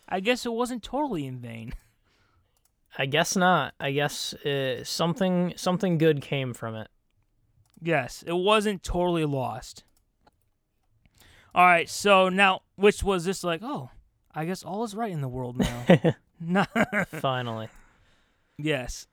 I 0.08 0.20
guess 0.20 0.46
it 0.46 0.54
wasn't 0.54 0.84
totally 0.84 1.26
in 1.26 1.40
vain. 1.40 1.74
I 2.98 3.06
guess 3.06 3.36
not. 3.36 3.74
I 3.80 3.92
guess 3.92 4.34
uh, 4.34 4.84
something 4.84 5.54
something 5.58 5.98
good 5.98 6.22
came 6.22 6.54
from 6.54 6.76
it. 6.76 6.88
Yes, 7.82 8.24
it 8.26 8.34
wasn't 8.34 8.84
totally 8.84 9.26
lost. 9.26 9.84
All 11.54 11.66
right, 11.66 11.90
so 11.90 12.30
now, 12.30 12.62
which 12.76 13.04
was 13.04 13.26
this 13.26 13.44
like, 13.44 13.62
oh, 13.64 13.90
I 14.34 14.46
guess 14.46 14.64
all 14.64 14.84
is 14.84 14.96
right 14.96 15.12
in 15.12 15.22
the 15.22 15.28
world 15.28 15.58
now. 15.58 16.16
Finally. 17.08 17.70
yes. 18.58 19.08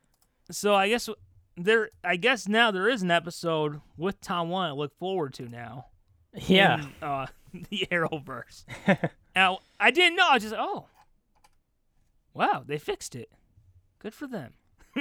So 0.51 0.75
I 0.75 0.89
guess 0.89 1.09
there, 1.57 1.91
I 2.03 2.17
guess 2.17 2.49
now 2.49 2.71
there 2.71 2.89
is 2.89 3.03
an 3.03 3.11
episode 3.11 3.81
with 3.97 4.21
Tom 4.21 4.49
One 4.49 4.71
to 4.71 4.75
look 4.75 4.97
forward 4.99 5.35
to 5.35 5.49
now. 5.49 5.87
Yeah. 6.35 6.85
uh, 7.01 7.27
the 7.71 7.87
Arrowverse. 7.91 8.65
now 9.37 9.59
I 9.79 9.91
didn't 9.91 10.17
know. 10.17 10.29
I 10.31 10.35
was 10.35 10.43
just 10.43 10.55
oh, 10.57 10.87
wow, 12.35 12.63
they 12.67 12.79
fixed 12.79 13.15
it. 13.15 13.31
Good 13.99 14.15
for 14.15 14.27
them. 14.27 14.53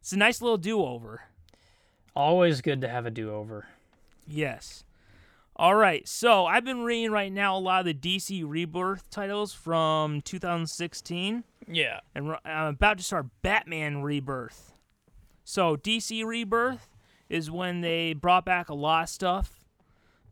it's 0.00 0.12
a 0.12 0.16
nice 0.18 0.42
little 0.42 0.58
do-over. 0.58 1.22
Always 2.14 2.60
good 2.60 2.80
to 2.82 2.88
have 2.88 3.06
a 3.06 3.10
do-over. 3.10 3.66
Yes. 4.26 4.84
All 5.56 5.74
right. 5.74 6.06
So 6.08 6.46
I've 6.46 6.64
been 6.64 6.82
reading 6.82 7.10
right 7.12 7.32
now 7.32 7.56
a 7.56 7.58
lot 7.60 7.80
of 7.80 7.86
the 7.86 7.94
DC 7.94 8.42
Rebirth 8.46 9.08
titles 9.10 9.52
from 9.52 10.20
2016, 10.22 11.44
Yeah. 11.68 12.00
and 12.14 12.36
I'm 12.44 12.66
about 12.66 12.98
to 12.98 13.04
start 13.04 13.26
Batman 13.42 14.02
Rebirth. 14.02 14.72
So 15.44 15.76
DC 15.76 16.24
Rebirth 16.24 16.88
is 17.28 17.50
when 17.50 17.80
they 17.80 18.12
brought 18.12 18.44
back 18.44 18.68
a 18.68 18.74
lot 18.74 19.04
of 19.04 19.08
stuff 19.08 19.63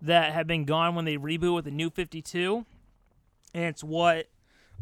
that 0.03 0.33
have 0.33 0.47
been 0.47 0.65
gone 0.65 0.95
when 0.95 1.05
they 1.05 1.17
reboot 1.17 1.55
with 1.55 1.65
the 1.65 1.71
New 1.71 1.89
52, 1.89 2.67
and 3.55 3.65
it's 3.65 3.85
what 3.85 4.27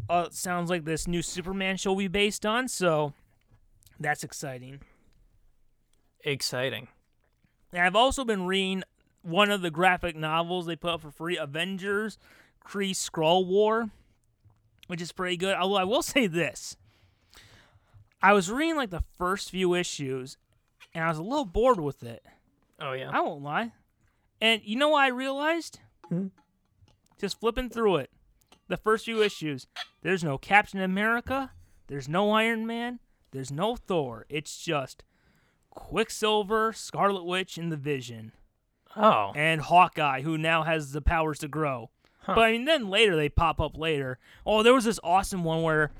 uh, 0.08 0.28
sounds 0.30 0.70
like 0.70 0.84
this 0.84 1.06
new 1.06 1.22
Superman 1.22 1.76
show 1.76 1.90
will 1.90 1.98
be 1.98 2.08
based 2.08 2.46
on. 2.46 2.68
So 2.68 3.12
that's 3.98 4.24
exciting. 4.24 4.80
Exciting. 6.24 6.88
And 7.72 7.82
I've 7.82 7.96
also 7.96 8.24
been 8.24 8.46
reading 8.46 8.82
one 9.22 9.50
of 9.50 9.62
the 9.62 9.70
graphic 9.70 10.16
novels 10.16 10.66
they 10.66 10.76
put 10.76 10.90
up 10.90 11.02
for 11.02 11.10
free, 11.10 11.36
Avengers 11.36 12.18
Kree 12.66 12.90
Skrull 12.90 13.46
War, 13.46 13.90
which 14.86 15.02
is 15.02 15.12
pretty 15.12 15.36
good. 15.36 15.54
Although 15.54 15.76
I 15.76 15.84
will 15.84 16.02
say 16.02 16.26
this. 16.26 16.76
I 18.22 18.32
was 18.32 18.50
reading 18.50 18.76
like 18.76 18.90
the 18.90 19.04
first 19.16 19.50
few 19.50 19.74
issues 19.74 20.36
and 20.94 21.04
I 21.04 21.08
was 21.08 21.18
a 21.18 21.22
little 21.22 21.46
bored 21.46 21.80
with 21.80 22.02
it. 22.02 22.22
Oh 22.80 22.92
yeah. 22.92 23.10
I 23.12 23.20
won't 23.20 23.42
lie. 23.42 23.72
And 24.40 24.62
you 24.64 24.76
know 24.76 24.88
what 24.90 25.02
I 25.02 25.08
realized? 25.08 25.80
Hmm. 26.08 26.28
Just 27.18 27.38
flipping 27.40 27.68
through 27.68 27.96
it. 27.96 28.10
The 28.68 28.76
first 28.76 29.04
few 29.04 29.22
issues, 29.22 29.66
there's 30.02 30.24
no 30.24 30.38
Captain 30.38 30.80
America, 30.80 31.50
there's 31.88 32.08
no 32.08 32.30
Iron 32.30 32.66
Man, 32.66 33.00
there's 33.32 33.50
no 33.50 33.76
Thor. 33.76 34.26
It's 34.28 34.62
just 34.62 35.02
Quicksilver, 35.70 36.72
Scarlet 36.72 37.24
Witch, 37.24 37.58
and 37.58 37.70
the 37.72 37.76
Vision 37.76 38.32
Oh. 38.96 39.32
and 39.36 39.60
Hawkeye, 39.60 40.22
who 40.22 40.36
now 40.38 40.62
has 40.64 40.92
the 40.92 41.00
powers 41.02 41.38
to 41.40 41.48
grow. 41.48 41.90
Huh. 42.22 42.34
But 42.34 42.42
I 42.44 42.52
mean, 42.52 42.64
then 42.64 42.88
later 42.90 43.16
they 43.16 43.28
pop 43.28 43.60
up 43.60 43.76
later. 43.76 44.18
Oh, 44.46 44.62
there 44.62 44.74
was 44.74 44.84
this 44.84 45.00
awesome 45.02 45.44
one 45.44 45.62
where 45.62 45.90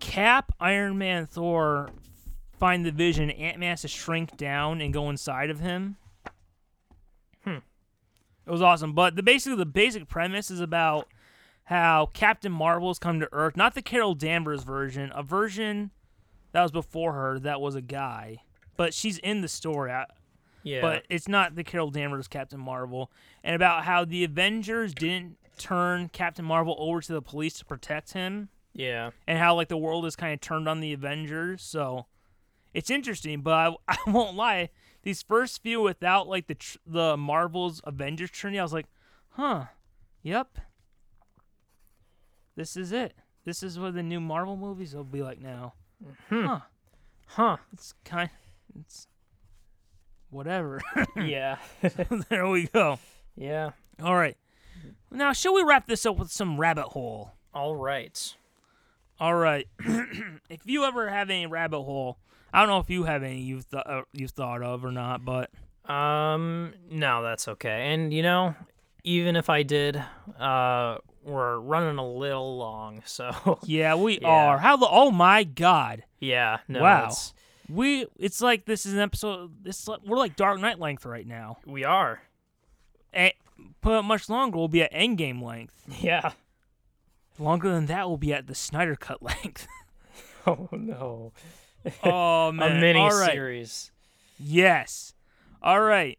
Cap, 0.00 0.52
Iron 0.60 0.98
Man, 0.98 1.26
Thor 1.26 1.90
find 2.58 2.84
the 2.84 2.90
Vision. 2.92 3.30
Ant 3.30 3.58
Man 3.58 3.70
has 3.70 3.82
to 3.82 3.88
shrink 3.88 4.36
down 4.36 4.80
and 4.80 4.92
go 4.92 5.08
inside 5.08 5.50
of 5.50 5.60
him. 5.60 5.96
It 8.46 8.50
was 8.50 8.62
awesome. 8.62 8.92
But 8.92 9.16
the 9.16 9.22
basically 9.22 9.56
the 9.56 9.66
basic 9.66 10.08
premise 10.08 10.50
is 10.50 10.60
about 10.60 11.08
how 11.64 12.10
Captain 12.12 12.52
Marvel's 12.52 12.98
come 12.98 13.20
to 13.20 13.28
Earth, 13.32 13.56
not 13.56 13.74
the 13.74 13.82
Carol 13.82 14.14
Danvers 14.14 14.64
version, 14.64 15.10
a 15.14 15.22
version 15.22 15.90
that 16.52 16.62
was 16.62 16.72
before 16.72 17.14
her 17.14 17.38
that 17.38 17.60
was 17.60 17.74
a 17.74 17.80
guy, 17.80 18.42
but 18.76 18.92
she's 18.92 19.18
in 19.18 19.40
the 19.40 19.48
story. 19.48 19.90
I, 19.90 20.06
yeah. 20.62 20.80
but 20.80 21.04
it's 21.08 21.28
not 21.28 21.56
the 21.56 21.64
Carol 21.64 21.90
Danvers 21.90 22.28
Captain 22.28 22.60
Marvel, 22.60 23.10
and 23.42 23.56
about 23.56 23.84
how 23.84 24.04
the 24.04 24.24
Avengers 24.24 24.94
didn't 24.94 25.36
turn 25.58 26.08
Captain 26.10 26.44
Marvel 26.44 26.76
over 26.78 27.00
to 27.00 27.12
the 27.12 27.22
police 27.22 27.54
to 27.54 27.64
protect 27.64 28.12
him, 28.12 28.50
yeah. 28.74 29.10
and 29.26 29.38
how 29.38 29.54
like 29.54 29.68
the 29.68 29.76
world 29.76 30.04
is 30.04 30.16
kind 30.16 30.34
of 30.34 30.40
turned 30.40 30.68
on 30.68 30.80
the 30.80 30.92
Avengers. 30.92 31.62
So 31.62 32.06
it's 32.74 32.90
interesting, 32.90 33.40
but 33.40 33.78
I, 33.88 33.94
I 34.06 34.10
won't 34.10 34.36
lie. 34.36 34.68
These 35.04 35.22
first 35.22 35.62
few 35.62 35.82
without 35.82 36.28
like 36.28 36.46
the 36.46 36.54
tr- 36.54 36.78
the 36.86 37.16
Marvel's 37.16 37.82
Avengers 37.84 38.30
trinity, 38.30 38.58
I 38.58 38.62
was 38.62 38.72
like, 38.72 38.86
huh, 39.30 39.66
yep, 40.22 40.58
this 42.56 42.74
is 42.74 42.90
it. 42.90 43.14
This 43.44 43.62
is 43.62 43.78
what 43.78 43.94
the 43.94 44.02
new 44.02 44.18
Marvel 44.18 44.56
movies 44.56 44.94
will 44.94 45.04
be 45.04 45.22
like 45.22 45.40
now. 45.40 45.74
Hmm. 46.30 46.46
Huh? 46.46 46.60
Huh. 47.26 47.56
It's 47.74 47.94
kind, 48.04 48.30
it's 48.80 49.06
whatever. 50.30 50.80
yeah. 51.16 51.58
there 52.30 52.48
we 52.48 52.68
go. 52.68 52.98
yeah. 53.36 53.72
All 54.02 54.16
right. 54.16 54.38
Now, 55.10 55.34
shall 55.34 55.54
we 55.54 55.62
wrap 55.62 55.86
this 55.86 56.06
up 56.06 56.16
with 56.16 56.30
some 56.30 56.58
rabbit 56.58 56.88
hole? 56.88 57.32
All 57.52 57.76
right. 57.76 58.34
All 59.20 59.34
right. 59.34 59.68
if 60.48 60.60
you 60.64 60.84
ever 60.84 61.10
have 61.10 61.28
any 61.28 61.46
rabbit 61.46 61.82
hole, 61.82 62.18
I 62.54 62.60
don't 62.60 62.68
know 62.68 62.78
if 62.78 62.88
you 62.88 63.04
have 63.04 63.22
any 63.22 63.40
you've 63.40 63.68
th- 63.70 63.82
uh, 63.84 64.02
you've 64.12 64.30
thought 64.30 64.62
of 64.62 64.84
or 64.84 64.92
not, 64.92 65.24
but 65.24 65.50
Um. 65.90 66.72
No, 66.90 67.22
that's 67.22 67.48
okay. 67.48 67.92
And 67.92 68.12
you 68.14 68.22
know, 68.22 68.54
even 69.02 69.36
if 69.36 69.50
I 69.50 69.62
did, 69.64 70.02
uh, 70.38 70.98
we're 71.24 71.58
running 71.58 71.98
a 71.98 72.06
little 72.08 72.56
long, 72.56 73.02
so 73.06 73.58
yeah, 73.64 73.94
we 73.96 74.18
Yeah. 74.20 74.28
are. 74.28 74.58
How 74.58 74.76
the? 74.76 74.86
Oh 74.90 75.10
my 75.10 75.44
God! 75.44 76.04
yeah. 76.20 76.58
No. 76.68 76.80
Wow. 76.82 77.06
It's, 77.08 77.34
We 77.68 78.06
it's 78.18 78.40
like 78.40 78.64
this 78.66 78.86
is 78.86 78.94
an 78.94 79.00
episode. 79.00 79.64
This 79.64 79.88
we're 80.06 80.16
like 80.18 80.36
Dark 80.36 80.60
Knight 80.60 80.78
length 80.78 81.04
right 81.04 81.26
now. 81.26 81.58
We 81.66 81.84
are. 81.84 82.22
And 83.12 83.32
put 83.80 83.98
it 83.98 84.02
much 84.02 84.28
longer, 84.28 84.58
we'll 84.58 84.68
be 84.68 84.82
at 84.82 84.92
Endgame 84.92 85.42
length. 85.42 85.74
Yeah. 86.00 86.32
Longer 87.38 87.70
than 87.70 87.86
that, 87.86 88.06
we'll 88.08 88.16
be 88.16 88.32
at 88.32 88.46
the 88.46 88.54
Snyder 88.54 88.94
Cut 88.96 89.22
length. 89.22 89.66
Oh 90.46 90.68
no. 90.72 91.32
Oh 92.02 92.52
man! 92.52 92.76
A 92.76 92.80
mini 92.80 93.00
All 93.00 93.10
right. 93.18 93.32
series. 93.32 93.90
Yes. 94.38 95.14
All 95.62 95.80
right. 95.80 96.18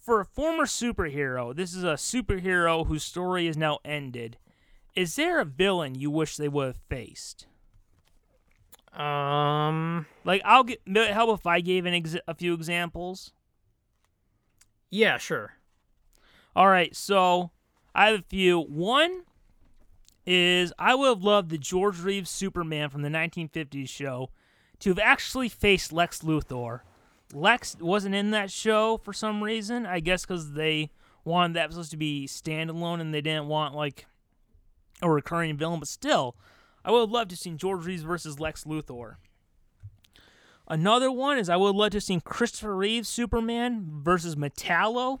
For 0.00 0.20
a 0.20 0.24
former 0.24 0.64
superhero, 0.64 1.54
this 1.54 1.74
is 1.74 1.84
a 1.84 1.94
superhero 1.94 2.86
whose 2.86 3.04
story 3.04 3.46
is 3.46 3.56
now 3.56 3.78
ended. 3.84 4.36
Is 4.96 5.16
there 5.16 5.40
a 5.40 5.44
villain 5.44 5.94
you 5.94 6.10
wish 6.10 6.36
they 6.36 6.48
would 6.48 6.66
have 6.66 6.80
faced? 6.88 7.46
Um. 8.92 10.06
Like, 10.24 10.42
I'll 10.44 10.64
get 10.64 10.80
help 10.86 11.38
if 11.38 11.46
I 11.46 11.60
gave 11.60 11.86
an 11.86 11.94
ex- 11.94 12.16
a 12.28 12.34
few 12.34 12.52
examples. 12.52 13.32
Yeah. 14.90 15.18
Sure. 15.18 15.54
All 16.54 16.68
right, 16.68 16.94
so 16.94 17.50
I 17.94 18.08
have 18.10 18.20
a 18.20 18.24
few. 18.28 18.60
One 18.60 19.22
is 20.26 20.72
I 20.78 20.94
would 20.94 21.08
have 21.08 21.22
loved 21.22 21.50
the 21.50 21.58
George 21.58 22.00
Reeves 22.00 22.30
Superman 22.30 22.88
from 22.90 23.02
the 23.02 23.08
1950s 23.08 23.88
show 23.88 24.30
to 24.80 24.90
have 24.90 24.98
actually 24.98 25.48
faced 25.48 25.92
Lex 25.92 26.20
Luthor. 26.20 26.80
Lex 27.32 27.76
wasn't 27.80 28.14
in 28.14 28.30
that 28.30 28.50
show 28.50 28.98
for 28.98 29.12
some 29.12 29.42
reason. 29.42 29.86
I 29.86 30.00
guess 30.00 30.24
because 30.24 30.52
they 30.52 30.90
wanted 31.24 31.54
that 31.54 31.64
episode 31.64 31.86
to 31.86 31.96
be 31.96 32.26
standalone 32.26 33.00
and 33.00 33.12
they 33.12 33.20
didn't 33.20 33.46
want 33.46 33.74
like 33.74 34.06
a 35.00 35.10
recurring 35.10 35.56
villain. 35.56 35.80
But 35.80 35.88
still, 35.88 36.36
I 36.84 36.90
would 36.90 37.00
have 37.00 37.10
loved 37.10 37.30
to 37.30 37.34
have 37.34 37.40
seen 37.40 37.58
George 37.58 37.86
Reeves 37.86 38.02
versus 38.02 38.40
Lex 38.40 38.64
Luthor. 38.64 39.16
Another 40.68 41.10
one 41.10 41.38
is 41.38 41.48
I 41.48 41.56
would 41.56 41.74
love 41.74 41.90
to 41.90 41.96
have 41.96 42.04
seen 42.04 42.20
Christopher 42.20 42.76
Reeves 42.76 43.08
Superman 43.08 44.00
versus 44.02 44.36
Metallo. 44.36 45.18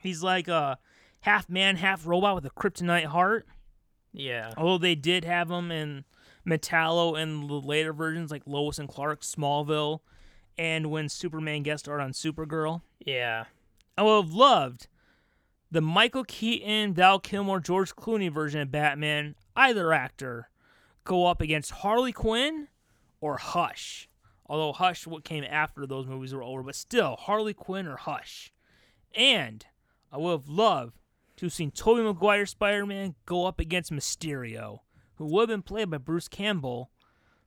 He's 0.00 0.22
like 0.22 0.48
a 0.48 0.78
half 1.20 1.48
man, 1.48 1.76
half 1.76 2.06
robot 2.06 2.34
with 2.34 2.46
a 2.46 2.50
kryptonite 2.50 3.06
heart. 3.06 3.46
Yeah. 4.16 4.52
Although 4.56 4.78
they 4.78 4.94
did 4.94 5.24
have 5.24 5.48
them 5.48 5.70
in 5.70 6.04
Metallo 6.46 7.20
in 7.20 7.46
the 7.46 7.54
later 7.54 7.92
versions, 7.92 8.30
like 8.30 8.42
Lois 8.46 8.78
and 8.78 8.88
Clark, 8.88 9.20
Smallville, 9.20 10.00
and 10.56 10.90
when 10.90 11.08
Superman 11.08 11.62
guest 11.62 11.84
starred 11.84 12.00
on 12.00 12.12
Supergirl. 12.12 12.80
Yeah. 12.98 13.44
I 13.98 14.02
would 14.02 14.24
have 14.24 14.34
loved 14.34 14.88
the 15.70 15.80
Michael 15.80 16.24
Keaton, 16.24 16.94
Val 16.94 17.18
Kilmer, 17.18 17.60
George 17.60 17.94
Clooney 17.94 18.32
version 18.32 18.60
of 18.60 18.72
Batman, 18.72 19.34
either 19.54 19.92
actor, 19.92 20.48
go 21.04 21.26
up 21.26 21.40
against 21.40 21.70
Harley 21.70 22.12
Quinn 22.12 22.68
or 23.20 23.36
Hush. 23.36 24.08
Although 24.46 24.72
Hush 24.72 25.06
what 25.06 25.24
came 25.24 25.44
after 25.44 25.86
those 25.86 26.06
movies 26.06 26.32
were 26.32 26.42
over, 26.42 26.62
but 26.62 26.74
still 26.74 27.16
Harley 27.16 27.52
Quinn 27.52 27.86
or 27.86 27.96
Hush. 27.96 28.52
And 29.14 29.66
I 30.10 30.18
would 30.18 30.30
have 30.30 30.48
loved 30.48 30.96
to 31.36 31.48
seen 31.50 31.70
Tobey 31.70 32.02
Maguire 32.02 32.46
Spider-Man 32.46 33.14
go 33.26 33.46
up 33.46 33.60
against 33.60 33.92
Mysterio, 33.92 34.80
who 35.16 35.26
would 35.26 35.42
have 35.42 35.48
been 35.48 35.62
played 35.62 35.90
by 35.90 35.98
Bruce 35.98 36.28
Campbell. 36.28 36.90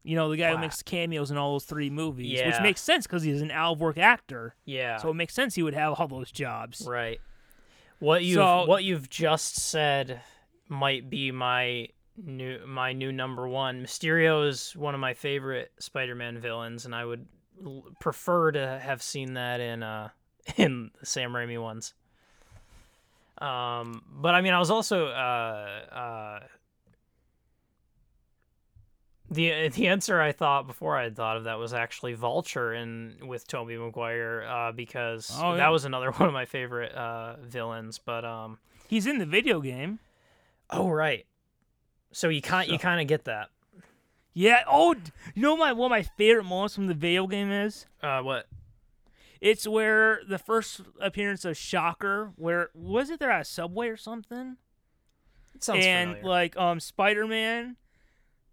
You 0.04 0.16
know, 0.16 0.30
the 0.30 0.38
guy 0.38 0.50
Wow. 0.52 0.56
who 0.58 0.62
makes 0.62 0.82
cameos 0.82 1.30
in 1.32 1.38
all 1.38 1.54
those 1.54 1.66
three 1.66 1.90
movies, 1.90 2.40
which 2.44 2.62
makes 2.62 2.82
sense 2.82 3.06
because 3.06 3.24
he's 3.24 3.42
an 3.42 3.52
out 3.52 3.74
of 3.74 3.82
work 3.82 3.98
actor. 3.98 4.56
Yeah. 4.66 4.98
So 4.98 5.10
it 5.10 5.16
makes 5.16 5.34
sense 5.34 5.56
he 5.56 5.64
would 5.64 5.74
have 5.74 5.94
all 6.00 6.08
those 6.08 6.32
jobs. 6.32 6.86
Right. 6.88 7.20
What 8.00 8.24
you 8.24 8.36
So- 8.36 8.66
what 8.66 8.84
you've 8.86 9.10
just 9.10 9.56
said 9.58 10.22
might 10.70 11.10
be 11.10 11.32
my 11.32 11.90
new 12.16 12.66
my 12.66 12.94
new 12.94 13.12
number 13.12 13.48
one. 13.48 13.84
Mysterio 13.84 14.48
is 14.48 14.74
one 14.76 14.94
of 14.96 15.02
my 15.02 15.14
favorite 15.14 15.72
Spider-Man 15.80 16.40
villains, 16.40 16.86
and 16.86 16.96
I 16.96 17.04
would 17.06 17.28
prefer 18.00 18.52
to 18.54 18.80
have 18.80 19.02
seen 19.02 19.34
that 19.34 19.60
in 19.60 19.84
uh 19.84 20.10
in 20.58 20.92
the 21.00 21.06
Sam 21.06 21.32
Raimi 21.34 21.62
ones. 21.62 21.94
Um, 23.40 24.04
but 24.12 24.36
I 24.36 24.42
mean, 24.42 24.54
I 24.54 24.60
was 24.60 24.70
also 24.70 25.08
uh 25.08 25.82
uh. 25.92 26.40
The, 29.32 29.70
the 29.70 29.88
answer 29.90 30.20
I 30.20 30.32
thought 30.32 30.66
before 30.66 30.98
I 30.98 31.04
had 31.04 31.16
thought 31.16 31.38
of 31.38 31.44
that 31.44 31.60
was 31.60 31.72
actually 31.72 32.14
Vulture 32.16 32.74
in 32.74 33.18
with 33.22 33.46
Tobey 33.48 33.78
Maguire 33.78 34.44
uh, 34.50 34.72
because 34.72 35.32
Oh, 35.40 35.56
that 35.56 35.70
was 35.70 35.86
another 35.86 36.12
one 36.18 36.28
of 36.28 36.34
my 36.34 36.46
favorite 36.46 36.92
uh, 36.94 37.36
villains. 37.44 38.00
But 38.00 38.26
um, 38.26 38.58
He's 38.88 39.06
in 39.06 39.20
the 39.20 39.28
video 39.28 39.62
game. 39.62 40.00
oh 40.72 40.90
right, 40.90 41.28
so 42.12 42.30
you 42.30 42.42
kind 42.42 42.72
you 42.72 42.80
kind 42.80 43.00
of 43.00 43.08
get 43.08 43.26
that. 43.26 43.50
Yeah. 44.34 44.64
Oh, 44.68 44.96
you 45.36 45.42
know 45.44 45.56
my 45.56 45.74
one 45.74 45.92
of 45.92 45.96
my 45.96 46.02
favorite 46.18 46.46
moments 46.46 46.74
from 46.74 46.88
the 46.88 46.96
video 46.96 47.28
game 47.28 47.52
is 47.52 47.86
Uh, 48.02 48.22
what? 48.22 48.48
It's 49.42 49.68
where 49.68 50.22
the 50.28 50.38
first 50.38 50.82
appearance 51.00 51.46
of 51.46 51.58
Shocker, 51.58 52.34
where 52.36 52.70
was 52.74 53.10
it 53.10 53.20
there 53.20 53.32
at 53.32 53.42
a 53.42 53.46
subway 53.46 53.88
or 53.88 53.98
something, 53.98 54.58
It 55.56 55.64
sounds 55.64 55.86
and 55.86 56.12
familiar. 56.16 56.30
like 56.30 56.58
um 56.58 56.80
Spider 56.80 57.28
Man, 57.28 57.78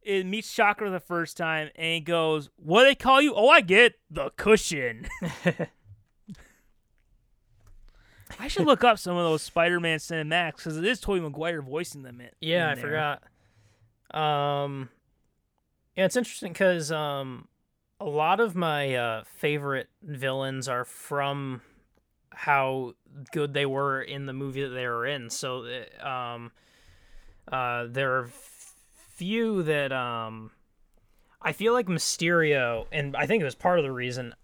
it 0.02 0.26
meets 0.26 0.50
Shocker 0.50 0.88
the 0.90 1.00
first 1.00 1.36
time, 1.36 1.70
and 1.74 1.94
he 1.94 2.00
goes, 2.00 2.50
"What 2.56 2.82
do 2.82 2.86
they 2.86 2.94
call 2.94 3.20
you? 3.20 3.34
Oh, 3.34 3.48
I 3.48 3.60
get 3.60 3.94
the 4.10 4.30
cushion." 4.36 5.08
I 8.38 8.48
should 8.48 8.66
look 8.66 8.84
up 8.84 8.98
some 8.98 9.16
of 9.16 9.24
those 9.24 9.42
Spider 9.42 9.80
Man 9.80 9.98
cinematics 9.98 10.56
because 10.56 10.76
it 10.76 10.84
is 10.84 11.00
Tobey 11.00 11.20
Maguire 11.20 11.62
voicing 11.62 12.02
them. 12.02 12.20
In, 12.20 12.28
yeah, 12.40 12.68
I 12.68 12.72
in 12.72 12.78
there. 12.78 13.18
forgot. 14.10 14.62
Um, 14.64 14.88
yeah, 15.96 16.04
it's 16.04 16.16
interesting 16.16 16.52
because 16.52 16.92
um, 16.92 17.48
a 18.00 18.04
lot 18.04 18.40
of 18.40 18.54
my 18.54 18.94
uh, 18.94 19.24
favorite 19.24 19.88
villains 20.02 20.68
are 20.68 20.84
from 20.84 21.62
how 22.30 22.94
good 23.32 23.54
they 23.54 23.66
were 23.66 24.02
in 24.02 24.26
the 24.26 24.32
movie 24.32 24.62
that 24.62 24.68
they 24.74 24.86
were 24.86 25.06
in. 25.06 25.30
So, 25.30 25.64
uh, 26.02 26.06
um, 26.06 26.52
uh, 27.50 27.86
there 27.88 28.18
are 28.18 28.30
few 29.14 29.62
that 29.62 29.92
um, 29.92 30.50
I 31.40 31.52
feel 31.52 31.72
like 31.72 31.86
Mysterio, 31.86 32.86
and 32.92 33.16
I 33.16 33.26
think 33.26 33.40
it 33.40 33.44
was 33.44 33.54
part 33.54 33.78
of 33.78 33.84
the 33.84 33.92
reason. 33.92 34.34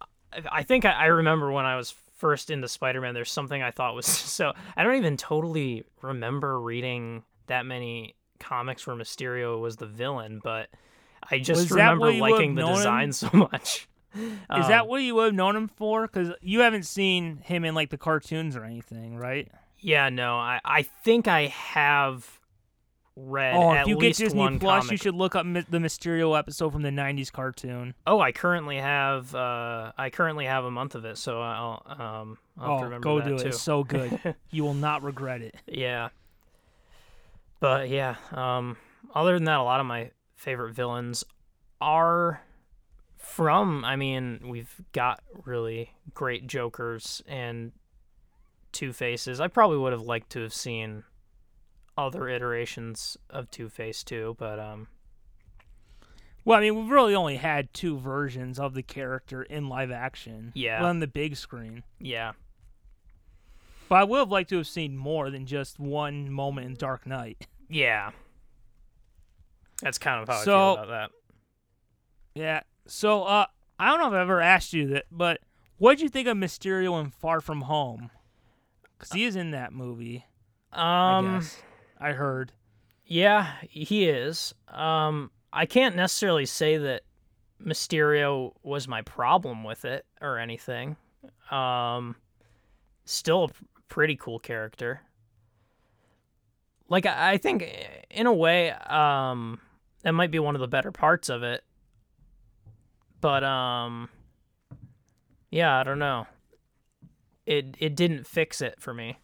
I- 0.50 0.62
think 0.62 0.86
I, 0.86 0.92
I 0.92 1.06
remember 1.06 1.50
when 1.52 1.66
I 1.66 1.76
was 1.76 1.94
first 2.16 2.50
into 2.50 2.68
Spider-Man. 2.68 3.12
There's 3.12 3.30
something 3.30 3.62
I 3.62 3.70
thought 3.70 3.94
was 3.94 4.06
so. 4.06 4.52
I 4.76 4.82
don't 4.84 4.96
even 4.96 5.16
totally 5.18 5.84
remember 6.00 6.58
reading 6.58 7.24
that 7.48 7.66
many 7.66 8.14
comics 8.40 8.86
where 8.86 8.96
Mysterio 8.96 9.60
was 9.60 9.76
the 9.76 9.86
villain, 9.86 10.40
but 10.42 10.68
I 11.30 11.38
just 11.38 11.62
Was 11.62 11.70
remember 11.70 12.06
what 12.06 12.14
you 12.14 12.22
would've 12.22 12.36
liking 12.38 12.54
the 12.54 12.62
known 12.62 12.70
him? 12.72 12.76
design 12.76 13.12
so 13.12 13.28
much. 13.32 13.88
Is 14.14 14.68
that 14.68 14.88
what 14.88 14.98
you 15.02 15.14
would 15.14 15.24
have 15.26 15.34
known 15.34 15.56
him 15.56 15.68
for? 15.68 16.02
Because 16.06 16.32
you 16.42 16.60
haven't 16.60 16.84
seen 16.84 17.38
him 17.38 17.64
in 17.64 17.74
like 17.74 17.88
the 17.90 17.96
cartoons 17.98 18.56
or 18.56 18.64
anything, 18.64 19.16
right? 19.16 19.50
Yeah, 19.78 20.10
no, 20.10 20.36
I, 20.36 20.60
I 20.64 20.82
think 20.82 21.26
I 21.28 21.46
have 21.46 22.38
read 23.16 23.54
Oh, 23.56 23.72
at 23.72 23.82
if 23.82 23.88
you 23.88 23.98
get 23.98 24.16
Disney 24.16 24.38
one 24.38 24.58
Plus, 24.58 24.84
comic. 24.84 24.92
you 24.92 24.96
should 24.98 25.14
look 25.14 25.34
up 25.34 25.44
the 25.44 25.78
Mysterio 25.78 26.38
episode 26.38 26.72
from 26.72 26.82
the 26.82 26.90
'90s 26.90 27.32
cartoon. 27.32 27.94
Oh, 28.06 28.20
I 28.20 28.32
currently 28.32 28.76
have 28.78 29.34
uh, 29.34 29.92
I 29.98 30.10
currently 30.10 30.44
have 30.46 30.64
a 30.64 30.70
month 30.70 30.94
of 30.94 31.04
it, 31.04 31.16
so 31.18 31.40
I'll 31.40 31.82
um 31.88 32.38
I'll 32.58 32.70
have 32.70 32.78
to 32.80 32.82
Oh, 32.82 32.84
remember 32.84 33.04
go 33.04 33.18
that 33.18 33.24
do 33.28 33.38
too. 33.38 33.44
it! 33.44 33.48
It's 33.48 33.60
so 33.62 33.82
good. 33.82 34.34
you 34.50 34.62
will 34.62 34.74
not 34.74 35.02
regret 35.02 35.40
it. 35.42 35.54
Yeah. 35.66 36.10
But 37.60 37.88
yeah, 37.88 38.16
um 38.32 38.76
other 39.14 39.34
than 39.34 39.44
that 39.44 39.58
a 39.58 39.62
lot 39.62 39.80
of 39.80 39.86
my 39.86 40.10
favorite 40.42 40.74
villains 40.74 41.24
are 41.80 42.42
from 43.16 43.84
I 43.84 43.96
mean, 43.96 44.40
we've 44.44 44.80
got 44.92 45.22
really 45.44 45.92
great 46.12 46.46
Jokers 46.46 47.22
and 47.26 47.72
Two 48.72 48.92
Faces. 48.92 49.40
I 49.40 49.48
probably 49.48 49.78
would 49.78 49.92
have 49.92 50.02
liked 50.02 50.30
to 50.30 50.40
have 50.42 50.52
seen 50.52 51.04
other 51.96 52.28
iterations 52.28 53.16
of 53.30 53.50
Two 53.50 53.68
Face 53.68 54.02
too, 54.02 54.34
but 54.38 54.58
um 54.58 54.88
Well, 56.44 56.58
I 56.58 56.62
mean, 56.62 56.74
we've 56.74 56.90
really 56.90 57.14
only 57.14 57.36
had 57.36 57.72
two 57.72 57.96
versions 57.98 58.58
of 58.58 58.74
the 58.74 58.82
character 58.82 59.42
in 59.44 59.68
live 59.68 59.90
action. 59.92 60.50
Yeah. 60.54 60.84
on 60.84 60.98
the 61.00 61.06
big 61.06 61.36
screen. 61.36 61.84
yeah. 62.00 62.32
But 63.88 63.96
I 63.96 64.04
would 64.04 64.18
have 64.20 64.30
liked 64.30 64.48
to 64.50 64.56
have 64.56 64.66
seen 64.66 64.96
more 64.96 65.28
than 65.30 65.44
just 65.44 65.78
one 65.78 66.30
moment 66.32 66.66
in 66.66 66.74
Dark 66.74 67.06
Knight. 67.06 67.46
Yeah. 67.68 68.12
That's 69.82 69.98
kind 69.98 70.22
of 70.22 70.28
how 70.28 70.40
I 70.40 70.44
So- 70.44 70.74
feel 70.76 70.84
about 70.84 70.88
that. 70.88 71.10
Yeah. 72.34 72.60
So, 72.86 73.24
uh, 73.24 73.46
I 73.78 73.88
don't 73.90 73.98
know 74.00 74.06
if 74.06 74.12
I've 74.14 74.20
ever 74.20 74.40
asked 74.40 74.72
you 74.72 74.86
that, 74.88 75.04
but 75.10 75.40
what 75.76 75.92
did 75.98 76.02
you 76.02 76.08
think 76.08 76.26
of 76.28 76.36
Mysterio 76.36 76.98
in 77.00 77.10
Far 77.10 77.40
From 77.42 77.62
Home? 77.62 78.10
Because 78.96 79.12
he 79.12 79.24
is 79.24 79.36
in 79.36 79.50
that 79.50 79.72
movie. 79.72 80.24
I 80.72 81.16
Um 81.18 81.34
guess 81.40 81.62
I 82.00 82.12
heard. 82.12 82.52
Yeah, 83.04 83.52
he 83.68 84.08
is. 84.08 84.54
Um, 84.68 85.30
I 85.52 85.66
can't 85.66 85.94
necessarily 85.96 86.46
say 86.46 86.78
that 86.78 87.02
Mysterio 87.60 88.54
was 88.62 88.88
my 88.88 89.02
problem 89.02 89.64
with 89.64 89.84
it 89.84 90.06
or 90.20 90.38
anything. 90.38 90.96
Um, 91.50 92.16
still 93.04 93.44
a 93.44 93.48
pretty 93.88 94.16
cool 94.16 94.38
character. 94.38 95.02
Like 96.88 97.06
I 97.06 97.32
I 97.32 97.36
think, 97.38 97.64
in 98.10 98.26
a 98.26 98.32
way, 98.32 98.70
um, 98.70 99.60
that 100.02 100.12
might 100.12 100.30
be 100.30 100.38
one 100.38 100.54
of 100.54 100.60
the 100.60 100.68
better 100.68 100.90
parts 100.92 101.28
of 101.28 101.42
it. 101.42 101.62
but 103.20 103.42
um, 103.44 104.08
yeah, 105.50 105.78
I 105.78 105.82
don't 105.84 105.98
know. 105.98 106.26
It 107.46 107.76
it 107.78 107.96
didn't 107.96 108.26
fix 108.26 108.60
it 108.60 108.76
for 108.80 108.94
me. 108.94 109.18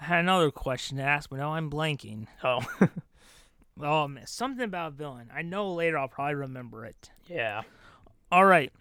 I 0.00 0.04
had 0.06 0.20
another 0.20 0.50
question 0.50 0.98
to 0.98 1.02
ask, 1.02 1.30
but 1.30 1.38
now 1.38 1.54
I'm 1.54 1.70
blanking. 1.70 2.26
Oh, 2.42 2.60
Oh, 3.80 4.06
man, 4.06 4.26
something 4.28 4.64
about 4.64 4.92
villain. 4.92 5.30
I 5.34 5.42
know 5.42 5.72
later 5.72 5.98
I'll 5.98 6.06
probably 6.06 6.36
remember 6.36 6.84
it. 6.84 7.10
yeah. 7.26 7.62
All 8.30 8.44
right. 8.46 8.72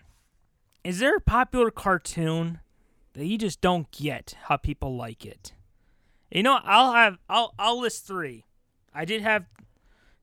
Is 0.84 1.00
there 1.00 1.16
a 1.16 1.22
popular 1.22 1.72
cartoon 1.72 2.60
that 3.14 3.26
you 3.26 3.38
just 3.40 3.60
don't 3.62 3.90
get 3.91 4.36
how 4.44 4.58
people 4.58 4.95
like 4.95 5.26
it? 5.26 5.54
You 6.32 6.44
know, 6.44 6.60
I'll 6.64 6.94
have 6.94 7.18
I'll 7.30 7.54
I'll 7.58 7.80
list 7.82 8.06
three. 8.06 8.45
I 8.94 9.06
did 9.06 9.22
have 9.22 9.45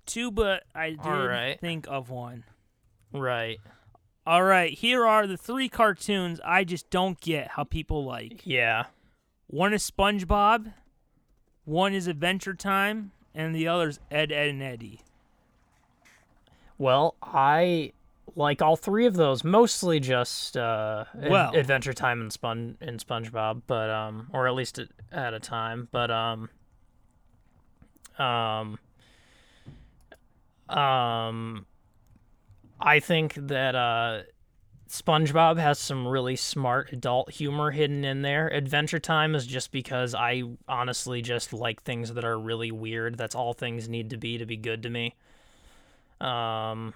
two, 0.06 0.30
but 0.30 0.64
I 0.74 0.90
did 0.90 1.06
right. 1.06 1.60
think 1.60 1.86
of 1.88 2.10
one. 2.10 2.44
Right. 3.12 3.58
All 4.26 4.42
right, 4.42 4.72
here 4.72 5.06
are 5.06 5.26
the 5.26 5.36
three 5.36 5.68
cartoons 5.68 6.40
I 6.44 6.64
just 6.64 6.90
don't 6.90 7.20
get 7.20 7.48
how 7.48 7.64
people 7.64 8.04
like. 8.04 8.42
Yeah. 8.44 8.84
One 9.46 9.72
is 9.72 9.88
SpongeBob, 9.90 10.72
one 11.64 11.92
is 11.92 12.06
Adventure 12.06 12.54
Time, 12.54 13.12
and 13.34 13.54
the 13.54 13.66
other's 13.66 13.98
Ed, 14.10 14.30
Edd 14.30 14.48
n 14.48 14.62
Eddy. 14.62 15.00
Well, 16.78 17.16
I 17.22 17.92
like 18.36 18.62
all 18.62 18.76
three 18.76 19.06
of 19.06 19.14
those, 19.14 19.42
mostly 19.42 20.00
just 20.00 20.56
uh, 20.56 21.04
Well- 21.14 21.54
Adventure 21.54 21.92
Time 21.92 22.20
and 22.20 22.32
Spon 22.32 22.76
and 22.80 23.04
SpongeBob, 23.04 23.62
but 23.66 23.90
um, 23.90 24.28
or 24.32 24.46
at 24.46 24.54
least 24.54 24.78
at, 24.78 24.88
at 25.10 25.34
a 25.34 25.40
time, 25.40 25.88
but 25.90 26.10
um, 26.10 26.50
um, 28.18 28.78
um, 30.68 31.66
I 32.80 33.00
think 33.00 33.34
that 33.34 33.74
uh, 33.74 34.22
SpongeBob 34.88 35.58
has 35.58 35.78
some 35.78 36.06
really 36.06 36.36
smart 36.36 36.92
adult 36.92 37.30
humor 37.30 37.70
hidden 37.70 38.04
in 38.04 38.22
there. 38.22 38.48
Adventure 38.48 38.98
Time 38.98 39.34
is 39.34 39.46
just 39.46 39.70
because 39.70 40.14
I 40.14 40.42
honestly 40.68 41.22
just 41.22 41.52
like 41.52 41.82
things 41.82 42.14
that 42.14 42.24
are 42.24 42.38
really 42.38 42.70
weird. 42.72 43.16
That's 43.16 43.34
all 43.34 43.52
things 43.52 43.88
need 43.88 44.10
to 44.10 44.16
be 44.16 44.38
to 44.38 44.46
be 44.46 44.56
good 44.56 44.82
to 44.82 44.90
me. 44.90 45.14
Um, 46.20 46.92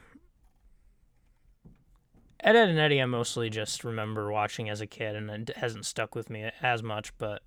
Ed, 2.40 2.56
Edd 2.56 2.68
n 2.68 2.78
Eddy, 2.78 3.00
I 3.00 3.06
mostly 3.06 3.48
just 3.48 3.84
remember 3.84 4.30
watching 4.30 4.68
as 4.68 4.82
a 4.82 4.86
kid, 4.86 5.16
and 5.16 5.30
it 5.48 5.56
hasn't 5.56 5.86
stuck 5.86 6.14
with 6.14 6.28
me 6.28 6.50
as 6.60 6.82
much. 6.82 7.16
But, 7.16 7.42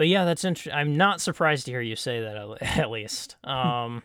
but 0.00 0.08
yeah, 0.08 0.24
that's 0.24 0.46
interesting. 0.46 0.72
I'm 0.72 0.96
not 0.96 1.20
surprised 1.20 1.66
to 1.66 1.72
hear 1.72 1.82
you 1.82 1.94
say 1.94 2.22
that 2.22 2.34
at- 2.62 2.90
least. 2.90 3.36
Um, 3.44 4.02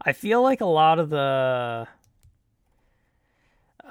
I 0.00 0.12
feel 0.12 0.40
like 0.40 0.60
a 0.60 0.66
lot 0.66 1.00
of 1.00 1.10
the, 1.10 1.88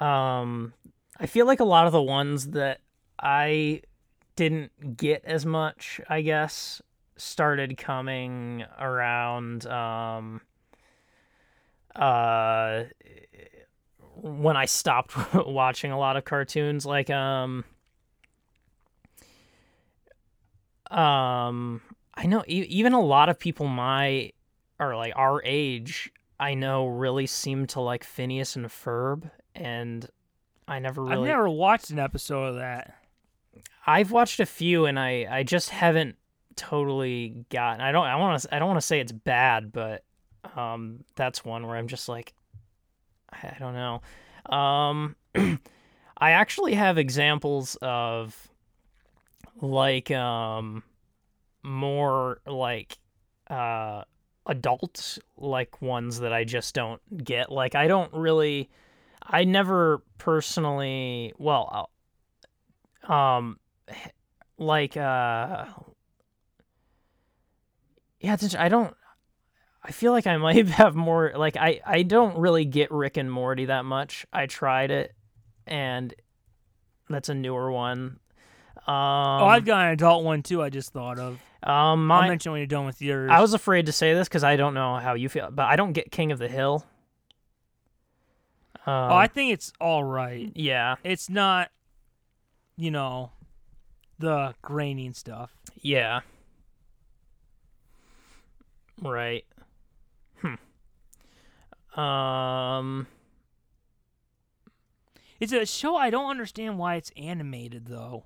um, 0.02 0.72
I 1.18 1.26
feel 1.26 1.44
like 1.44 1.60
a 1.60 1.64
lot 1.64 1.84
of 1.84 1.92
the 1.92 2.00
ones 2.00 2.52
that 2.52 2.80
I 3.22 3.82
didn't 4.34 4.96
get 4.96 5.26
as 5.26 5.44
much, 5.44 6.00
I 6.08 6.22
guess, 6.22 6.80
started 7.18 7.76
coming 7.76 8.64
around. 8.78 9.66
Um, 9.66 10.40
uh 11.94 12.84
when 14.14 14.56
I 14.56 14.64
stopped 14.64 15.34
watching 15.34 15.92
a 15.92 15.98
lot 15.98 16.16
of 16.16 16.24
cartoons 16.24 16.86
like 16.86 17.10
um 17.10 17.64
um 20.90 21.80
I 22.14 22.26
know 22.26 22.42
e- 22.46 22.66
even 22.68 22.92
a 22.92 23.00
lot 23.00 23.28
of 23.28 23.38
people 23.38 23.66
my 23.66 24.32
or 24.78 24.96
like 24.96 25.12
our 25.16 25.42
age 25.44 26.10
I 26.38 26.54
know 26.54 26.86
really 26.86 27.26
seem 27.26 27.66
to 27.68 27.80
like 27.80 28.02
Phineas 28.04 28.56
and 28.56 28.66
Ferb 28.66 29.30
and 29.54 30.08
I 30.66 30.78
never 30.78 31.02
really 31.02 31.28
I've 31.28 31.36
never 31.36 31.48
watched 31.48 31.90
an 31.90 31.98
episode 31.98 32.44
of 32.44 32.54
that. 32.56 32.94
I've 33.86 34.10
watched 34.10 34.40
a 34.40 34.46
few 34.46 34.86
and 34.86 34.98
I 34.98 35.26
I 35.30 35.42
just 35.42 35.70
haven't 35.70 36.16
totally 36.56 37.44
gotten 37.50 37.80
I 37.80 37.92
don't 37.92 38.06
I 38.06 38.16
want 38.16 38.42
to 38.42 38.54
I 38.54 38.58
don't 38.58 38.68
want 38.68 38.80
to 38.80 38.86
say 38.86 39.00
it's 39.00 39.12
bad 39.12 39.72
but 39.72 40.04
um 40.56 41.04
that's 41.14 41.44
one 41.44 41.66
where 41.66 41.76
I'm 41.76 41.88
just 41.88 42.08
like 42.08 42.32
I 43.32 43.48
I 43.48 43.56
don't 43.58 43.74
know. 43.74 44.00
Um 44.54 45.16
I 46.18 46.32
actually 46.32 46.74
have 46.74 46.98
examples 46.98 47.76
of 47.80 48.49
like 49.60 50.10
um 50.10 50.82
more 51.62 52.40
like 52.46 52.98
uh 53.48 54.02
adult 54.46 55.18
like 55.36 55.80
ones 55.82 56.20
that 56.20 56.32
I 56.32 56.44
just 56.44 56.74
don't 56.74 57.00
get. 57.24 57.50
Like 57.50 57.74
I 57.74 57.86
don't 57.86 58.12
really 58.12 58.70
I 59.22 59.44
never 59.44 60.02
personally 60.18 61.32
well 61.38 61.88
uh, 63.08 63.12
um 63.12 63.58
like 64.58 64.96
uh 64.96 65.64
yeah 68.20 68.36
i 68.58 68.68
don't 68.68 68.94
i 69.82 69.90
feel 69.90 70.12
like 70.12 70.26
i 70.26 70.36
might 70.36 70.68
have 70.68 70.94
more 70.94 71.32
like 71.34 71.56
i 71.56 71.80
i 71.86 72.02
don't 72.02 72.36
really 72.36 72.66
get 72.66 72.90
rick 72.90 73.16
and 73.16 73.32
morty 73.32 73.64
that 73.64 73.84
much 73.84 74.26
i 74.32 74.46
tried 74.46 74.90
it 74.90 75.14
and 75.66 76.14
that's 77.08 77.30
a 77.30 77.34
newer 77.34 77.72
one 77.72 78.18
um 78.86 78.94
oh, 79.42 79.46
I've 79.46 79.64
got 79.64 79.84
an 79.86 79.92
adult 79.92 80.24
one 80.24 80.42
too. 80.42 80.62
I 80.62 80.70
just 80.70 80.92
thought 80.92 81.18
of. 81.18 81.38
um 81.62 82.10
I'll 82.10 82.26
mention 82.28 82.52
when 82.52 82.60
you're 82.60 82.66
done 82.66 82.86
with 82.86 83.00
yours. 83.02 83.30
i 83.32 83.40
was 83.40 83.52
afraid 83.54 83.86
to 83.86 83.92
say 83.92 84.14
this 84.14 84.26
because 84.28 84.42
i 84.44 84.56
don't 84.56 84.72
know 84.74 84.96
how 84.96 85.12
you 85.14 85.28
feel 85.28 85.50
but 85.52 85.66
i 85.66 85.76
don't 85.76 85.92
get 85.92 86.10
king 86.10 86.32
of 86.32 86.38
the 86.38 86.48
hill 86.48 86.84
um, 88.86 88.94
oh, 89.12 89.14
I 89.14 89.26
think 89.26 89.52
it's 89.52 89.74
all 89.78 90.02
right. 90.02 90.50
yeah 90.54 90.94
It's 91.04 91.28
not, 91.28 91.70
you 92.78 92.90
know, 92.90 93.30
the 94.18 94.54
graining 94.62 95.12
stuff. 95.12 95.52
Yeah. 95.82 96.20
Right. 99.02 99.44
Hmm. 100.42 102.00
Um. 102.00 103.06
It's 105.40 105.52
a 105.52 105.66
show 105.66 105.96
I 105.96 106.08
don't 106.08 106.30
understand 106.30 106.78
why 106.78 106.96
it's 106.96 107.12
animated 107.18 107.86
though. 107.86 108.24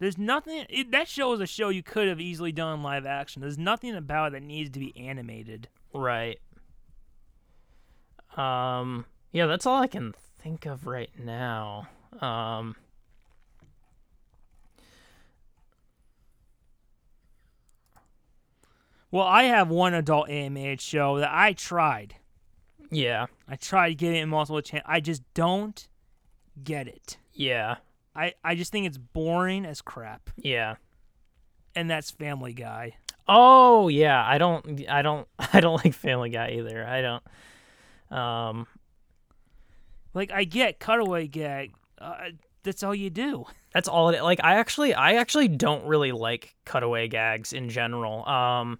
There's 0.00 0.16
nothing. 0.16 0.64
It, 0.70 0.90
that 0.92 1.08
show 1.08 1.34
is 1.34 1.40
a 1.40 1.46
show 1.46 1.68
you 1.68 1.82
could 1.82 2.08
have 2.08 2.20
easily 2.20 2.52
done 2.52 2.82
live 2.82 3.04
action. 3.04 3.42
There's 3.42 3.58
nothing 3.58 3.94
about 3.94 4.28
it 4.28 4.32
that 4.32 4.42
needs 4.42 4.70
to 4.70 4.80
be 4.80 4.96
animated. 4.96 5.68
Right. 5.94 6.40
Um. 8.36 9.04
Yeah, 9.30 9.46
that's 9.46 9.66
all 9.66 9.80
I 9.80 9.86
can 9.86 10.14
think 10.38 10.64
of 10.64 10.86
right 10.86 11.10
now. 11.22 11.86
Um. 12.18 12.76
Well, 19.10 19.26
I 19.26 19.44
have 19.44 19.68
one 19.68 19.92
adult 19.92 20.30
animated 20.30 20.80
show 20.80 21.18
that 21.18 21.30
I 21.30 21.52
tried. 21.52 22.14
Yeah. 22.90 23.26
I 23.46 23.56
tried 23.56 23.98
getting 23.98 24.16
it 24.16 24.22
in 24.22 24.28
multiple 24.30 24.62
channels. 24.62 24.86
I 24.88 25.00
just 25.00 25.22
don't 25.34 25.88
get 26.62 26.88
it. 26.88 27.18
Yeah. 27.32 27.76
I, 28.14 28.34
I 28.44 28.54
just 28.54 28.72
think 28.72 28.86
it's 28.86 28.98
boring 28.98 29.64
as 29.64 29.80
crap. 29.82 30.30
Yeah. 30.36 30.76
And 31.74 31.88
that's 31.88 32.10
Family 32.10 32.52
Guy. 32.52 32.96
Oh 33.28 33.88
yeah. 33.88 34.24
I 34.26 34.38
don't. 34.38 34.88
I 34.88 35.02
don't. 35.02 35.28
I 35.52 35.60
don't 35.60 35.84
like 35.84 35.94
Family 35.94 36.30
Guy 36.30 36.50
either. 36.58 36.84
I 36.86 37.00
don't. 37.02 38.18
Um. 38.18 38.66
Like 40.14 40.32
I 40.32 40.44
get 40.44 40.80
cutaway 40.80 41.28
gag. 41.28 41.72
Uh, 41.98 42.30
that's 42.62 42.82
all 42.82 42.94
you 42.94 43.10
do. 43.10 43.44
That's 43.72 43.88
all 43.88 44.08
it 44.10 44.22
like 44.22 44.40
I 44.42 44.54
actually 44.56 44.92
I 44.94 45.14
actually 45.14 45.48
don't 45.48 45.86
really 45.86 46.12
like 46.12 46.54
cutaway 46.64 47.06
gags 47.08 47.52
in 47.52 47.68
general. 47.68 48.26
Um 48.26 48.78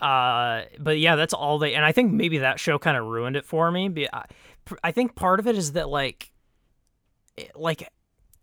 uh 0.00 0.62
but 0.78 0.98
yeah, 0.98 1.16
that's 1.16 1.32
all 1.32 1.58
they 1.58 1.74
and 1.74 1.84
I 1.84 1.92
think 1.92 2.12
maybe 2.12 2.38
that 2.38 2.60
show 2.60 2.78
kind 2.78 2.96
of 2.96 3.06
ruined 3.06 3.36
it 3.36 3.44
for 3.46 3.70
me. 3.70 3.88
Be- 3.88 4.12
I, 4.12 4.26
I 4.84 4.92
think 4.92 5.14
part 5.14 5.40
of 5.40 5.46
it 5.46 5.56
is 5.56 5.72
that 5.72 5.88
like 5.88 6.30
it- 7.36 7.56
like 7.56 7.88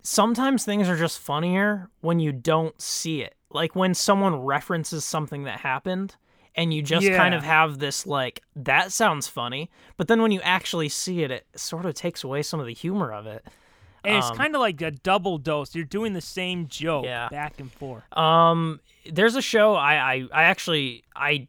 sometimes 0.06 0.64
things 0.64 0.88
are 0.88 0.96
just 0.98 1.20
funnier 1.20 1.90
when 2.02 2.20
you 2.20 2.32
don't 2.32 2.80
see 2.82 3.22
it. 3.22 3.36
Like 3.50 3.76
when 3.76 3.94
someone 3.94 4.36
references 4.36 5.04
something 5.06 5.44
that 5.44 5.60
happened 5.62 6.16
and 6.56 6.74
you 6.74 6.82
just 6.82 7.08
kind 7.12 7.34
of 7.34 7.44
have 7.44 7.80
this 7.80 8.06
like 8.06 8.42
that 8.56 8.92
sounds 8.92 9.28
funny, 9.28 9.70
but 9.98 10.08
then 10.08 10.22
when 10.22 10.32
you 10.32 10.42
actually 10.42 10.90
see 10.90 11.24
it 11.24 11.32
it 11.32 11.46
sort 11.56 11.86
of 11.86 11.94
takes 11.96 12.24
away 12.24 12.42
some 12.44 12.60
of 12.60 12.66
the 12.66 12.74
humor 12.74 13.12
of 13.12 13.26
it. 13.26 13.46
And 14.04 14.18
it's 14.18 14.30
Um, 14.30 14.38
kind 14.38 14.54
of 14.56 14.62
like 14.62 14.82
a 14.82 14.92
double 14.92 15.38
dose. 15.40 15.74
You're 15.74 15.84
doing 15.86 16.14
the 16.14 16.22
same 16.22 16.68
joke 16.68 17.06
Yeah. 17.06 17.28
back 17.30 17.60
and 17.60 17.72
forth. 17.72 18.04
Um, 18.16 18.80
there's 19.12 19.36
a 19.36 19.42
show 19.42 19.74
I, 19.74 19.96
I 20.14 20.28
I 20.32 20.44
actually 20.44 21.04
I 21.16 21.48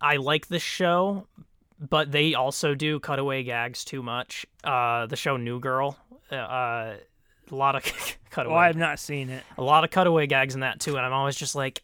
I 0.00 0.16
like 0.16 0.46
this 0.48 0.62
show, 0.62 1.26
but 1.80 2.12
they 2.12 2.34
also 2.34 2.74
do 2.74 3.00
cutaway 3.00 3.42
gags 3.42 3.84
too 3.84 4.02
much. 4.02 4.46
Uh, 4.62 5.06
the 5.06 5.16
show 5.16 5.36
New 5.36 5.58
Girl, 5.60 5.96
uh, 6.30 6.94
a 7.50 7.54
lot 7.56 7.74
of 7.76 7.82
cutaway, 8.30 8.54
Oh, 8.54 8.58
I 8.58 8.66
have 8.66 8.76
not 8.76 8.98
seen 8.98 9.30
it. 9.30 9.42
a 9.56 9.62
lot 9.62 9.84
of 9.84 9.90
cutaway 9.90 10.26
gags 10.26 10.54
in 10.54 10.60
that 10.60 10.80
too, 10.80 10.96
and 10.96 11.04
I'm 11.06 11.12
always 11.12 11.36
just 11.36 11.54
like, 11.54 11.82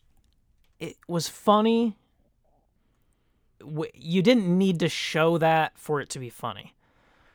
it 0.81 0.97
was 1.09 1.29
funny 1.29 1.97
you 3.95 4.21
didn't 4.23 4.47
need 4.59 4.81
to 4.81 4.89
show 4.89 5.39
that 5.39 5.73
for 5.79 6.01
it 6.01 6.11
to 6.11 6.19
be 6.19 6.29
funny. 6.29 6.75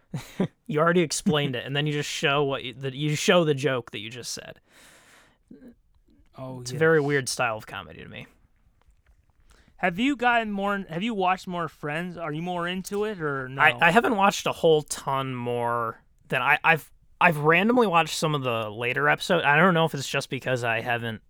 you 0.67 0.79
already 0.79 1.01
explained 1.01 1.55
it, 1.55 1.65
and 1.65 1.75
then 1.75 1.87
you 1.87 1.93
just 1.93 2.09
show 2.09 2.43
what 2.43 2.63
you, 2.63 2.73
the, 2.73 2.95
you 2.95 3.15
show 3.15 3.43
the 3.43 3.53
joke 3.55 3.91
that 3.91 3.99
you 3.99 4.09
just 4.09 4.31
said. 4.31 4.59
Oh, 6.37 6.61
It's 6.61 6.71
yeah. 6.71 6.75
a 6.75 6.79
very 6.79 7.01
weird 7.01 7.27
style 7.29 7.57
of 7.57 7.65
comedy 7.67 8.03
to 8.03 8.09
me. 8.09 8.27
Have 9.77 9.97
you 9.97 10.15
gotten 10.15 10.51
more? 10.51 10.83
Have 10.89 11.03
you 11.03 11.13
watched 11.13 11.47
more 11.47 11.67
Friends? 11.67 12.17
Are 12.17 12.33
you 12.33 12.41
more 12.41 12.67
into 12.67 13.05
it 13.05 13.21
or 13.21 13.47
no? 13.47 13.61
I, 13.61 13.87
I 13.87 13.91
haven't 13.91 14.15
watched 14.15 14.45
a 14.45 14.51
whole 14.51 14.81
ton 14.83 15.33
more 15.33 16.01
than 16.27 16.41
I, 16.41 16.59
I've 16.63 16.91
I've 17.21 17.37
randomly 17.37 17.87
watched 17.87 18.17
some 18.17 18.35
of 18.35 18.43
the 18.43 18.69
later 18.69 19.09
episodes. 19.09 19.45
I 19.45 19.57
don't 19.57 19.73
know 19.73 19.85
if 19.85 19.93
it's 19.93 20.07
just 20.07 20.29
because 20.29 20.63
I 20.63 20.81
haven't 20.81 21.21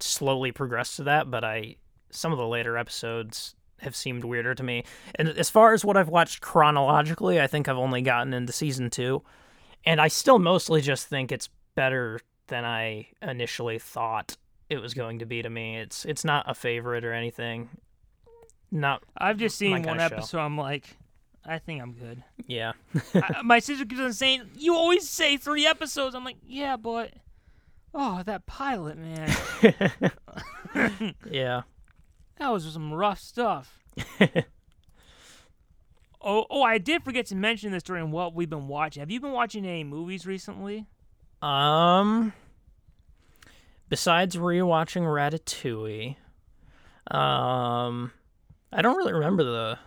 slowly 0.00 0.52
progressed 0.52 0.96
to 0.96 1.04
that, 1.04 1.30
but 1.30 1.44
I 1.44 1.76
some 2.10 2.32
of 2.32 2.38
the 2.38 2.46
later 2.46 2.76
episodes 2.76 3.54
have 3.80 3.96
seemed 3.96 4.24
weirder 4.24 4.54
to 4.54 4.62
me. 4.62 4.84
And 5.16 5.28
as 5.28 5.50
far 5.50 5.72
as 5.72 5.84
what 5.84 5.96
I've 5.96 6.08
watched 6.08 6.40
chronologically, 6.40 7.40
I 7.40 7.46
think 7.46 7.68
I've 7.68 7.76
only 7.76 8.02
gotten 8.02 8.32
into 8.32 8.52
season 8.52 8.90
two, 8.90 9.22
and 9.84 10.00
I 10.00 10.08
still 10.08 10.38
mostly 10.38 10.80
just 10.80 11.08
think 11.08 11.32
it's 11.32 11.48
better 11.74 12.20
than 12.48 12.64
I 12.64 13.08
initially 13.22 13.78
thought 13.78 14.36
it 14.68 14.78
was 14.78 14.94
going 14.94 15.18
to 15.20 15.26
be 15.26 15.42
to 15.42 15.50
me. 15.50 15.78
It's 15.78 16.04
it's 16.04 16.24
not 16.24 16.48
a 16.48 16.54
favorite 16.54 17.04
or 17.04 17.12
anything. 17.12 17.70
Not 18.70 19.02
I've 19.16 19.38
just 19.38 19.56
seen 19.56 19.82
one 19.82 20.00
episode. 20.00 20.40
I'm 20.40 20.58
like, 20.58 20.96
I 21.48 21.58
think 21.58 21.80
I'm 21.80 21.92
good. 21.92 22.22
yeah. 22.46 22.72
I, 23.14 23.42
my 23.42 23.58
sister 23.60 23.84
keeps 23.84 24.00
on 24.00 24.12
saying, 24.12 24.42
"You 24.56 24.74
always 24.74 25.08
say 25.08 25.36
three 25.36 25.66
episodes." 25.66 26.14
I'm 26.14 26.24
like, 26.24 26.38
yeah, 26.44 26.76
but 26.76 27.12
oh, 27.94 28.22
that 28.24 28.46
pilot 28.46 28.98
man, 28.98 29.30
yeah. 31.30 31.62
that 32.38 32.48
was 32.52 32.64
some 32.72 32.92
rough 32.92 33.20
stuff. 33.20 33.78
oh, 36.20 36.46
oh, 36.50 36.62
I 36.62 36.78
did 36.78 37.04
forget 37.04 37.26
to 37.26 37.36
mention 37.36 37.70
this 37.70 37.82
during 37.82 38.10
what 38.10 38.34
we've 38.34 38.50
been 38.50 38.68
watching. 38.68 39.00
Have 39.00 39.10
you 39.10 39.20
been 39.20 39.32
watching 39.32 39.64
any 39.64 39.84
movies 39.84 40.26
recently? 40.26 40.86
Um, 41.42 42.32
besides 43.88 44.36
rewatching 44.36 45.02
Ratatouille, 45.02 46.16
um, 47.14 48.10
I 48.72 48.82
don't 48.82 48.96
really 48.96 49.12
remember 49.12 49.44
the 49.44 49.78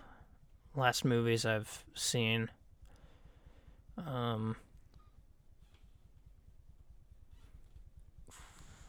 last 0.75 1.03
movies 1.05 1.45
I've 1.45 1.83
seen. 1.93 2.49
Um, 3.97 4.55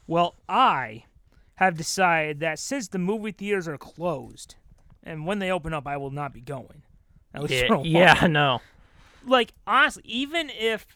Well, 0.06 0.34
I 0.48 1.04
have 1.56 1.76
decided 1.76 2.40
that 2.40 2.58
since 2.58 2.88
the 2.88 2.98
movie 2.98 3.32
theaters 3.32 3.68
are 3.68 3.78
closed, 3.78 4.56
and 5.02 5.24
when 5.26 5.38
they 5.38 5.50
open 5.50 5.72
up, 5.72 5.86
I 5.86 5.96
will 5.96 6.10
not 6.10 6.32
be 6.32 6.40
going. 6.40 6.82
At 7.32 7.42
least 7.42 7.58
for 7.58 7.66
yeah, 7.66 7.74
a 7.74 7.78
while. 7.78 8.16
yeah, 8.22 8.26
no, 8.26 8.60
like 9.24 9.52
honestly, 9.66 10.02
even 10.06 10.50
if 10.50 10.86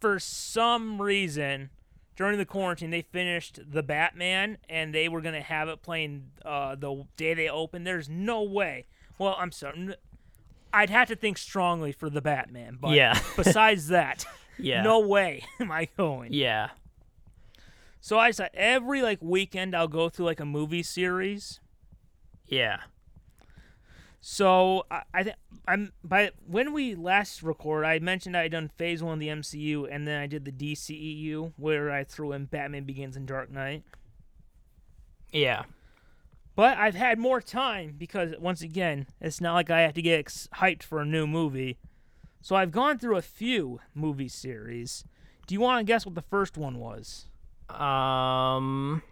for 0.00 0.18
some 0.18 1.00
reason 1.00 1.70
during 2.16 2.38
the 2.38 2.44
quarantine 2.44 2.90
they 2.90 3.02
finished 3.02 3.60
the 3.70 3.82
Batman 3.82 4.58
and 4.68 4.94
they 4.94 5.08
were 5.08 5.20
gonna 5.22 5.40
have 5.42 5.68
it 5.68 5.82
playing 5.82 6.30
uh, 6.44 6.74
the 6.74 7.06
day 7.16 7.34
they 7.34 7.48
opened, 7.48 7.86
there's 7.86 8.08
no 8.08 8.42
way. 8.42 8.86
Well, 9.18 9.36
I'm 9.38 9.52
sorry. 9.52 9.94
I'd 10.72 10.90
have 10.90 11.08
to 11.08 11.16
think 11.16 11.38
strongly 11.38 11.92
for 11.92 12.10
the 12.10 12.20
Batman, 12.20 12.78
but 12.80 12.90
Yeah. 12.92 13.18
besides 13.36 13.88
that, 13.88 14.24
yeah, 14.58 14.82
no 14.82 15.00
way 15.00 15.42
am 15.60 15.70
I 15.72 15.88
going. 15.96 16.32
yeah, 16.32 16.70
So 18.00 18.18
I 18.18 18.28
decided 18.28 18.54
every 18.54 19.00
like 19.02 19.18
weekend 19.22 19.74
I'll 19.74 19.88
go 19.88 20.08
through 20.08 20.26
like 20.26 20.40
a 20.40 20.44
movie 20.44 20.82
series. 20.82 21.60
yeah, 22.46 22.80
So 24.20 24.84
I, 24.90 25.02
I 25.14 25.22
think 25.22 25.36
I'm 25.68 25.92
by 26.04 26.30
when 26.46 26.72
we 26.72 26.94
last 26.94 27.42
record, 27.42 27.84
I 27.84 27.98
mentioned 28.00 28.36
I 28.36 28.42
had 28.42 28.52
done 28.52 28.68
Phase 28.76 29.02
One 29.02 29.14
of 29.14 29.20
the 29.20 29.28
MCU, 29.28 29.88
and 29.90 30.06
then 30.06 30.20
I 30.20 30.26
did 30.26 30.44
the 30.44 30.52
DCEU, 30.52 31.52
where 31.56 31.90
I 31.90 32.04
threw 32.04 32.32
in 32.32 32.44
Batman 32.46 32.84
Begins 32.84 33.16
and 33.16 33.26
Dark 33.26 33.50
Knight. 33.50 33.82
yeah, 35.32 35.64
But 36.56 36.78
I've 36.78 36.94
had 36.94 37.18
more 37.18 37.40
time 37.40 37.94
because 37.98 38.34
once 38.40 38.62
again, 38.62 39.06
it's 39.20 39.40
not 39.40 39.54
like 39.54 39.70
I 39.70 39.82
have 39.82 39.92
to 39.94 40.02
get 40.02 40.18
ex- 40.18 40.48
hyped 40.56 40.82
for 40.82 41.00
a 41.00 41.04
new 41.04 41.26
movie. 41.26 41.76
So 42.40 42.56
I've 42.56 42.72
gone 42.72 42.98
through 42.98 43.16
a 43.16 43.22
few 43.22 43.80
movie 43.94 44.28
series. 44.28 45.04
Do 45.46 45.54
you 45.54 45.60
want 45.60 45.80
to 45.80 45.84
guess 45.84 46.04
what 46.06 46.14
the 46.14 46.22
first 46.22 46.56
one 46.56 46.78
was? 46.78 47.26
um, 47.68 49.02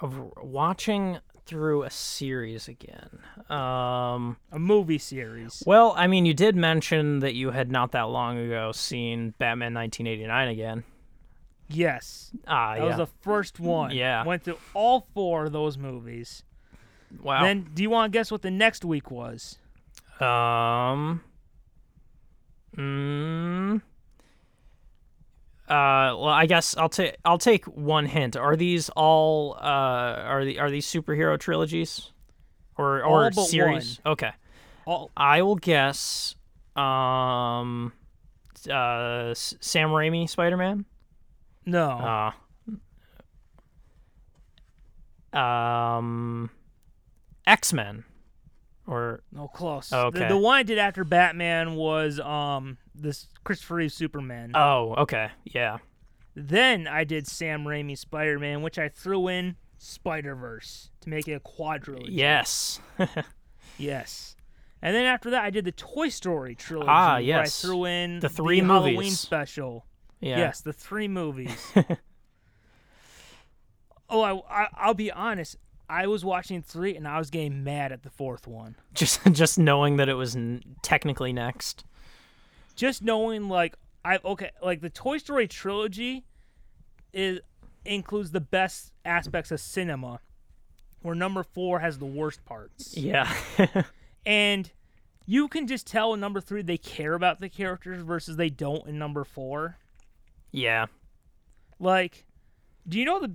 of 0.00 0.32
watching 0.42 1.18
through 1.46 1.82
a 1.82 1.90
series 1.90 2.68
again. 2.68 3.18
Um. 3.50 4.38
A 4.52 4.58
movie 4.58 4.98
series. 4.98 5.62
Well, 5.66 5.92
I 5.96 6.06
mean, 6.06 6.24
you 6.24 6.32
did 6.34 6.56
mention 6.56 7.18
that 7.20 7.34
you 7.34 7.50
had 7.50 7.70
not 7.70 7.92
that 7.92 8.04
long 8.08 8.38
ago 8.38 8.72
seen 8.72 9.34
Batman 9.38 9.74
1989 9.74 10.48
again. 10.48 10.84
Yes, 11.68 12.30
Ah, 12.46 12.74
yeah. 12.74 12.78
that 12.78 12.82
yeah. 12.84 12.88
was 12.88 12.96
the 13.08 13.14
first 13.22 13.58
one. 13.60 13.90
Yeah. 13.90 14.24
went 14.24 14.42
through 14.44 14.58
all 14.74 15.06
four 15.14 15.46
of 15.46 15.52
those 15.52 15.76
movies. 15.78 16.42
Wow. 17.22 17.42
Then, 17.42 17.68
do 17.74 17.82
you 17.82 17.90
want 17.90 18.12
to 18.12 18.18
guess 18.18 18.30
what 18.30 18.42
the 18.42 18.50
next 18.50 18.84
week 18.84 19.10
was? 19.10 19.58
um. 20.20 21.22
Mm, 22.76 23.80
uh, 25.68 26.18
well, 26.18 26.24
I 26.24 26.46
guess 26.46 26.76
I'll 26.76 26.88
take 26.88 27.16
I'll 27.24 27.38
take 27.38 27.64
one 27.66 28.06
hint. 28.06 28.36
Are 28.36 28.56
these 28.56 28.90
all 28.90 29.54
uh 29.54 29.62
are 29.62 30.44
the 30.44 30.58
are 30.58 30.70
these 30.70 30.86
superhero 30.86 31.38
trilogies, 31.38 32.10
or 32.76 33.02
or 33.02 33.32
series? 33.32 34.00
Okay, 34.04 34.32
All 34.86 35.10
I 35.16 35.42
will 35.42 35.54
guess. 35.56 36.34
Um, 36.76 37.92
uh, 38.68 39.32
Sam 39.34 39.90
Raimi 39.90 40.28
Spider 40.28 40.56
Man. 40.56 40.84
no. 41.64 42.32
Uh, 45.32 45.38
um, 45.38 46.50
X 47.46 47.72
Men, 47.72 48.04
or 48.86 49.22
No, 49.32 49.48
close. 49.48 49.92
Okay. 49.92 50.20
The, 50.20 50.28
the 50.28 50.38
one 50.38 50.56
I 50.56 50.62
did 50.62 50.78
after 50.78 51.04
Batman 51.04 51.74
was 51.74 52.20
um 52.20 52.78
this 52.94 53.28
Christopher 53.44 53.76
Reeve 53.76 53.92
Superman. 53.92 54.52
oh, 54.54 54.94
okay, 54.98 55.30
yeah, 55.44 55.78
then 56.34 56.86
I 56.86 57.04
did 57.04 57.26
Sam 57.26 57.64
Raimi 57.64 57.98
Spider 57.98 58.38
Man, 58.38 58.62
which 58.62 58.78
I 58.78 58.88
threw 58.88 59.28
in 59.28 59.56
Spider 59.78 60.34
Verse 60.34 60.90
to 61.02 61.08
make 61.10 61.28
it 61.28 61.32
a 61.32 61.40
quadrilogy. 61.40 62.06
yes, 62.08 62.80
Yes. 63.78 64.36
And 64.80 64.94
then 64.94 65.06
after 65.06 65.30
that, 65.30 65.42
I 65.42 65.48
did 65.48 65.64
the 65.64 65.72
Toy 65.72 66.10
Story 66.10 66.54
trilogy. 66.54 66.88
Ah, 66.90 67.12
where 67.14 67.20
yes. 67.22 67.64
I 67.64 67.66
threw 67.66 67.86
in 67.86 68.20
The 68.20 68.28
three 68.28 68.60
Halloween 68.60 68.96
movies. 68.96 69.18
special. 69.18 69.86
yeah, 70.20 70.36
Yes, 70.38 70.60
the 70.60 70.74
three 70.74 71.08
movies. 71.08 71.72
oh, 74.10 74.22
I, 74.22 74.64
I 74.64 74.68
I'll 74.76 74.94
be 74.94 75.10
honest. 75.10 75.56
I 75.88 76.06
was 76.06 76.24
watching 76.24 76.62
three, 76.62 76.96
and 76.96 77.06
I 77.06 77.18
was 77.18 77.30
getting 77.30 77.62
mad 77.64 77.92
at 77.92 78.02
the 78.02 78.10
fourth 78.10 78.46
one. 78.46 78.76
just 78.94 79.20
just 79.32 79.58
knowing 79.58 79.96
that 79.98 80.08
it 80.08 80.14
was 80.14 80.34
n- 80.36 80.62
technically 80.82 81.32
next. 81.32 81.84
just 82.76 83.02
knowing 83.02 83.48
like 83.48 83.76
I 84.04 84.18
okay 84.24 84.50
like 84.62 84.80
the 84.80 84.90
Toy 84.90 85.18
Story 85.18 85.46
trilogy 85.48 86.24
is 87.12 87.40
includes 87.84 88.30
the 88.30 88.40
best 88.40 88.92
aspects 89.04 89.50
of 89.50 89.60
cinema, 89.60 90.20
where 91.02 91.14
number 91.14 91.42
four 91.42 91.80
has 91.80 91.98
the 91.98 92.06
worst 92.06 92.44
parts, 92.44 92.96
Yeah, 92.96 93.30
and 94.26 94.70
you 95.26 95.48
can 95.48 95.66
just 95.66 95.86
tell 95.86 96.14
in 96.14 96.20
number 96.20 96.40
three 96.40 96.62
they 96.62 96.78
care 96.78 97.14
about 97.14 97.40
the 97.40 97.48
characters 97.48 98.02
versus 98.02 98.36
they 98.36 98.48
don't 98.50 98.86
in 98.88 98.98
number 98.98 99.24
four. 99.24 99.76
yeah. 100.50 100.86
Like, 101.78 102.24
do 102.88 102.98
you 102.98 103.04
know 103.04 103.20
the? 103.20 103.34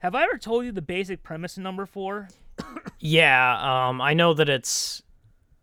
Have 0.00 0.14
I 0.14 0.24
ever 0.24 0.38
told 0.38 0.64
you 0.64 0.72
the 0.72 0.82
basic 0.82 1.22
premise 1.22 1.56
in 1.56 1.62
number 1.62 1.86
four? 1.86 2.28
Yeah, 2.98 3.88
um, 3.88 4.00
I 4.00 4.14
know 4.14 4.34
that 4.34 4.48
it's 4.48 5.02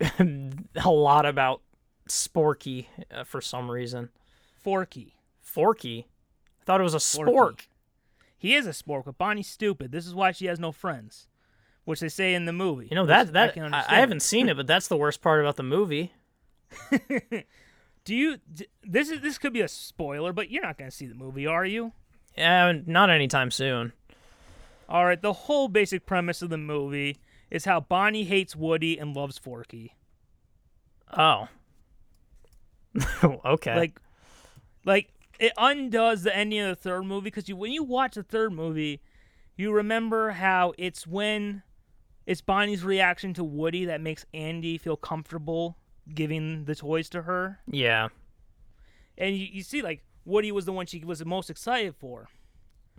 a 0.00 0.90
lot 0.90 1.26
about 1.26 1.60
Sporky 2.08 2.86
uh, 3.14 3.24
for 3.24 3.40
some 3.40 3.70
reason. 3.70 4.08
Forky. 4.54 5.14
Forky, 5.40 6.06
I 6.60 6.64
thought 6.64 6.80
it 6.80 6.84
was 6.84 6.94
a 6.94 7.00
Forky. 7.00 7.32
spork. 7.32 7.66
He 8.36 8.54
is 8.54 8.66
a 8.66 8.70
spork, 8.70 9.04
but 9.06 9.18
Bonnie's 9.18 9.48
stupid. 9.48 9.90
This 9.92 10.06
is 10.06 10.14
why 10.14 10.30
she 10.32 10.46
has 10.46 10.60
no 10.60 10.70
friends, 10.72 11.26
which 11.84 12.00
they 12.00 12.08
say 12.08 12.34
in 12.34 12.44
the 12.44 12.52
movie. 12.52 12.86
You 12.90 12.94
know 12.96 13.06
that 13.06 13.28
I, 13.28 13.30
that 13.30 13.54
can 13.54 13.72
I, 13.74 13.84
I 13.88 13.94
haven't 14.00 14.20
seen 14.22 14.48
it, 14.48 14.56
but 14.56 14.66
that's 14.66 14.88
the 14.88 14.96
worst 14.96 15.22
part 15.22 15.40
about 15.40 15.56
the 15.56 15.62
movie. 15.62 16.12
Do 18.04 18.14
you? 18.14 18.36
d- 18.52 18.66
This 18.84 19.10
is 19.10 19.20
this 19.20 19.38
could 19.38 19.52
be 19.52 19.60
a 19.62 19.68
spoiler, 19.68 20.32
but 20.32 20.50
you're 20.50 20.62
not 20.62 20.78
going 20.78 20.90
to 20.90 20.96
see 20.96 21.06
the 21.06 21.14
movie, 21.14 21.46
are 21.46 21.64
you? 21.64 21.92
Yeah, 22.36 22.72
not 22.86 23.10
anytime 23.10 23.50
soon. 23.50 23.92
All 24.88 25.04
right. 25.04 25.20
The 25.20 25.32
whole 25.32 25.68
basic 25.68 26.06
premise 26.06 26.42
of 26.42 26.50
the 26.50 26.58
movie 26.58 27.18
is 27.50 27.64
how 27.64 27.80
Bonnie 27.80 28.24
hates 28.24 28.56
Woody 28.56 28.98
and 28.98 29.14
loves 29.14 29.38
Forky. 29.38 29.96
Oh, 31.16 31.48
okay. 33.44 33.76
Like, 33.76 34.00
like 34.84 35.12
it 35.38 35.52
undoes 35.56 36.22
the 36.22 36.36
ending 36.36 36.60
of 36.60 36.68
the 36.68 36.82
third 36.82 37.04
movie 37.04 37.24
because 37.24 37.48
you 37.48 37.56
when 37.56 37.72
you 37.72 37.82
watch 37.82 38.14
the 38.14 38.22
third 38.22 38.52
movie, 38.52 39.00
you 39.56 39.72
remember 39.72 40.30
how 40.30 40.72
it's 40.78 41.06
when 41.06 41.62
it's 42.26 42.40
Bonnie's 42.40 42.84
reaction 42.84 43.32
to 43.34 43.44
Woody 43.44 43.86
that 43.86 44.00
makes 44.00 44.26
Andy 44.34 44.76
feel 44.76 44.96
comfortable 44.96 45.78
giving 46.14 46.64
the 46.64 46.74
toys 46.74 47.08
to 47.10 47.22
her. 47.22 47.60
Yeah. 47.66 48.08
And 49.16 49.36
you, 49.36 49.46
you 49.50 49.62
see, 49.62 49.82
like, 49.82 50.04
Woody 50.24 50.52
was 50.52 50.64
the 50.64 50.72
one 50.72 50.86
she 50.86 51.04
was 51.04 51.18
the 51.18 51.24
most 51.24 51.50
excited 51.50 51.94
for. 51.96 52.28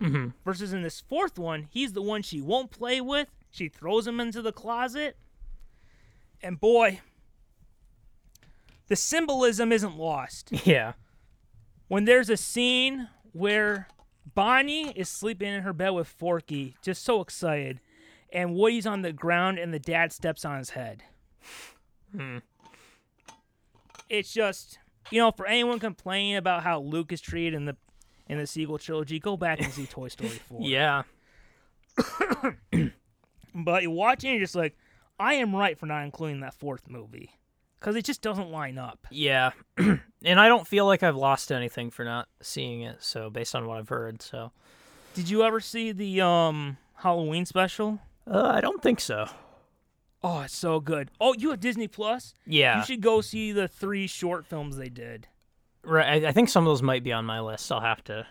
Mm-hmm. 0.00 0.28
Versus 0.44 0.72
in 0.72 0.82
this 0.82 1.00
fourth 1.00 1.38
one, 1.38 1.68
he's 1.70 1.92
the 1.92 2.02
one 2.02 2.22
she 2.22 2.40
won't 2.40 2.70
play 2.70 3.00
with. 3.00 3.28
She 3.50 3.68
throws 3.68 4.06
him 4.06 4.20
into 4.20 4.40
the 4.40 4.52
closet. 4.52 5.16
And 6.42 6.58
boy, 6.58 7.00
the 8.88 8.96
symbolism 8.96 9.72
isn't 9.72 9.96
lost. 9.96 10.50
Yeah. 10.64 10.92
When 11.88 12.04
there's 12.04 12.30
a 12.30 12.36
scene 12.36 13.08
where 13.32 13.88
Bonnie 14.34 14.92
is 14.92 15.08
sleeping 15.08 15.52
in 15.52 15.62
her 15.62 15.72
bed 15.72 15.90
with 15.90 16.06
Forky, 16.06 16.76
just 16.82 17.02
so 17.02 17.20
excited, 17.20 17.80
and 18.32 18.54
Woody's 18.54 18.86
on 18.86 19.02
the 19.02 19.12
ground 19.12 19.58
and 19.58 19.74
the 19.74 19.80
dad 19.80 20.12
steps 20.12 20.44
on 20.44 20.58
his 20.58 20.70
head. 20.70 21.02
Hmm. 22.14 22.38
It's 24.08 24.32
just, 24.32 24.78
you 25.10 25.18
know, 25.20 25.32
for 25.32 25.48
anyone 25.48 25.80
complaining 25.80 26.36
about 26.36 26.62
how 26.62 26.80
Luke 26.80 27.12
is 27.12 27.20
treated 27.20 27.54
in 27.54 27.64
the 27.64 27.76
in 28.30 28.38
the 28.38 28.46
sequel 28.46 28.78
trilogy, 28.78 29.18
go 29.18 29.36
back 29.36 29.60
and 29.60 29.72
see 29.72 29.86
Toy 29.86 30.08
Story 30.08 30.28
4. 30.48 30.60
Yeah. 30.62 31.02
But 33.52 33.82
you're 33.82 33.90
watching, 33.90 34.30
you're 34.30 34.40
just 34.40 34.54
like, 34.54 34.76
I 35.18 35.34
am 35.34 35.54
right 35.54 35.76
for 35.76 35.86
not 35.86 36.04
including 36.04 36.40
that 36.40 36.54
fourth 36.54 36.88
movie. 36.88 37.32
Because 37.80 37.96
it 37.96 38.04
just 38.04 38.22
doesn't 38.22 38.50
line 38.50 38.78
up. 38.78 39.06
Yeah. 39.10 39.50
and 39.76 40.00
I 40.24 40.46
don't 40.46 40.66
feel 40.68 40.86
like 40.86 41.02
I've 41.02 41.16
lost 41.16 41.50
anything 41.50 41.90
for 41.90 42.04
not 42.04 42.28
seeing 42.40 42.82
it, 42.82 43.02
so 43.02 43.28
based 43.28 43.54
on 43.56 43.66
what 43.66 43.78
I've 43.78 43.88
heard, 43.88 44.22
so 44.22 44.52
Did 45.14 45.28
you 45.28 45.42
ever 45.42 45.58
see 45.60 45.90
the 45.90 46.20
um 46.20 46.76
Halloween 46.94 47.44
special? 47.44 47.98
uh, 48.30 48.52
I 48.54 48.60
don't 48.60 48.82
think 48.82 49.00
so. 49.00 49.26
Oh, 50.22 50.42
it's 50.42 50.54
so 50.56 50.78
good. 50.78 51.10
Oh, 51.20 51.34
you 51.36 51.50
have 51.50 51.58
Disney 51.60 51.88
Plus? 51.88 52.34
Yeah. 52.46 52.78
You 52.78 52.84
should 52.84 53.00
go 53.00 53.20
see 53.22 53.50
the 53.50 53.66
three 53.66 54.06
short 54.06 54.46
films 54.46 54.76
they 54.76 54.90
did. 54.90 55.26
Right. 55.84 56.24
I, 56.24 56.28
I 56.28 56.32
think 56.32 56.48
some 56.48 56.64
of 56.64 56.70
those 56.70 56.82
might 56.82 57.02
be 57.02 57.12
on 57.12 57.24
my 57.24 57.40
list. 57.40 57.70
I'll 57.72 57.80
have 57.80 58.04
to 58.04 58.26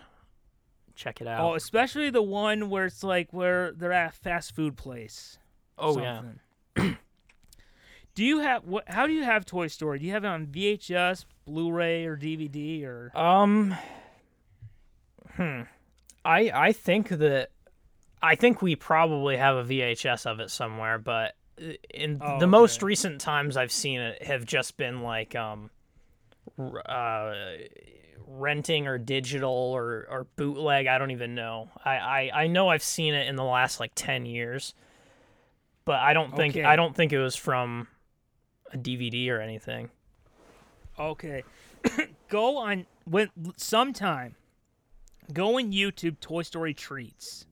check 0.94 1.20
it 1.20 1.26
out. 1.26 1.40
Oh, 1.40 1.54
especially 1.54 2.10
the 2.10 2.22
one 2.22 2.70
where 2.70 2.86
it's 2.86 3.02
like 3.02 3.32
where 3.32 3.72
they're 3.72 3.92
at 3.92 4.10
a 4.10 4.12
fast 4.12 4.54
food 4.54 4.76
place. 4.76 5.38
Oh, 5.78 5.98
yeah. 5.98 6.22
do 8.14 8.24
you 8.24 8.40
have 8.40 8.64
what? 8.64 8.84
How 8.88 9.06
do 9.06 9.12
you 9.12 9.24
have 9.24 9.46
Toy 9.46 9.66
Story? 9.66 9.98
Do 9.98 10.06
you 10.06 10.12
have 10.12 10.24
it 10.24 10.28
on 10.28 10.46
VHS, 10.46 11.24
Blu-ray, 11.46 12.04
or 12.04 12.16
DVD, 12.16 12.84
or? 12.84 13.10
Um. 13.14 13.74
Hmm. 15.34 15.62
I 16.24 16.50
I 16.54 16.72
think 16.72 17.08
that 17.08 17.50
I 18.22 18.34
think 18.34 18.60
we 18.60 18.76
probably 18.76 19.36
have 19.36 19.56
a 19.56 19.64
VHS 19.64 20.26
of 20.26 20.40
it 20.40 20.50
somewhere, 20.50 20.98
but 20.98 21.34
uh, 21.60 21.72
in 21.94 22.20
Oh, 22.20 22.38
the 22.38 22.46
most 22.46 22.82
recent 22.82 23.20
times 23.20 23.56
I've 23.56 23.72
seen 23.72 24.00
it 24.00 24.22
have 24.22 24.44
just 24.44 24.76
been 24.76 25.02
like 25.02 25.34
um 25.34 25.70
uh 26.58 27.34
renting 28.26 28.86
or 28.86 28.98
digital 28.98 29.50
or 29.50 30.06
or 30.10 30.26
bootleg, 30.36 30.86
I 30.86 30.98
don't 30.98 31.10
even 31.10 31.34
know. 31.34 31.68
I 31.84 31.96
I 31.96 32.30
I 32.42 32.46
know 32.46 32.68
I've 32.68 32.82
seen 32.82 33.14
it 33.14 33.28
in 33.28 33.36
the 33.36 33.44
last 33.44 33.80
like 33.80 33.92
10 33.94 34.26
years. 34.26 34.74
But 35.84 36.00
I 36.00 36.12
don't 36.12 36.36
think 36.36 36.54
Okay. 36.56 36.64
I 36.64 36.76
don't 36.76 36.94
think 36.94 37.12
it 37.12 37.18
was 37.18 37.34
from 37.34 37.88
a 38.72 38.76
DVD 38.78 39.30
or 39.30 39.40
anything. 39.40 39.90
Okay. 40.98 41.42
go 42.28 42.58
on 42.58 42.86
when 43.04 43.30
sometime. 43.56 44.36
Go 45.32 45.56
on 45.58 45.72
YouTube 45.72 46.20
Toy 46.20 46.42
Story 46.42 46.74
treats. 46.74 47.46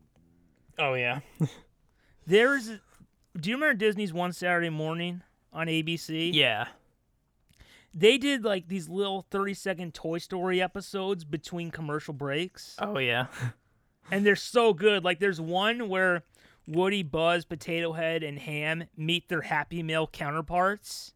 Oh 0.79 0.95
yeah. 0.95 1.21
There's 2.27 2.69
Do 2.69 3.51
you 3.51 3.57
remember 3.57 3.75
Disney's 3.75 4.13
One 4.13 4.33
Saturday 4.33 4.71
Morning 4.71 5.23
on 5.53 5.67
ABC? 5.67 6.33
Yeah. 6.35 6.67
They 7.95 8.19
did 8.19 8.45
like 8.45 8.69
these 8.69 8.89
little 8.89 9.27
30 9.31 9.55
second 9.55 9.95
Toy 9.95 10.19
Story 10.19 10.61
episodes 10.61 11.25
between 11.25 11.71
commercial 11.71 12.15
breaks. 12.15 12.77
Oh 12.81 12.99
yeah. 12.99 13.27
And 14.11 14.25
they're 14.25 14.37
so 14.37 14.73
good. 14.73 15.05
Like 15.05 15.19
there's 15.19 15.39
one 15.39 15.91
where 15.91 16.23
Woody, 16.67 17.03
Buzz, 17.03 17.45
Potato 17.45 17.93
Head, 17.93 18.23
and 18.23 18.39
Ham 18.39 18.85
meet 18.97 19.29
their 19.29 19.43
Happy 19.43 19.83
Meal 19.83 20.07
counterparts. 20.07 21.13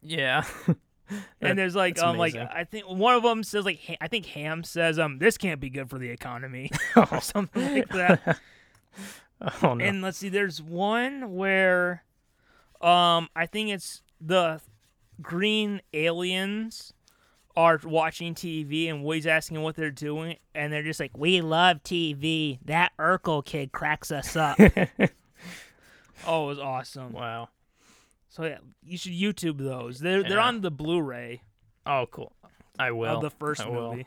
Yeah. 0.00 0.44
and 1.40 1.58
there's 1.58 1.74
like 1.74 1.96
that's 1.96 2.04
um 2.04 2.16
like. 2.16 2.34
I 2.34 2.64
think 2.64 2.86
one 2.86 3.14
of 3.14 3.22
them 3.22 3.42
says 3.42 3.64
like 3.64 3.98
I 4.00 4.08
think 4.08 4.26
Ham 4.26 4.64
says 4.64 4.98
um 4.98 5.18
this 5.18 5.36
can't 5.36 5.60
be 5.60 5.70
good 5.70 5.90
for 5.90 5.98
the 5.98 6.08
economy 6.10 6.70
or 6.96 7.20
something 7.20 7.74
like 7.74 7.88
that. 7.90 8.38
Oh 9.62 9.74
no. 9.74 9.84
And 9.84 10.02
let's 10.02 10.18
see, 10.18 10.28
there's 10.28 10.62
one 10.62 11.34
where 11.34 12.04
um 12.80 13.28
I 13.34 13.46
think 13.46 13.70
it's 13.70 14.02
the 14.20 14.60
green 15.22 15.80
aliens 15.92 16.92
are 17.54 17.78
watching 17.84 18.34
TV 18.34 18.88
and 18.88 19.04
Woody's 19.04 19.26
asking 19.26 19.60
what 19.62 19.76
they're 19.76 19.90
doing 19.90 20.36
and 20.54 20.72
they're 20.72 20.82
just 20.82 21.00
like, 21.00 21.16
We 21.16 21.40
love 21.40 21.82
TV. 21.82 22.58
That 22.64 22.92
Urkel 22.98 23.44
kid 23.44 23.72
cracks 23.72 24.10
us 24.10 24.36
up. 24.36 24.58
oh, 26.26 26.44
it 26.44 26.46
was 26.46 26.58
awesome. 26.58 27.12
wow. 27.12 27.48
So 28.28 28.44
yeah, 28.44 28.58
you 28.82 28.96
should 28.96 29.12
YouTube 29.12 29.58
those. 29.58 29.98
They're 30.00 30.22
they're 30.22 30.40
on 30.40 30.62
the 30.62 30.70
Blu-ray 30.70 31.42
Oh 31.86 32.06
cool. 32.10 32.32
I 32.78 32.90
will. 32.92 33.16
of 33.16 33.22
the 33.22 33.30
first 33.30 33.60
I 33.60 33.68
will. 33.68 33.90
movie. 33.90 34.06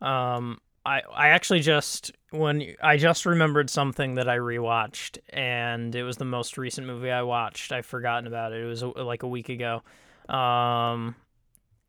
Um, 0.00 0.58
I 0.84 1.02
I 1.14 1.28
actually 1.28 1.60
just 1.60 2.12
when 2.30 2.74
I 2.82 2.96
just 2.96 3.26
remembered 3.26 3.70
something 3.70 4.14
that 4.14 4.28
I 4.28 4.38
rewatched, 4.38 5.18
and 5.30 5.94
it 5.94 6.02
was 6.02 6.16
the 6.16 6.24
most 6.24 6.56
recent 6.58 6.86
movie 6.86 7.10
I 7.10 7.22
watched. 7.22 7.72
I've 7.72 7.86
forgotten 7.86 8.26
about 8.26 8.52
it. 8.52 8.62
It 8.62 8.66
was 8.66 8.82
like 8.82 9.22
a 9.22 9.28
week 9.28 9.48
ago. 9.48 9.82
Um, 10.28 11.16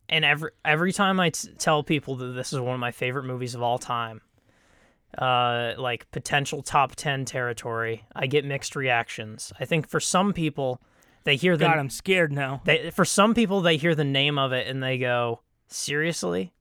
and 0.09 0.25
every 0.25 0.51
every 0.65 0.91
time 0.93 1.19
I 1.19 1.29
t- 1.29 1.49
tell 1.57 1.83
people 1.83 2.15
that 2.17 2.27
this 2.33 2.53
is 2.53 2.59
one 2.59 2.73
of 2.73 2.79
my 2.79 2.91
favorite 2.91 3.23
movies 3.23 3.55
of 3.55 3.61
all 3.61 3.77
time, 3.77 4.21
uh, 5.17 5.73
like 5.77 6.09
potential 6.11 6.61
top 6.61 6.95
ten 6.95 7.25
territory, 7.25 8.05
I 8.15 8.27
get 8.27 8.43
mixed 8.43 8.75
reactions. 8.75 9.53
I 9.59 9.65
think 9.65 9.87
for 9.87 9.99
some 9.99 10.33
people, 10.33 10.81
they 11.23 11.35
hear 11.35 11.55
the 11.55 11.65
God, 11.65 11.77
I'm 11.77 11.89
scared 11.89 12.31
now. 12.31 12.61
they 12.65 12.89
for 12.91 13.05
some 13.05 13.33
people 13.33 13.61
they 13.61 13.77
hear 13.77 13.95
the 13.95 14.03
name 14.03 14.37
of 14.37 14.51
it 14.53 14.67
and 14.67 14.81
they 14.81 14.97
go 14.97 15.41
seriously 15.67 16.51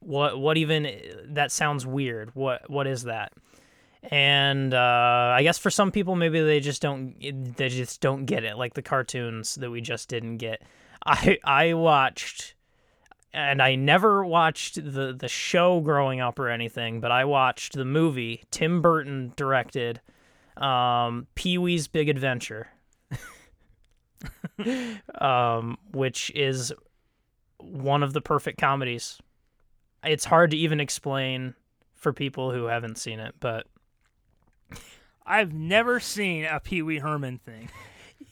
what 0.00 0.38
what 0.38 0.56
even 0.56 0.90
that 1.28 1.52
sounds 1.52 1.86
weird. 1.86 2.34
What 2.34 2.68
what 2.68 2.86
is 2.86 3.04
that? 3.04 3.32
And 4.02 4.72
uh, 4.72 5.34
i 5.36 5.42
guess 5.42 5.58
for 5.58 5.70
some 5.70 5.90
people 5.90 6.16
maybe 6.16 6.40
they 6.40 6.60
just 6.60 6.80
don't 6.80 7.14
they 7.56 7.68
just 7.68 8.00
don't 8.00 8.24
get 8.24 8.44
it 8.44 8.56
like 8.56 8.72
the 8.74 8.82
cartoons 8.82 9.56
that 9.56 9.70
we 9.70 9.80
just 9.80 10.08
didn't 10.08 10.38
get. 10.38 10.62
I 11.06 11.38
i 11.44 11.74
watched 11.74 12.54
and 13.32 13.62
i 13.62 13.74
never 13.74 14.24
watched 14.24 14.74
the 14.74 15.14
the 15.18 15.28
show 15.28 15.80
growing 15.80 16.20
up 16.20 16.38
or 16.38 16.48
anything 16.48 17.00
but 17.00 17.10
i 17.10 17.24
watched 17.24 17.74
the 17.74 17.84
movie 17.84 18.42
tim 18.50 18.82
burton 18.82 19.32
directed 19.36 20.00
um 20.56 21.26
pee-wee's 21.34 21.88
big 21.88 22.08
adventure. 22.08 22.68
Um, 25.18 25.78
which 25.92 26.30
is 26.34 26.72
one 27.58 28.02
of 28.02 28.12
the 28.12 28.20
perfect 28.20 28.58
comedies. 28.58 29.18
It's 30.04 30.24
hard 30.24 30.50
to 30.52 30.56
even 30.56 30.80
explain 30.80 31.54
for 31.94 32.12
people 32.12 32.52
who 32.52 32.64
haven't 32.64 32.96
seen 32.96 33.20
it, 33.20 33.34
but 33.40 33.66
I've 35.26 35.52
never 35.52 36.00
seen 36.00 36.44
a 36.44 36.60
Pee 36.60 36.82
Wee 36.82 36.98
Herman 36.98 37.38
thing. 37.38 37.68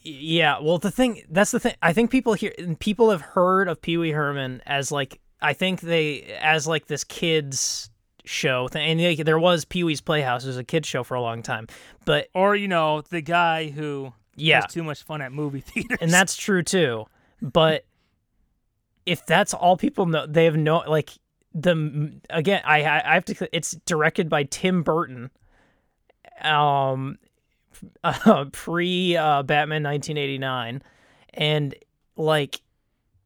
yeah. 0.03 0.59
Well, 0.59 0.79
the 0.79 0.91
thing 0.91 1.23
that's 1.29 1.51
the 1.51 1.59
thing. 1.59 1.75
I 1.81 1.93
think 1.93 2.11
people 2.11 2.33
here 2.33 2.53
people 2.79 3.11
have 3.11 3.21
heard 3.21 3.67
of 3.67 3.81
Pee 3.81 3.97
Wee 3.97 4.11
Herman 4.11 4.61
as 4.65 4.91
like 4.91 5.19
I 5.41 5.53
think 5.53 5.81
they 5.81 6.23
as 6.41 6.67
like 6.67 6.87
this 6.87 7.03
kids 7.03 7.89
show 8.25 8.67
thing, 8.67 8.99
and 8.99 9.17
like, 9.17 9.25
there 9.25 9.39
was 9.39 9.65
Pee 9.65 9.83
Wee's 9.83 10.01
Playhouse. 10.01 10.43
It 10.43 10.47
was 10.47 10.57
a 10.57 10.63
kids 10.63 10.87
show 10.87 11.03
for 11.03 11.15
a 11.15 11.21
long 11.21 11.41
time, 11.41 11.67
but 12.05 12.27
Or, 12.33 12.55
you 12.55 12.67
know, 12.67 13.01
the 13.01 13.21
guy 13.21 13.69
who 13.69 14.13
yeah, 14.35 14.61
has 14.61 14.73
too 14.73 14.83
much 14.83 15.03
fun 15.03 15.21
at 15.21 15.31
movie 15.31 15.61
theaters. 15.65 15.97
and 16.01 16.11
that's 16.11 16.35
true 16.35 16.63
too. 16.63 17.05
But 17.41 17.85
if 19.05 19.25
that's 19.25 19.53
all 19.53 19.77
people 19.77 20.05
know, 20.05 20.25
they 20.27 20.45
have 20.45 20.57
no 20.57 20.83
like 20.87 21.11
the 21.53 22.19
again. 22.29 22.61
I 22.65 22.83
I 22.83 23.13
have 23.13 23.25
to. 23.25 23.55
It's 23.55 23.71
directed 23.85 24.29
by 24.29 24.43
Tim 24.43 24.83
Burton. 24.83 25.29
Um, 26.41 27.17
uh, 28.03 28.45
pre 28.51 29.15
uh, 29.15 29.43
Batman 29.43 29.83
1989, 29.83 30.81
and 31.33 31.75
like 32.15 32.61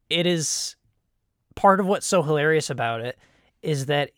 it 0.09 0.25
is 0.25 0.75
part 1.55 1.79
of 1.79 1.85
what's 1.85 2.05
so 2.05 2.23
hilarious 2.23 2.69
about 2.69 3.01
it 3.01 3.17
is 3.61 3.85
that 3.87 4.11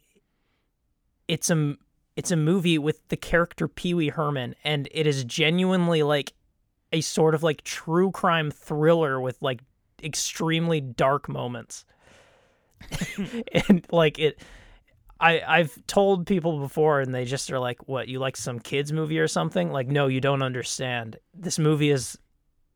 it's 1.28 1.50
a 1.50 1.76
it's 2.16 2.32
a 2.32 2.36
movie 2.36 2.78
with 2.78 3.08
the 3.10 3.18
character 3.18 3.68
Pee 3.68 3.94
Wee 3.94 4.10
Herman, 4.10 4.56
and 4.64 4.88
it 4.92 5.08
is 5.08 5.24
genuinely 5.24 6.04
like 6.04 6.34
a 6.92 7.02
sort 7.02 7.36
of 7.36 7.44
like 7.44 7.64
true 7.64 8.12
crime 8.12 8.52
thriller 8.52 9.20
with 9.20 9.42
like 9.42 9.62
extremely 10.04 10.80
dark 10.80 11.28
moments. 11.28 11.86
and 13.68 13.86
like 13.92 14.20
it 14.20 14.40
I 15.20 15.42
I've 15.48 15.86
told 15.88 16.28
people 16.28 16.60
before, 16.60 17.00
and 17.00 17.16
they 17.16 17.26
just 17.26 17.52
are 17.52 17.60
like, 17.60 17.88
"What? 17.88 18.08
You 18.08 18.20
like 18.20 18.36
some 18.36 18.60
kids 18.60 18.92
movie 18.92 19.20
or 19.20 19.28
something?" 19.28 19.72
Like, 19.72 19.88
no, 19.88 20.08
you 20.08 20.20
don't 20.20 20.42
understand. 20.42 21.18
This 21.34 21.58
movie 21.58 21.90
is 21.90 22.18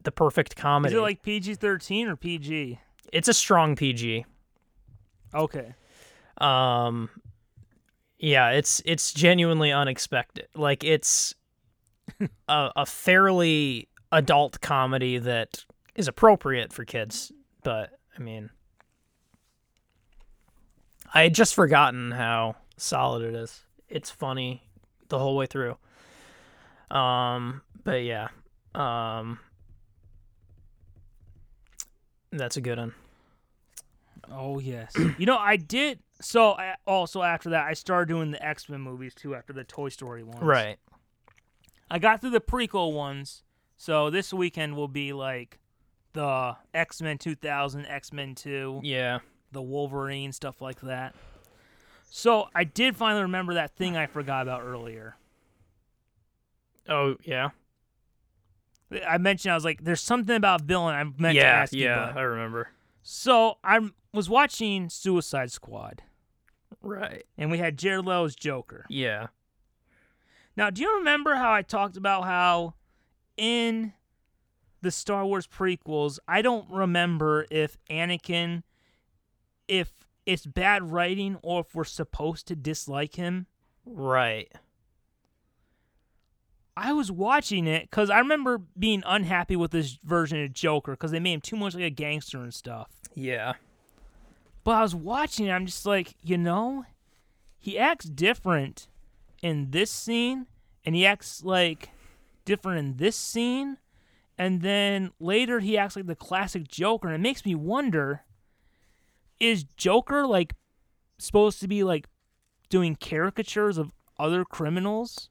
the 0.03 0.11
perfect 0.11 0.55
comedy. 0.55 0.93
Is 0.93 0.97
it 0.97 1.01
like 1.01 1.21
PG 1.21 1.55
thirteen 1.55 2.07
or 2.07 2.15
PG? 2.15 2.79
it's 3.11 3.27
a 3.27 3.33
strong 3.33 3.75
PG. 3.75 4.25
Okay. 5.33 5.73
Um, 6.39 7.09
yeah, 8.17 8.51
it's 8.51 8.81
it's 8.85 9.13
genuinely 9.13 9.71
unexpected. 9.71 10.47
Like 10.55 10.83
it's 10.83 11.35
a, 12.47 12.71
a 12.75 12.85
fairly 12.85 13.89
adult 14.11 14.61
comedy 14.61 15.17
that 15.19 15.65
is 15.95 16.07
appropriate 16.07 16.73
for 16.73 16.85
kids, 16.85 17.31
but 17.63 17.91
I 18.17 18.21
mean, 18.21 18.49
I 21.13 21.23
had 21.23 21.33
just 21.33 21.55
forgotten 21.55 22.11
how 22.11 22.55
solid 22.77 23.23
it 23.23 23.35
is. 23.35 23.61
It's 23.87 24.09
funny 24.09 24.63
the 25.09 25.17
whole 25.19 25.35
way 25.35 25.47
through. 25.47 25.77
Um, 26.91 27.61
but 27.83 28.03
yeah, 28.03 28.29
um, 28.75 29.39
that's 32.31 32.57
a 32.57 32.61
good 32.61 32.77
one. 32.77 32.93
Oh 34.31 34.59
yes. 34.59 34.95
you 35.17 35.25
know, 35.25 35.37
I 35.37 35.55
did. 35.57 35.99
So 36.21 36.51
I, 36.51 36.75
also 36.85 37.23
after 37.23 37.51
that, 37.51 37.65
I 37.65 37.73
started 37.73 38.07
doing 38.09 38.31
the 38.31 38.45
X 38.45 38.69
Men 38.69 38.81
movies 38.81 39.13
too. 39.15 39.35
After 39.35 39.53
the 39.53 39.63
Toy 39.63 39.89
Story 39.89 40.23
ones, 40.23 40.41
Right. 40.41 40.77
I 41.89 41.97
got 41.97 42.21
through 42.21 42.31
the 42.31 42.41
prequel 42.41 42.93
ones. 42.93 43.43
So 43.77 44.09
this 44.09 44.33
weekend 44.33 44.75
will 44.75 44.87
be 44.89 45.13
like 45.13 45.57
the 46.13 46.55
X 46.73 47.01
Men 47.01 47.17
2000, 47.17 47.85
X 47.85 48.11
Men 48.13 48.35
2, 48.35 48.81
Yeah. 48.83 49.19
The 49.51 49.61
Wolverine 49.61 50.31
stuff 50.31 50.61
like 50.61 50.81
that. 50.81 51.15
So 52.09 52.49
I 52.55 52.63
did 52.63 52.95
finally 52.95 53.21
remember 53.23 53.53
that 53.55 53.75
thing 53.75 53.95
I 53.95 54.07
forgot 54.07 54.43
about 54.43 54.61
earlier. 54.63 55.15
Oh 56.87 57.15
yeah. 57.23 57.49
I 59.07 59.19
mentioned 59.19 59.51
I 59.51 59.55
was 59.55 59.65
like, 59.65 59.83
"There's 59.83 60.01
something 60.01 60.35
about 60.35 60.61
villain 60.61 60.95
I 60.95 61.03
meant 61.03 61.35
to 61.35 61.41
yeah. 61.41 61.61
ask 61.61 61.73
you." 61.73 61.85
Yeah. 61.85 62.11
I 62.15 62.21
remember. 62.21 62.69
So 63.03 63.57
I 63.63 63.91
was 64.13 64.29
watching 64.29 64.89
Suicide 64.89 65.51
Squad, 65.51 66.01
Right. 66.81 67.25
and 67.37 67.51
we 67.51 67.59
had 67.59 67.77
Jared 67.77 68.05
Leto's 68.05 68.35
Joker. 68.35 68.85
Yeah. 68.89 69.27
Now, 70.57 70.69
do 70.71 70.81
you 70.81 70.97
remember 70.97 71.35
how 71.35 71.53
I 71.53 71.61
talked 71.61 71.95
about 71.97 72.23
how 72.25 72.73
in 73.37 73.93
the 74.81 74.91
Star 74.91 75.25
Wars 75.25 75.47
prequels, 75.47 76.19
I 76.27 76.41
don't 76.41 76.69
remember 76.71 77.45
if 77.51 77.77
Anakin, 77.89 78.63
if 79.69 79.91
it's 80.25 80.45
bad 80.45 80.91
writing 80.91 81.37
or 81.41 81.61
if 81.61 81.73
we're 81.73 81.83
supposed 81.83 82.47
to 82.47 82.55
dislike 82.55 83.15
him? 83.15 83.47
Right. 83.85 84.51
I 86.75 86.93
was 86.93 87.11
watching 87.11 87.67
it 87.67 87.89
because 87.89 88.09
I 88.09 88.19
remember 88.19 88.61
being 88.77 89.03
unhappy 89.05 89.55
with 89.55 89.71
this 89.71 89.99
version 90.03 90.43
of 90.43 90.53
Joker 90.53 90.93
because 90.93 91.11
they 91.11 91.19
made 91.19 91.33
him 91.33 91.41
too 91.41 91.57
much 91.57 91.75
like 91.75 91.83
a 91.83 91.89
gangster 91.89 92.41
and 92.41 92.53
stuff. 92.53 92.89
Yeah. 93.13 93.53
But 94.63 94.71
I 94.71 94.81
was 94.81 94.95
watching 94.95 95.47
it, 95.47 95.51
I'm 95.51 95.65
just 95.65 95.85
like, 95.85 96.15
you 96.23 96.37
know, 96.37 96.85
he 97.57 97.77
acts 97.77 98.05
different 98.05 98.87
in 99.41 99.71
this 99.71 99.91
scene, 99.91 100.47
and 100.85 100.95
he 100.95 101.05
acts 101.05 101.43
like 101.43 101.89
different 102.45 102.79
in 102.79 102.97
this 102.97 103.15
scene, 103.15 103.77
and 104.37 104.61
then 104.61 105.11
later 105.19 105.59
he 105.59 105.77
acts 105.77 105.95
like 105.95 106.07
the 106.07 106.15
classic 106.15 106.67
Joker, 106.67 107.07
and 107.07 107.15
it 107.15 107.19
makes 107.19 107.45
me 107.45 107.55
wonder 107.55 108.23
is 109.39 109.63
Joker 109.77 110.25
like 110.27 110.55
supposed 111.17 111.59
to 111.61 111.67
be 111.67 111.83
like 111.83 112.07
doing 112.69 112.95
caricatures 112.95 113.77
of 113.77 113.91
other 114.19 114.43
criminals 114.45 115.29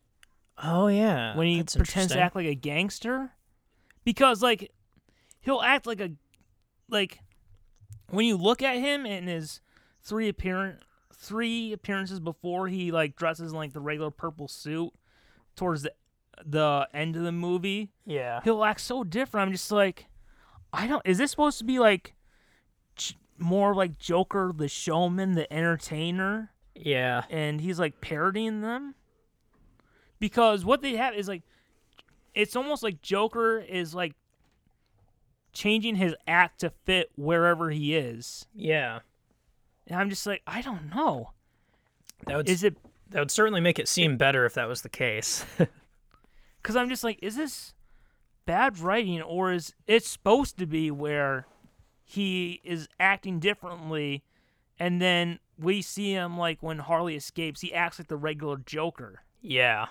Oh 0.62 0.88
yeah. 0.88 1.36
when 1.36 1.46
he 1.46 1.58
That's 1.58 1.76
pretends 1.76 2.12
to 2.12 2.20
act 2.20 2.34
like 2.34 2.46
a 2.46 2.54
gangster? 2.54 3.32
Because 4.04 4.42
like 4.42 4.70
he'll 5.40 5.60
act 5.62 5.86
like 5.86 6.00
a 6.00 6.10
like 6.88 7.20
when 8.10 8.24
you 8.24 8.36
look 8.36 8.62
at 8.62 8.76
him 8.76 9.04
in 9.06 9.26
his 9.26 9.60
three 10.02 10.28
appearance 10.28 10.82
three 11.14 11.72
appearances 11.72 12.20
before 12.20 12.68
he 12.68 12.92
like 12.92 13.16
dresses 13.16 13.50
in 13.52 13.56
like 13.58 13.72
the 13.72 13.80
regular 13.80 14.10
purple 14.10 14.48
suit 14.48 14.90
towards 15.56 15.82
the 15.82 15.92
the 16.46 16.88
end 16.94 17.16
of 17.16 17.22
the 17.22 17.32
movie, 17.32 17.90
Yeah. 18.06 18.40
he'll 18.44 18.62
act 18.62 18.80
so 18.80 19.02
different. 19.02 19.48
I'm 19.48 19.52
just 19.52 19.72
like, 19.72 20.06
I 20.72 20.86
don't. 20.86 21.02
Is 21.04 21.18
this 21.18 21.32
supposed 21.32 21.58
to 21.58 21.64
be 21.64 21.80
like 21.80 22.14
more 23.38 23.74
like 23.74 23.98
Joker, 23.98 24.52
the 24.54 24.68
showman, 24.68 25.32
the 25.32 25.52
entertainer? 25.52 26.52
Yeah. 26.74 27.24
and 27.28 27.60
he's 27.60 27.80
like 27.80 28.00
parodying 28.00 28.60
them 28.60 28.94
because 30.20 30.64
what 30.64 30.80
they 30.80 30.94
have 30.94 31.14
is 31.14 31.26
like 31.26 31.42
it's 32.34 32.54
almost 32.54 32.82
like 32.82 33.02
Joker 33.02 33.58
is 33.58 33.94
like 33.94 34.14
changing 35.52 35.96
his 35.96 36.14
act 36.26 36.60
to 36.60 36.70
fit 36.84 37.10
wherever 37.16 37.70
he 37.70 37.96
is. 37.96 38.46
Yeah. 38.54 39.00
And 39.88 39.98
I'm 39.98 40.08
just 40.10 40.24
like, 40.26 40.42
I 40.46 40.62
don't 40.62 40.94
know. 40.94 41.32
That 42.26 42.36
would 42.36 42.48
Is 42.48 42.62
it 42.62 42.76
that 43.10 43.20
would 43.20 43.30
certainly 43.30 43.60
make 43.60 43.78
it 43.78 43.88
seem 43.88 44.16
better 44.16 44.44
if 44.44 44.54
that 44.54 44.68
was 44.68 44.82
the 44.82 44.88
case. 44.88 45.44
cuz 46.62 46.76
I'm 46.76 46.88
just 46.88 47.02
like 47.02 47.18
is 47.22 47.36
this 47.36 47.74
bad 48.46 48.78
writing 48.78 49.20
or 49.20 49.52
is 49.52 49.74
it 49.86 50.04
supposed 50.04 50.58
to 50.58 50.66
be 50.66 50.90
where 50.90 51.46
he 52.08 52.60
is 52.64 52.88
acting 52.98 53.38
differently 53.38 54.24
and 54.78 55.00
then 55.00 55.38
we 55.58 55.82
see 55.82 56.12
him 56.12 56.38
like 56.38 56.62
when 56.62 56.78
Harley 56.78 57.16
escapes, 57.16 57.60
he 57.60 57.74
acts 57.74 57.98
like 57.98 58.08
the 58.08 58.16
regular 58.16 58.56
Joker. 58.56 59.22
yeah. 59.42 59.86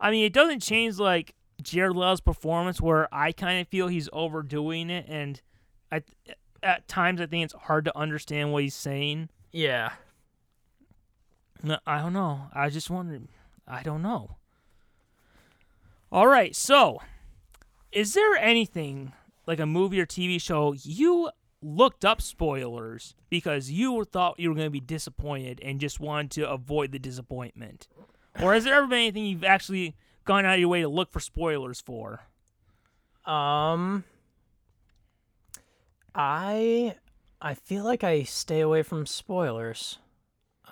I 0.00 0.10
mean, 0.10 0.24
it 0.24 0.32
doesn't 0.32 0.58
change 0.58 0.98
like 0.98 1.32
Jared 1.62 1.94
Leto's 1.94 2.20
performance, 2.20 2.80
where 2.80 3.06
I 3.14 3.30
kind 3.30 3.60
of 3.60 3.68
feel 3.68 3.86
he's 3.86 4.08
overdoing 4.12 4.90
it, 4.90 5.06
and 5.08 5.40
at 5.92 6.02
at 6.60 6.88
times 6.88 7.20
I 7.20 7.26
think 7.26 7.44
it's 7.44 7.54
hard 7.54 7.84
to 7.84 7.96
understand 7.96 8.52
what 8.52 8.64
he's 8.64 8.74
saying. 8.74 9.28
Yeah. 9.52 9.92
No, 11.62 11.78
I 11.86 12.00
don't 12.00 12.14
know. 12.14 12.48
I 12.52 12.68
just 12.68 12.90
wondered. 12.90 13.28
I 13.68 13.84
don't 13.84 14.02
know. 14.02 14.38
All 16.10 16.26
right, 16.26 16.56
so 16.56 17.00
is 17.92 18.14
there 18.14 18.34
anything 18.34 19.12
like 19.46 19.60
a 19.60 19.66
movie 19.66 20.00
or 20.00 20.06
TV 20.06 20.40
show 20.40 20.74
you 20.82 21.30
looked 21.62 22.04
up 22.04 22.20
spoilers 22.20 23.14
because 23.30 23.70
you 23.70 24.04
thought 24.04 24.38
you 24.38 24.48
were 24.48 24.54
going 24.54 24.66
to 24.66 24.70
be 24.70 24.80
disappointed 24.80 25.60
and 25.62 25.80
just 25.80 26.00
wanted 26.00 26.30
to 26.32 26.50
avoid 26.50 26.92
the 26.92 26.98
disappointment? 26.98 27.86
Or 28.42 28.54
has 28.54 28.64
there 28.64 28.74
ever 28.74 28.86
been 28.86 28.98
anything 28.98 29.26
you've 29.26 29.44
actually 29.44 29.94
gone 30.24 30.44
out 30.44 30.54
of 30.54 30.60
your 30.60 30.68
way 30.68 30.80
to 30.80 30.88
look 30.88 31.12
for 31.12 31.20
spoilers 31.20 31.80
for? 31.80 32.20
Um 33.24 34.04
I 36.14 36.96
I 37.40 37.54
feel 37.54 37.84
like 37.84 38.04
I 38.04 38.24
stay 38.24 38.60
away 38.60 38.82
from 38.82 39.06
spoilers. 39.06 39.98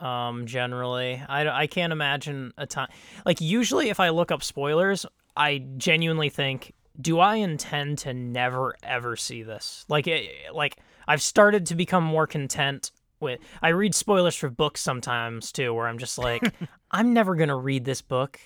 Um 0.01 0.47
generally. 0.47 1.22
I 1.28 1.47
I 1.48 1.66
can't 1.66 1.92
imagine 1.92 2.52
a 2.59 2.66
time 2.66 2.88
like 3.24 3.40
usually 3.40 3.90
if 3.90 4.01
I 4.01 4.09
look 4.09 4.32
up 4.32 4.42
spoilers, 4.42 5.06
I 5.36 5.59
genuinely 5.76 6.30
think 6.30 6.72
do 6.98 7.18
I 7.18 7.36
intend 7.36 7.98
to 7.98 8.14
never 8.14 8.74
ever 8.82 9.16
see 9.16 9.42
this? 9.42 9.84
Like 9.88 10.06
it, 10.06 10.30
like 10.52 10.76
I've 11.06 11.22
started 11.22 11.66
to 11.66 11.74
become 11.74 12.04
more 12.04 12.26
content 12.26 12.90
with 13.20 13.40
I 13.60 13.68
read 13.68 13.94
spoilers 13.94 14.36
for 14.36 14.48
books 14.48 14.80
sometimes 14.80 15.52
too 15.52 15.74
where 15.74 15.86
I'm 15.86 15.98
just 15.98 16.18
like 16.18 16.42
I'm 16.90 17.12
never 17.12 17.34
going 17.34 17.48
to 17.48 17.56
read 17.56 17.84
this 17.84 18.02
book. 18.02 18.40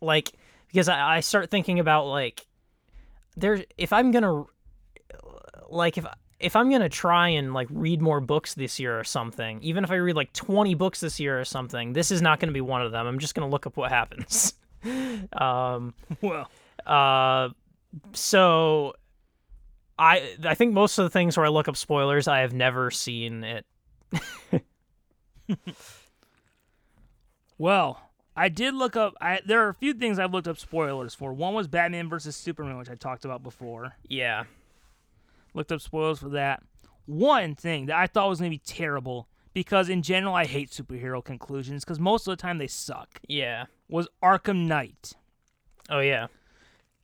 Like 0.00 0.32
because 0.68 0.88
I, 0.88 1.16
I 1.16 1.20
start 1.20 1.50
thinking 1.50 1.78
about 1.78 2.06
like 2.06 2.46
there 3.36 3.64
if 3.78 3.92
I'm 3.92 4.10
going 4.10 4.24
to 4.24 4.46
like 5.70 5.98
if 5.98 6.06
if 6.42 6.56
I'm 6.56 6.70
gonna 6.70 6.88
try 6.88 7.28
and 7.28 7.54
like 7.54 7.68
read 7.70 8.02
more 8.02 8.20
books 8.20 8.54
this 8.54 8.80
year 8.80 8.98
or 8.98 9.04
something, 9.04 9.60
even 9.62 9.84
if 9.84 9.90
I 9.90 9.94
read 9.94 10.16
like 10.16 10.32
20 10.32 10.74
books 10.74 11.00
this 11.00 11.20
year 11.20 11.40
or 11.40 11.44
something, 11.44 11.92
this 11.92 12.10
is 12.10 12.20
not 12.20 12.40
gonna 12.40 12.52
be 12.52 12.60
one 12.60 12.82
of 12.82 12.90
them. 12.92 13.06
I'm 13.06 13.20
just 13.20 13.34
gonna 13.34 13.48
look 13.48 13.66
up 13.66 13.76
what 13.76 13.90
happens. 13.90 14.54
um, 15.32 15.94
Well, 16.20 16.50
uh, 16.84 17.50
so 18.12 18.94
I 19.98 20.36
I 20.44 20.54
think 20.54 20.72
most 20.72 20.98
of 20.98 21.04
the 21.04 21.10
things 21.10 21.36
where 21.36 21.46
I 21.46 21.50
look 21.50 21.68
up 21.68 21.76
spoilers, 21.76 22.26
I 22.28 22.40
have 22.40 22.52
never 22.52 22.90
seen 22.90 23.44
it. 23.44 23.66
well, 27.58 28.00
I 28.36 28.48
did 28.48 28.74
look 28.74 28.96
up. 28.96 29.14
I 29.20 29.40
there 29.44 29.64
are 29.64 29.68
a 29.68 29.74
few 29.74 29.94
things 29.94 30.18
I've 30.18 30.32
looked 30.32 30.48
up 30.48 30.58
spoilers 30.58 31.14
for. 31.14 31.32
One 31.32 31.54
was 31.54 31.68
Batman 31.68 32.08
versus 32.08 32.36
Superman, 32.36 32.78
which 32.78 32.90
I 32.90 32.94
talked 32.94 33.24
about 33.24 33.42
before. 33.42 33.96
Yeah, 34.08 34.44
looked 35.54 35.72
up 35.72 35.80
spoilers 35.80 36.18
for 36.18 36.30
that. 36.30 36.62
One 37.06 37.54
thing 37.54 37.86
that 37.86 37.96
I 37.96 38.06
thought 38.06 38.28
was 38.28 38.38
going 38.38 38.50
to 38.50 38.56
be 38.56 38.62
terrible 38.64 39.28
because 39.54 39.88
in 39.88 40.02
general 40.02 40.34
I 40.34 40.46
hate 40.46 40.70
superhero 40.70 41.22
conclusions 41.22 41.84
because 41.84 42.00
most 42.00 42.26
of 42.26 42.32
the 42.36 42.40
time 42.40 42.58
they 42.58 42.66
suck 42.66 43.20
yeah, 43.28 43.66
was 43.88 44.08
Arkham 44.22 44.66
Knight. 44.66 45.12
oh 45.90 46.00
yeah, 46.00 46.28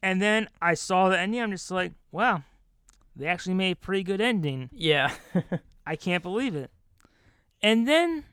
And 0.03 0.23
then 0.23 0.49
I 0.63 0.75
saw 0.75 1.09
the 1.09 1.19
ending 1.19 1.41
I'm 1.43 1.51
just 1.51 1.71
like, 1.71 1.93
wow, 2.13 2.43
they 3.17 3.27
actually 3.27 3.55
made 3.55 3.73
a 3.73 3.77
pretty 3.77 4.03
good 4.03 4.21
ending. 4.21 4.71
yeah, 4.73 5.13
I 5.87 5.97
can't 5.97 6.23
believe 6.23 6.55
it. 6.55 6.71
And 7.63 7.89
then 7.89 8.25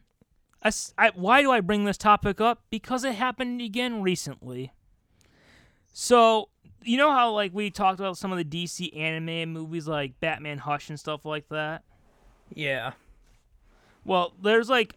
As- 0.62 0.94
I, 0.98 1.12
why 1.16 1.42
do 1.42 1.52
I 1.52 1.62
bring 1.62 1.86
this 1.86 1.98
topic 1.98 2.40
up? 2.40 2.64
Because 2.70 3.04
it 3.04 3.16
happened 3.16 3.62
again 3.62 4.02
recently. 4.02 4.72
So 5.94 6.50
you 6.84 6.98
know 6.98 7.12
how 7.12 7.32
like 7.32 7.52
we 7.54 7.72
talked 7.72 8.00
about 8.00 8.18
some 8.18 8.32
of 8.32 8.38
the 8.38 8.44
DC 8.46 8.96
anime 8.96 9.52
movies 9.52 9.88
like 9.88 10.20
Batman 10.20 10.60
Hush 10.60 10.90
and 10.90 11.00
stuff 11.00 11.26
like 11.26 11.50
that. 11.50 11.84
Yeah. 12.54 12.92
Well, 14.04 14.34
there's 14.40 14.70
like 14.70 14.96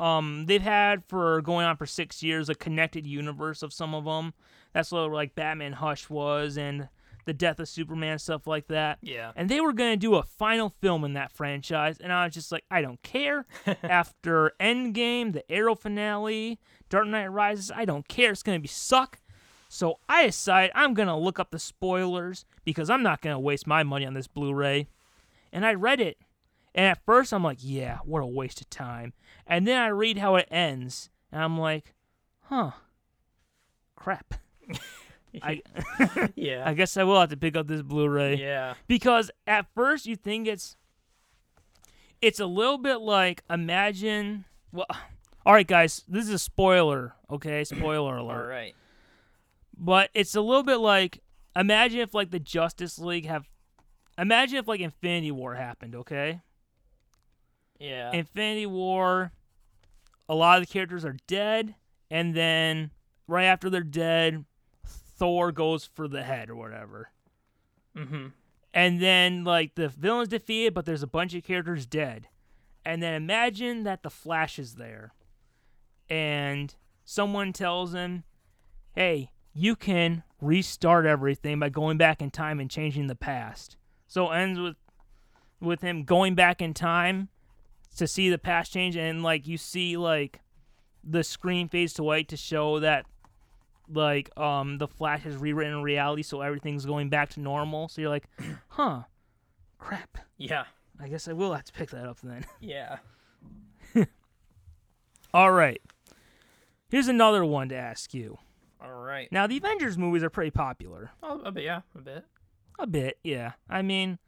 um 0.00 0.44
they've 0.46 0.60
had 0.62 1.04
for 1.06 1.40
going 1.42 1.64
on 1.66 1.76
for 1.76 1.86
6 1.86 2.22
years 2.22 2.48
a 2.48 2.54
connected 2.54 3.06
universe 3.06 3.62
of 3.62 3.72
some 3.72 3.94
of 3.94 4.04
them. 4.04 4.34
That's 4.76 4.92
what 4.92 5.10
like 5.10 5.34
Batman 5.34 5.72
Hush 5.72 6.10
was 6.10 6.58
and 6.58 6.90
the 7.24 7.32
death 7.32 7.58
of 7.60 7.66
Superman 7.66 8.18
stuff 8.18 8.46
like 8.46 8.66
that. 8.66 8.98
Yeah. 9.00 9.32
And 9.34 9.48
they 9.48 9.58
were 9.58 9.72
going 9.72 9.92
to 9.92 9.96
do 9.96 10.16
a 10.16 10.22
final 10.22 10.68
film 10.68 11.02
in 11.02 11.14
that 11.14 11.32
franchise 11.32 11.96
and 11.98 12.12
I 12.12 12.26
was 12.26 12.34
just 12.34 12.52
like 12.52 12.64
I 12.70 12.82
don't 12.82 13.02
care. 13.02 13.46
After 13.82 14.52
Endgame, 14.60 15.32
the 15.32 15.50
Arrow 15.50 15.76
finale, 15.76 16.60
Dark 16.90 17.06
Knight 17.06 17.28
Rises, 17.28 17.72
I 17.74 17.86
don't 17.86 18.06
care. 18.06 18.32
It's 18.32 18.42
going 18.42 18.58
to 18.58 18.62
be 18.62 18.68
suck. 18.68 19.18
So 19.70 19.98
I 20.10 20.26
decide 20.26 20.72
I'm 20.74 20.92
going 20.92 21.08
to 21.08 21.16
look 21.16 21.40
up 21.40 21.52
the 21.52 21.58
spoilers 21.58 22.44
because 22.66 22.90
I'm 22.90 23.02
not 23.02 23.22
going 23.22 23.34
to 23.34 23.40
waste 23.40 23.66
my 23.66 23.82
money 23.82 24.04
on 24.04 24.12
this 24.12 24.28
Blu-ray. 24.28 24.88
And 25.54 25.64
I 25.64 25.72
read 25.72 26.02
it. 26.02 26.18
And 26.74 26.84
at 26.84 27.02
first 27.06 27.32
I'm 27.32 27.42
like, 27.42 27.60
yeah, 27.62 28.00
what 28.04 28.22
a 28.22 28.26
waste 28.26 28.60
of 28.60 28.68
time. 28.68 29.14
And 29.46 29.66
then 29.66 29.80
I 29.80 29.86
read 29.86 30.18
how 30.18 30.36
it 30.36 30.48
ends 30.50 31.08
and 31.32 31.42
I'm 31.42 31.58
like, 31.58 31.94
huh. 32.42 32.72
Crap. 33.96 34.34
I 35.42 35.62
yeah. 36.34 36.62
I 36.66 36.74
guess 36.74 36.96
I 36.96 37.02
will 37.04 37.20
have 37.20 37.28
to 37.30 37.36
pick 37.36 37.56
up 37.56 37.66
this 37.66 37.82
Blu-ray 37.82 38.36
yeah. 38.36 38.74
because 38.86 39.30
at 39.46 39.66
first 39.74 40.06
you 40.06 40.16
think 40.16 40.46
it's 40.48 40.76
it's 42.22 42.40
a 42.40 42.46
little 42.46 42.78
bit 42.78 42.96
like 43.00 43.42
imagine 43.50 44.44
well 44.72 44.86
all 45.46 45.52
right 45.52 45.66
guys 45.66 46.02
this 46.08 46.24
is 46.24 46.30
a 46.30 46.38
spoiler 46.38 47.14
okay 47.30 47.64
spoiler 47.64 48.16
alert 48.16 48.48
right. 48.48 48.74
but 49.76 50.10
it's 50.14 50.34
a 50.34 50.40
little 50.40 50.62
bit 50.62 50.78
like 50.78 51.20
imagine 51.54 52.00
if 52.00 52.14
like 52.14 52.30
the 52.30 52.40
justice 52.40 52.98
league 52.98 53.26
have 53.26 53.46
imagine 54.18 54.58
if 54.58 54.66
like 54.66 54.80
infinity 54.80 55.30
war 55.30 55.54
happened 55.54 55.94
okay 55.94 56.40
Yeah. 57.78 58.10
infinity 58.12 58.66
war 58.66 59.32
a 60.28 60.34
lot 60.34 60.60
of 60.60 60.66
the 60.66 60.72
characters 60.72 61.04
are 61.04 61.16
dead 61.26 61.74
and 62.10 62.34
then 62.34 62.90
right 63.28 63.44
after 63.44 63.68
they're 63.68 63.82
dead 63.82 64.44
thor 65.16 65.52
goes 65.52 65.84
for 65.84 66.06
the 66.08 66.22
head 66.22 66.50
or 66.50 66.54
whatever 66.54 67.10
mm-hmm. 67.96 68.26
and 68.74 69.00
then 69.00 69.44
like 69.44 69.74
the 69.74 69.88
villain's 69.88 70.28
defeated, 70.28 70.74
but 70.74 70.84
there's 70.84 71.02
a 71.02 71.08
bunch 71.08 71.34
of 71.34 71.44
characters 71.44 71.86
dead. 71.86 72.28
And 72.84 73.02
then 73.02 73.14
imagine 73.14 73.82
that 73.82 74.04
the 74.04 74.10
Flash 74.10 74.60
is 74.60 74.74
there, 74.74 75.12
and 76.08 76.72
someone 77.04 77.52
tells 77.52 77.92
him, 77.94 78.22
"Hey, 78.94 79.32
you 79.52 79.74
can 79.74 80.22
restart 80.40 81.04
everything 81.04 81.58
by 81.58 81.68
going 81.68 81.98
back 81.98 82.22
in 82.22 82.30
time 82.30 82.60
and 82.60 82.70
changing 82.70 83.08
the 83.08 83.16
past." 83.16 83.76
So 84.06 84.30
it 84.30 84.36
ends 84.36 84.60
with 84.60 84.76
with 85.60 85.80
him 85.80 86.04
going 86.04 86.36
back 86.36 86.62
in 86.62 86.74
time 86.74 87.28
to 87.96 88.06
see 88.06 88.30
the 88.30 88.38
past 88.38 88.72
change, 88.72 88.94
and 88.96 89.20
like 89.20 89.48
you 89.48 89.58
see 89.58 89.96
like 89.96 90.42
the 91.02 91.24
screen 91.24 91.68
fades 91.68 91.94
to 91.94 92.04
white 92.04 92.28
to 92.28 92.36
show 92.36 92.78
that 92.78 93.06
like 93.92 94.36
um 94.38 94.78
the 94.78 94.88
Flash 94.88 95.22
has 95.22 95.36
rewritten 95.36 95.82
reality, 95.82 96.22
so 96.22 96.40
everything's 96.40 96.84
going 96.86 97.08
back 97.08 97.30
to 97.30 97.40
normal. 97.40 97.88
So 97.88 98.00
you're 98.00 98.10
like, 98.10 98.28
huh, 98.68 99.02
crap. 99.78 100.18
Yeah. 100.36 100.64
I 100.98 101.08
guess 101.08 101.28
I 101.28 101.32
will 101.34 101.52
have 101.52 101.64
to 101.64 101.72
pick 101.72 101.90
that 101.90 102.06
up 102.06 102.18
then. 102.22 102.44
Yeah. 102.60 102.98
All 105.34 105.52
right. 105.52 105.82
Here's 106.88 107.08
another 107.08 107.44
one 107.44 107.68
to 107.68 107.76
ask 107.76 108.14
you. 108.14 108.38
All 108.82 108.94
right. 108.94 109.30
Now, 109.30 109.46
the 109.46 109.58
Avengers 109.58 109.98
movies 109.98 110.22
are 110.22 110.30
pretty 110.30 110.50
popular. 110.50 111.10
Oh, 111.22 111.40
a 111.40 111.52
bit. 111.52 111.64
Yeah. 111.64 111.80
A 111.94 111.98
bit. 111.98 112.24
A 112.78 112.86
bit, 112.86 113.18
yeah. 113.22 113.52
I 113.68 113.82
mean, 113.82 114.18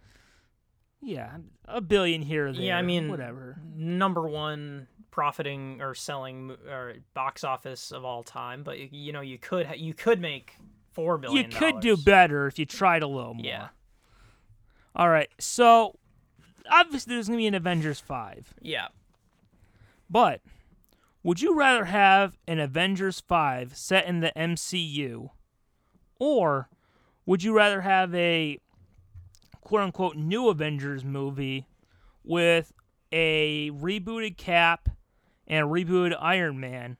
yeah, 1.01 1.37
a 1.67 1.81
billion 1.81 2.23
here 2.23 2.49
or 2.49 2.53
there. 2.53 2.63
Yeah, 2.63 2.79
I 2.79 2.83
mean, 2.83 3.11
whatever. 3.11 3.59
Number 3.75 4.27
one 4.29 4.89
profiting 5.19 5.83
or 5.83 5.97
selling 5.97 6.57
or 6.71 6.95
box 7.13 7.43
office 7.43 7.91
of 7.91 8.05
all 8.05 8.23
time, 8.23 8.63
but 8.63 8.93
you, 8.93 9.13
know 9.13 9.21
you 9.21 9.37
could 9.37 9.67
ha- 9.67 9.75
you 9.77 9.93
could 9.93 10.21
make 10.21 10.57
four 10.93 11.21
You 11.29 11.43
could 11.43 11.81
do 11.81 11.97
better 11.97 12.47
if 12.47 12.57
you 12.57 12.65
tried 12.65 13.03
a 13.03 13.09
little 13.09 13.35
more. 13.35 13.45
Yeah. 13.45 13.71
All 14.95 15.09
right. 15.09 15.29
So, 15.41 15.97
obviously, 16.71 17.17
there's 17.17 17.27
going 17.27 17.37
to 17.37 17.43
be 17.43 17.49
an 17.49 17.55
Avengers 17.55 17.99
5. 17.99 18.55
Yeah. 18.63 18.87
But 20.09 20.41
would 21.25 21.41
you 21.41 21.53
rather 21.53 21.87
have 21.87 22.39
an 22.47 22.61
Avengers 22.61 23.19
5 23.19 23.77
set 23.77 24.07
in 24.07 24.21
the 24.21 24.31
MCU 24.37 25.31
or 26.21 26.69
would 27.27 27.43
you 27.43 27.57
rather 27.57 27.81
have 27.81 28.15
a 28.15 28.61
quote 29.63 29.81
unquote 29.81 30.15
new 30.15 30.49
Avengers 30.49 31.05
movie 31.05 31.67
with 32.23 32.73
a 33.11 33.73
rebooted 33.73 34.37
Cap 34.37 34.91
and 35.49 35.65
a 35.65 35.69
rebooted 35.69 36.17
Iron 36.21 36.61
Man 36.61 36.97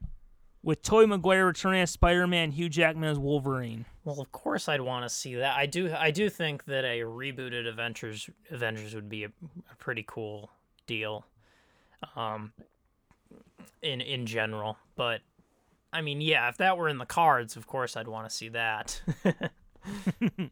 with 0.61 0.81
Tobey 0.81 1.05
Maguire 1.05 1.45
returning 1.45 1.79
as 1.81 1.91
Spider-Man, 1.91 2.51
Hugh 2.51 2.67
Jackman 2.67 3.09
as 3.09 3.17
Wolverine? 3.17 3.85
Well, 4.03 4.19
of 4.19 4.29
course 4.33 4.67
I'd 4.67 4.81
want 4.81 5.05
to 5.05 5.09
see 5.09 5.35
that. 5.35 5.55
I 5.55 5.65
do. 5.65 5.93
I 5.97 6.11
do 6.11 6.29
think 6.29 6.65
that 6.65 6.83
a 6.83 6.99
rebooted 6.99 7.65
Avengers 7.67 8.29
Avengers 8.51 8.93
would 8.93 9.07
be 9.07 9.23
a, 9.23 9.27
a 9.71 9.75
pretty 9.77 10.03
cool 10.05 10.49
deal. 10.87 11.25
Um. 12.17 12.51
In 13.81 14.01
in 14.01 14.25
general, 14.25 14.77
but 14.97 15.21
I 15.93 16.01
mean, 16.01 16.19
yeah, 16.19 16.49
if 16.49 16.57
that 16.57 16.77
were 16.77 16.89
in 16.89 16.97
the 16.97 17.05
cards, 17.05 17.55
of 17.55 17.65
course 17.65 17.95
I'd 17.95 18.07
want 18.09 18.29
to 18.29 18.35
see 18.35 18.49
that. 18.49 19.01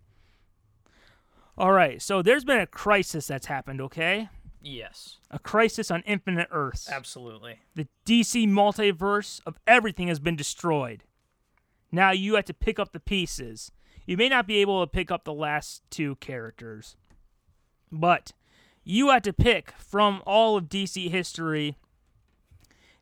All 1.58 1.72
right, 1.72 2.02
so 2.02 2.22
there's 2.22 2.46
been 2.46 2.60
a 2.60 2.68
crisis 2.68 3.28
that's 3.28 3.48
happened, 3.48 3.82
okay? 3.82 4.30
Yes, 4.62 5.18
A 5.32 5.40
crisis 5.40 5.90
on 5.92 6.02
Infinite 6.02 6.48
Earths. 6.52 6.90
absolutely. 6.90 7.60
The 7.76 7.88
DC 8.06 8.48
multiverse 8.48 9.40
of 9.46 9.58
everything 9.68 10.08
has 10.08 10.20
been 10.20 10.36
destroyed. 10.36 11.04
Now 11.92 12.12
you 12.12 12.36
have 12.36 12.46
to 12.46 12.54
pick 12.54 12.80
up 12.80 12.92
the 12.92 13.00
pieces. 13.00 13.72
You 14.06 14.18
may 14.18 14.30
not 14.30 14.48
be 14.48 14.58
able 14.58 14.82
to 14.86 14.88
pick 14.92 15.12
up 15.12 15.24
the 15.24 15.34
last 15.34 15.84
two 15.90 16.16
characters, 16.16 16.96
but 17.92 18.32
you 18.84 19.10
have 19.10 19.22
to 19.24 19.34
pick 19.34 19.72
from 19.78 20.22
all 20.26 20.58
of 20.58 20.66
DC 20.70 21.10
history 21.10 21.78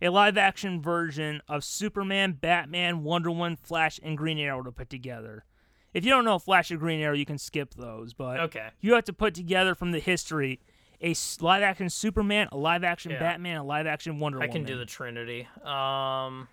a 0.02 0.10
live 0.10 0.38
action 0.38 0.82
version 0.82 1.42
of 1.48 1.64
Superman, 1.64 2.34
Batman, 2.34 3.04
Wonder 3.04 3.32
Woman, 3.32 3.56
Flash, 3.56 4.00
and 4.04 4.18
Green 4.18 4.38
Arrow 4.38 4.62
to 4.64 4.72
put 4.72 4.90
together. 4.90 5.46
If 5.94 6.04
you 6.04 6.12
don't 6.12 6.26
know 6.26 6.38
Flash 6.38 6.70
or 6.72 6.78
Green 6.78 7.00
Arrow, 7.00 7.16
you 7.16 7.26
can 7.26 7.38
skip 7.38 7.74
those, 7.76 8.14
but 8.14 8.40
Okay. 8.40 8.70
you 8.82 8.94
have 8.96 9.06
to 9.06 9.14
put 9.14 9.34
together 9.34 9.74
from 9.74 9.92
the 9.92 10.00
history 10.00 10.60
a 11.02 11.16
live 11.42 11.64
action 11.64 11.90
Superman, 11.90 12.48
a 12.52 12.58
live 12.58 12.84
action 12.84 13.12
Yeah. 13.12 13.20
Batman, 13.20 13.58
a 13.58 13.64
live 13.64 13.88
action 13.88 14.20
Wonder 14.20 14.38
I 14.40 14.48
Woman. 14.48 14.50
I 14.50 14.54
can 14.54 14.66
do 14.66 14.78
the 14.78 14.86
Trinity. 14.86 15.48
Um, 15.64 16.48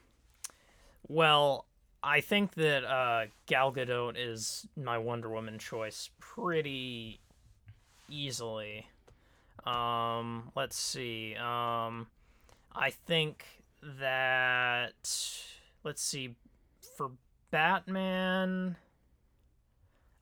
well, 1.09 1.67
I 2.03 2.21
think 2.21 2.55
that 2.55 2.85
uh, 2.85 3.27
Gal 3.47 3.73
Gadot 3.73 4.15
is 4.17 4.67
my 4.77 4.99
Wonder 4.99 5.31
Woman 5.31 5.59
choice 5.59 6.11
pretty 6.19 7.21
easily. 8.09 8.87
Um, 9.65 10.51
let's 10.57 10.77
see. 10.77 11.37
Um, 11.37 12.09
I 12.75 12.91
think 13.07 13.45
that 13.83 14.93
let's 15.85 16.03
see 16.03 16.35
for 16.97 17.13
Batman. 17.51 18.77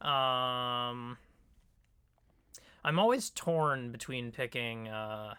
Um, 0.00 1.16
I'm 2.84 2.98
always 2.98 3.30
torn 3.30 3.92
between 3.92 4.32
picking 4.32 4.88
uh, 4.88 5.34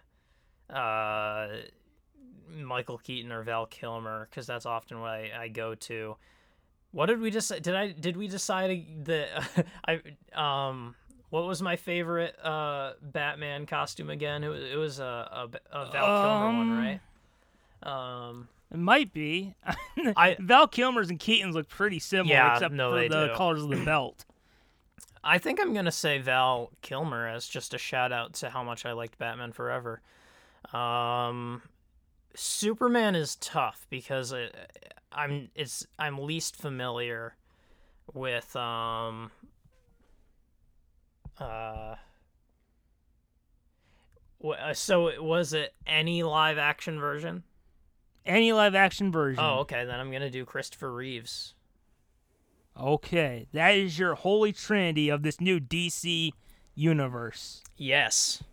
uh, 0.70 1.48
Michael 2.54 2.98
Keaton 2.98 3.32
or 3.32 3.44
Val 3.44 3.66
Kilmer 3.66 4.28
because 4.30 4.46
that's 4.48 4.66
often 4.66 5.00
what 5.02 5.10
I, 5.12 5.32
I 5.44 5.48
go 5.48 5.76
to. 5.76 6.16
What 6.92 7.06
did 7.06 7.20
we 7.22 7.32
just 7.32 7.50
did 7.62 7.74
I 7.76 7.92
did 7.92 8.18
we 8.18 8.28
decide 8.28 9.06
that 9.06 9.66
I 9.88 10.02
um 10.38 10.96
what 11.30 11.46
was 11.48 11.62
my 11.62 11.78
favorite 11.78 12.36
uh 12.44 12.94
Batman 13.02 13.66
costume 13.66 14.10
again? 14.10 14.44
It 14.44 14.50
was 14.50 14.62
it 14.64 14.76
was 14.76 15.00
a 15.00 15.04
a, 15.04 15.50
a 15.72 15.92
Val 15.92 16.22
Kilmer 16.22 16.58
one, 16.58 16.70
Um, 16.72 16.78
right? 16.78 17.00
Um 17.84 18.50
It 18.74 18.78
might 18.80 19.14
be. 19.14 19.56
I- 20.18 20.36
Val 20.40 20.68
Kilmer's 20.68 21.10
and 21.10 21.18
Keaton's 21.20 21.56
look 21.56 21.70
pretty 21.70 22.00
similar, 22.00 22.36
Yeah, 22.36 22.54
except 22.56 22.74
no, 22.74 22.92
for 22.92 23.08
the 23.08 23.28
do. 23.28 23.34
colors 23.36 23.64
of 23.64 23.70
the 23.70 23.86
belt. 23.86 24.26
I 25.24 25.38
think 25.38 25.60
I'm 25.62 25.74
gonna 25.74 25.92
say 25.92 26.18
Val 26.18 26.72
Kilmer 26.82 27.28
as 27.28 27.48
just 27.48 27.74
a 27.74 27.78
shout 27.78 28.12
out 28.12 28.34
to 28.34 28.50
how 28.50 28.64
much 28.64 28.86
I 28.86 28.94
liked 28.94 29.18
Batman 29.18 29.52
Forever. 29.52 30.02
Um, 30.74 31.62
Superman 32.36 33.16
is 33.16 33.36
tough 33.36 33.86
because 33.90 34.32
it, 34.32 34.56
I'm 35.12 35.50
it's 35.56 35.86
I'm 36.00 36.18
least 36.18 36.56
familiar 36.56 37.36
with 38.14 38.56
um 38.56 39.32
uh 41.40 41.96
uh, 44.44 44.74
So 44.74 45.22
was 45.22 45.54
it 45.54 45.74
any 45.86 46.24
live 46.24 46.58
action 46.58 47.00
version? 47.00 47.44
Any 48.26 48.54
live 48.54 48.76
action 48.76 49.12
version. 49.12 49.44
Oh, 49.44 49.60
okay. 49.60 49.86
Then 49.86 50.00
I'm 50.00 50.12
gonna 50.12 50.30
do 50.30 50.46
Christopher 50.46 50.92
Reeves. 50.92 51.54
Okay. 52.82 53.48
That 53.54 53.76
is 53.76 54.00
your 54.00 54.16
holy 54.16 54.52
trinity 54.52 55.10
of 55.10 55.22
this 55.22 55.40
new 55.40 55.60
DC 55.60 56.32
universe. 56.74 57.64
Yes. 57.78 58.44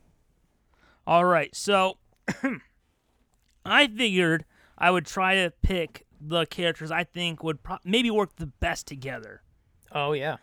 All 1.07 1.25
right. 1.25 1.55
So 1.57 1.97
I 3.65 3.87
figured 3.87 4.45
I 4.77 4.91
would 4.91 5.07
try 5.07 5.35
to 5.37 5.53
pick 5.63 6.05
the 6.21 6.47
characters 6.47 6.91
I 6.91 7.05
think 7.05 7.43
would 7.43 7.63
pro- 7.63 7.79
maybe 7.85 8.11
work 8.11 8.37
the 8.37 8.47
best 8.47 8.87
together. 8.87 9.43
Oh 9.93 10.13
yeah. 10.13 10.37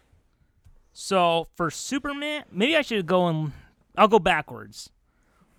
So 0.93 1.47
for 1.55 1.69
Superman, 1.69 2.45
maybe 2.51 2.75
I 2.75 2.81
should 2.81 3.05
go 3.05 3.27
and 3.27 3.51
I'll 3.97 4.07
go 4.07 4.19
backwards. 4.19 4.89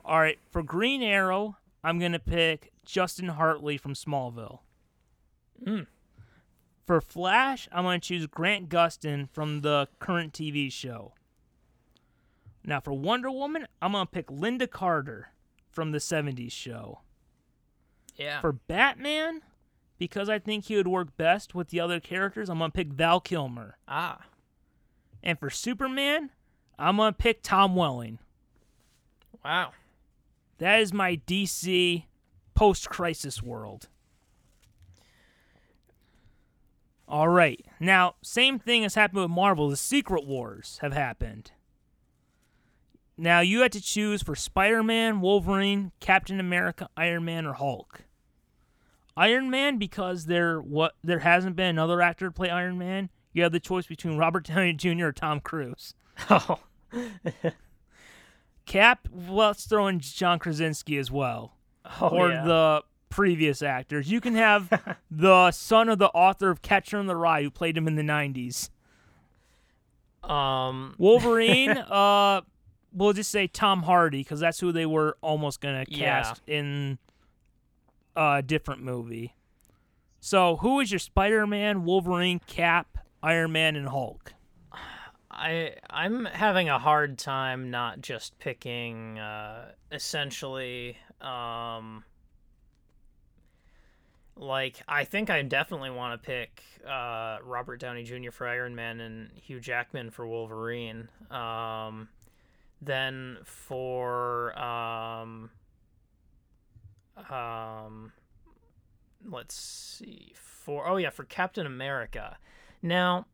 All 0.05 0.21
right, 0.21 0.39
for 0.51 0.63
Green 0.63 1.03
Arrow, 1.03 1.57
I'm 1.85 1.99
gonna 1.99 2.19
pick 2.19 2.73
Justin 2.85 3.29
Hartley 3.29 3.77
from 3.77 3.95
Smallville. 3.95 4.61
Mm. 5.67 5.87
For 6.87 7.01
Flash, 7.01 7.69
I'm 7.73 7.83
gonna 7.83 7.99
choose 7.99 8.27
Grant 8.27 8.69
Gustin 8.69 9.29
from 9.29 9.63
the 9.63 9.89
current 9.99 10.33
TV 10.33 10.71
show. 10.71 11.15
Now 12.65 12.81
for 12.81 12.93
Wonder 12.93 13.31
Woman, 13.31 13.67
I'm 13.83 13.93
gonna 13.93 14.07
pick 14.07 14.29
Lynda 14.29 14.71
Carter 14.71 15.31
from 15.69 15.91
the 15.91 15.99
'70s 15.99 16.53
show. 16.53 17.01
Yeah. 18.15 18.41
For 18.41 18.53
Batman, 18.53 19.43
because 19.99 20.29
I 20.29 20.39
think 20.39 20.67
he 20.67 20.77
would 20.77 20.87
work 20.87 21.17
best 21.17 21.55
with 21.55 21.69
the 21.69 21.81
other 21.81 21.99
characters, 21.99 22.49
I'm 22.49 22.59
gonna 22.59 22.71
pick 22.71 22.89
Val 22.89 23.21
Kilmer. 23.21 23.79
ah. 23.89 24.21
And 25.23 25.41
for 25.41 25.51
Superman, 25.51 26.31
I'm 26.79 26.99
gonna 26.99 27.13
pick 27.13 27.43
Tom 27.43 27.75
Welling. 27.75 28.21
Wow. 29.45 29.73
That 30.59 30.81
is 30.81 30.93
my 30.93 31.17
DC 31.17 32.05
post-crisis 32.55 33.43
world. 33.43 33.89
All 37.09 37.29
right. 37.29 37.65
Now, 37.79 38.17
same 38.23 38.59
thing 38.59 38.83
has 38.83 38.95
happened 38.95 39.23
with 39.23 39.31
Marvel. 39.31 39.69
The 39.69 39.77
Secret 39.77 40.27
Wars 40.27 40.79
have 40.83 40.93
happened. 40.93 41.53
Now, 43.17 43.41
you 43.41 43.61
had 43.61 43.73
to 43.73 43.81
choose 43.81 44.23
for 44.23 44.35
Spider-Man, 44.35 45.21
Wolverine, 45.21 45.93
Captain 46.01 46.41
America, 46.41 46.89
Iron 46.97 47.25
Man, 47.25 47.47
or 47.47 47.55
Hulk. 47.55 48.03
Iron 49.17 49.49
Man 49.49 49.79
because 49.79 50.27
there 50.27 50.61
what 50.61 50.95
there 51.03 51.21
hasn't 51.21 51.57
been 51.57 51.69
another 51.69 52.03
actor 52.03 52.27
to 52.27 52.33
play 52.33 52.51
Iron 52.51 52.77
Man. 52.77 53.09
You 53.33 53.45
have 53.45 53.53
the 53.53 53.61
choice 53.61 53.87
between 53.87 54.17
Robert 54.19 54.45
Downey 54.47 54.75
Jr. 54.75 55.07
or 55.07 55.13
Tom 55.13 55.41
Cruise. 55.41 55.95
Oh. 56.29 56.59
Cap, 58.67 59.09
well, 59.11 59.49
let's 59.49 59.65
throw 59.65 59.87
in 59.87 60.01
John 60.01 60.39
Krasinski 60.39 60.99
as 60.99 61.11
well. 61.11 61.55
Oh 62.01 62.09
or 62.09 62.31
yeah. 62.31 62.45
the 62.45 62.83
previous 63.09 63.63
actors. 63.63 64.11
You 64.11 64.21
can 64.21 64.35
have 64.35 64.97
the 65.11 65.51
son 65.53 65.89
of 65.89 65.99
the 65.99 66.09
author 66.11 66.51
of 66.51 66.63
Catcher 66.63 66.99
in 66.99 67.07
the 67.07 67.17
Rye 67.17 67.43
who 67.43 67.51
played 67.51 67.77
him 67.77 67.87
in 67.89 67.95
the 67.97 68.03
90s. 68.03 68.71
um. 70.23 70.95
Wolverine, 70.99 71.71
uh, 71.77 72.41
we'll 72.93 73.13
just 73.13 73.31
say 73.31 73.47
Tom 73.47 73.83
Hardy 73.83 74.19
because 74.19 74.41
that's 74.41 74.61
who 74.61 74.73
they 74.73 74.87
were 74.87 75.17
almost 75.21 75.61
going 75.61 75.85
to 75.85 75.91
Yeah. 75.93 76.23
cast 76.23 76.43
in 76.47 76.99
a 78.17 78.43
different 78.43 78.83
movie. 78.83 79.35
So, 80.21 80.57
who 80.57 80.81
is 80.81 80.91
your 80.91 80.99
Spider 80.99 81.47
Man, 81.47 81.85
Wolverine, 81.85 82.41
Cap, 82.47 82.99
Iron 83.23 83.53
Man, 83.53 83.77
and 83.77 83.89
Hulk? 83.89 84.33
I 85.31 85.75
I'm 85.91 86.25
having 86.25 86.69
a 86.71 86.79
hard 86.79 87.19
time 87.19 87.71
not 87.71 88.01
just 88.01 88.39
picking 88.39 89.19
uh 89.19 89.73
essentially 89.93 90.97
um 91.21 92.05
like 94.37 94.83
I 94.87 95.05
think 95.05 95.31
I 95.31 95.43
definitely 95.43 95.91
want 95.91 96.21
to 96.21 96.27
pick 96.27 96.63
uh 96.87 97.39
Robert 97.43 97.81
Downey 97.81 98.05
Jr. 98.05 98.31
for 98.31 98.47
Iron 98.47 98.75
Man 98.75 99.01
and 99.01 99.31
Hugh 99.35 99.61
Jackman 99.61 100.11
for 100.11 100.27
Wolverine. 100.27 101.09
Um 101.31 102.09
then 102.83 103.39
for 103.45 104.57
um 104.59 105.51
um 107.31 108.13
let's 109.29 109.55
see 109.55 110.35
for 110.35 110.87
oh 110.87 110.97
yeah 110.97 111.11
for 111.11 111.25
Captain 111.25 111.67
America. 111.67 112.37
Now 112.83 113.27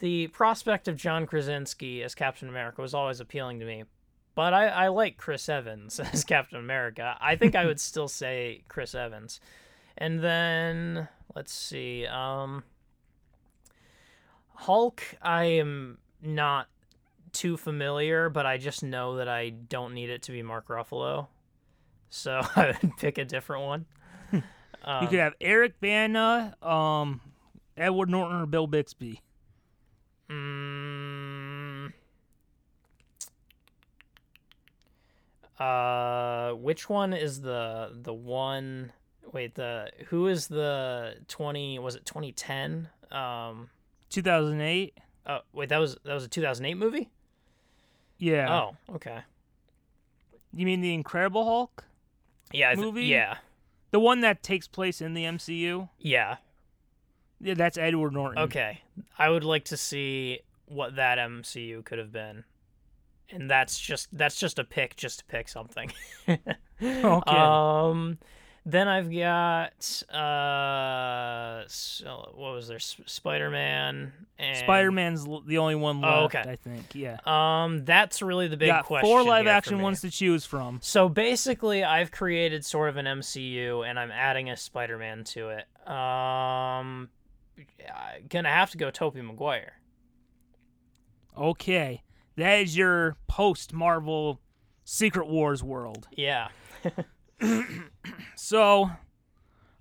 the 0.00 0.28
prospect 0.28 0.88
of 0.88 0.96
John 0.96 1.26
Krasinski 1.26 2.02
as 2.02 2.14
Captain 2.14 2.48
America 2.48 2.80
was 2.80 2.94
always 2.94 3.20
appealing 3.20 3.60
to 3.60 3.66
me, 3.66 3.84
but 4.34 4.54
I, 4.54 4.66
I 4.68 4.88
like 4.88 5.16
Chris 5.16 5.48
Evans 5.48 6.00
as 6.12 6.24
Captain 6.24 6.58
America. 6.58 7.16
I 7.20 7.36
think 7.36 7.54
I 7.54 7.66
would 7.66 7.80
still 7.80 8.08
say 8.08 8.64
Chris 8.68 8.94
Evans. 8.94 9.40
And 9.96 10.20
then 10.20 11.08
let's 11.34 11.52
see, 11.52 12.06
um, 12.06 12.64
Hulk. 14.54 15.02
I 15.22 15.44
am 15.44 15.98
not 16.22 16.68
too 17.32 17.56
familiar, 17.56 18.28
but 18.28 18.46
I 18.46 18.58
just 18.58 18.82
know 18.82 19.16
that 19.16 19.28
I 19.28 19.50
don't 19.50 19.94
need 19.94 20.10
it 20.10 20.22
to 20.22 20.32
be 20.32 20.42
Mark 20.42 20.68
Ruffalo, 20.68 21.26
so 22.08 22.40
I 22.56 22.76
would 22.82 22.96
pick 22.96 23.18
a 23.18 23.24
different 23.24 23.64
one. 23.64 23.86
you 24.32 24.42
Um, 24.84 25.06
could 25.08 25.18
have 25.18 25.34
Eric 25.40 25.80
Bana, 25.80 26.56
um, 26.62 27.20
Edward 27.76 28.10
Norton, 28.10 28.40
or 28.42 28.46
Bill 28.46 28.66
Bixby. 28.66 29.20
Mm, 30.30 31.92
uh, 35.58 36.52
which 36.52 36.88
one 36.88 37.12
is 37.12 37.40
the 37.42 37.90
the 37.92 38.12
one? 38.14 38.92
Wait, 39.34 39.54
the 39.56 39.90
who 40.06 40.28
is 40.28 40.46
the 40.48 41.16
twenty? 41.28 41.78
Was 41.78 41.96
it 41.96 42.06
twenty 42.06 42.32
ten? 42.32 42.88
Um, 43.10 43.68
2008. 44.10 44.96
oh 45.26 45.40
wait, 45.52 45.68
that 45.68 45.78
was 45.78 45.96
that 46.04 46.14
was 46.14 46.24
a 46.24 46.28
two 46.28 46.40
thousand 46.40 46.64
eight 46.66 46.76
movie. 46.76 47.10
Yeah. 48.18 48.48
Oh, 48.88 48.94
okay. 48.94 49.18
You 50.54 50.64
mean 50.64 50.80
the 50.80 50.94
Incredible 50.94 51.44
Hulk? 51.44 51.84
Yeah, 52.52 52.70
I 52.70 52.74
th- 52.76 52.84
Movie? 52.86 53.06
yeah, 53.06 53.38
The 53.90 53.98
one 53.98 54.20
that 54.20 54.42
takes 54.44 54.68
place 54.68 55.00
in 55.00 55.14
the 55.14 55.24
MCU? 55.24 55.88
yeah. 55.98 56.36
Yeah, 57.40 57.54
that's 57.54 57.76
Edward 57.76 58.12
Norton. 58.14 58.38
Okay, 58.44 58.80
I 59.18 59.28
would 59.28 59.42
like 59.44 59.64
to 59.66 59.76
see 59.76 60.38
what 60.66 60.94
that 60.96 61.18
MCU 61.18 61.84
could 61.84 61.98
have 61.98 62.12
been, 62.12 62.44
and 63.28 63.50
that's 63.50 63.78
just 63.78 64.08
that's 64.16 64.38
just 64.38 64.58
a 64.60 64.64
pick, 64.64 64.94
just 64.96 65.18
to 65.18 65.24
pick 65.26 65.48
something. 65.48 65.92
Okay. 66.82 67.30
Um, 67.36 68.18
then 68.66 68.88
I've 68.88 69.12
got 69.12 70.02
uh, 70.10 71.64
so 71.66 72.32
what 72.34 72.54
was 72.54 72.68
there? 72.68 72.78
Spider 72.78 73.50
Man 73.50 74.12
and 74.38 74.56
Spider 74.58 74.90
Man's 74.90 75.26
the 75.46 75.58
only 75.58 75.74
one 75.74 76.00
left, 76.00 76.16
Oh, 76.16 76.24
okay. 76.24 76.42
I 76.50 76.56
think. 76.56 76.94
Yeah. 76.94 77.18
Um, 77.26 77.84
that's 77.84 78.22
really 78.22 78.48
the 78.48 78.56
big 78.56 78.68
got 78.68 78.84
question. 78.86 79.06
four 79.08 79.22
live 79.22 79.46
action 79.46 79.80
ones 79.82 80.00
to 80.00 80.10
choose 80.10 80.46
from. 80.46 80.80
So 80.82 81.08
basically, 81.08 81.84
I've 81.84 82.10
created 82.10 82.64
sort 82.64 82.88
of 82.88 82.96
an 82.96 83.04
MCU, 83.04 83.88
and 83.88 83.98
I'm 83.98 84.10
adding 84.10 84.48
a 84.48 84.56
Spider 84.56 84.96
Man 84.96 85.24
to 85.24 85.50
it. 85.50 85.66
Um, 85.88 87.10
gonna 88.30 88.48
have 88.48 88.70
to 88.70 88.78
go 88.78 88.90
Tobey 88.90 89.20
Maguire. 89.20 89.74
Okay. 91.36 92.02
That 92.36 92.60
is 92.60 92.76
your 92.76 93.16
post 93.28 93.72
Marvel 93.72 94.40
Secret 94.84 95.28
Wars 95.28 95.62
world. 95.62 96.08
Yeah. 96.16 96.48
So 98.36 98.90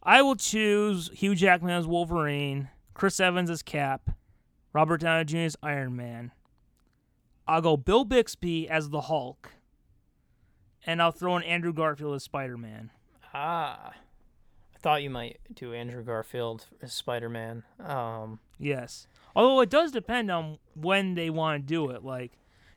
I 0.02 0.22
will 0.22 0.36
choose 0.38 1.10
Hugh 1.14 1.36
Jackman 1.36 1.72
as 1.72 1.86
Wolverine, 1.86 2.70
Chris 2.94 3.20
Evans 3.20 3.50
as 3.50 3.62
Cap, 3.62 4.12
Robert 4.72 5.02
Downey 5.02 5.26
Jr. 5.26 5.38
as 5.40 5.58
Iron 5.62 5.96
Man. 5.96 6.32
I'll 7.48 7.62
go 7.62 7.76
Bill 7.76 8.06
Bixby 8.06 8.70
as 8.70 8.90
the 8.90 9.02
Hulk. 9.02 9.52
And 10.86 11.02
I'll 11.02 11.12
throw 11.12 11.36
in 11.38 11.44
Andrew 11.44 11.74
Garfield 11.74 12.16
as 12.16 12.24
Spider 12.24 12.58
Man. 12.58 12.92
Ah, 13.34 13.92
I 14.76 14.78
thought 14.80 15.04
you 15.04 15.10
might 15.10 15.40
do 15.54 15.74
Andrew 15.74 16.04
Garfield 16.04 16.68
as 16.82 16.94
Spider 16.94 17.30
Man. 17.30 17.64
Um, 17.80 18.40
Yes. 18.60 19.08
Although 19.36 19.60
it 19.62 19.70
does 19.70 19.92
depend 19.92 20.30
on 20.32 20.58
when 20.76 21.16
they 21.16 21.30
want 21.30 21.64
to 21.64 21.68
do 21.68 21.90
it. 21.90 22.04
Like, 22.06 22.32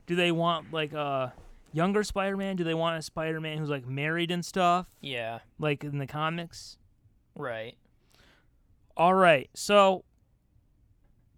do 0.05 0.15
they 0.15 0.31
want 0.31 0.73
like 0.73 0.91
a 0.93 1.33
younger 1.73 2.03
Spider-Man? 2.03 2.55
Do 2.55 2.63
they 2.63 2.73
want 2.73 2.97
a 2.97 3.01
Spider-Man 3.01 3.57
who's 3.57 3.69
like 3.69 3.85
married 3.87 4.31
and 4.31 4.43
stuff, 4.45 4.87
yeah, 5.01 5.39
like 5.59 5.83
in 5.83 5.97
the 5.97 6.07
comics? 6.07 6.77
right. 7.35 7.75
All 8.95 9.13
right. 9.13 9.47
So 9.53 10.03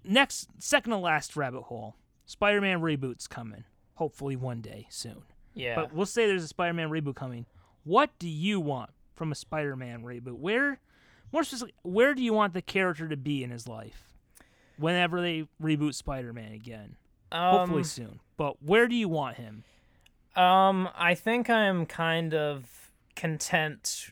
next, 0.03 0.47
second 0.59 0.91
to 0.91 0.97
last 0.97 1.35
rabbit 1.35 1.63
hole. 1.63 1.95
Spider-Man 2.25 2.79
reboot's 2.79 3.27
coming. 3.27 3.65
Hopefully 3.95 4.37
one 4.37 4.61
day 4.61 4.87
soon. 4.89 5.23
Yeah. 5.53 5.75
But 5.75 5.93
we'll 5.93 6.05
say 6.05 6.25
there's 6.25 6.43
a 6.43 6.47
Spider-Man 6.47 6.89
reboot 6.89 7.15
coming. 7.15 7.45
What 7.83 8.11
do 8.17 8.29
you 8.29 8.61
want 8.61 8.91
from 9.13 9.31
a 9.31 9.35
Spider-Man 9.35 10.03
reboot? 10.03 10.37
Where, 10.37 10.79
more 11.33 11.43
specifically, 11.43 11.73
where 11.81 12.13
do 12.13 12.23
you 12.23 12.31
want 12.33 12.53
the 12.53 12.61
character 12.61 13.09
to 13.09 13.17
be 13.17 13.43
in 13.43 13.49
his 13.49 13.67
life? 13.67 14.13
Whenever 14.77 15.19
they 15.21 15.47
reboot 15.61 15.95
Spider-Man 15.95 16.53
again. 16.53 16.95
hopefully 17.33 17.81
Um, 17.81 17.83
soon. 17.83 18.19
But 18.37 18.63
where 18.63 18.87
do 18.87 18.95
you 18.95 19.09
want 19.09 19.35
him? 19.35 19.65
Um, 20.35 20.89
I 20.95 21.15
think 21.15 21.49
I'm 21.49 21.85
kind 21.85 22.33
of 22.33 22.91
content 23.15 24.11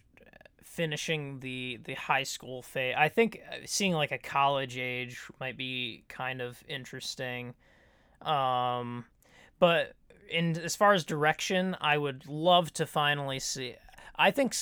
finishing 0.64 1.40
the 1.40 1.80
the 1.86 1.96
high 1.96 2.24
school 2.24 2.62
phase. 2.62 2.94
I 2.96 3.10
think 3.10 3.42
uh, 3.52 3.56
seeing 3.66 3.94
like 3.94 4.12
a 4.12 4.20
college 4.20 4.78
age 4.78 5.20
might 5.40 5.58
be 5.58 6.04
kind 6.08 6.40
of 6.40 6.64
interesting. 6.68 7.56
Um, 8.22 9.06
but 9.60 9.94
in 10.30 10.56
as 10.58 10.76
far 10.76 10.94
as 10.94 11.04
direction, 11.04 11.76
I 11.82 11.98
would 11.98 12.28
love 12.28 12.72
to 12.74 12.86
finally 12.86 13.40
see. 13.40 13.76
I 14.16 14.30
think 14.30 14.56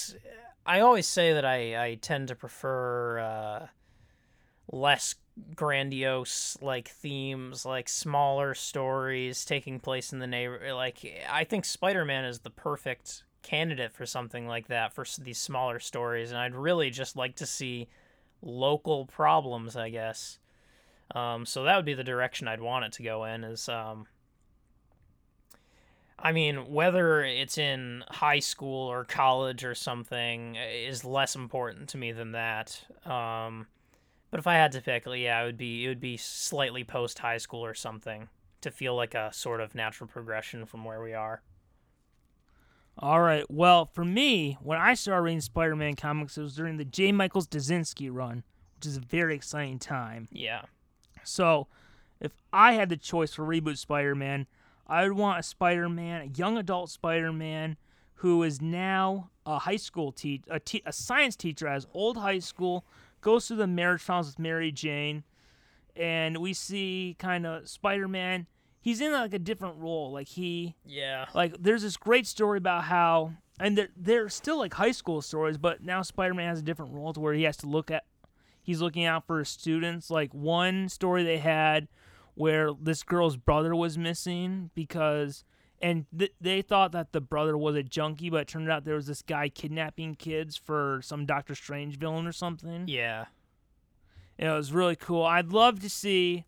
I 0.65 0.79
always 0.79 1.05
say 1.05 1.33
that 1.33 1.45
I 1.45 1.85
I 1.85 1.95
tend 1.95 2.29
to 2.29 2.35
prefer 2.35 3.19
uh, 3.19 3.67
less 4.71 5.15
grandiose 5.55 6.57
like 6.61 6.87
themes, 6.87 7.65
like 7.65 7.89
smaller 7.89 8.53
stories 8.53 9.45
taking 9.45 9.79
place 9.79 10.13
in 10.13 10.19
the 10.19 10.27
neighbor. 10.27 10.73
Like 10.73 11.25
I 11.29 11.43
think 11.43 11.65
Spider 11.65 12.05
Man 12.05 12.25
is 12.25 12.39
the 12.39 12.49
perfect 12.49 13.23
candidate 13.41 13.93
for 13.93 14.05
something 14.05 14.47
like 14.47 14.67
that 14.67 14.93
for 14.93 15.05
these 15.19 15.37
smaller 15.37 15.79
stories, 15.79 16.31
and 16.31 16.39
I'd 16.39 16.55
really 16.55 16.89
just 16.89 17.15
like 17.15 17.35
to 17.37 17.45
see 17.45 17.87
local 18.41 19.05
problems. 19.05 19.75
I 19.75 19.89
guess. 19.89 20.39
Um, 21.13 21.45
so 21.45 21.63
that 21.63 21.75
would 21.75 21.85
be 21.85 21.93
the 21.93 22.03
direction 22.03 22.47
I'd 22.47 22.61
want 22.61 22.85
it 22.85 22.93
to 22.93 23.03
go 23.03 23.25
in. 23.25 23.43
Is 23.43 23.69
um, 23.69 24.07
I 26.17 26.31
mean, 26.31 26.71
whether 26.71 27.23
it's 27.23 27.57
in 27.57 28.03
high 28.09 28.39
school 28.39 28.87
or 28.87 29.03
college 29.03 29.63
or 29.63 29.75
something 29.75 30.55
is 30.55 31.03
less 31.03 31.35
important 31.35 31.89
to 31.89 31.97
me 31.97 32.13
than 32.13 32.31
that. 32.31 32.81
Um, 33.05 33.67
but 34.35 34.39
if 34.39 34.47
I 34.47 34.55
had 34.55 34.73
to 34.73 34.81
pick, 34.81 35.07
uh, 35.07 35.11
yeah, 35.11 35.41
it 35.41 35.45
would 35.45 35.57
be 35.57 35.85
it 35.85 35.87
would 35.87 36.01
be 36.01 36.17
slightly 36.17 36.83
post 36.83 37.19
high 37.19 37.37
school 37.37 37.63
or 37.63 37.73
something 37.73 38.27
to 38.59 38.69
feel 38.69 38.93
like 38.93 39.13
a 39.13 39.31
sort 39.31 39.61
of 39.61 39.73
natural 39.73 40.09
progression 40.09 40.65
from 40.65 40.83
where 40.83 41.01
we 41.01 41.13
are. 41.13 41.41
All 42.99 43.21
right. 43.21 43.49
Well, 43.49 43.85
for 43.85 44.03
me, 44.03 44.57
when 44.61 44.77
I 44.77 44.93
started 44.93 45.21
reading 45.21 45.39
Spider-Man 45.39 45.95
comics, 45.95 46.37
it 46.37 46.41
was 46.41 46.53
during 46.53 46.75
the 46.75 46.83
J. 46.83 47.13
Michael 47.13 47.43
Straczynski 47.43 48.09
run, 48.11 48.43
which 48.75 48.85
is 48.85 48.97
a 48.97 48.99
very 48.99 49.35
exciting 49.35 49.79
time. 49.79 50.27
Yeah. 50.33 50.63
So, 51.23 51.67
if 52.19 52.33
I 52.51 52.73
had 52.73 52.89
the 52.89 52.97
choice 52.97 53.33
for 53.33 53.45
reboot 53.45 53.77
Spider-Man, 53.77 54.47
I 54.85 55.03
would 55.03 55.17
want 55.17 55.39
a 55.39 55.43
Spider-Man, 55.43 56.21
a 56.21 56.37
young 56.37 56.57
adult 56.57 56.89
Spider-Man, 56.89 57.77
who 58.15 58.43
is 58.43 58.61
now 58.61 59.29
a 59.45 59.59
high 59.59 59.77
school 59.77 60.11
teach, 60.11 60.43
a, 60.49 60.59
te- 60.59 60.83
a 60.85 60.91
science 60.91 61.37
teacher 61.37 61.69
at 61.69 61.75
his 61.75 61.87
old 61.93 62.17
high 62.17 62.39
school, 62.39 62.83
goes 63.25 63.47
through 63.47 63.57
the 63.57 63.65
marriage 63.67 64.03
trials 64.03 64.27
with 64.27 64.37
Mary 64.39 64.71
Jane, 64.71 65.23
and 65.95 66.37
we 66.37 66.53
see 66.53 67.15
kind 67.17 67.45
of 67.45 67.67
Spider-Man. 67.67 68.45
He's 68.79 69.01
in 69.01 69.11
like 69.11 69.33
a 69.33 69.39
different 69.39 69.77
role. 69.79 70.11
Like 70.11 70.27
he 70.27 70.75
Yeah. 70.85 71.25
like 71.33 71.55
there's 71.59 71.81
this 71.81 71.97
great 71.97 72.27
story 72.27 72.59
about 72.59 72.83
how 72.83 73.33
and 73.59 73.75
they're, 73.77 73.89
they're 73.97 74.29
still 74.29 74.59
like 74.59 74.75
high 74.75 74.91
school 74.91 75.21
stories 75.21 75.57
but 75.57 75.81
now 75.81 76.01
spider-man 76.01 76.49
has 76.49 76.59
a 76.59 76.61
different 76.61 76.93
role 76.93 77.13
to 77.13 77.19
where 77.21 77.33
he 77.33 77.43
has 77.43 77.55
to 77.55 77.67
look 77.67 77.89
at 77.89 78.03
he's 78.61 78.81
looking 78.81 79.05
out 79.05 79.25
for 79.25 79.39
his 79.39 79.47
students 79.47 80.11
like 80.11 80.33
one 80.33 80.89
story 80.89 81.23
they 81.23 81.37
had 81.37 81.87
where 82.33 82.71
this 82.79 83.01
girl's 83.01 83.37
brother 83.37 83.73
was 83.73 83.97
missing 83.97 84.71
because 84.75 85.45
and 85.85 86.05
th- 86.17 86.33
they 86.41 86.61
thought 86.61 86.91
that 86.93 87.11
the 87.11 87.21
brother 87.21 87.55
was 87.57 87.75
a 87.75 87.83
junkie 87.83 88.29
but 88.29 88.41
it 88.41 88.47
turned 88.47 88.69
out 88.71 88.85
there 88.85 88.95
was 88.95 89.07
this 89.07 89.21
guy 89.21 89.47
kidnapping 89.49 90.15
kids 90.15 90.57
for 90.57 90.99
some 91.03 91.25
doctor 91.25 91.53
strange 91.53 91.97
villain 91.99 92.25
or 92.25 92.31
something 92.31 92.85
Yeah. 92.87 93.25
and 94.39 94.49
it 94.49 94.53
was 94.53 94.73
really 94.73 94.95
cool. 94.95 95.23
I'd 95.23 95.49
love 95.49 95.79
to 95.81 95.89
see, 95.89 96.45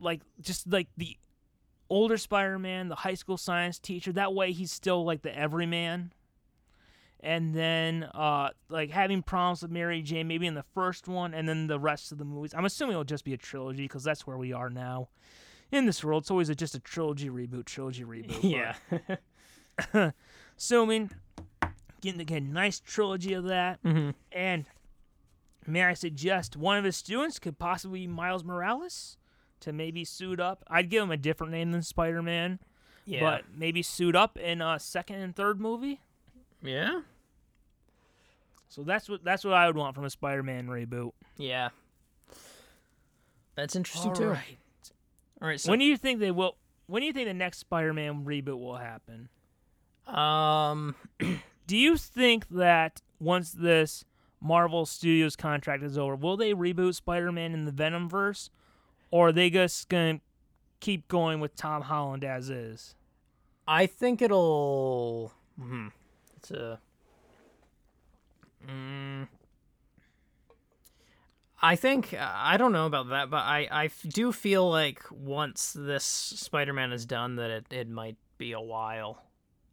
like, 0.00 0.22
just 0.40 0.66
like 0.66 0.88
the 0.96 1.16
older 1.90 2.16
Spider-Man, 2.16 2.88
the 2.88 2.96
high 2.96 3.14
school 3.14 3.36
science 3.36 3.78
teacher. 3.78 4.12
That 4.12 4.34
way, 4.34 4.52
he's 4.52 4.72
still 4.72 5.04
like 5.04 5.22
the 5.22 5.36
everyman. 5.36 6.12
And 7.20 7.54
then, 7.54 8.04
uh, 8.14 8.50
like 8.68 8.90
having 8.90 9.22
problems 9.22 9.62
with 9.62 9.70
Mary 9.72 10.02
Jane, 10.02 10.28
maybe 10.28 10.46
in 10.46 10.54
the 10.54 10.62
first 10.74 11.08
one, 11.08 11.34
and 11.34 11.48
then 11.48 11.66
the 11.66 11.78
rest 11.80 12.12
of 12.12 12.18
the 12.18 12.24
movies. 12.24 12.54
I'm 12.54 12.64
assuming 12.64 12.92
it'll 12.92 13.04
just 13.04 13.24
be 13.24 13.32
a 13.34 13.36
trilogy 13.38 13.84
because 13.84 14.04
that's 14.04 14.26
where 14.26 14.36
we 14.36 14.52
are 14.52 14.70
now 14.70 15.08
in 15.70 15.86
this 15.86 16.02
world. 16.04 16.22
It's 16.24 16.30
always 16.30 16.48
a, 16.48 16.54
just 16.54 16.74
a 16.74 16.80
trilogy 16.80 17.28
reboot, 17.30 17.64
trilogy 17.66 18.04
reboot. 18.04 18.38
Yeah. 18.42 18.74
so 20.56 20.82
I 20.82 20.86
mean, 20.86 21.10
getting 22.00 22.30
a 22.32 22.40
nice 22.40 22.80
trilogy 22.80 23.32
of 23.34 23.44
that. 23.44 23.78
hmm 23.82 24.10
And 24.32 24.66
may 25.66 25.84
I 25.84 25.94
suggest 25.94 26.56
one 26.56 26.78
of 26.78 26.84
his 26.84 26.96
students 26.96 27.38
could 27.38 27.58
possibly 27.58 28.00
be 28.00 28.06
Miles 28.06 28.44
Morales 28.44 29.16
to 29.60 29.72
maybe 29.72 30.04
suit 30.04 30.40
up. 30.40 30.64
I'd 30.68 30.88
give 30.90 31.02
him 31.02 31.10
a 31.10 31.16
different 31.16 31.52
name 31.52 31.72
than 31.72 31.82
Spider 31.82 32.22
Man, 32.22 32.58
Yeah. 33.04 33.20
but 33.20 33.44
maybe 33.56 33.82
suit 33.82 34.14
up 34.16 34.36
in 34.38 34.60
a 34.62 34.78
second 34.78 35.16
and 35.16 35.34
third 35.36 35.60
movie. 35.60 36.00
yeah. 36.62 37.00
So 38.70 38.82
that's 38.82 39.08
what 39.08 39.24
that's 39.24 39.44
what 39.44 39.54
I 39.54 39.66
would 39.66 39.76
want 39.78 39.94
from 39.94 40.04
a 40.04 40.10
Spider 40.10 40.42
Man 40.42 40.66
reboot. 40.68 41.12
Yeah. 41.38 41.70
That's 43.54 43.74
interesting 43.74 44.10
All 44.10 44.16
too. 44.16 44.28
right. 44.28 44.58
All 45.40 45.48
right. 45.48 45.60
So 45.60 45.70
when 45.70 45.78
do 45.78 45.84
you 45.84 45.96
think 45.96 46.20
they 46.20 46.30
will? 46.30 46.56
When 46.86 47.00
do 47.00 47.06
you 47.06 47.12
think 47.12 47.28
the 47.28 47.34
next 47.34 47.58
Spider 47.58 47.92
Man 47.92 48.24
reboot 48.24 48.58
will 48.58 48.76
happen? 48.76 49.28
um 50.06 50.94
Do 51.68 51.76
you 51.76 51.98
think 51.98 52.48
that 52.48 53.02
once 53.20 53.52
this 53.52 54.06
Marvel 54.40 54.86
Studios 54.86 55.36
contract 55.36 55.82
is 55.82 55.98
over, 55.98 56.16
will 56.16 56.38
they 56.38 56.54
reboot 56.54 56.94
Spider 56.94 57.30
Man 57.30 57.52
in 57.52 57.66
the 57.66 57.72
Venom 57.72 58.08
verse, 58.08 58.48
or 59.10 59.28
are 59.28 59.32
they 59.32 59.50
just 59.50 59.90
gonna 59.90 60.20
keep 60.80 61.06
going 61.08 61.40
with 61.40 61.54
Tom 61.56 61.82
Holland 61.82 62.24
as 62.24 62.48
is? 62.48 62.94
I 63.66 63.84
think 63.84 64.22
it'll. 64.22 65.34
Hmm. 65.60 65.88
It's 66.38 66.50
a. 66.52 66.80
Mm, 68.66 69.28
I 71.60 71.76
think 71.76 72.14
I 72.14 72.56
don't 72.56 72.72
know 72.72 72.86
about 72.86 73.10
that, 73.10 73.30
but 73.30 73.38
I 73.38 73.68
I 73.70 73.90
do 74.06 74.32
feel 74.32 74.68
like 74.70 75.02
once 75.10 75.74
this 75.76 76.04
Spider-Man 76.04 76.92
is 76.92 77.04
done, 77.04 77.36
that 77.36 77.50
it 77.50 77.66
it 77.70 77.88
might 77.88 78.16
be 78.38 78.52
a 78.52 78.60
while. 78.60 79.22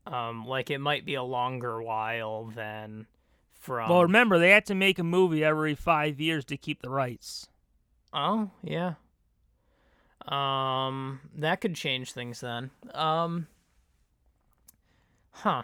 Um, 0.08 0.46
like 0.46 0.70
it 0.70 0.80
might 0.80 1.06
be 1.06 1.16
a 1.16 1.24
longer 1.24 1.82
while 1.82 2.46
than 2.46 3.08
from. 3.54 3.90
well, 3.90 4.04
remember 4.04 4.38
they 4.38 4.52
had 4.52 4.66
to 4.68 4.76
make 4.76 5.00
a 5.00 5.04
movie 5.04 5.44
every 5.44 5.74
five 5.76 6.20
years 6.20 6.46
to 6.46 6.58
keep 6.58 6.82
the 6.82 6.90
rights. 6.90 7.48
Oh, 8.14 8.52
yeah. 8.64 8.94
Um, 10.28 11.20
that 11.36 11.62
could 11.62 11.76
change 11.76 12.14
things 12.14 12.42
then. 12.42 12.72
Um, 12.94 13.48
huh. 15.32 15.64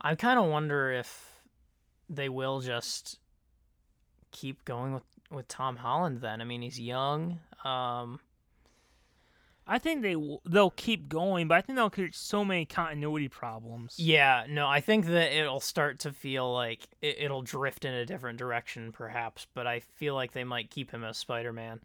I 0.00 0.14
kind 0.14 0.38
of 0.38 0.46
wonder 0.46 0.92
if 0.92 1.40
they 2.08 2.28
will 2.28 2.60
just 2.60 3.18
keep 4.30 4.64
going 4.64 4.94
with 4.94 5.07
with 5.30 5.48
Tom 5.48 5.76
Holland 5.76 6.20
then. 6.20 6.40
I 6.40 6.44
mean, 6.44 6.62
he's 6.62 6.80
young. 6.80 7.40
Um, 7.64 8.20
I 9.66 9.78
think 9.78 10.00
they 10.02 10.14
w- 10.14 10.38
they'll 10.46 10.70
keep 10.70 11.08
going, 11.08 11.46
but 11.48 11.56
I 11.56 11.60
think 11.60 11.76
they'll 11.76 11.90
create 11.90 12.14
so 12.14 12.42
many 12.44 12.64
continuity 12.64 13.28
problems. 13.28 13.96
yeah, 13.98 14.46
no, 14.48 14.66
I 14.66 14.80
think 14.80 15.04
that 15.06 15.32
it'll 15.38 15.60
start 15.60 15.98
to 16.00 16.12
feel 16.12 16.50
like 16.52 16.88
it, 17.02 17.16
it'll 17.18 17.42
drift 17.42 17.84
in 17.84 17.92
a 17.92 18.06
different 18.06 18.38
direction 18.38 18.92
perhaps, 18.92 19.46
but 19.54 19.66
I 19.66 19.80
feel 19.80 20.14
like 20.14 20.32
they 20.32 20.44
might 20.44 20.70
keep 20.70 20.90
him 20.90 21.04
as 21.04 21.18
Spider-Man. 21.18 21.80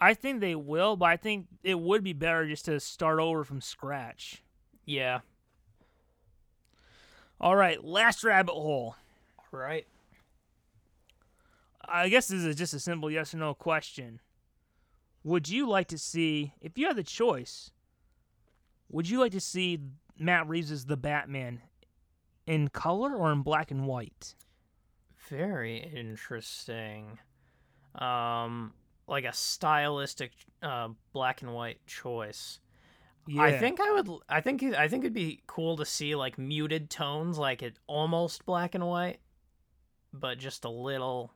I 0.00 0.14
think 0.14 0.40
they 0.40 0.54
will, 0.54 0.94
but 0.94 1.06
I 1.06 1.16
think 1.16 1.46
it 1.64 1.80
would 1.80 2.04
be 2.04 2.12
better 2.12 2.46
just 2.46 2.66
to 2.66 2.78
start 2.78 3.18
over 3.18 3.42
from 3.42 3.60
scratch. 3.60 4.44
Yeah. 4.84 5.20
All 7.40 7.56
right, 7.56 7.82
last 7.82 8.22
rabbit 8.22 8.52
hole. 8.54 8.94
Right. 9.50 9.86
I 11.90 12.08
guess 12.08 12.28
this 12.28 12.42
is 12.42 12.56
just 12.56 12.74
a 12.74 12.80
simple 12.80 13.10
yes 13.10 13.34
or 13.34 13.38
no 13.38 13.54
question. 13.54 14.20
Would 15.24 15.48
you 15.48 15.68
like 15.68 15.88
to 15.88 15.98
see, 15.98 16.54
if 16.60 16.78
you 16.78 16.86
had 16.86 16.96
the 16.96 17.02
choice, 17.02 17.70
would 18.88 19.08
you 19.08 19.20
like 19.20 19.32
to 19.32 19.40
see 19.40 19.80
Matt 20.18 20.48
Reeves' 20.48 20.86
The 20.86 20.96
Batman 20.96 21.60
in 22.46 22.68
color 22.68 23.14
or 23.14 23.32
in 23.32 23.42
black 23.42 23.70
and 23.70 23.86
white? 23.86 24.34
Very 25.28 25.78
interesting. 25.78 27.18
Um, 27.94 28.72
like 29.06 29.24
a 29.24 29.32
stylistic 29.32 30.32
uh, 30.62 30.88
black 31.12 31.42
and 31.42 31.52
white 31.52 31.84
choice. 31.86 32.60
Yeah. 33.26 33.42
I 33.42 33.58
think 33.58 33.80
I 33.80 33.92
would. 33.92 34.08
I 34.28 34.40
think. 34.40 34.62
I 34.62 34.88
think 34.88 35.04
it'd 35.04 35.12
be 35.12 35.42
cool 35.46 35.76
to 35.76 35.84
see 35.84 36.14
like 36.14 36.38
muted 36.38 36.88
tones, 36.88 37.36
like 37.36 37.62
it 37.62 37.78
almost 37.86 38.46
black 38.46 38.74
and 38.74 38.86
white, 38.86 39.18
but 40.14 40.38
just 40.38 40.64
a 40.64 40.70
little 40.70 41.30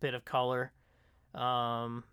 bit 0.00 0.14
of 0.14 0.24
color. 0.24 0.72
Um, 1.34 2.04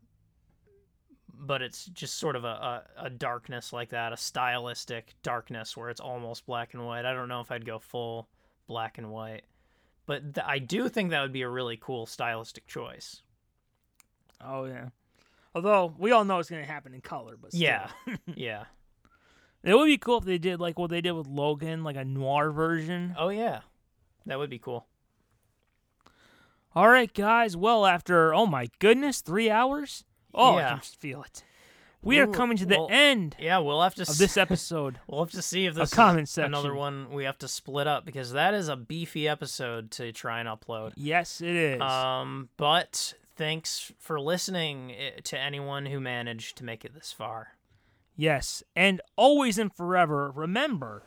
but 1.40 1.62
it's 1.62 1.86
just 1.86 2.18
sort 2.18 2.36
of 2.36 2.44
a, 2.44 2.48
a, 2.48 3.06
a 3.06 3.10
darkness 3.10 3.72
like 3.72 3.90
that, 3.90 4.14
a 4.14 4.18
stylistic 4.18 5.14
darkness 5.24 5.78
where 5.78 5.90
it's 5.90 6.02
almost 6.02 6.46
black 6.46 6.74
and 6.74 6.86
white. 6.86 7.06
I 7.06 7.14
don't 7.14 7.30
know 7.30 7.42
if 7.42 7.52
I'd 7.52 7.66
go 7.66 7.80
full 7.80 8.28
black 8.68 8.98
and 8.98 9.12
white, 9.12 9.44
but 10.06 10.36
th- 10.36 10.46
I 10.48 10.60
do 10.60 10.90
think 10.90 11.12
that 11.12 11.22
would 11.22 11.34
be 11.34 11.44
a 11.44 11.50
really 11.50 11.78
cool 11.78 12.06
stylistic 12.06 12.68
choice. 12.68 13.22
Oh 14.44 14.66
yeah. 14.66 14.90
Although 15.56 15.94
we 15.98 16.12
all 16.12 16.26
know 16.26 16.40
it's 16.40 16.50
going 16.50 16.64
to 16.64 16.72
happen 16.72 16.94
in 16.94 17.02
color, 17.02 17.36
but 17.40 17.52
still. 17.52 17.62
Yeah, 17.62 17.90
yeah. 18.36 18.64
It 19.64 19.74
would 19.74 19.88
be 19.88 19.98
cool 19.98 20.20
if 20.20 20.26
they 20.26 20.38
did 20.38 20.60
like 20.60 20.78
what 20.78 20.90
they 20.90 21.02
did 21.02 21.14
with 21.14 21.28
Logan, 21.28 21.84
like 21.84 21.96
a 21.96 22.06
noir 22.06 22.52
version. 22.52 23.16
Oh 23.18 23.30
yeah, 23.30 23.62
that 24.26 24.38
would 24.38 24.50
be 24.50 24.60
cool. 24.60 24.86
All 26.78 26.90
right, 26.90 27.12
guys. 27.12 27.58
Well, 27.58 27.88
after 27.88 28.36
oh 28.36 28.46
my 28.46 28.70
goodness, 28.78 29.22
three 29.22 29.50
hours. 29.50 30.04
Oh, 30.32 30.58
I 30.58 30.60
Yeah. 30.60 30.70
can 30.70 30.78
just 30.78 31.02
feel 31.02 31.24
it. 31.24 31.44
We 32.04 32.20
are 32.20 32.28
coming 32.28 32.56
to 32.58 32.68
the 32.68 32.78
well, 32.78 32.88
end 32.92 33.36
Yeah, 33.40 33.58
we'll 33.58 33.82
have 33.82 33.96
to 33.96 34.04
of 34.04 34.10
s- 34.10 34.20
this 34.20 34.38
episode. 34.46 35.00
We'll 35.08 35.22
have 35.22 35.32
to 35.32 35.42
see 35.42 35.66
if 35.66 35.74
this 35.74 35.92
comment 35.92 36.30
section. 36.30 36.54
another 36.54 36.76
one 36.76 37.12
we 37.12 37.24
have 37.24 37.40
to 37.40 37.48
split 37.48 37.88
up 37.88 38.06
because 38.06 38.32
that 38.34 38.54
is 38.54 38.68
a 38.70 38.76
beefy 38.76 39.28
episode 39.28 39.90
to 39.94 40.12
try 40.12 40.40
and 40.40 40.48
upload. 40.48 40.94
yes, 40.96 41.42
it 41.42 41.56
is. 41.56 41.82
Um, 41.82 42.50
but 42.58 43.16
thanks 43.36 43.92
for 43.98 44.22
listening 44.22 44.92
eh, 44.92 45.20
to 45.24 45.40
anyone 45.40 45.88
who 45.88 46.00
managed 46.00 46.58
to 46.58 46.64
make 46.64 46.86
it 46.86 46.94
this 46.94 47.12
far. 47.12 47.54
Yes, 48.16 48.62
and 48.76 49.02
always 49.16 49.58
and 49.58 49.74
forever, 49.76 50.30
remember, 50.30 51.02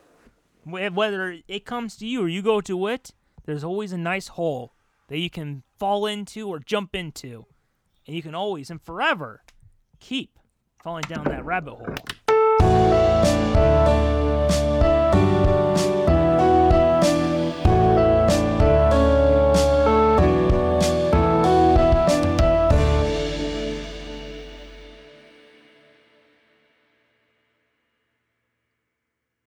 whether 0.64 1.36
it 1.46 1.64
comes 1.64 1.94
to 1.98 2.06
you 2.08 2.24
or 2.24 2.28
you 2.28 2.42
go 2.42 2.60
to 2.60 2.88
it, 2.88 3.12
there's 3.44 3.62
always 3.62 3.92
a 3.92 3.98
nice 3.98 4.26
hole 4.26 4.72
that 5.10 5.18
you 5.18 5.28
can 5.28 5.64
fall 5.78 6.06
into 6.06 6.48
or 6.48 6.60
jump 6.60 6.94
into. 6.94 7.44
And 8.06 8.16
you 8.16 8.22
can 8.22 8.34
always 8.34 8.70
and 8.70 8.80
forever 8.80 9.42
keep 9.98 10.38
falling 10.82 11.02
down 11.02 11.24
that 11.24 11.44
rabbit 11.44 11.74
hole. 11.74 11.94